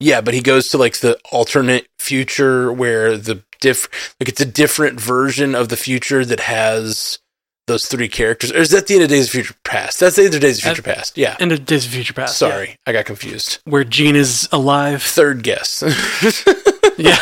yeah, 0.00 0.20
but 0.20 0.34
he 0.34 0.40
goes 0.42 0.68
to 0.70 0.78
like 0.78 0.98
the 0.98 1.18
alternate 1.32 1.86
future 1.98 2.72
where 2.72 3.16
the 3.16 3.42
diff, 3.60 4.14
like 4.20 4.28
it's 4.28 4.40
a 4.40 4.46
different 4.46 5.00
version 5.00 5.54
of 5.54 5.68
the 5.68 5.76
future 5.76 6.24
that 6.24 6.40
has 6.40 7.18
those 7.66 7.86
three 7.86 8.08
characters. 8.08 8.50
Or 8.52 8.58
is 8.58 8.70
that 8.70 8.86
the 8.86 8.94
end 8.94 9.04
of 9.04 9.08
Days 9.10 9.26
of 9.26 9.30
Future 9.30 9.54
Past? 9.64 10.00
That's 10.00 10.16
the 10.16 10.24
end 10.24 10.34
of 10.34 10.40
Days 10.40 10.58
of 10.58 10.64
Future 10.64 10.82
Past. 10.82 11.16
Yeah. 11.16 11.36
And 11.38 11.52
it 11.52 11.64
Days 11.66 11.86
of 11.86 11.92
Future 11.92 12.12
Past. 12.14 12.40
yeah. 12.40 12.48
Sorry, 12.50 12.76
I 12.86 12.92
got 12.92 13.04
confused. 13.06 13.60
Where 13.64 13.84
Jean 13.84 14.16
is 14.16 14.48
alive. 14.52 15.02
Third 15.02 15.42
guess. 15.42 15.82
Yeah. 16.98 17.16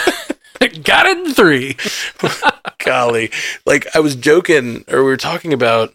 Got 0.88 1.06
it 1.06 1.18
in 1.26 1.34
three. 1.34 1.76
Golly. 2.84 3.30
Like 3.66 3.86
I 3.94 4.00
was 4.00 4.16
joking 4.16 4.84
or 4.88 4.98
we 5.04 5.10
were 5.10 5.16
talking 5.16 5.52
about 5.52 5.92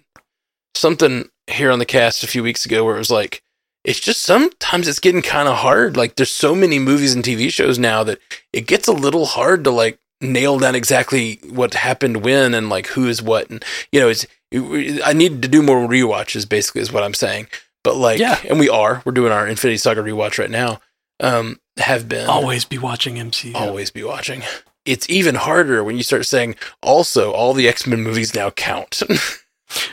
something 0.76 1.30
here 1.48 1.72
on 1.72 1.80
the 1.80 1.86
cast 1.86 2.24
a 2.24 2.28
few 2.28 2.44
weeks 2.44 2.66
ago 2.66 2.84
where 2.86 2.96
it 2.96 3.00
was 3.00 3.12
like 3.12 3.42
it's 3.84 4.00
just 4.00 4.22
sometimes 4.22 4.88
it's 4.88 5.00
getting 5.00 5.22
kind 5.22 5.48
of 5.50 5.58
hard. 5.58 5.98
Like 5.98 6.16
there's 6.16 6.32
so 6.32 6.56
many 6.56 6.80
movies 6.80 7.14
and 7.14 7.24
TV 7.24 7.50
shows 7.52 7.78
now 7.80 8.04
that 8.04 8.20
it 8.54 8.68
gets 8.68 8.88
a 8.88 8.94
little 8.94 9.26
hard 9.26 9.64
to 9.66 9.72
like 9.72 10.00
nail 10.22 10.58
down 10.60 10.74
exactly 10.76 11.40
what 11.50 11.74
happened 11.74 12.24
when 12.24 12.54
and 12.54 12.70
like 12.70 12.88
who 12.88 13.08
is 13.08 13.22
what 13.22 13.50
and 13.50 13.64
you 13.92 14.00
know 14.00 14.08
it's 14.10 14.26
it, 14.52 15.02
I 15.04 15.12
need 15.14 15.42
to 15.42 15.48
do 15.50 15.62
more 15.64 15.88
rewatches 15.88 16.48
basically 16.48 16.82
is 16.82 16.92
what 16.94 17.04
I'm 17.04 17.14
saying. 17.16 17.48
But 17.84 17.96
like 17.98 18.20
Yeah. 18.20 18.40
and 18.48 18.60
we 18.60 18.70
are. 18.70 19.02
We're 19.06 19.12
doing 19.12 19.32
our 19.34 19.48
Infinity 19.48 19.78
Saga 19.80 20.02
rewatch 20.02 20.38
right 20.38 20.52
now. 20.52 20.80
Um 21.20 21.60
have 21.78 22.08
been 22.08 22.30
Always 22.30 22.64
be 22.66 22.78
watching 22.78 23.16
MCU. 23.16 23.56
always 23.56 23.90
be 23.92 24.04
watching. 24.04 24.44
It's 24.86 25.10
even 25.10 25.36
harder 25.36 25.84
when 25.84 25.96
you 25.98 26.04
start 26.04 26.26
saying 26.26 26.56
also 26.82 27.32
all 27.32 27.54
the 27.54 27.68
X 27.68 27.88
Men 27.88 28.02
movies 28.04 28.34
now 28.36 28.50
count. 28.52 29.02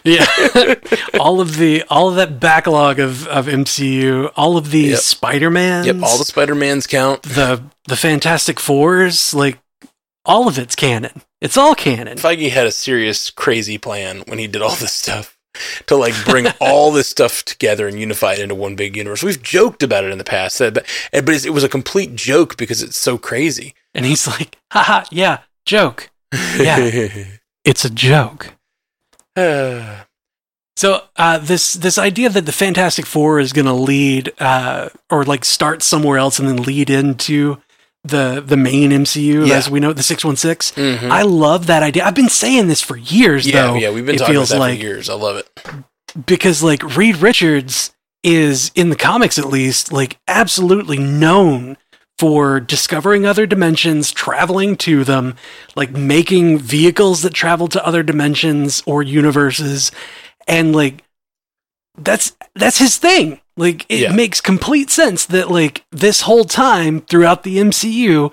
Yeah. 0.04 0.26
all 1.18 1.40
of 1.40 1.56
the 1.56 1.84
all 1.88 2.10
of 2.10 2.16
that 2.16 2.38
backlog 2.38 2.98
of, 2.98 3.26
of 3.28 3.46
MCU, 3.46 4.30
all 4.36 4.58
of 4.58 4.70
the 4.72 4.80
Yep. 4.80 4.98
Spider-Mans. 4.98 5.86
yep, 5.86 5.96
all 6.02 6.18
the 6.18 6.24
Spider 6.26 6.54
Mans 6.54 6.86
count. 6.86 7.22
the 7.22 7.62
the 7.88 7.96
Fantastic 7.96 8.60
Fours, 8.60 9.32
like 9.32 9.58
all 10.26 10.48
of 10.48 10.58
it's 10.58 10.76
canon. 10.76 11.22
It's 11.40 11.56
all 11.56 11.74
canon. 11.74 12.18
Feige 12.18 12.50
had 12.50 12.66
a 12.66 12.72
serious 12.72 13.30
crazy 13.30 13.78
plan 13.78 14.20
when 14.26 14.38
he 14.38 14.46
did 14.46 14.60
all 14.60 14.74
this 14.76 14.92
stuff 14.92 15.34
to 15.86 15.96
like 15.96 16.14
bring 16.26 16.46
all 16.60 16.90
this 16.92 17.08
stuff 17.08 17.42
together 17.46 17.88
and 17.88 17.98
unify 17.98 18.34
it 18.34 18.40
into 18.40 18.54
one 18.54 18.76
big 18.76 18.96
universe. 18.98 19.22
We've 19.22 19.42
joked 19.42 19.82
about 19.82 20.04
it 20.04 20.12
in 20.12 20.18
the 20.18 20.24
past, 20.24 20.58
but 20.58 20.74
but 21.10 21.44
it 21.46 21.54
was 21.54 21.64
a 21.64 21.70
complete 21.70 22.14
joke 22.16 22.58
because 22.58 22.82
it's 22.82 22.98
so 22.98 23.16
crazy. 23.16 23.72
And 23.94 24.04
he's 24.06 24.26
like, 24.26 24.56
haha, 24.72 25.04
yeah, 25.10 25.38
joke. 25.64 26.10
Yeah. 26.56 27.24
It's 27.64 27.84
a 27.84 27.90
joke. 27.90 28.54
So 30.76 31.02
uh, 31.16 31.36
this 31.38 31.74
this 31.74 31.98
idea 31.98 32.30
that 32.30 32.46
the 32.46 32.52
Fantastic 32.52 33.04
Four 33.04 33.38
is 33.38 33.52
going 33.52 33.66
to 33.66 33.72
lead 33.74 34.32
uh, 34.38 34.88
or 35.10 35.24
like 35.24 35.44
start 35.44 35.82
somewhere 35.82 36.16
else 36.16 36.38
and 36.38 36.48
then 36.48 36.62
lead 36.62 36.88
into 36.88 37.58
the 38.02 38.42
the 38.44 38.56
main 38.56 38.90
MCU 38.90 39.46
Yeah. 39.46 39.56
as 39.56 39.68
we 39.68 39.78
know 39.78 39.90
it, 39.90 39.98
the 39.98 40.02
six 40.02 40.24
one 40.24 40.36
six. 40.36 40.72
Mhm. 40.72 41.10
I 41.10 41.20
love 41.22 41.66
that 41.66 41.82
idea. 41.82 42.04
I've 42.04 42.14
been 42.14 42.30
saying 42.30 42.68
this 42.68 42.80
for 42.80 42.96
years. 42.96 43.46
Yeah, 43.46 43.66
though, 43.66 43.74
yeah, 43.74 43.90
we've 43.90 44.06
been 44.06 44.14
it 44.14 44.18
talking 44.18 44.36
about 44.36 44.40
feels 44.40 44.48
that 44.50 44.58
like 44.58 44.78
for 44.78 44.82
years. 44.86 45.10
I 45.10 45.14
love 45.14 45.36
it. 45.36 46.26
because 46.26 46.62
like 46.62 46.96
Reed 46.96 47.18
Richards 47.18 47.92
is 48.22 48.70
in 48.74 48.88
the 48.88 48.96
comics 48.96 49.36
at 49.38 49.46
least 49.46 49.92
like 49.92 50.18
absolutely 50.28 50.96
known 50.98 51.76
for 52.20 52.60
discovering 52.60 53.24
other 53.24 53.46
dimensions, 53.46 54.12
traveling 54.12 54.76
to 54.76 55.04
them, 55.04 55.34
like 55.74 55.90
making 55.92 56.58
vehicles 56.58 57.22
that 57.22 57.32
travel 57.32 57.66
to 57.68 57.84
other 57.86 58.02
dimensions 58.02 58.82
or 58.86 59.02
universes 59.02 59.90
and 60.46 60.76
like 60.76 61.02
that's 61.98 62.36
that's 62.54 62.78
his 62.78 62.96
thing. 62.98 63.40
Like 63.56 63.86
it 63.88 64.00
Yeah. 64.00 64.12
makes 64.12 64.40
complete 64.40 64.90
sense 64.90 65.24
that 65.26 65.50
like 65.50 65.84
this 65.90 66.22
whole 66.22 66.44
time 66.44 67.00
throughout 67.02 67.42
the 67.42 67.56
MCU, 67.58 68.30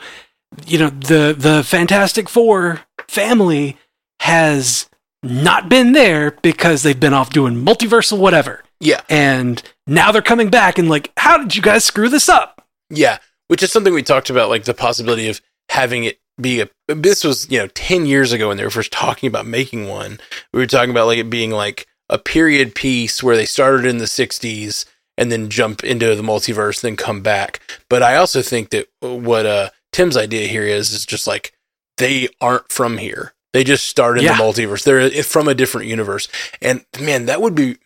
you 0.65 0.77
know, 0.77 0.89
the 0.89 1.33
the 1.37 1.63
Fantastic 1.63 2.27
Four 2.29 2.81
family 3.07 3.77
has 4.19 4.89
not 5.23 5.69
been 5.69 5.93
there 5.93 6.31
because 6.41 6.83
they've 6.83 6.99
been 6.99 7.13
off 7.13 7.29
doing 7.29 7.55
multiversal 7.63 8.17
whatever. 8.17 8.63
Yeah, 8.79 9.01
And 9.09 9.63
now 9.87 10.11
they're 10.11 10.21
coming 10.21 10.49
back 10.49 10.77
and 10.77 10.87
like, 10.87 11.11
how 11.17 11.37
did 11.39 11.55
you 11.55 11.61
guys 11.63 11.83
screw 11.85 12.09
this 12.09 12.29
up? 12.29 12.53
yeah, 12.91 13.17
which 13.47 13.63
is 13.63 13.71
something 13.71 13.93
we 13.93 14.03
talked 14.03 14.29
about, 14.29 14.49
like 14.49 14.63
the 14.65 14.73
possibility 14.73 15.27
of 15.29 15.41
having 15.69 16.03
it 16.03 16.19
be 16.39 16.61
a. 16.61 16.69
This 16.87 17.23
was 17.23 17.49
you 17.49 17.57
know 17.59 17.67
ten 17.67 18.05
years 18.05 18.31
ago 18.31 18.47
when 18.49 18.57
they 18.57 18.63
were 18.63 18.69
first 18.69 18.91
talking 18.91 19.27
about 19.27 19.45
making 19.45 19.87
one. 19.87 20.19
We 20.53 20.59
were 20.59 20.67
talking 20.67 20.91
about 20.91 21.07
like 21.07 21.19
it 21.19 21.29
being 21.29 21.51
like 21.51 21.87
a 22.09 22.17
period 22.17 22.73
piece 22.75 23.21
where 23.21 23.35
they 23.35 23.45
started 23.45 23.85
in 23.85 23.97
the 23.97 24.05
'60s 24.05 24.85
and 25.17 25.31
then 25.31 25.49
jump 25.49 25.83
into 25.83 26.13
the 26.15 26.21
multiverse, 26.23 26.81
then 26.81 26.95
come 26.95 27.21
back. 27.21 27.59
But 27.89 28.03
I 28.03 28.15
also 28.17 28.41
think 28.41 28.69
that 28.69 28.87
what 28.99 29.45
uh, 29.45 29.69
Tim's 29.91 30.15
idea 30.15 30.47
here 30.47 30.63
is 30.63 30.91
is 30.91 31.05
just 31.05 31.25
like 31.27 31.53
they 31.97 32.29
aren't 32.39 32.71
from 32.71 32.97
here. 32.99 33.33
They 33.53 33.63
just 33.63 33.87
started 33.87 34.23
Yeah. 34.23 34.37
the 34.37 34.43
multiverse. 34.43 34.83
They're 34.83 35.23
from 35.23 35.47
a 35.47 35.55
different 35.55 35.87
universe, 35.87 36.27
and 36.61 36.85
man, 37.01 37.25
that 37.25 37.41
would 37.41 37.55
be 37.55 37.77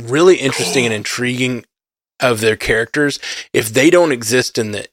really 0.00 0.36
interesting 0.36 0.84
and 0.84 0.94
intriguing 0.94 1.64
of 2.20 2.40
their 2.40 2.56
characters 2.56 3.18
if 3.52 3.68
they 3.72 3.90
don't 3.90 4.12
exist 4.12 4.58
in 4.58 4.72
the 4.72 4.86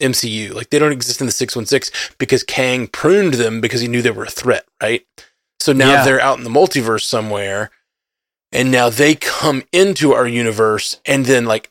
MCU. 0.00 0.52
Like 0.54 0.70
they 0.70 0.78
don't 0.78 0.92
exist 0.92 1.20
in 1.20 1.26
the 1.26 1.32
616 1.32 2.16
because 2.18 2.42
Kang 2.42 2.86
pruned 2.86 3.34
them 3.34 3.60
because 3.60 3.80
he 3.80 3.88
knew 3.88 4.02
they 4.02 4.10
were 4.10 4.24
a 4.24 4.30
threat, 4.30 4.64
right? 4.82 5.04
So 5.60 5.72
now 5.72 5.92
Yeah. 5.92 6.04
they're 6.04 6.20
out 6.20 6.38
in 6.38 6.44
the 6.44 6.50
multiverse 6.50 7.02
somewhere 7.02 7.70
and 8.52 8.70
now 8.70 8.88
they 8.90 9.14
come 9.14 9.62
into 9.72 10.12
our 10.12 10.26
universe 10.26 11.00
and 11.06 11.26
then 11.26 11.44
like 11.46 11.70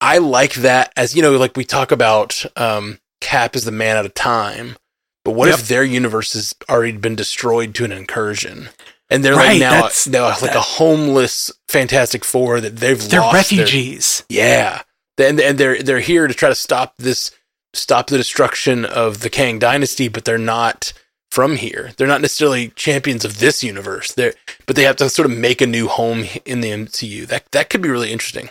I 0.00 0.18
like 0.18 0.54
that 0.54 0.92
as 0.96 1.14
you 1.16 1.22
know 1.22 1.32
like 1.36 1.56
we 1.56 1.64
talk 1.64 1.90
about 1.92 2.44
um 2.56 2.98
Cap 3.20 3.56
is 3.56 3.64
the 3.64 3.72
man 3.72 3.96
out 3.96 4.04
of 4.04 4.12
time. 4.14 4.76
But 5.24 5.30
what 5.32 5.48
Yep. 5.48 5.58
if 5.60 5.68
their 5.68 5.84
universe 5.84 6.34
has 6.34 6.54
already 6.68 6.92
been 6.98 7.14
destroyed 7.16 7.74
to 7.76 7.84
an 7.86 7.92
incursion? 7.92 8.68
And 9.10 9.24
they're 9.24 9.34
Right, 9.36 9.60
like 9.60 9.60
now, 9.60 9.88
now 10.08 10.28
like 10.40 10.54
a 10.54 10.60
homeless 10.60 11.52
Fantastic 11.68 12.24
Four 12.24 12.60
that 12.60 12.76
they've 12.76 12.98
They're 13.08 13.20
lost 13.20 13.50
their- 13.50 13.58
refugees. 13.60 14.24
yeah, 14.28 14.82
and 15.18 15.38
and 15.40 15.58
they're 15.58 15.82
they're 15.82 16.00
here 16.00 16.26
to 16.26 16.34
try 16.34 16.48
to 16.48 16.54
stop 16.54 16.94
this, 16.98 17.30
stop 17.74 18.06
the 18.08 18.16
destruction 18.16 18.84
of 18.84 19.20
the 19.20 19.30
Kang 19.30 19.58
dynasty, 19.58 20.08
but 20.08 20.24
they're 20.24 20.38
not 20.38 20.92
from 21.30 21.56
here. 21.56 21.90
They're 21.96 22.06
not 22.08 22.22
necessarily 22.22 22.68
champions 22.76 23.24
of 23.24 23.40
this 23.40 23.62
universe. 23.62 24.12
They're 24.12 24.34
but 24.66 24.74
they 24.76 24.84
have 24.84 24.96
to 24.96 25.10
sort 25.10 25.30
of 25.30 25.36
make 25.36 25.60
a 25.60 25.66
new 25.66 25.86
home 25.88 26.24
in 26.46 26.60
the 26.62 26.70
MCU. 26.70 27.26
That 27.26 27.44
that 27.52 27.68
could 27.70 27.82
be 27.82 27.90
really 27.90 28.10
interesting. 28.12 28.48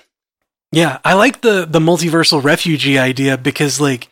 Yeah, 0.72 1.00
I 1.04 1.14
like 1.14 1.42
the 1.42 1.66
the 1.70 1.80
multiversal 1.80 2.44
refugee 2.44 3.00
idea 3.00 3.38
because 3.38 3.82
like 3.82 4.08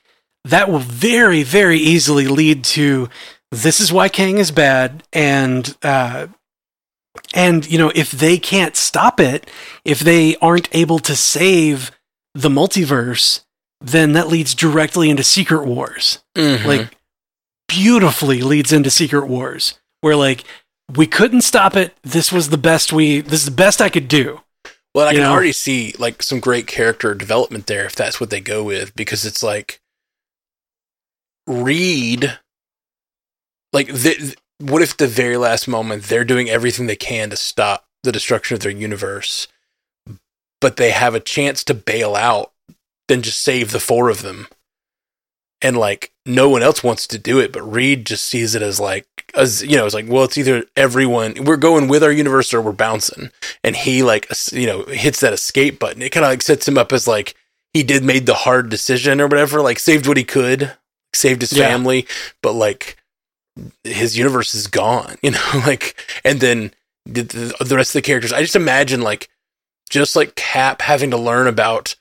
that 0.46 0.70
will 0.72 0.80
very 0.80 1.44
very 1.44 1.78
easily 1.80 2.28
lead 2.28 2.64
to 2.64 3.10
this 3.52 3.80
is 3.80 3.92
why 3.92 4.08
Kang 4.10 4.38
is 4.38 4.52
bad 4.52 5.04
and 5.12 5.76
uh 5.84 6.28
and 7.34 7.70
you 7.70 7.78
know 7.78 7.92
if 7.94 8.12
they 8.12 8.38
can't 8.38 8.76
stop 8.76 9.20
it, 9.20 9.50
if 9.84 10.00
they 10.00 10.36
aren't 10.38 10.70
able 10.74 11.00
to 11.00 11.16
save 11.16 11.92
the 12.34 12.50
multiverse, 12.50 13.44
then 13.82 14.14
that 14.14 14.28
leads 14.30 14.56
directly 14.56 15.10
into 15.10 15.24
Secret 15.24 15.66
Wars. 15.66 16.20
Mhm. 16.36 16.64
Like 16.66 16.98
beautifully 17.68 18.42
leads 18.42 18.72
into 18.72 18.90
Secret 18.90 19.28
Wars 19.28 19.80
where 20.02 20.16
like 20.16 20.44
we 20.96 21.06
couldn't 21.08 21.42
stop 21.42 21.76
it. 21.76 21.96
This 22.04 22.32
was 22.32 22.50
the 22.50 22.58
best 22.58 22.94
we 22.94 23.22
this 23.22 23.42
is 23.42 23.46
the 23.46 23.52
best 23.52 23.82
I 23.82 23.90
could 23.90 24.08
do. 24.08 24.42
well, 24.96 25.08
I 25.08 25.12
you 25.12 25.18
can 25.18 25.24
know- 25.24 25.32
already 25.34 25.52
see 25.54 25.94
like 26.00 26.24
some 26.24 26.40
great 26.40 26.68
character 26.68 27.14
development 27.14 27.68
there 27.68 27.86
if 27.86 27.96
that's 27.96 28.20
what 28.22 28.30
they 28.30 28.40
go 28.42 28.64
with 28.64 28.96
because 28.96 29.26
it's 29.26 29.44
like 29.44 29.82
Reed. 31.48 32.40
Like, 33.74 33.88
the, 33.88 34.36
what 34.60 34.82
if 34.82 34.98
the 34.98 35.08
very 35.08 35.38
last 35.38 35.68
moment 35.68 36.04
they're 36.04 36.24
doing 36.26 36.50
everything 36.50 36.88
they 36.88 36.96
can 36.96 37.30
to 37.30 37.36
stop 37.38 37.86
the 38.04 38.12
destruction 38.12 38.56
of 38.56 38.62
their 38.62 38.72
universe, 38.72 39.48
but 40.60 40.78
they 40.78 40.92
have 40.92 41.16
a 41.16 41.20
chance 41.20 41.64
to 41.64 41.74
bail 41.74 42.16
out, 42.16 42.52
then 43.08 43.22
just 43.22 43.42
save 43.42 43.72
the 43.72 43.80
four 43.80 44.10
of 44.10 44.22
them, 44.22 44.48
and 45.62 45.78
like 45.78 46.12
no 46.26 46.50
one 46.50 46.64
else 46.64 46.84
wants 46.84 47.08
to 47.08 47.18
do 47.18 47.40
it, 47.40 47.52
but 47.52 47.62
Reed 47.64 48.06
just 48.06 48.26
sees 48.26 48.56
it 48.56 48.62
as 48.62 48.80
like, 48.80 49.06
as 49.36 49.64
you 49.64 49.76
know, 49.76 49.86
it's 49.86 49.96
like, 49.96 50.08
well, 50.08 50.24
it's 50.24 50.38
either 50.38 50.66
everyone 50.76 51.44
we're 51.46 51.58
going 51.58 51.88
with 51.88 52.04
our 52.04 52.12
universe 52.12 52.54
or 52.54 52.62
we're 52.62 52.72
bouncing, 52.72 53.32
and 53.64 53.76
he 53.76 54.04
like, 54.04 54.28
you 54.52 54.66
know, 54.68 54.84
hits 54.84 55.20
that 55.22 55.34
escape 55.34 55.80
button. 55.80 56.02
It 56.02 56.12
kind 56.12 56.26
of 56.26 56.32
like 56.32 56.42
sets 56.42 56.68
him 56.68 56.78
up 56.78 56.92
as 56.92 57.08
like 57.08 57.36
he 57.74 57.84
did 57.84 58.04
made 58.04 58.26
the 58.26 58.34
hard 58.34 58.70
decision 58.70 59.22
or 59.22 59.28
whatever, 59.28 59.62
like 59.62 59.80
saved 59.80 60.08
what 60.08 60.18
he 60.18 60.24
could, 60.24 60.74
saved 61.14 61.42
his 61.42 61.54
Yeah. 61.54 61.68
family, 61.68 62.06
but 62.44 62.54
like 62.54 62.98
his 63.84 64.18
universe 64.18 64.54
is 64.54 64.68
gone, 64.68 65.16
you 65.24 65.32
know, 65.32 65.62
like, 65.66 65.96
and 66.24 66.40
then 66.40 66.74
the, 67.06 67.24
the, 67.24 67.64
the 67.64 67.76
rest 67.76 67.92
of 67.92 68.02
the 68.02 68.06
characters, 68.06 68.34
I 68.34 68.42
just 68.42 68.56
imagine 68.56 69.02
like, 69.02 69.30
just 69.90 70.16
like 70.16 70.36
Cap 70.36 70.82
having 70.82 71.12
to 71.12 71.18
learn 71.18 71.48
about, 71.48 71.96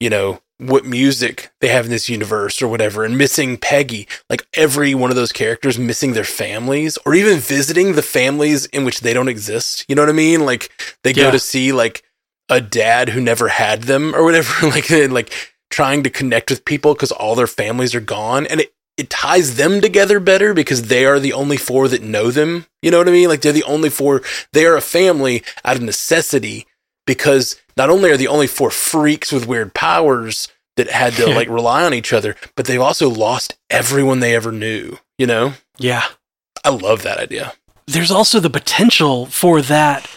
you 0.00 0.08
know, 0.08 0.40
what 0.58 0.86
music 0.86 1.50
they 1.60 1.68
have 1.68 1.84
in 1.84 1.90
this 1.90 2.08
universe 2.08 2.62
or 2.62 2.68
whatever, 2.68 3.04
and 3.04 3.18
missing 3.18 3.58
Peggy, 3.58 4.08
like 4.30 4.46
every 4.54 4.94
one 4.94 5.10
of 5.10 5.16
those 5.16 5.32
characters 5.32 5.78
missing 5.78 6.14
their 6.14 6.24
families 6.24 6.96
or 7.04 7.14
even 7.14 7.38
visiting 7.38 7.92
the 7.92 8.02
families 8.02 8.64
in 8.66 8.84
which 8.84 9.00
they 9.00 9.12
don't 9.12 9.28
exist. 9.28 9.84
You 9.86 9.94
know 9.94 10.02
what 10.02 10.08
I 10.08 10.14
mean? 10.14 10.46
Like 10.46 10.70
they 11.02 11.12
go 11.12 11.30
to 11.30 11.38
see 11.38 11.72
like 11.72 12.04
a 12.48 12.60
dad 12.60 13.10
who 13.10 13.20
never 13.20 13.48
had 13.48 13.82
them 13.82 14.14
or 14.14 14.24
whatever, 14.24 14.66
like, 14.68 14.88
like 14.90 15.32
trying 15.70 16.02
to 16.04 16.10
connect 16.10 16.50
with 16.50 16.64
people 16.64 16.94
because 16.94 17.12
all 17.12 17.34
their 17.34 17.46
families 17.46 17.94
are 17.94 18.00
gone. 18.00 18.46
And 18.46 18.62
it, 18.62 18.72
it 18.96 19.10
ties 19.10 19.56
them 19.56 19.80
together 19.80 20.18
better 20.20 20.54
because 20.54 20.84
they 20.84 21.04
are 21.04 21.20
the 21.20 21.32
only 21.32 21.56
four 21.56 21.88
that 21.88 22.02
know 22.02 22.30
them. 22.30 22.66
You 22.82 22.90
know 22.90 22.98
what 22.98 23.08
I 23.08 23.12
mean? 23.12 23.28
Like 23.28 23.42
they're 23.42 23.52
the 23.52 23.62
only 23.64 23.90
four. 23.90 24.22
They 24.52 24.64
are 24.66 24.76
a 24.76 24.80
family 24.80 25.42
out 25.64 25.76
of 25.76 25.82
necessity 25.82 26.66
because 27.06 27.56
not 27.76 27.90
only 27.90 28.10
are 28.10 28.16
the 28.16 28.28
only 28.28 28.46
four 28.46 28.70
freaks 28.70 29.30
with 29.32 29.46
weird 29.46 29.74
powers 29.74 30.48
that 30.76 30.90
had 30.90 31.12
to 31.14 31.26
like 31.34 31.48
rely 31.48 31.84
on 31.84 31.94
each 31.94 32.12
other, 32.12 32.36
but 32.56 32.66
they've 32.66 32.80
also 32.80 33.08
lost 33.10 33.56
everyone 33.70 34.20
they 34.20 34.34
ever 34.34 34.50
knew. 34.52 34.96
You 35.18 35.26
know? 35.26 35.52
Yeah. 35.78 36.04
I 36.64 36.70
love 36.70 37.02
that 37.02 37.18
idea. 37.18 37.52
there's 37.86 38.10
also 38.10 38.40
the 38.40 38.50
potential 38.50 39.26
for 39.26 39.62
that 39.62 40.08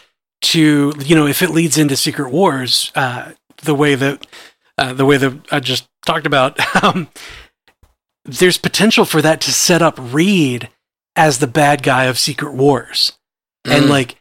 to 0.42 0.94
you 1.06 1.16
know 1.16 1.28
if 1.28 1.42
it 1.42 1.50
leads 1.50 1.78
into 1.78 1.96
secret 1.98 2.32
wars 2.32 2.92
uh 2.96 3.34
the 3.64 3.76
way 3.76 3.94
that 3.94 4.26
uh, 4.78 4.94
the 4.94 5.06
way 5.06 5.18
that 5.18 5.34
i 5.52 5.60
just 5.60 5.86
talked 6.06 6.26
about 6.26 6.58
um 6.84 7.10
there's 8.38 8.58
potential 8.58 9.06
for 9.06 9.22
that 9.22 9.42
to 9.42 9.52
set 9.52 9.82
up 9.82 9.96
reed 10.00 10.70
as 11.16 11.40
the 11.40 11.48
bad 11.48 11.84
guy 11.84 12.06
of 12.06 12.18
secret 12.18 12.54
wars 12.54 13.14
and 13.66 13.86
Mm. 13.86 13.90
like 13.90 14.16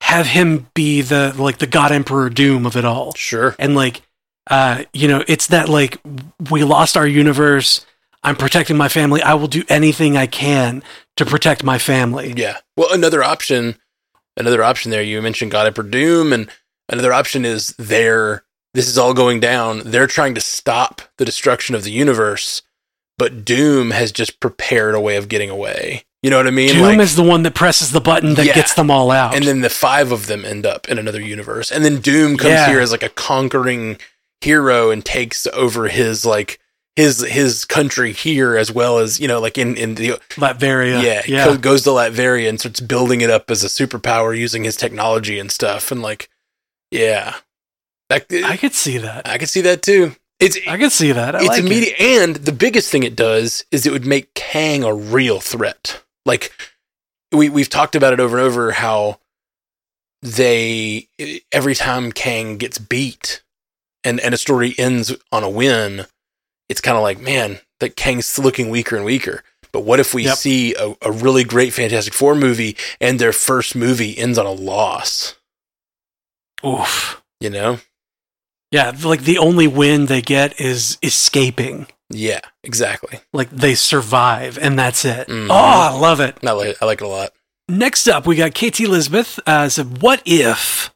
have 0.00 0.26
him 0.26 0.68
be 0.74 1.00
the 1.02 1.34
like 1.36 1.58
the 1.58 1.66
god 1.66 1.90
emperor 1.92 2.28
doom 2.30 2.66
of 2.66 2.76
it 2.76 2.84
all 2.84 3.12
Sure. 3.16 3.56
and 3.58 3.74
like 3.74 4.02
uh 4.50 4.84
you 4.92 5.08
know 5.08 5.24
it's 5.26 5.46
that 5.48 5.68
like 5.68 5.98
we 6.50 6.62
lost 6.62 6.96
our 6.96 7.06
universe 7.06 7.84
i'm 8.22 8.36
protecting 8.36 8.76
my 8.76 8.88
family 8.88 9.22
i 9.22 9.32
will 9.34 9.48
do 9.48 9.64
anything 9.68 10.16
i 10.16 10.26
can 10.26 10.82
to 11.16 11.24
protect 11.24 11.64
my 11.64 11.78
family 11.78 12.34
Yeah. 12.36 12.58
Well, 12.76 12.92
another 12.92 13.22
option, 13.22 13.76
another 14.36 14.62
option 14.64 14.90
there. 14.90 15.02
You 15.02 15.22
mentioned 15.22 15.52
God 15.52 15.66
Emperor 15.68 15.84
Doom, 15.84 16.32
and 16.32 16.50
another 16.88 17.12
option 17.12 17.44
is 17.44 17.68
they're 17.78 18.42
this 18.74 18.88
is 18.88 18.98
all 18.98 19.14
going 19.14 19.38
down. 19.38 19.82
They're 19.84 20.08
trying 20.08 20.34
to 20.34 20.40
stop 20.40 21.00
the 21.18 21.24
destruction 21.24 21.76
of 21.76 21.84
the 21.84 21.92
universe, 21.92 22.62
but 23.18 23.44
Doom 23.44 23.90
has 23.92 24.10
just 24.12 24.40
prepared 24.40 24.94
a 24.94 25.00
way 25.00 25.16
of 25.16 25.28
getting 25.28 25.50
away. 25.50 26.04
You 26.22 26.30
know 26.30 26.38
what 26.38 26.46
I 26.46 26.50
mean? 26.50 26.70
Doom 26.70 26.82
Like- 26.82 26.98
is 27.00 27.16
the 27.16 27.22
one 27.22 27.42
that 27.42 27.54
presses 27.54 27.92
the 27.92 28.00
button 28.00 28.34
that 28.34 28.46
Yeah. 28.46 28.54
gets 28.54 28.74
them 28.74 28.90
all 28.90 29.10
out. 29.10 29.34
and 29.34 29.44
then 29.44 29.60
the 29.60 29.68
five 29.68 30.10
of 30.10 30.26
them 30.26 30.44
end 30.44 30.64
up 30.66 30.88
in 30.88 30.98
another 30.98 31.20
universe, 31.20 31.70
and 31.70 31.84
then 31.84 32.00
Doom 32.00 32.36
comes 32.38 32.52
Yeah. 32.52 32.68
here 32.70 32.80
as 32.80 32.90
like 32.90 33.02
a 33.02 33.08
conquering 33.10 33.98
hero 34.40 34.90
and 34.90 35.04
takes 35.04 35.46
over 35.52 35.88
his 35.88 36.24
like 36.26 36.58
his 36.96 37.20
his 37.20 37.64
country 37.64 38.12
here 38.12 38.56
as 38.56 38.70
well 38.70 38.98
as 38.98 39.18
you 39.18 39.26
know 39.28 39.40
like 39.40 39.58
in 39.58 39.76
in 39.76 39.96
the 39.96 40.10
Latveria. 40.36 41.02
yeah, 41.02 41.22
yeah. 41.26 41.44
go- 41.46 41.56
goes 41.56 41.82
to 41.82 41.90
Latveria 41.90 42.48
and 42.48 42.58
starts 42.60 42.78
building 42.80 43.20
it 43.20 43.30
up 43.30 43.50
as 43.50 43.64
a 43.64 43.68
superpower 43.68 44.36
using 44.36 44.64
his 44.64 44.76
technology 44.76 45.38
and 45.38 45.50
stuff 45.50 45.90
and 45.90 46.02
like 46.02 46.28
yeah 46.90 47.34
I 48.10 48.20
could 48.56 48.74
see 48.74 48.98
that. 48.98 49.28
I 49.28 49.38
could 49.38 49.48
see 49.48 49.60
that 49.62 49.82
too 49.82 50.14
it's 50.40 50.58
I 50.66 50.76
can 50.78 50.90
see 50.90 51.12
that. 51.12 51.34
I 51.34 51.38
it's 51.40 51.48
like 51.48 51.58
it. 51.60 51.66
immediate 51.66 52.00
and 52.00 52.36
the 52.36 52.52
biggest 52.52 52.90
thing 52.90 53.02
it 53.02 53.16
does 53.16 53.64
is 53.70 53.86
it 53.86 53.92
would 53.92 54.06
make 54.06 54.34
Kang 54.34 54.82
a 54.84 54.94
real 54.94 55.40
threat 55.40 56.02
like 56.26 56.52
we 57.32 57.48
we've 57.48 57.68
talked 57.70 57.94
about 57.96 58.12
it 58.12 58.20
over 58.20 58.36
and 58.38 58.46
over 58.46 58.72
how 58.72 59.18
they 60.22 61.08
every 61.52 61.74
time 61.74 62.10
Kang 62.12 62.56
gets 62.56 62.78
beat 62.78 63.42
and 64.02 64.18
and 64.20 64.34
a 64.34 64.38
story 64.38 64.74
ends 64.78 65.14
on 65.30 65.42
a 65.44 65.50
win 65.50 66.06
it's 66.68 66.80
kind 66.80 66.96
of 66.96 67.02
like 67.02 67.20
man 67.20 67.60
that 67.80 67.96
Kang's 67.96 68.38
looking 68.38 68.70
weaker 68.70 68.96
and 68.96 69.04
weaker 69.04 69.42
but 69.72 69.80
what 69.84 70.00
if 70.00 70.14
we 70.14 70.24
Yep. 70.24 70.36
see 70.38 70.74
a, 70.76 70.94
a 71.02 71.10
really 71.12 71.42
great 71.44 71.72
Fantastic 71.72 72.14
Four 72.14 72.34
movie 72.36 72.76
and 73.00 73.18
their 73.18 73.32
first 73.32 73.74
movie 73.76 74.16
ends 74.16 74.38
on 74.38 74.46
a 74.46 74.52
loss 74.52 75.34
Oof. 76.64 77.22
you 77.40 77.50
know 77.50 77.78
Yeah, 78.74 78.92
like 79.04 79.22
the 79.22 79.38
only 79.38 79.66
win 79.68 80.06
they 80.06 80.20
get 80.20 80.60
is 80.60 80.98
escaping. 81.02 81.86
yeah 82.10 82.40
exactly 82.62 83.20
Like 83.32 83.50
they 83.50 83.74
survive 83.74 84.58
and 84.58 84.78
that's 84.78 85.04
it. 85.04 85.28
Mhm. 85.28 85.46
Oh, 85.50 85.54
I 85.54 85.98
love 85.98 86.20
it. 86.20 86.36
I 86.42 86.50
like, 86.52 86.76
I 86.82 86.84
like 86.86 87.00
it 87.00 87.04
a 87.04 87.08
lot 87.08 87.30
Next 87.68 88.08
up, 88.08 88.26
we 88.26 88.36
got 88.36 88.52
KT 88.54 88.80
Elizabeth. 88.80 89.40
Uh, 89.46 89.68
said, 89.70 90.02
"What 90.02 90.20
if 90.26 90.92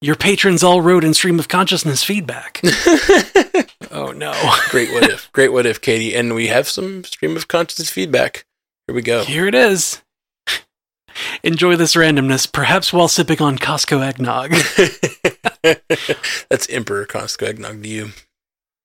your 0.00 0.16
patrons 0.16 0.64
all 0.64 0.80
wrote 0.82 1.04
in 1.04 1.14
stream 1.14 1.38
of 1.38 1.46
consciousness 1.46 2.02
feedback?" 2.02 2.60
oh 3.92 4.10
no! 4.16 4.32
Great 4.70 4.92
what 4.92 5.04
if. 5.04 5.30
Great 5.32 5.52
what 5.52 5.66
if, 5.66 5.80
Katie. 5.80 6.16
And 6.16 6.34
we 6.34 6.48
have 6.48 6.68
some 6.68 7.04
stream 7.04 7.36
of 7.36 7.46
consciousness 7.46 7.90
feedback. 7.90 8.44
Here 8.88 8.94
we 8.96 9.02
go. 9.02 9.22
Here 9.24 9.46
it 9.46 9.54
is. 9.54 10.02
Enjoy 11.42 11.76
this 11.76 11.94
randomness, 11.94 12.50
perhaps 12.50 12.92
while 12.92 13.08
sipping 13.08 13.40
on 13.40 13.58
Costco 13.58 14.02
eggnog. 14.02 14.50
That's 16.48 16.68
Emperor 16.68 17.06
Costco 17.06 17.48
eggnog 17.48 17.82
to 17.82 17.88
you. 17.88 18.10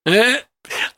Eh. 0.06 0.40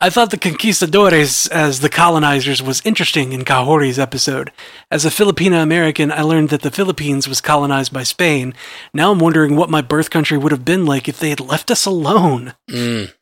I 0.00 0.10
thought 0.10 0.30
the 0.30 0.38
conquistadores 0.38 1.46
as 1.48 1.80
the 1.80 1.88
colonizers 1.88 2.62
was 2.62 2.80
interesting 2.84 3.32
in 3.32 3.44
Kahhori's 3.44 3.98
episode. 3.98 4.50
As 4.90 5.04
a 5.04 5.10
Filipino 5.10 5.60
American, 5.60 6.10
I 6.10 6.22
learned 6.22 6.48
that 6.50 6.62
the 6.62 6.70
Philippines 6.70 7.28
was 7.28 7.40
colonized 7.40 7.92
by 7.92 8.02
Spain. 8.02 8.54
Now 8.94 9.12
I'm 9.12 9.18
wondering 9.18 9.56
what 9.56 9.70
my 9.70 9.82
birth 9.82 10.10
country 10.10 10.38
would 10.38 10.52
have 10.52 10.64
been 10.64 10.86
like 10.86 11.08
if 11.08 11.18
they 11.18 11.30
had 11.30 11.40
left 11.40 11.70
us 11.70 11.84
alone. 11.84 12.54
Mm. 12.70 13.12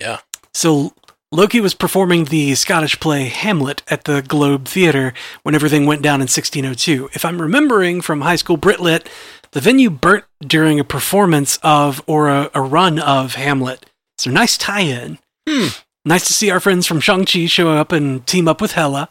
Yeah. 0.00 0.20
So 0.54 0.92
Loki 1.32 1.60
was 1.60 1.74
performing 1.74 2.26
the 2.26 2.54
Scottish 2.54 3.00
play 3.00 3.24
Hamlet 3.24 3.82
at 3.88 4.04
the 4.04 4.22
Globe 4.22 4.66
Theatre 4.68 5.12
when 5.42 5.56
everything 5.56 5.84
went 5.84 6.00
down 6.00 6.20
in 6.20 6.28
1602. 6.28 7.10
If 7.14 7.24
I'm 7.24 7.42
remembering 7.42 8.00
from 8.00 8.20
high 8.20 8.36
school 8.36 8.56
Britlit, 8.56 9.08
the 9.50 9.60
venue 9.60 9.90
burnt 9.90 10.24
during 10.40 10.78
a 10.78 10.84
performance 10.84 11.58
of 11.64 12.00
or 12.06 12.28
a, 12.28 12.48
a 12.54 12.60
run 12.60 13.00
of 13.00 13.34
Hamlet. 13.34 13.86
So 14.18 14.30
nice 14.30 14.56
tie-in. 14.56 15.18
Hmm. 15.48 15.68
Nice 16.04 16.28
to 16.28 16.32
see 16.32 16.48
our 16.50 16.60
friends 16.60 16.86
from 16.86 17.00
Shang-Chi 17.00 17.46
show 17.46 17.70
up 17.70 17.90
and 17.90 18.24
team 18.28 18.46
up 18.46 18.60
with 18.60 18.72
Hela. 18.72 19.08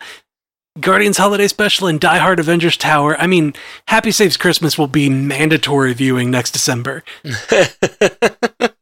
Guardians 0.79 1.17
Holiday 1.17 1.49
Special 1.49 1.87
and 1.87 1.99
Die 1.99 2.17
Hard 2.17 2.39
Avengers 2.39 2.77
Tower. 2.77 3.17
I 3.19 3.27
mean, 3.27 3.53
Happy 3.89 4.11
Saves 4.11 4.37
Christmas 4.37 4.77
will 4.77 4.87
be 4.87 5.09
mandatory 5.09 5.93
viewing 5.93 6.31
next 6.31 6.51
December. 6.51 7.03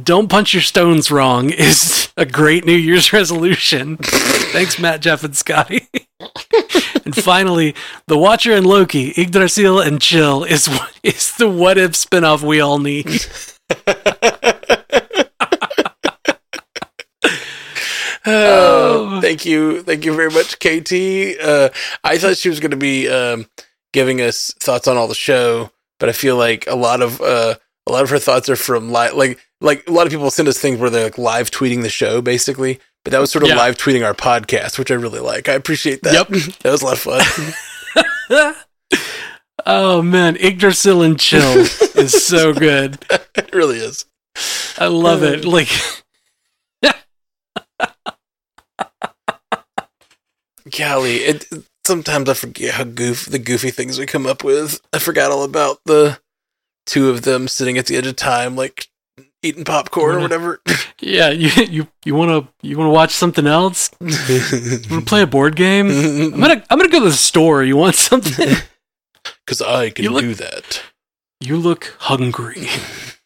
Don't 0.00 0.28
punch 0.28 0.54
your 0.54 0.62
stones 0.62 1.10
wrong 1.10 1.50
is 1.50 2.08
a 2.16 2.24
great 2.24 2.64
New 2.64 2.72
Year's 2.76 3.12
resolution. 3.12 3.98
Thanks, 3.98 4.78
Matt, 4.78 5.02
Jeff, 5.02 5.22
and 5.22 5.36
Scotty. 5.36 5.86
and 7.04 7.14
finally, 7.14 7.74
The 8.06 8.16
Watcher 8.16 8.52
and 8.54 8.64
Loki, 8.64 9.12
Yggdrasil 9.18 9.80
and 9.80 10.00
Chill 10.00 10.44
is 10.44 10.68
is 11.02 11.36
the 11.36 11.48
what 11.48 11.76
if 11.76 11.92
spinoff 11.92 12.42
we 12.42 12.60
all 12.60 12.78
need. 12.78 13.06
Oh, 18.24 19.20
thank 19.20 19.44
you. 19.44 19.82
Thank 19.82 20.04
you 20.04 20.14
very 20.14 20.30
much, 20.30 20.58
KT. 20.60 21.40
Uh, 21.42 21.70
I 22.04 22.18
thought 22.18 22.36
she 22.36 22.48
was 22.48 22.60
going 22.60 22.70
to 22.70 22.76
be 22.76 23.08
um, 23.08 23.46
giving 23.92 24.20
us 24.20 24.54
thoughts 24.60 24.86
on 24.86 24.96
all 24.96 25.08
the 25.08 25.14
show, 25.14 25.70
but 25.98 26.08
I 26.08 26.12
feel 26.12 26.36
like 26.36 26.66
a 26.68 26.76
lot 26.76 27.02
of 27.02 27.20
uh, 27.20 27.56
a 27.86 27.92
lot 27.92 28.02
of 28.04 28.10
her 28.10 28.18
thoughts 28.18 28.48
are 28.48 28.56
from 28.56 28.90
live, 28.90 29.14
like 29.14 29.38
like 29.60 29.86
a 29.88 29.92
lot 29.92 30.06
of 30.06 30.12
people 30.12 30.30
send 30.30 30.48
us 30.48 30.58
things 30.58 30.78
where 30.78 30.90
they're 30.90 31.04
like 31.04 31.18
live 31.18 31.50
tweeting 31.50 31.82
the 31.82 31.88
show, 31.90 32.20
basically. 32.22 32.80
But 33.04 33.10
that 33.12 33.18
was 33.20 33.30
sort 33.32 33.42
of 33.42 33.48
Yeah. 33.50 33.56
live 33.56 33.76
tweeting 33.76 34.04
our 34.04 34.14
podcast, 34.14 34.78
which 34.78 34.90
I 34.90 34.94
really 34.94 35.18
like. 35.20 35.48
I 35.48 35.54
appreciate 35.54 36.02
that. 36.02 36.12
Yep. 36.14 36.28
that 36.62 36.70
was 36.70 36.82
a 36.82 36.84
lot 36.84 36.94
of 37.06 37.54
fun. 38.28 38.54
Oh 39.64 40.02
man, 40.02 40.36
Yggdrasil 40.40 41.02
and 41.02 41.20
Chill 41.20 41.40
is 41.96 42.24
so 42.26 42.52
good. 42.52 42.98
it 43.36 43.54
really 43.54 43.78
is. 43.78 44.06
I 44.76 44.86
love 44.86 45.22
it. 45.22 45.44
Uh, 45.46 45.50
like 45.50 45.68
Golly, 50.76 51.16
it 51.16 51.44
sometimes 51.84 52.28
I 52.28 52.34
forget 52.34 52.74
how 52.74 52.84
goof 52.84 53.26
the 53.26 53.38
goofy 53.38 53.70
things 53.70 53.98
we 53.98 54.06
come 54.06 54.26
up 54.26 54.44
with. 54.44 54.80
I 54.92 54.98
forgot 54.98 55.32
all 55.32 55.42
about 55.44 55.78
the 55.86 56.18
two 56.86 57.10
of 57.10 57.22
them 57.22 57.48
sitting 57.48 57.78
at 57.78 57.86
the 57.86 57.96
edge 57.96 58.06
of 58.06 58.16
time, 58.16 58.56
like 58.56 58.88
eating 59.42 59.64
popcorn 59.64 60.16
or 60.16 60.18
Mhm. 60.18 60.22
whatever. 60.22 60.60
yeah, 61.00 61.30
you 61.30 61.50
you 61.64 61.88
you 62.04 62.14
want 62.14 62.30
to 62.30 62.52
you 62.66 62.76
want 62.78 62.86
to 62.88 62.92
watch 62.92 63.10
something 63.12 63.46
else? 63.46 63.90
Want 64.00 64.12
to 64.14 65.02
play 65.06 65.22
a 65.22 65.26
board 65.26 65.56
game? 65.56 65.88
I'm 65.90 66.40
gonna 66.40 66.64
I'm 66.70 66.78
gonna 66.78 66.88
go 66.90 67.00
to 67.00 67.06
the 67.10 67.12
store. 67.12 67.62
You 67.64 67.76
want 67.76 67.94
something? 67.96 68.56
Because 69.46 69.60
I 69.62 69.90
can 69.90 70.06
look- 70.06 70.22
do 70.22 70.34
that. 70.34 70.82
you 71.40 71.56
look 71.56 71.94
hungry. 72.00 72.66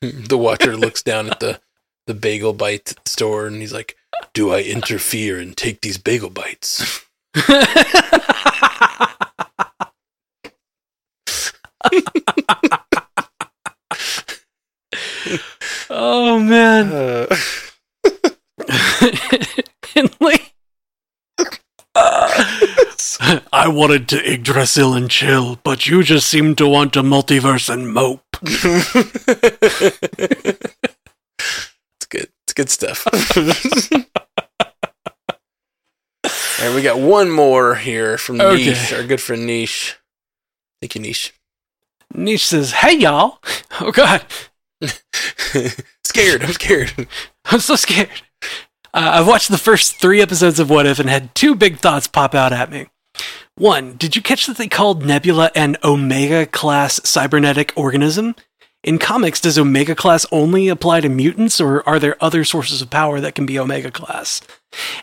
The 0.02 0.36
watcher 0.38 0.76
looks 0.76 1.02
down 1.02 1.30
at 1.30 1.40
the 1.40 1.60
the 2.06 2.14
bagel 2.14 2.52
bite 2.52 2.94
store 3.06 3.46
and 3.46 3.60
he's 3.60 3.72
like, 3.72 3.96
"Do 4.34 4.52
I 4.52 4.60
interfere 4.62 5.38
and 5.38 5.56
take 5.56 5.80
these 5.80 5.98
bagel 5.98 6.30
bites?" 6.30 7.02
Oh 15.96 16.38
man. 16.38 16.92
Uh, 16.92 17.26
and 19.96 20.10
like 20.20 20.54
I 23.52 23.68
wanted 23.68 24.08
to 24.10 24.32
Yggdrasil 24.32 24.92
and 24.94 25.10
chill, 25.10 25.58
but 25.64 25.86
you 25.86 26.02
just 26.02 26.28
seem 26.28 26.54
to 26.56 26.68
want 26.68 26.92
to 26.92 27.02
multiverse 27.02 27.72
and 27.72 27.88
mope. 27.90 28.20
it's 28.42 28.76
good. 32.10 32.28
It's 32.44 32.52
good 32.54 32.68
stuff. 32.68 33.06
All 36.58 36.66
right, 36.66 36.74
we 36.74 36.82
got 36.82 36.98
one 36.98 37.30
more 37.30 37.76
here 37.76 38.18
from 38.18 38.40
Okay. 38.40 38.66
Niche, 38.66 38.92
our 38.92 39.02
good 39.04 39.20
friend 39.20 39.46
Niche. 39.46 39.96
Thank 40.82 40.94
you, 40.94 41.00
Niche. 41.00 41.32
Niche 42.14 42.46
says, 42.46 42.72
"Hey 42.72 42.98
y'all! 42.98 43.38
Oh 43.80 43.90
God, 43.90 44.24
scared. 46.04 46.42
I'm 46.42 46.52
scared. 46.52 47.08
I'm 47.46 47.60
so 47.60 47.76
scared." 47.76 48.10
Uh, 48.94 49.10
I've 49.14 49.26
watched 49.26 49.50
the 49.50 49.58
first 49.58 49.96
three 49.96 50.22
episodes 50.22 50.58
of 50.58 50.70
What 50.70 50.86
If 50.86 50.98
and 50.98 51.10
had 51.10 51.34
two 51.34 51.54
big 51.54 51.78
thoughts 51.78 52.06
pop 52.06 52.34
out 52.34 52.52
at 52.52 52.70
me. 52.70 52.86
One, 53.56 53.96
did 53.96 54.16
you 54.16 54.22
catch 54.22 54.46
that 54.46 54.56
they 54.56 54.68
called 54.68 55.04
Nebula 55.04 55.50
an 55.54 55.76
Omega 55.82 56.46
class 56.46 57.00
cybernetic 57.04 57.72
organism? 57.76 58.34
In 58.84 58.98
comics, 58.98 59.40
does 59.40 59.58
Omega 59.58 59.94
class 59.94 60.24
only 60.30 60.68
apply 60.68 61.00
to 61.00 61.08
mutants, 61.08 61.60
or 61.60 61.86
are 61.88 61.98
there 61.98 62.22
other 62.22 62.44
sources 62.44 62.80
of 62.80 62.88
power 62.88 63.20
that 63.20 63.34
can 63.34 63.44
be 63.44 63.58
Omega 63.58 63.90
class? 63.90 64.40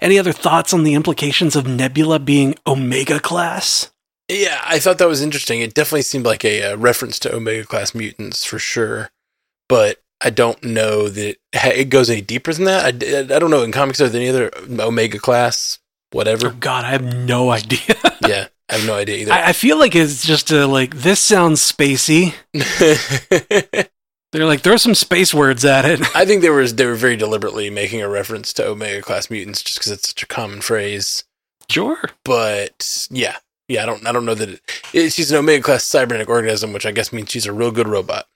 Any 0.01 0.17
other 0.17 0.31
thoughts 0.31 0.73
on 0.73 0.83
the 0.83 0.93
implications 0.93 1.55
of 1.55 1.67
Nebula 1.67 2.19
being 2.19 2.55
Omega 2.65 3.19
class? 3.19 3.91
Yeah, 4.29 4.61
I 4.63 4.79
thought 4.79 4.99
that 4.99 5.07
was 5.07 5.21
interesting. 5.21 5.59
It 5.59 5.73
definitely 5.73 6.03
seemed 6.03 6.25
like 6.25 6.45
a, 6.45 6.63
uh 6.63 6.77
reference 6.77 7.19
to 7.19 7.35
Omega 7.35 7.65
class 7.65 7.93
mutants 7.93 8.45
for 8.45 8.57
sure, 8.57 9.09
but 9.69 10.01
I 10.21 10.29
don't 10.29 10.63
know 10.63 11.09
that 11.09 11.37
it 11.53 11.89
goes 11.89 12.09
any 12.09 12.21
deeper 12.21 12.53
than 12.53 12.65
that. 12.65 12.85
I, 12.85 13.35
I 13.35 13.39
don't 13.39 13.51
know 13.51 13.63
in 13.63 13.71
comics 13.71 13.99
are 14.01 14.09
there 14.09 14.21
any 14.21 14.29
other 14.29 14.51
Omega 14.79 15.19
class 15.19 15.79
Oh 16.13 16.17
whatever. 16.17 16.51
God, 16.51 16.85
I 16.85 16.91
have 16.91 17.03
no 17.03 17.49
idea. 17.51 17.95
yeah, 18.27 18.47
I 18.69 18.75
have 18.75 18.85
no 18.85 18.93
idea 18.93 19.17
either. 19.17 19.33
I, 19.33 19.49
I 19.49 19.53
feel 19.53 19.79
like 19.79 19.95
it's 19.95 20.25
just 20.25 20.51
a, 20.51 20.67
like 20.67 20.95
this 20.95 21.19
sounds 21.19 21.59
spacey. 21.59 22.33
They're 24.31 24.45
like 24.45 24.61
throw 24.61 24.77
some 24.77 24.95
space 24.95 25.33
words 25.33 25.63
at 25.63 25.85
it. 25.85 26.01
I 26.15 26.25
think 26.25 26.41
they 26.41 26.49
were 26.49 26.67
they 26.67 26.85
were 26.85 26.95
very 26.95 27.15
deliberately 27.15 27.69
making 27.69 28.01
a 28.01 28.09
reference 28.09 28.51
to 28.53 28.65
Omega 28.67 29.01
class 29.01 29.29
mutants 29.29 29.61
just 29.61 29.77
because 29.79 29.91
it's 29.91 30.07
such 30.09 30.23
a 30.23 30.27
common 30.27 30.61
phrase. 30.61 31.23
Sure. 31.69 31.99
But 32.25 33.07
yeah, 33.11 33.37
yeah, 33.67 33.83
I 33.83 33.85
don't 33.85 34.07
I 34.07 34.11
don't 34.11 34.25
know 34.25 34.33
that 34.33 34.49
it, 34.49 34.61
it, 34.91 35.13
she's 35.13 35.31
an 35.31 35.37
Omega 35.37 35.63
class 35.63 35.83
cybernetic 35.83 36.29
organism, 36.29 36.73
which 36.73 36.85
I 36.85 36.91
guess 36.91 37.13
means 37.13 37.29
she's 37.29 37.45
a 37.45 37.53
real 37.53 37.71
good 37.71 37.87
robot. 37.87 38.27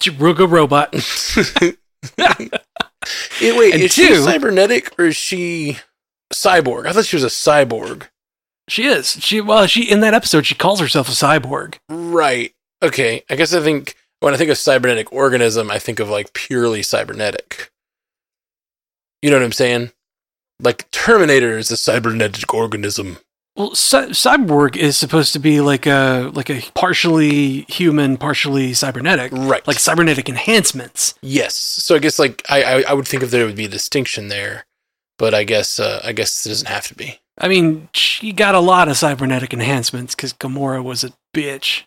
Ruga 0.00 0.50
robot. 0.50 0.92
Wait, 3.40 3.74
And 3.74 3.82
is 3.82 3.92
she 3.92 4.14
cybernetic 4.16 4.98
or 4.98 5.06
is 5.06 5.16
she 5.16 5.78
cyborg? 6.32 6.86
I 6.86 6.92
thought 6.92 7.06
she 7.06 7.16
was 7.16 7.24
a 7.24 7.28
cyborg. 7.28 8.08
She 8.68 8.84
is. 8.84 9.22
She 9.22 9.40
well, 9.40 9.66
she 9.66 9.90
in 9.90 10.00
that 10.00 10.14
episode 10.14 10.46
she 10.46 10.54
calls 10.54 10.80
herself 10.80 11.08
a 11.08 11.12
cyborg. 11.12 11.76
Right. 11.88 12.52
Okay. 12.82 13.22
I 13.30 13.36
guess 13.36 13.54
I 13.54 13.60
think 13.62 13.94
when 14.20 14.34
I 14.34 14.36
think 14.36 14.50
of 14.50 14.58
cybernetic 14.58 15.12
organism, 15.12 15.70
I 15.70 15.78
think 15.78 16.00
of 16.00 16.08
like 16.08 16.32
purely 16.32 16.82
cybernetic. 16.82 17.70
You 19.22 19.30
know 19.30 19.36
what 19.36 19.44
I'm 19.44 19.52
saying? 19.52 19.92
Like 20.60 20.90
Terminator 20.90 21.58
is 21.58 21.70
a 21.70 21.76
cybernetic 21.76 22.52
organism. 22.52 23.18
Well, 23.56 23.74
cy- 23.74 24.08
cyborg 24.10 24.76
is 24.76 24.96
supposed 24.96 25.32
to 25.32 25.38
be 25.38 25.60
like 25.60 25.86
a 25.86 26.30
like 26.34 26.50
a 26.50 26.60
partially 26.74 27.62
human, 27.68 28.16
partially 28.18 28.74
cybernetic, 28.74 29.32
Right. 29.32 29.66
like 29.66 29.78
cybernetic 29.78 30.28
enhancements. 30.28 31.14
yes. 31.22 31.54
So 31.54 31.94
I 31.94 31.98
guess 31.98 32.18
like 32.18 32.42
I, 32.50 32.62
I 32.62 32.82
I 32.88 32.92
would 32.92 33.08
think 33.08 33.22
if 33.22 33.30
there 33.30 33.46
would 33.46 33.56
be 33.56 33.64
a 33.64 33.68
distinction 33.68 34.28
there, 34.28 34.66
but 35.18 35.32
I 35.34 35.44
guess 35.44 35.80
uh, 35.80 36.00
I 36.04 36.12
guess 36.12 36.44
it 36.44 36.50
doesn't 36.50 36.68
have 36.68 36.86
to 36.88 36.94
be. 36.94 37.20
I 37.38 37.48
mean, 37.48 37.88
she 37.94 38.32
got 38.32 38.54
a 38.54 38.60
lot 38.60 38.88
of 38.88 38.96
cybernetic 38.96 39.52
enhancements 39.52 40.14
because 40.14 40.32
Gamora 40.32 40.82
was 40.82 41.04
a 41.04 41.12
bitch. 41.34 41.82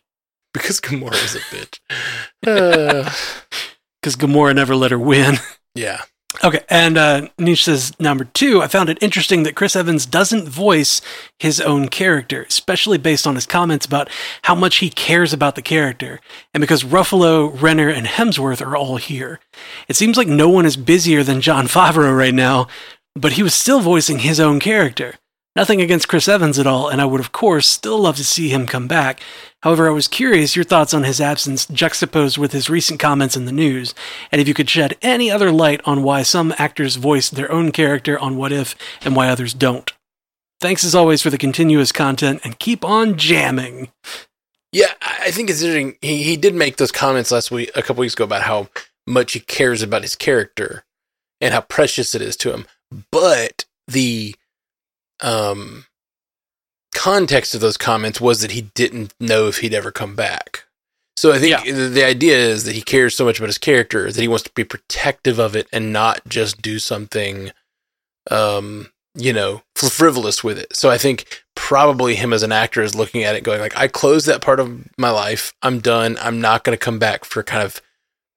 Because 0.53 0.79
Gamora 0.79 1.11
was 1.21 1.35
a 1.35 1.39
bitch. 1.39 1.79
Uh, 2.47 3.11
Because 4.01 4.15
Gamora 4.15 4.55
never 4.55 4.75
let 4.77 4.91
her 4.91 4.97
win. 4.99 5.35
yeah. 5.75 6.01
Okay, 6.43 6.61
and 6.69 6.97
uh, 6.97 7.27
Niche 7.39 7.65
says 7.65 7.99
number 7.99 8.23
two, 8.23 8.61
I 8.61 8.67
found 8.67 8.87
it 8.89 9.01
interesting 9.01 9.43
that 9.43 9.55
Chris 9.55 9.75
Evans 9.75 10.05
doesn't 10.05 10.47
voice 10.47 11.01
his 11.39 11.59
own 11.59 11.89
character, 11.89 12.43
especially 12.43 12.97
based 12.99 13.25
on 13.25 13.35
his 13.35 13.47
comments 13.47 13.85
about 13.85 14.09
how 14.43 14.53
much 14.53 14.77
he 14.77 14.89
cares 14.89 15.33
about 15.33 15.55
the 15.55 15.61
character, 15.61 16.21
and 16.53 16.61
because 16.61 16.83
Ruffalo, 16.83 17.59
Renner, 17.59 17.89
and 17.89 18.05
Hemsworth 18.05 18.65
are 18.65 18.77
all 18.77 18.97
here. 18.97 19.39
It 19.87 19.95
seems 19.95 20.17
like 20.17 20.27
no 20.27 20.49
one 20.49 20.65
is 20.65 20.77
busier 20.77 21.23
than 21.23 21.41
Jon 21.41 21.67
Favreau 21.67 22.15
right 22.15 22.33
now, 22.33 22.67
but 23.15 23.33
he 23.33 23.43
was 23.43 23.55
still 23.55 23.81
voicing 23.81 24.19
his 24.19 24.39
own 24.39 24.59
character. 24.59 25.15
Nothing 25.59 25.81
against 25.81 26.07
Chris 26.07 26.29
Evans 26.29 26.57
at 26.57 26.65
all, 26.65 26.87
and 26.87 27.01
I 27.01 27.05
would, 27.05 27.19
of 27.19 27.33
course, 27.33 27.67
still 27.67 27.99
love 27.99 28.15
to 28.15 28.23
see 28.23 28.47
him 28.47 28.65
come 28.65 28.87
back. 28.87 29.19
However, 29.61 29.89
I 29.89 29.91
was 29.91 30.07
curious 30.07 30.55
your 30.55 30.63
thoughts 30.63 30.93
on 30.93 31.03
his 31.03 31.19
absence 31.19 31.65
juxtaposed 31.65 32.37
with 32.37 32.53
his 32.53 32.69
recent 32.69 32.97
comments 32.97 33.35
in 33.35 33.43
the 33.43 33.51
news, 33.51 33.93
and 34.31 34.39
if 34.39 34.47
you 34.47 34.53
could 34.53 34.69
shed 34.69 34.95
any 35.01 35.29
other 35.29 35.51
light 35.51 35.81
on 35.83 36.01
why 36.01 36.23
some 36.23 36.53
actors 36.57 36.95
voice 36.95 37.29
their 37.29 37.51
own 37.51 37.73
character 37.73 38.17
on 38.17 38.37
What 38.37 38.53
If 38.53 38.73
and 39.01 39.17
why 39.17 39.27
others 39.27 39.53
don't. 39.53 39.91
Thanks 40.61 40.85
as 40.85 40.95
always 40.95 41.21
for 41.21 41.29
the 41.29 41.37
continuous 41.37 41.91
content, 41.91 42.39
and 42.45 42.57
keep 42.57 42.85
on 42.85 43.17
jamming. 43.17 43.91
Yeah, 44.71 44.93
I 45.01 45.29
think 45.31 45.49
it's 45.49 45.61
interesting. 45.61 45.97
He 45.99 46.23
he 46.23 46.37
did 46.37 46.55
make 46.55 46.77
those 46.77 46.93
comments 46.93 47.33
last 47.33 47.51
week, 47.51 47.69
a 47.75 47.81
couple 47.81 47.99
weeks 47.99 48.13
ago, 48.13 48.23
about 48.23 48.43
how 48.43 48.69
much 49.05 49.33
he 49.33 49.41
cares 49.41 49.81
about 49.81 50.03
his 50.03 50.15
character 50.15 50.85
and 51.41 51.53
how 51.53 51.59
precious 51.59 52.15
it 52.15 52.21
is 52.21 52.37
to 52.37 52.53
him. 52.53 52.65
But 53.11 53.65
the 53.89 54.35
um 55.21 55.85
context 56.93 57.53
of 57.55 57.61
those 57.61 57.77
comments 57.77 58.19
was 58.19 58.41
that 58.41 58.51
he 58.51 58.61
didn't 58.73 59.13
know 59.19 59.47
if 59.47 59.59
he'd 59.59 59.73
ever 59.73 59.91
come 59.91 60.15
back. 60.15 60.65
So 61.17 61.31
I 61.31 61.39
think 61.39 61.65
Yeah. 61.65 61.71
the, 61.73 61.87
the 61.89 62.05
idea 62.05 62.37
is 62.37 62.63
that 62.63 62.75
he 62.75 62.81
cares 62.81 63.15
so 63.15 63.25
much 63.25 63.39
about 63.39 63.47
his 63.47 63.57
character 63.57 64.11
that 64.11 64.21
he 64.21 64.27
wants 64.27 64.43
to 64.45 64.51
be 64.55 64.63
protective 64.63 65.37
of 65.39 65.55
it 65.55 65.67
and 65.71 65.93
not 65.93 66.21
just 66.27 66.61
do 66.61 66.79
something, 66.79 67.51
um, 68.31 68.89
you 69.15 69.33
know, 69.33 69.61
frivolous 69.75 70.43
with 70.43 70.57
it. 70.57 70.75
So 70.75 70.89
I 70.89 70.97
think 70.97 71.43
probably 71.55 72.15
him 72.15 72.33
as 72.33 72.41
an 72.43 72.51
actor 72.51 72.81
is 72.81 72.95
looking 72.95 73.23
at 73.23 73.35
it 73.35 73.43
going 73.43 73.59
like, 73.59 73.77
I 73.77 73.87
closed 73.87 74.27
that 74.27 74.41
part 74.41 74.59
of 74.59 74.87
my 74.97 75.11
life. 75.11 75.53
I'm 75.61 75.79
done. 75.79 76.17
I'm 76.21 76.41
not 76.41 76.63
going 76.63 76.77
to 76.77 76.83
come 76.83 76.99
back 76.99 77.25
for 77.25 77.43
kind 77.43 77.63
of 77.63 77.81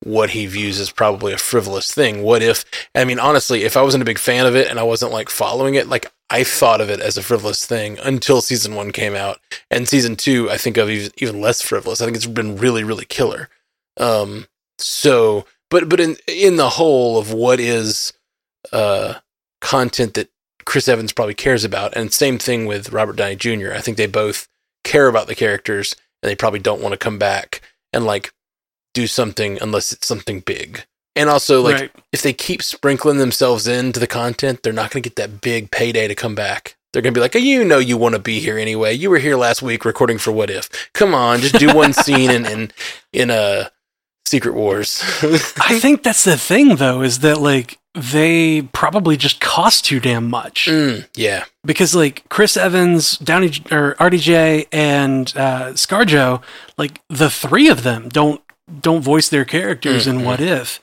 what 0.05 0.31
he 0.31 0.47
views 0.47 0.81
as 0.81 0.91
probably 0.91 1.33
a 1.33 1.39
frivolous 1.39 1.93
thing. 1.93 2.23
What 2.23 2.43
if, 2.43 2.65
I 2.95 3.05
mean, 3.05 3.21
honestly, 3.21 3.63
if 3.63 3.77
I 3.77 3.83
wasn't 3.83 4.03
a 4.03 4.07
big 4.07 4.19
fan 4.19 4.47
of 4.47 4.57
it 4.57 4.69
and 4.69 4.79
I 4.81 4.83
wasn't 4.83 5.13
like 5.13 5.31
following 5.31 5.77
it, 5.77 5.89
like 5.89 6.11
I 6.33 6.45
thought 6.45 6.81
of 6.81 6.89
it 6.89 6.99
as 6.99 7.19
a 7.19 7.23
frivolous 7.23 7.67
thing 7.67 7.99
until 7.99 8.41
season 8.41 8.75
one 8.75 8.91
came 8.91 9.15
out. 9.15 9.39
And 9.71 9.87
season 9.87 10.17
two, 10.17 10.51
I 10.51 10.57
think 10.57 10.79
of 10.79 10.89
even, 10.89 11.41
less 11.43 11.61
frivolous. 11.61 12.01
I 12.01 12.07
think 12.07 12.17
it's 12.17 12.27
been 12.27 12.57
really, 12.57 12.85
really 12.85 13.05
killer. 13.05 13.51
Um, 13.99 14.47
so, 14.79 15.45
but, 15.71 15.91
but 15.91 16.01
in, 16.01 16.17
in 16.27 16.57
the 16.57 16.71
whole 16.71 17.19
of 17.19 17.35
what 17.35 17.61
is, 17.61 18.15
uh, 18.73 19.17
content 19.61 20.15
that 20.15 20.31
Chris 20.65 20.89
Evans 20.89 21.13
probably 21.13 21.35
cares 21.35 21.65
about. 21.65 21.95
And 21.95 22.11
same 22.13 22.39
thing 22.39 22.65
with 22.65 22.93
Robert 22.93 23.17
Downey 23.17 23.37
Jr. 23.37 23.73
I 23.75 23.81
think 23.81 23.99
they 23.99 24.07
both 24.07 24.49
care 24.85 25.09
about 25.09 25.27
the 25.27 25.35
characters 25.35 25.95
and 26.23 26.31
they 26.31 26.37
probably 26.37 26.61
don't 26.61 26.81
want 26.81 26.93
to 26.93 26.99
come 26.99 27.19
back 27.19 27.61
and 27.93 28.07
like 28.07 28.33
do 28.95 29.07
something 29.07 29.59
unless 29.61 29.93
it's 29.93 30.07
something 30.07 30.41
big. 30.41 30.87
And 31.15 31.29
also, 31.29 31.61
like, 31.61 31.75
Right. 31.81 31.91
if 32.13 32.23
they 32.23 32.33
keep 32.33 32.63
sprinkling 32.63 33.19
themselves 33.19 33.67
into 33.67 34.01
the 34.01 34.07
content, 34.07 34.63
they're 34.63 34.73
not 34.73 34.91
going 34.91 35.03
to 35.03 35.09
get 35.09 35.17
that 35.17 35.41
big 35.41 35.71
payday 35.71 36.09
to 36.09 36.15
come 36.15 36.35
back. 36.35 36.77
They're 36.93 37.03
going 37.03 37.13
to 37.15 37.19
be 37.19 37.23
like, 37.23 37.35
oh, 37.37 37.39
you 37.39 37.65
know, 37.65 37.79
you 37.79 37.97
want 37.97 38.15
to 38.15 38.19
be 38.19 38.41
here 38.41 38.59
anyway. 38.59 38.95
You 38.95 39.11
were 39.11 39.19
here 39.19 39.37
last 39.37 39.63
week 39.63 39.85
recording 39.85 40.19
for 40.19 40.31
What 40.33 40.51
If. 40.51 40.69
Come 40.95 41.15
on, 41.15 41.41
just 41.41 41.59
do 41.59 41.75
one 41.75 41.93
scene 42.05 42.31
in 42.31 42.45
in 42.47 42.71
in 43.13 43.31
uh, 43.31 43.69
Secret 44.27 44.55
Wars. 44.55 45.03
I 45.61 45.79
think 45.79 46.03
that's 46.03 46.25
the 46.25 46.37
thing, 46.37 46.77
though, 46.77 47.03
is 47.03 47.21
that 47.21 47.41
like 47.41 47.79
they 47.95 48.63
probably 48.73 49.17
just 49.19 49.41
cost 49.41 49.85
too 49.87 50.01
damn 50.01 50.29
much. 50.31 50.67
Mm, 50.71 51.07
yeah, 51.15 51.45
because 51.65 51.95
like 51.95 52.29
Chris 52.29 52.57
Evans, 52.59 53.17
Downey 53.19 53.49
or 53.71 53.95
RDJ, 53.99 54.67
and 54.73 55.33
uh, 55.37 55.73
ScarJo, 55.73 56.43
like 56.77 57.01
the 57.09 57.31
three 57.31 57.69
of 57.69 57.83
them 57.85 58.09
don't 58.11 58.43
don't 58.81 59.01
voice 59.03 59.29
their 59.31 59.45
characters 59.47 60.07
in 60.07 60.19
Mhm. 60.21 60.25
What 60.25 60.41
If. 60.41 60.81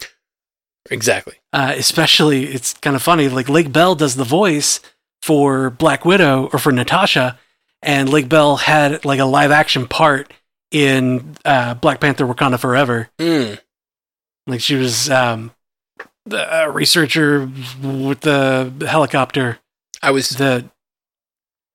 Exactly. 0.90 1.36
Uh, 1.54 1.74
especially, 1.78 2.46
it's 2.46 2.74
kind 2.76 2.96
of 2.96 3.02
funny. 3.02 3.30
Like 3.30 3.50
Lake 3.50 3.72
Bell 3.72 3.96
does 3.96 4.16
the 4.16 4.24
voice 4.24 4.80
for 5.22 5.70
Black 5.70 6.06
Widow 6.06 6.50
or 6.54 6.60
for 6.60 6.72
Natasha, 6.72 7.38
and 7.82 8.10
Lake 8.10 8.30
Bell 8.30 8.58
had 8.58 9.04
like 9.06 9.20
a 9.20 9.26
live 9.26 9.52
action 9.52 9.88
part 9.88 10.32
in 10.72 11.36
uh, 11.46 11.74
Black 11.76 12.00
Panther: 12.00 12.26
Wakanda 12.26 12.60
Forever. 12.60 13.10
Mm, 13.20 13.60
Like 14.48 14.62
she 14.62 14.76
was 14.76 15.10
um, 15.10 15.52
the 16.26 16.64
uh, 16.64 16.68
researcher 16.68 17.50
with 17.82 18.22
the 18.22 18.72
helicopter 18.88 19.60
I 20.02 20.12
was 20.12 20.30
the 20.30 20.70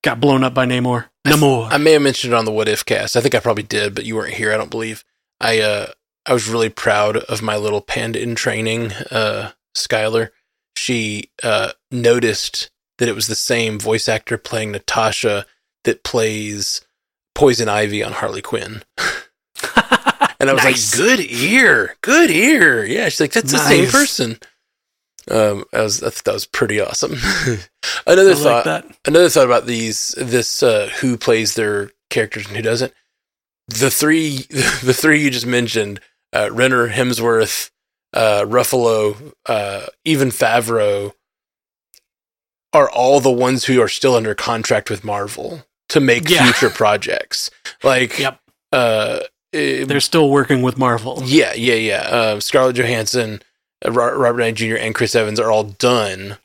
got 0.03 0.19
blown 0.19 0.43
up 0.43 0.53
by 0.53 0.65
Namor. 0.65 1.05
Namor. 1.27 1.67
I 1.71 1.77
may 1.77 1.91
have 1.93 2.01
mentioned 2.01 2.33
it 2.33 2.37
on 2.37 2.45
the 2.45 2.51
What 2.51 2.67
If 2.67 2.85
cast. 2.85 3.15
I 3.15 3.21
think 3.21 3.35
I 3.35 3.39
probably 3.39 3.63
did, 3.63 3.95
but 3.95 4.05
you 4.05 4.15
weren't 4.15 4.33
here. 4.35 4.51
I 4.53 4.57
don't 4.57 4.71
believe. 4.71 5.03
I 5.39 5.59
uh 5.59 5.87
I 6.25 6.33
was 6.33 6.49
really 6.49 6.69
proud 6.69 7.17
of 7.17 7.41
my 7.41 7.55
little 7.55 7.81
panda 7.81 8.21
in 8.21 8.35
training, 8.35 8.91
uh, 9.11 9.51
Skylar. 9.75 10.29
She 10.77 11.29
uh 11.43 11.71
noticed 11.91 12.69
that 12.97 13.07
it 13.09 13.15
was 13.15 13.27
the 13.27 13.35
same 13.35 13.79
voice 13.79 14.07
actor 14.09 14.37
playing 14.37 14.71
Natasha 14.71 15.45
that 15.83 16.03
plays 16.03 16.81
Poison 17.33 17.69
Ivy 17.69 18.03
on 18.03 18.13
Harley 18.13 18.41
Quinn. 18.41 18.83
And 20.37 20.49
I 20.49 20.53
was 20.53 20.63
Nice. 20.65 20.99
like, 20.99 21.07
"Good 21.07 21.31
ear, 21.31 21.95
good 22.01 22.29
ear." 22.29 22.85
Yeah, 22.85 23.07
she's 23.07 23.21
like, 23.21 23.31
"That's 23.31 23.53
the 23.53 23.57
same 23.57 23.89
person." 23.89 24.37
Um, 25.31 25.63
I 25.73 25.81
was 25.81 26.03
I 26.03 26.09
thought 26.09 26.25
that 26.25 26.33
was 26.33 26.45
pretty 26.45 26.79
awesome. 26.81 27.13
Another 28.05 28.31
I 28.31 28.35
thought 28.35 28.43
like 28.43 28.63
that. 28.65 28.97
another 29.07 29.29
thought 29.29 29.45
about 29.45 29.65
these 29.65 30.13
this 30.17 30.61
uh, 30.61 30.89
who 30.99 31.17
plays 31.17 31.55
their 31.55 31.89
characters 32.09 32.47
and 32.47 32.55
who 32.57 32.61
doesn't 32.61 32.93
the 33.69 33.89
three 33.89 34.39
the 34.83 34.93
three 34.93 35.21
you 35.21 35.31
just 35.31 35.47
mentioned 35.47 36.01
uh, 36.35 36.49
renner 36.51 36.89
hemsworth 36.89 37.69
uh, 38.13 38.43
ruffalo 38.45 39.33
uh, 39.47 39.85
even 40.03 40.29
favreau 40.29 41.13
are 42.73 42.89
all 42.89 43.19
the 43.19 43.31
ones 43.31 43.65
who 43.65 43.81
are 43.81 43.87
still 43.87 44.15
under 44.15 44.35
contract 44.35 44.89
with 44.89 45.03
marvel 45.03 45.63
to 45.89 45.99
make 45.99 46.29
Yeah. 46.29 46.43
future 46.43 46.69
projects 46.69 47.49
like 47.83 48.17
Yep. 48.19 48.39
uh, 48.71 49.19
eh, 49.53 49.85
They're 49.85 49.99
still 50.01 50.29
working 50.29 50.61
with 50.61 50.77
Marvel. 50.77 51.21
yeah, 51.25 51.53
yeah, 51.53 51.75
yeah. 51.75 52.01
Uh, 52.01 52.39
Scarlett 52.39 52.75
Johansson, 52.75 53.41
uh, 53.85 53.91
Robert 53.91 54.37
Downey 54.39 54.51
Jr., 54.51 54.75
and 54.75 54.93
Chris 54.95 55.15
Evans 55.15 55.39
are 55.39 55.51
all 55.51 55.63
done 55.63 56.37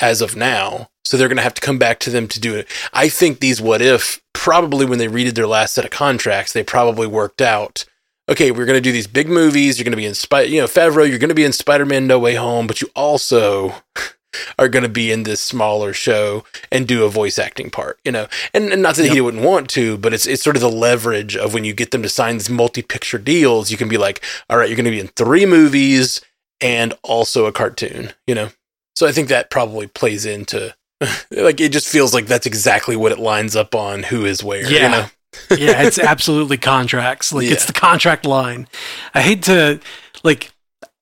as 0.00 0.20
of 0.20 0.34
now. 0.34 0.88
So 1.04 1.16
they're 1.16 1.28
going 1.28 1.36
to 1.36 1.42
have 1.44 1.54
to 1.54 1.60
come 1.60 1.78
back 1.78 2.00
to 2.00 2.10
them 2.10 2.26
to 2.28 2.40
do 2.40 2.56
it. 2.56 2.66
I 2.92 3.08
think 3.08 3.38
these 3.38 3.60
what 3.60 3.80
if 3.82 4.20
probably 4.32 4.84
when 4.86 4.98
they 4.98 5.06
redid 5.06 5.34
their 5.34 5.46
last 5.46 5.74
set 5.74 5.84
of 5.84 5.90
contracts, 5.92 6.52
they 6.52 6.64
probably 6.64 7.06
worked 7.06 7.40
out. 7.40 7.84
Okay, 8.28 8.50
we're 8.50 8.66
going 8.66 8.76
to 8.76 8.80
do 8.80 8.92
these 8.92 9.06
big 9.06 9.28
movies. 9.28 9.78
You're 9.78 9.84
going 9.84 9.92
to 9.92 9.96
be 9.96 10.04
in 10.06 10.14
Spider, 10.14 10.48
you 10.48 10.60
know, 10.60 10.66
Favreau. 10.66 11.08
You're 11.08 11.18
going 11.20 11.28
to 11.28 11.34
be 11.34 11.44
in 11.44 11.52
Spider-Man: 11.52 12.06
No 12.06 12.18
Way 12.18 12.34
Home, 12.34 12.66
but 12.66 12.80
you 12.82 12.88
also 12.96 13.74
are 14.58 14.68
going 14.68 14.82
to 14.82 14.88
be 14.88 15.12
in 15.12 15.22
this 15.22 15.40
smaller 15.40 15.92
show 15.92 16.44
and 16.72 16.88
do 16.88 17.04
a 17.04 17.08
voice 17.08 17.38
acting 17.38 17.70
part. 17.70 18.00
You 18.04 18.10
know, 18.12 18.26
and, 18.52 18.72
and 18.72 18.82
not 18.82 18.96
that 18.96 19.12
he 19.12 19.20
wouldn't 19.20 19.44
want 19.44 19.70
to, 19.70 19.96
but 19.96 20.12
it's 20.12 20.26
it's 20.26 20.42
sort 20.42 20.56
of 20.56 20.62
the 20.62 20.68
leverage 20.70 21.36
of 21.36 21.54
when 21.54 21.62
you 21.64 21.72
get 21.72 21.92
them 21.92 22.02
to 22.02 22.08
sign 22.08 22.34
these 22.34 22.50
multi-picture 22.50 23.18
deals. 23.18 23.70
You 23.70 23.76
can 23.76 23.88
be 23.88 23.98
like, 23.98 24.24
all 24.50 24.58
right, 24.58 24.68
you're 24.68 24.76
going 24.76 24.84
to 24.86 24.90
be 24.90 25.00
in 25.00 25.08
three 25.08 25.46
movies 25.46 26.20
and 26.60 26.94
also 27.04 27.46
a 27.46 27.52
cartoon. 27.52 28.12
You 28.26 28.34
know, 28.34 28.48
so 28.96 29.06
I 29.06 29.12
think 29.12 29.28
that 29.28 29.50
probably 29.50 29.86
plays 29.86 30.26
into 30.26 30.74
like 31.30 31.60
it 31.60 31.70
just 31.70 31.88
feels 31.88 32.12
like 32.12 32.26
that's 32.26 32.46
exactly 32.46 32.96
what 32.96 33.12
it 33.12 33.20
lines 33.20 33.54
up 33.54 33.76
on 33.76 34.02
who 34.02 34.24
is 34.24 34.42
where. 34.42 34.62
You 34.68 34.78
Yeah. 34.78 34.88
know? 34.88 35.06
Yeah, 35.50 35.82
it's 35.82 35.98
absolutely 35.98 36.56
contracts. 36.56 37.32
Like 37.32 37.46
it's 37.46 37.66
the 37.66 37.72
contract 37.72 38.24
line. 38.24 38.68
I 39.14 39.22
hate 39.22 39.42
to 39.44 39.80
like 40.22 40.52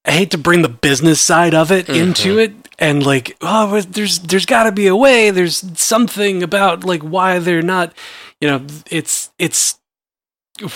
I 0.05 0.13
hate 0.13 0.31
to 0.33 0.39
bring 0.39 0.63
the 0.63 0.69
business 0.69 1.21
side 1.21 1.55
of 1.55 1.73
it 1.73 1.87
mm-hmm. 1.87 2.09
into 2.09 2.39
it 2.39 2.53
and 2.79 3.05
like 3.05 3.37
oh 3.41 3.81
there's 3.81 4.21
there's 4.21 4.47
got 4.47 4.65
to 4.65 4.73
be 4.73 4.87
a 4.87 4.97
way. 4.97 5.31
There's 5.31 5.65
something 5.79 6.43
about 6.43 6.85
like 6.85 7.03
why 7.03 7.39
they're 7.39 7.63
not 7.63 7.95
you 8.41 8.49
know 8.49 8.67
it's 8.91 9.31
it's 9.39 9.79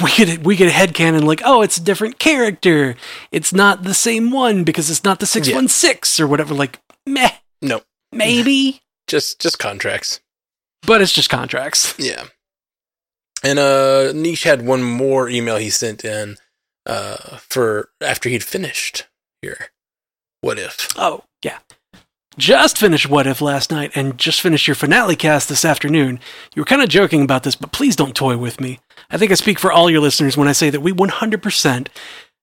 we 0.03 0.11
get 0.17 0.45
we 0.45 0.57
get 0.57 0.69
a 0.69 0.75
headcanon 0.75 1.25
like 1.25 1.43
oh 1.45 1.63
it's 1.63 1.77
a 1.77 1.83
different 1.83 2.19
character. 2.19 2.97
It's 3.31 3.53
not 3.53 3.83
the 3.83 3.95
same 3.95 4.31
one 4.31 4.65
because 4.65 4.91
it's 4.91 5.05
not 5.05 5.21
the 5.21 5.27
616 5.27 6.25
or 6.25 6.29
whatever. 6.29 6.55
Like 6.55 6.81
meh. 7.07 7.31
No, 7.61 7.83
maybe. 8.13 8.81
Just 9.09 9.41
just 9.41 9.59
contracts. 9.59 10.21
but 10.83 11.01
it's 11.01 11.15
just 11.15 11.31
contracts. 11.31 11.95
Yeah. 11.99 12.25
And 13.43 13.59
uh 13.59 14.13
Niche 14.13 14.45
had 14.45 14.67
one 14.67 14.83
more 14.83 15.29
email 15.29 15.57
he 15.57 15.71
sent 15.71 16.05
in 16.05 16.37
uh 16.87 17.39
for 17.39 17.91
after 18.01 18.29
he'd 18.29 18.45
finished 18.45 19.07
here. 19.43 19.69
What 20.41 20.59
if? 20.59 20.89
Oh, 20.97 21.25
yeah. 21.45 21.59
Just 22.37 22.79
finished 22.79 23.09
What 23.09 23.27
If 23.27 23.41
last 23.41 23.73
night 23.73 23.91
and 23.97 24.17
just 24.17 24.41
finished 24.41 24.69
your 24.69 24.77
finale 24.77 25.17
cast 25.17 25.49
this 25.49 25.65
afternoon. 25.65 26.21
You 26.55 26.63
were 26.63 26.67
kind 26.67 26.83
of 26.83 26.89
joking 26.89 27.23
about 27.23 27.43
this, 27.43 27.57
but 27.57 27.73
please 27.73 27.97
don't 27.97 28.15
toy 28.15 28.37
with 28.37 28.61
me. 28.61 28.79
I 29.11 29.19
think 29.19 29.33
I 29.33 29.35
speak 29.35 29.59
for 29.59 29.73
all 29.73 29.91
your 29.91 30.01
listeners 30.01 30.37
when 30.37 30.47
I 30.47 30.53
say 30.53 30.71
that 30.71 30.81
we 30.81 30.93
100% 30.93 31.89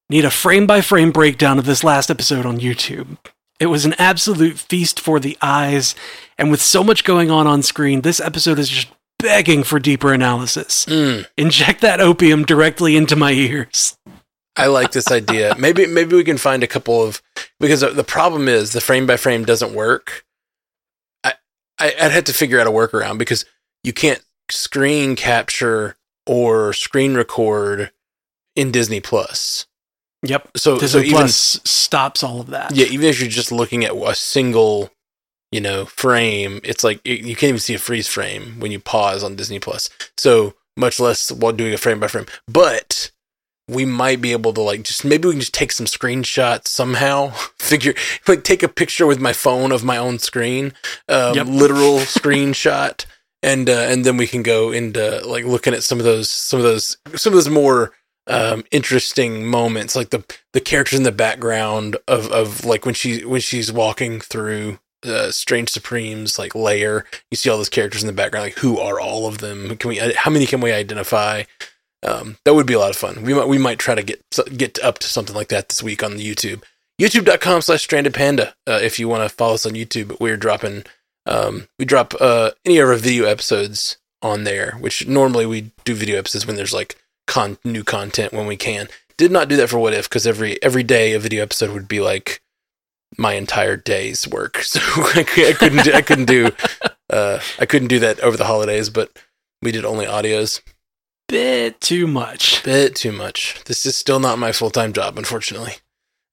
need 0.09 0.26
a 0.26 0.30
frame 0.30 0.67
by 0.67 0.81
frame 0.81 1.11
breakdown 1.11 1.57
of 1.57 1.65
this 1.65 1.84
last 1.84 2.11
episode 2.11 2.45
on 2.45 2.59
YouTube. 2.59 3.17
It 3.57 3.67
was 3.67 3.85
an 3.85 3.93
absolute 3.97 4.59
feast 4.59 4.99
for 4.99 5.17
the 5.17 5.38
eyes, 5.41 5.95
and 6.38 6.51
with 6.51 6.61
so 6.61 6.84
much 6.84 7.05
going 7.05 7.31
on 7.31 7.47
on 7.47 7.61
screen, 7.61 8.01
this 8.01 8.19
episode 8.19 8.59
is 8.59 8.67
just 8.67 8.89
begging 9.26 9.64
for 9.64 9.80
deeper 9.80 10.14
analysis. 10.14 10.85
Mm, 10.85 11.26
Inject 11.38 11.81
that 11.81 11.99
opium 11.99 12.45
directly 12.45 12.95
into 12.95 13.15
my 13.15 13.31
ears. 13.31 13.97
I 14.56 14.68
like 14.68 14.91
this 14.91 15.11
idea. 15.11 15.56
maybe 15.60 15.85
maybe 15.88 16.15
we 16.15 16.23
can 16.23 16.38
find 16.38 16.64
a 16.64 16.68
couple 16.68 17.03
of 17.03 17.22
because 17.60 17.81
the 17.81 18.03
problem 18.03 18.47
is 18.47 18.72
the 18.72 18.81
frame 18.81 19.06
by 19.06 19.18
frame 19.18 19.43
doesn't 19.43 19.73
work. 19.73 20.23
I, 21.23 21.34
I 21.80 21.88
I'd 21.88 22.11
have 22.11 22.23
to 22.26 22.34
figure 22.34 22.60
out 22.60 22.68
a 22.68 22.72
workaround 22.72 23.18
because 23.18 23.45
you 23.84 23.91
can't 23.91 24.23
screen 24.49 25.15
capture 25.15 25.97
or 26.26 26.72
screen 26.73 27.15
record 27.15 27.91
in 28.56 28.72
Disney 28.72 29.02
Plus. 29.02 29.68
Yep. 30.23 30.52
So 30.56 30.76
so 30.76 30.80
Disney 30.80 31.02
even 31.07 31.15
Plus 31.18 31.60
stops 31.65 32.23
all 32.23 32.39
of 32.41 32.47
that. 32.47 32.76
Yeah, 32.76 32.85
even 32.85 33.07
if 33.07 33.19
you're 33.19 33.30
just 33.30 33.52
looking 33.52 33.84
at 33.84 33.93
a 33.93 34.15
single, 34.15 34.89
you 35.56 35.61
know, 35.61 35.86
frame, 35.86 36.60
it's 36.64 36.84
like 36.84 36.99
you 37.07 37.15
you 37.30 37.36
can't 37.40 37.49
even 37.53 37.60
see 37.60 37.76
a 37.76 37.80
freeze 37.88 38.10
frame 38.15 38.60
when 38.60 38.72
you 38.73 38.80
pause 38.80 39.23
on 39.23 39.36
Disney 39.38 39.60
Plus. 39.60 39.90
So 40.18 40.53
much 40.76 40.99
less 40.99 41.32
while 41.32 41.53
doing 41.53 41.73
a 41.73 41.77
frame 41.77 41.99
by 42.02 42.07
frame. 42.07 42.26
But 42.48 43.11
we 43.68 43.86
might 43.86 44.19
be 44.22 44.32
able 44.34 44.53
to 44.53 44.61
like 44.61 44.84
just 44.84 45.06
maybe 45.06 45.27
we 45.27 45.34
can 45.36 45.40
just 45.40 45.53
take 45.53 45.72
some 45.72 45.86
screenshots 45.88 46.68
somehow. 46.68 47.30
Figure 47.60 47.94
like 48.27 48.44
take 48.44 48.64
a 48.64 48.68
picture 48.68 49.07
with 49.07 49.19
my 49.22 49.34
phone 49.34 49.72
of 49.72 49.84
my 49.84 49.98
own 49.98 50.19
screen, 50.19 50.73
um, 51.07 51.36
Yep. 51.36 51.48
literal 51.48 51.99
screenshot, 52.18 53.06
and 53.41 53.69
uh, 53.69 53.88
and 53.90 54.03
then 54.06 54.18
we 54.18 54.27
can 54.27 54.44
go 54.44 54.72
into 54.72 55.22
like 55.26 55.45
looking 55.45 55.73
at 55.73 55.84
some 55.84 55.99
of 55.99 56.06
those 56.06 56.30
some 56.30 56.60
of 56.60 56.64
those 56.64 56.98
some 57.15 57.32
of 57.32 57.38
those 57.38 57.49
more 57.49 57.94
um 58.27 58.64
interesting 58.72 59.45
moments 59.45 59.95
like 59.95 60.10
the 60.10 60.23
the 60.53 60.60
characters 60.60 60.98
in 60.98 61.03
the 61.03 61.11
background 61.26 61.95
of 62.07 62.27
of 62.32 62.65
like 62.65 62.84
when 62.86 62.95
she 62.95 63.23
when 63.23 63.40
she's 63.40 63.72
walking 63.72 64.19
through 64.19 64.80
uh, 65.06 65.32
Strange 65.32 65.69
Supremes 65.69 66.38
like 66.40 66.56
layer. 66.56 67.06
You 67.32 67.38
see 67.38 67.49
all 67.49 67.57
those 67.57 67.69
characters 67.69 68.03
in 68.03 68.07
the 68.07 68.14
background 68.14 68.45
like 68.45 68.57
who 68.60 68.80
are 68.80 68.99
all 68.99 69.27
of 69.27 69.40
them? 69.40 69.77
Can 69.77 69.90
we 69.90 69.98
how 70.15 70.32
many 70.32 70.45
can 70.45 70.61
we 70.61 70.72
identify? 70.72 71.44
Um 72.03 72.38
that 72.45 72.53
would 72.56 72.68
be 72.68 72.73
a 72.73 72.80
lot 72.80 72.90
of 72.90 72.95
fun. 72.95 73.23
We 73.23 73.34
might 73.34 73.48
we 73.48 73.57
might 73.57 73.80
try 73.80 73.95
to 73.95 74.03
get 74.03 74.22
get 74.56 74.80
up 74.80 74.99
to 74.99 75.07
something 75.07 75.36
like 75.36 75.49
that 75.49 75.69
this 75.69 75.84
week 75.84 76.03
on 76.03 76.18
the 76.18 76.36
YouTube. 76.36 76.64
Youtube.com 77.02 77.61
slash 77.61 77.84
stranded 77.84 78.14
panda 78.14 78.56
uh, 78.68 78.80
if 78.82 78.99
you 78.99 79.10
want 79.10 79.30
to 79.30 79.36
follow 79.36 79.56
us 79.56 79.65
on 79.65 79.73
YouTube. 79.73 80.19
We're 80.19 80.38
dropping 80.38 80.84
um 81.26 81.68
we 81.80 81.86
drop 81.86 82.14
uh 82.19 82.52
any 82.65 82.77
of 82.80 82.90
our 82.90 82.95
video 82.95 83.26
episodes 83.26 83.98
on 84.22 84.44
there 84.44 84.77
which 84.80 85.07
normally 85.07 85.45
we 85.45 85.72
do 85.84 85.94
video 85.94 86.18
episodes 86.18 86.48
when 86.48 86.56
there's 86.56 86.73
like 86.73 86.95
con- 87.27 87.57
new 87.64 87.84
content 87.84 88.34
when 88.34 88.48
we 88.48 88.57
can. 88.57 88.88
Did 89.18 89.32
not 89.32 89.48
do 89.48 89.56
that 89.57 89.69
for 89.69 89.80
what 89.80 89.94
if 89.94 90.10
because 90.10 90.27
every 90.27 90.61
every 90.61 90.84
day 90.84 91.14
a 91.14 91.19
video 91.19 91.41
episode 91.41 91.72
would 91.72 91.88
be 91.88 92.02
like 92.02 92.41
my 93.18 93.34
entire 93.34 93.78
day's 93.78 94.28
work. 94.28 94.64
So 94.64 94.80
I, 94.82 95.24
couldn't 95.24 95.84
do, 95.84 95.94
I 95.94 96.02
couldn't 96.02 96.26
do 96.26 96.52
uh 97.10 97.40
I 97.60 97.66
couldn't 97.66 97.88
do 97.88 98.00
that 98.00 98.20
over 98.20 98.38
the 98.38 98.46
holidays, 98.46 98.90
but 98.90 99.18
we 99.62 99.72
did 99.72 99.86
only 99.86 100.06
audios. 100.06 100.62
Bit 101.28 101.82
too 101.82 102.08
much. 102.08 102.64
Bit 102.64 102.96
too 102.96 103.12
much. 103.12 103.64
This 103.66 103.86
is 103.86 103.96
still 103.96 104.20
not 104.20 104.38
my 104.38 104.52
full 104.52 104.70
time 104.70 104.94
job, 104.94 105.18
unfortunately. 105.18 105.76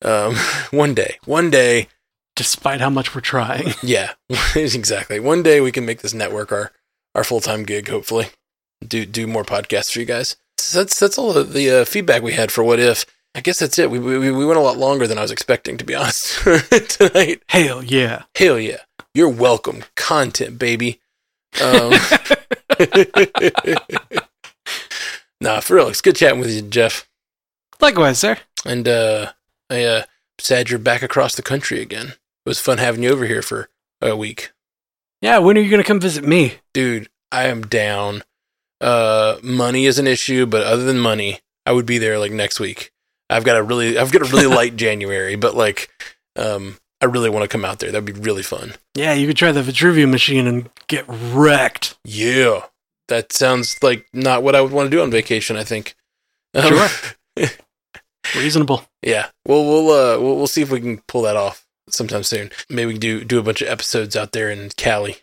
Um, 0.02 0.34
one 0.70 0.94
day, 0.94 1.18
one 1.24 1.50
day, 1.50 1.88
Despite 2.34 2.80
how 2.80 2.88
much 2.88 3.14
we're 3.14 3.20
trying. 3.20 3.74
yeah, 3.82 4.12
exactly. 4.56 5.20
One 5.20 5.42
day 5.42 5.60
we 5.60 5.70
can 5.70 5.84
make 5.84 6.00
this 6.00 6.14
network 6.14 6.50
our 6.50 6.72
our 7.14 7.24
full 7.24 7.40
time 7.40 7.62
gig. 7.64 7.88
Hopefully, 7.88 8.28
do 8.86 9.04
do 9.04 9.26
more 9.26 9.44
podcasts 9.44 9.92
for 9.92 10.00
you 10.00 10.06
guys. 10.06 10.36
So 10.56 10.78
that's 10.78 10.98
that's 10.98 11.18
all 11.18 11.34
the, 11.34 11.44
the 11.44 11.70
uh, 11.70 11.84
feedback 11.84 12.22
we 12.22 12.32
had 12.32 12.50
for 12.50 12.64
what 12.64 12.80
if. 12.80 13.04
I 13.34 13.40
guess 13.40 13.58
that's 13.58 13.78
it. 13.78 13.90
We, 13.90 13.98
we 13.98 14.18
we 14.30 14.44
went 14.44 14.58
a 14.58 14.62
lot 14.62 14.76
longer 14.76 15.06
than 15.06 15.18
I 15.18 15.22
was 15.22 15.30
expecting, 15.30 15.78
to 15.78 15.84
be 15.84 15.94
honest. 15.96 16.38
Tonight, 16.88 17.42
Hell 17.48 17.82
yeah. 17.82 18.24
hell 18.34 18.58
yeah, 18.58 18.78
you're 19.14 19.28
welcome. 19.28 19.84
Content, 19.96 20.58
baby. 20.58 21.00
Um, 21.62 21.92
nah, 25.40 25.60
for 25.60 25.74
real, 25.76 25.88
it's 25.88 26.00
good 26.00 26.16
chatting 26.16 26.40
with 26.40 26.50
you, 26.50 26.62
Jeff. 26.62 27.08
Likewise, 27.80 28.18
sir. 28.18 28.38
And 28.64 28.86
uh, 28.86 29.32
I 29.70 29.84
uh, 29.84 30.02
sad 30.38 30.70
you're 30.70 30.78
back 30.78 31.02
across 31.02 31.34
the 31.34 31.42
country 31.42 31.80
again. 31.80 32.08
It 32.08 32.48
was 32.48 32.60
fun 32.60 32.78
having 32.78 33.02
you 33.02 33.10
over 33.10 33.26
here 33.26 33.42
for 33.42 33.68
a 34.00 34.16
week. 34.16 34.52
Yeah, 35.20 35.38
when 35.38 35.56
are 35.56 35.60
you 35.60 35.70
going 35.70 35.82
to 35.82 35.86
come 35.86 36.00
visit 36.00 36.24
me? 36.24 36.54
dude, 36.72 37.08
I 37.30 37.44
am 37.44 37.62
down. 37.62 38.22
Uh, 38.80 39.36
money 39.42 39.86
is 39.86 39.98
an 39.98 40.06
issue, 40.08 40.44
but 40.46 40.66
other 40.66 40.84
than 40.84 40.98
money, 40.98 41.38
I 41.64 41.72
would 41.72 41.86
be 41.86 41.98
there 41.98 42.18
like 42.18 42.32
next 42.32 42.58
week. 42.58 42.92
I've 43.32 43.44
got 43.44 43.56
a 43.56 43.62
really, 43.62 43.98
I've 43.98 44.12
got 44.12 44.22
a 44.22 44.30
really 44.30 44.46
light 44.54 44.76
January, 44.76 45.36
but 45.36 45.54
like, 45.54 45.88
um, 46.36 46.76
I 47.00 47.06
really 47.06 47.30
want 47.30 47.42
to 47.42 47.48
come 47.48 47.64
out 47.64 47.80
there. 47.80 47.90
That'd 47.90 48.04
be 48.04 48.12
really 48.20 48.42
fun. 48.42 48.74
Yeah, 48.94 49.12
you 49.14 49.26
could 49.26 49.36
try 49.36 49.52
the 49.52 49.62
Vitruvian 49.62 50.10
machine 50.10 50.46
and 50.46 50.70
get 50.86 51.04
wrecked. 51.08 51.96
Yeah, 52.04 52.60
that 53.08 53.32
sounds 53.32 53.82
like 53.82 54.06
not 54.12 54.42
what 54.42 54.54
I 54.54 54.60
would 54.60 54.72
want 54.72 54.86
to 54.86 54.96
do 54.96 55.02
on 55.02 55.10
vacation. 55.10 55.56
I 55.56 55.64
think. 55.64 55.96
Um, 56.54 56.64
Sure. 56.68 57.48
Reasonable. 58.36 58.84
Yeah, 59.02 59.28
well, 59.46 59.64
we'll 59.64 59.90
uh, 59.90 60.20
we'll 60.20 60.36
we'll 60.36 60.46
see 60.46 60.62
if 60.62 60.70
we 60.70 60.80
can 60.80 60.98
pull 61.08 61.22
that 61.22 61.36
off 61.36 61.66
sometime 61.88 62.22
soon. 62.22 62.50
Maybe 62.70 62.86
we 62.86 62.92
can 62.94 63.00
do 63.00 63.24
do 63.24 63.38
a 63.38 63.42
bunch 63.42 63.62
of 63.62 63.68
episodes 63.68 64.14
out 64.14 64.32
there 64.32 64.48
in 64.48 64.70
Cali. 64.76 65.16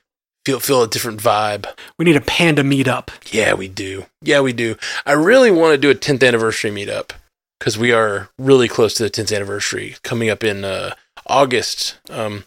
Feel 0.46 0.60
feel 0.60 0.84
a 0.84 0.88
different 0.88 1.22
vibe. 1.22 1.66
We 1.98 2.06
need 2.06 2.18
a 2.18 2.22
panda 2.22 2.62
meetup. 2.64 3.10
Yeah, 3.32 3.54
we 3.54 3.68
do. 3.70 4.06
Yeah, 4.22 4.42
we 4.42 4.52
do. 4.54 4.76
I 5.06 5.14
really 5.14 5.50
want 5.50 5.74
to 5.74 5.78
do 5.78 5.90
a 5.90 5.96
10th 5.96 6.28
anniversary 6.28 6.72
meetup 6.72 7.12
because 7.60 7.78
we 7.78 7.92
are 7.92 8.30
really 8.38 8.68
close 8.68 8.94
to 8.96 9.04
the 9.04 9.10
10th 9.10 9.36
anniversary 9.36 9.96
coming 10.04 10.30
up 10.30 10.44
in 10.44 10.64
uh, 10.66 10.96
August. 11.28 12.00
Um, 12.10 12.46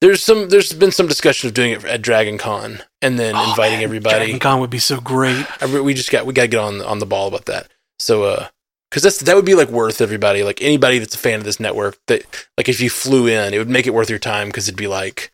there's 0.00 0.22
some. 0.22 0.48
There's 0.48 0.72
been 0.72 0.90
some 0.90 1.06
discussion 1.06 1.46
of 1.48 1.54
doing 1.54 1.72
it 1.72 1.84
at 1.84 2.02
Dragon 2.02 2.36
Con 2.36 2.82
and 3.00 3.18
then 3.18 3.34
Oh, 3.36 3.50
inviting 3.50 3.78
man, 3.78 3.84
everybody. 3.84 4.16
Dragon 4.16 4.38
Con 4.40 4.58
would 4.60 4.70
be 4.70 4.80
so 4.80 5.00
great. 5.00 5.46
I 5.62 5.80
we 5.80 5.94
just 5.94 6.10
got 6.10 6.26
we 6.26 6.32
got 6.34 6.42
to 6.42 6.48
get 6.48 6.58
on 6.60 6.80
on 6.80 6.98
the 6.98 7.06
ball 7.06 7.28
about 7.28 7.44
that. 7.44 7.68
So, 8.00 8.24
uh, 8.24 8.48
because 8.90 9.04
that's 9.04 9.20
that 9.20 9.36
would 9.36 9.44
be 9.44 9.54
like 9.54 9.68
worth 9.68 10.00
everybody, 10.00 10.42
like 10.42 10.60
anybody 10.60 10.98
that's 10.98 11.14
a 11.14 11.18
fan 11.18 11.38
of 11.38 11.44
this 11.44 11.60
network. 11.60 11.98
That 12.08 12.24
like 12.58 12.68
if 12.68 12.80
you 12.80 12.90
flew 12.90 13.28
in, 13.28 13.54
it 13.54 13.58
would 13.58 13.68
make 13.70 13.86
it 13.86 13.94
worth 13.94 14.10
your 14.10 14.18
time 14.18 14.48
because 14.48 14.66
it'd 14.66 14.76
be 14.76 14.88
like 14.88 15.30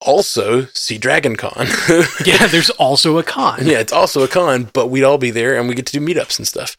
also 0.00 0.66
see 0.66 0.98
Dragon 0.98 1.34
Con. 1.34 1.66
Yeah, 2.24 2.46
there's 2.46 2.70
also 2.70 3.18
a 3.18 3.24
con. 3.24 3.66
yeah, 3.66 3.78
it's 3.80 3.92
also 3.92 4.22
a 4.22 4.28
con, 4.28 4.70
but 4.72 4.86
we'd 4.86 5.02
all 5.04 5.18
be 5.18 5.32
there 5.32 5.58
and 5.58 5.68
we 5.68 5.74
get 5.74 5.86
to 5.86 5.98
do 5.98 6.04
meetups 6.04 6.38
and 6.38 6.46
stuff. 6.46 6.76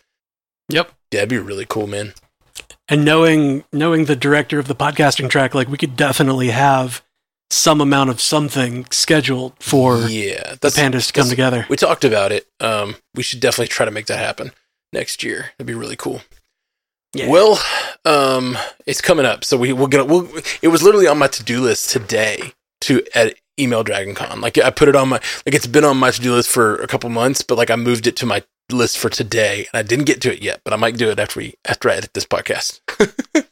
Yep. 0.70 0.92
Yeah, 1.12 1.20
it'd 1.20 1.30
be 1.30 1.38
really 1.38 1.66
cool, 1.66 1.88
man. 1.88 2.14
And 2.90 3.06
knowing 3.06 3.64
knowing 3.72 4.06
the 4.06 4.16
director 4.16 4.60
of 4.60 4.68
the 4.68 4.76
podcasting 4.76 5.30
track, 5.30 5.56
like 5.56 5.68
we 5.68 5.78
could 5.78 5.96
definitely 5.96 6.50
have 6.50 7.04
some 7.50 7.80
amount 7.82 8.10
of 8.10 8.20
something 8.20 8.86
scheduled 8.92 9.54
for 9.60 10.00
yeah, 10.08 10.56
the 10.60 10.70
pandas 10.70 11.08
to 11.08 11.14
come 11.14 11.30
together. 11.30 11.66
We 11.70 11.78
talked 11.78 12.04
about 12.04 12.32
it. 12.32 12.48
Um, 12.60 12.96
we 13.16 13.24
should 13.24 13.40
definitely 13.40 13.68
try 13.68 13.86
to 13.86 13.92
make 13.92 14.08
that 14.08 14.18
happen 14.18 14.52
next 14.92 15.24
year. 15.24 15.52
That'd 15.58 15.68
be 15.68 15.74
really 15.74 15.96
cool. 15.96 16.22
Yeah. 17.14 17.30
Well, 17.30 17.60
um, 18.06 18.58
it's 18.88 19.02
coming 19.02 19.26
up, 19.26 19.44
so 19.44 19.56
we 19.56 19.72
we're 19.72 19.88
gonna. 19.88 20.06
We'll, 20.06 20.28
it 20.62 20.70
was 20.70 20.82
literally 20.82 21.08
on 21.08 21.20
my 21.20 21.28
to 21.28 21.44
do 21.44 21.62
list 21.62 21.92
today 21.92 22.54
to 22.82 23.04
at 23.14 23.36
email 23.60 23.84
Dragon 23.84 24.16
Con. 24.16 24.42
Like 24.42 24.58
I 24.58 24.72
put 24.72 24.88
it 24.88 24.96
on 24.96 25.10
my 25.10 25.20
like 25.46 25.54
it's 25.54 25.68
been 25.68 25.84
on 25.84 25.98
my 25.98 26.10
to 26.10 26.22
do 26.22 26.34
list 26.34 26.50
for 26.50 26.76
a 26.76 26.88
couple 26.88 27.10
months, 27.12 27.44
but 27.44 27.58
like 27.58 27.70
I 27.70 27.76
moved 27.76 28.08
it 28.08 28.16
to 28.18 28.26
my 28.26 28.44
list 28.72 28.98
for 28.98 29.10
today, 29.10 29.68
and 29.72 29.80
I 29.80 29.84
didn't 29.84 30.06
get 30.06 30.22
to 30.22 30.34
it 30.34 30.42
yet. 30.42 30.62
But 30.64 30.74
I 30.74 30.78
might 30.78 30.98
do 30.98 31.10
it 31.10 31.20
after 31.20 31.40
we 31.40 31.56
after 31.66 31.90
I 31.90 31.96
edit 31.96 32.14
this 32.14 32.26
podcast. 32.26 32.80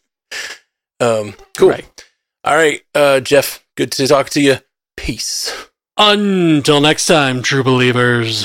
um, 1.00 1.36
cool. 1.58 1.70
Right. 1.70 2.06
All 2.44 2.56
right, 2.56 2.82
uh, 2.96 3.20
Jeff. 3.20 3.64
Good 3.78 3.92
to 3.94 4.08
talk 4.08 4.30
to 4.32 4.42
you. 4.42 4.58
Peace. 4.98 5.54
Until 5.98 6.82
next 6.82 7.06
time, 7.06 7.44
true 7.44 7.64
believers. 7.64 8.44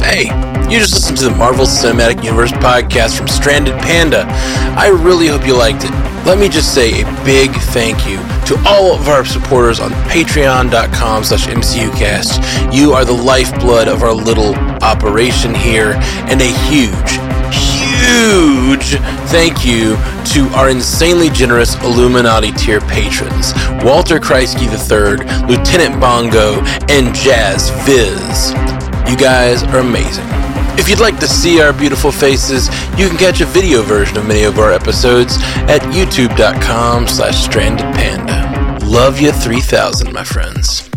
Hey, 0.00 0.24
You 0.70 0.78
just 0.78 0.94
listened 0.94 1.18
to 1.18 1.24
the 1.28 1.36
Marvel 1.36 1.66
Cinematic 1.66 2.24
Universe 2.24 2.50
podcast 2.52 3.16
from 3.16 3.28
Stranded 3.28 3.74
Panda. 3.74 4.24
I 4.76 4.88
really 4.88 5.26
hope 5.28 5.46
you 5.46 5.56
liked 5.56 5.84
it. 5.84 5.90
Let 6.26 6.38
me 6.38 6.48
just 6.48 6.74
say 6.74 7.02
a 7.02 7.24
big 7.24 7.52
thank 7.52 8.06
you 8.08 8.18
to 8.48 8.56
all 8.66 8.94
of 8.94 9.08
our 9.08 9.26
supporters 9.26 9.78
on 9.78 9.90
patreon.com 10.08 11.22
slash 11.22 11.46
mcucast. 11.48 12.72
You 12.74 12.92
are 12.92 13.04
the 13.04 13.12
lifeblood 13.12 13.88
of 13.88 14.02
our 14.02 14.14
little 14.14 14.54
operation 14.82 15.54
here, 15.54 15.92
and 16.30 16.40
a 16.40 16.50
huge, 16.66 17.18
huge 17.52 18.98
thank 19.28 19.66
you 19.66 19.96
to 20.32 20.48
our 20.54 20.70
insanely 20.70 21.28
generous 21.28 21.74
Illuminati 21.82 22.52
tier 22.52 22.80
patrons 22.80 23.52
Walter 23.84 24.18
Kreisky 24.18 24.64
III, 24.64 25.26
Lieutenant 25.46 26.00
Bongo, 26.00 26.62
and 26.88 27.14
Jazz 27.14 27.68
Viz. 27.84 28.52
You 29.10 29.18
guys 29.18 29.62
are 29.64 29.80
amazing. 29.80 30.24
If 30.78 30.88
you'd 30.88 31.00
like 31.00 31.18
to 31.20 31.28
see 31.28 31.60
our 31.60 31.74
beautiful 31.74 32.10
faces, 32.10 32.68
you 32.98 33.08
can 33.08 33.18
catch 33.18 33.42
a 33.42 33.46
video 33.46 33.82
version 33.82 34.16
of 34.16 34.26
many 34.26 34.44
of 34.44 34.58
our 34.58 34.72
episodes 34.72 35.36
at 35.68 35.82
youtube.com 35.92 37.06
slash 37.08 37.46
strandedpanda. 37.46 38.17
Love 38.88 39.20
you 39.20 39.30
3000, 39.32 40.10
my 40.14 40.24
friends. 40.24 40.87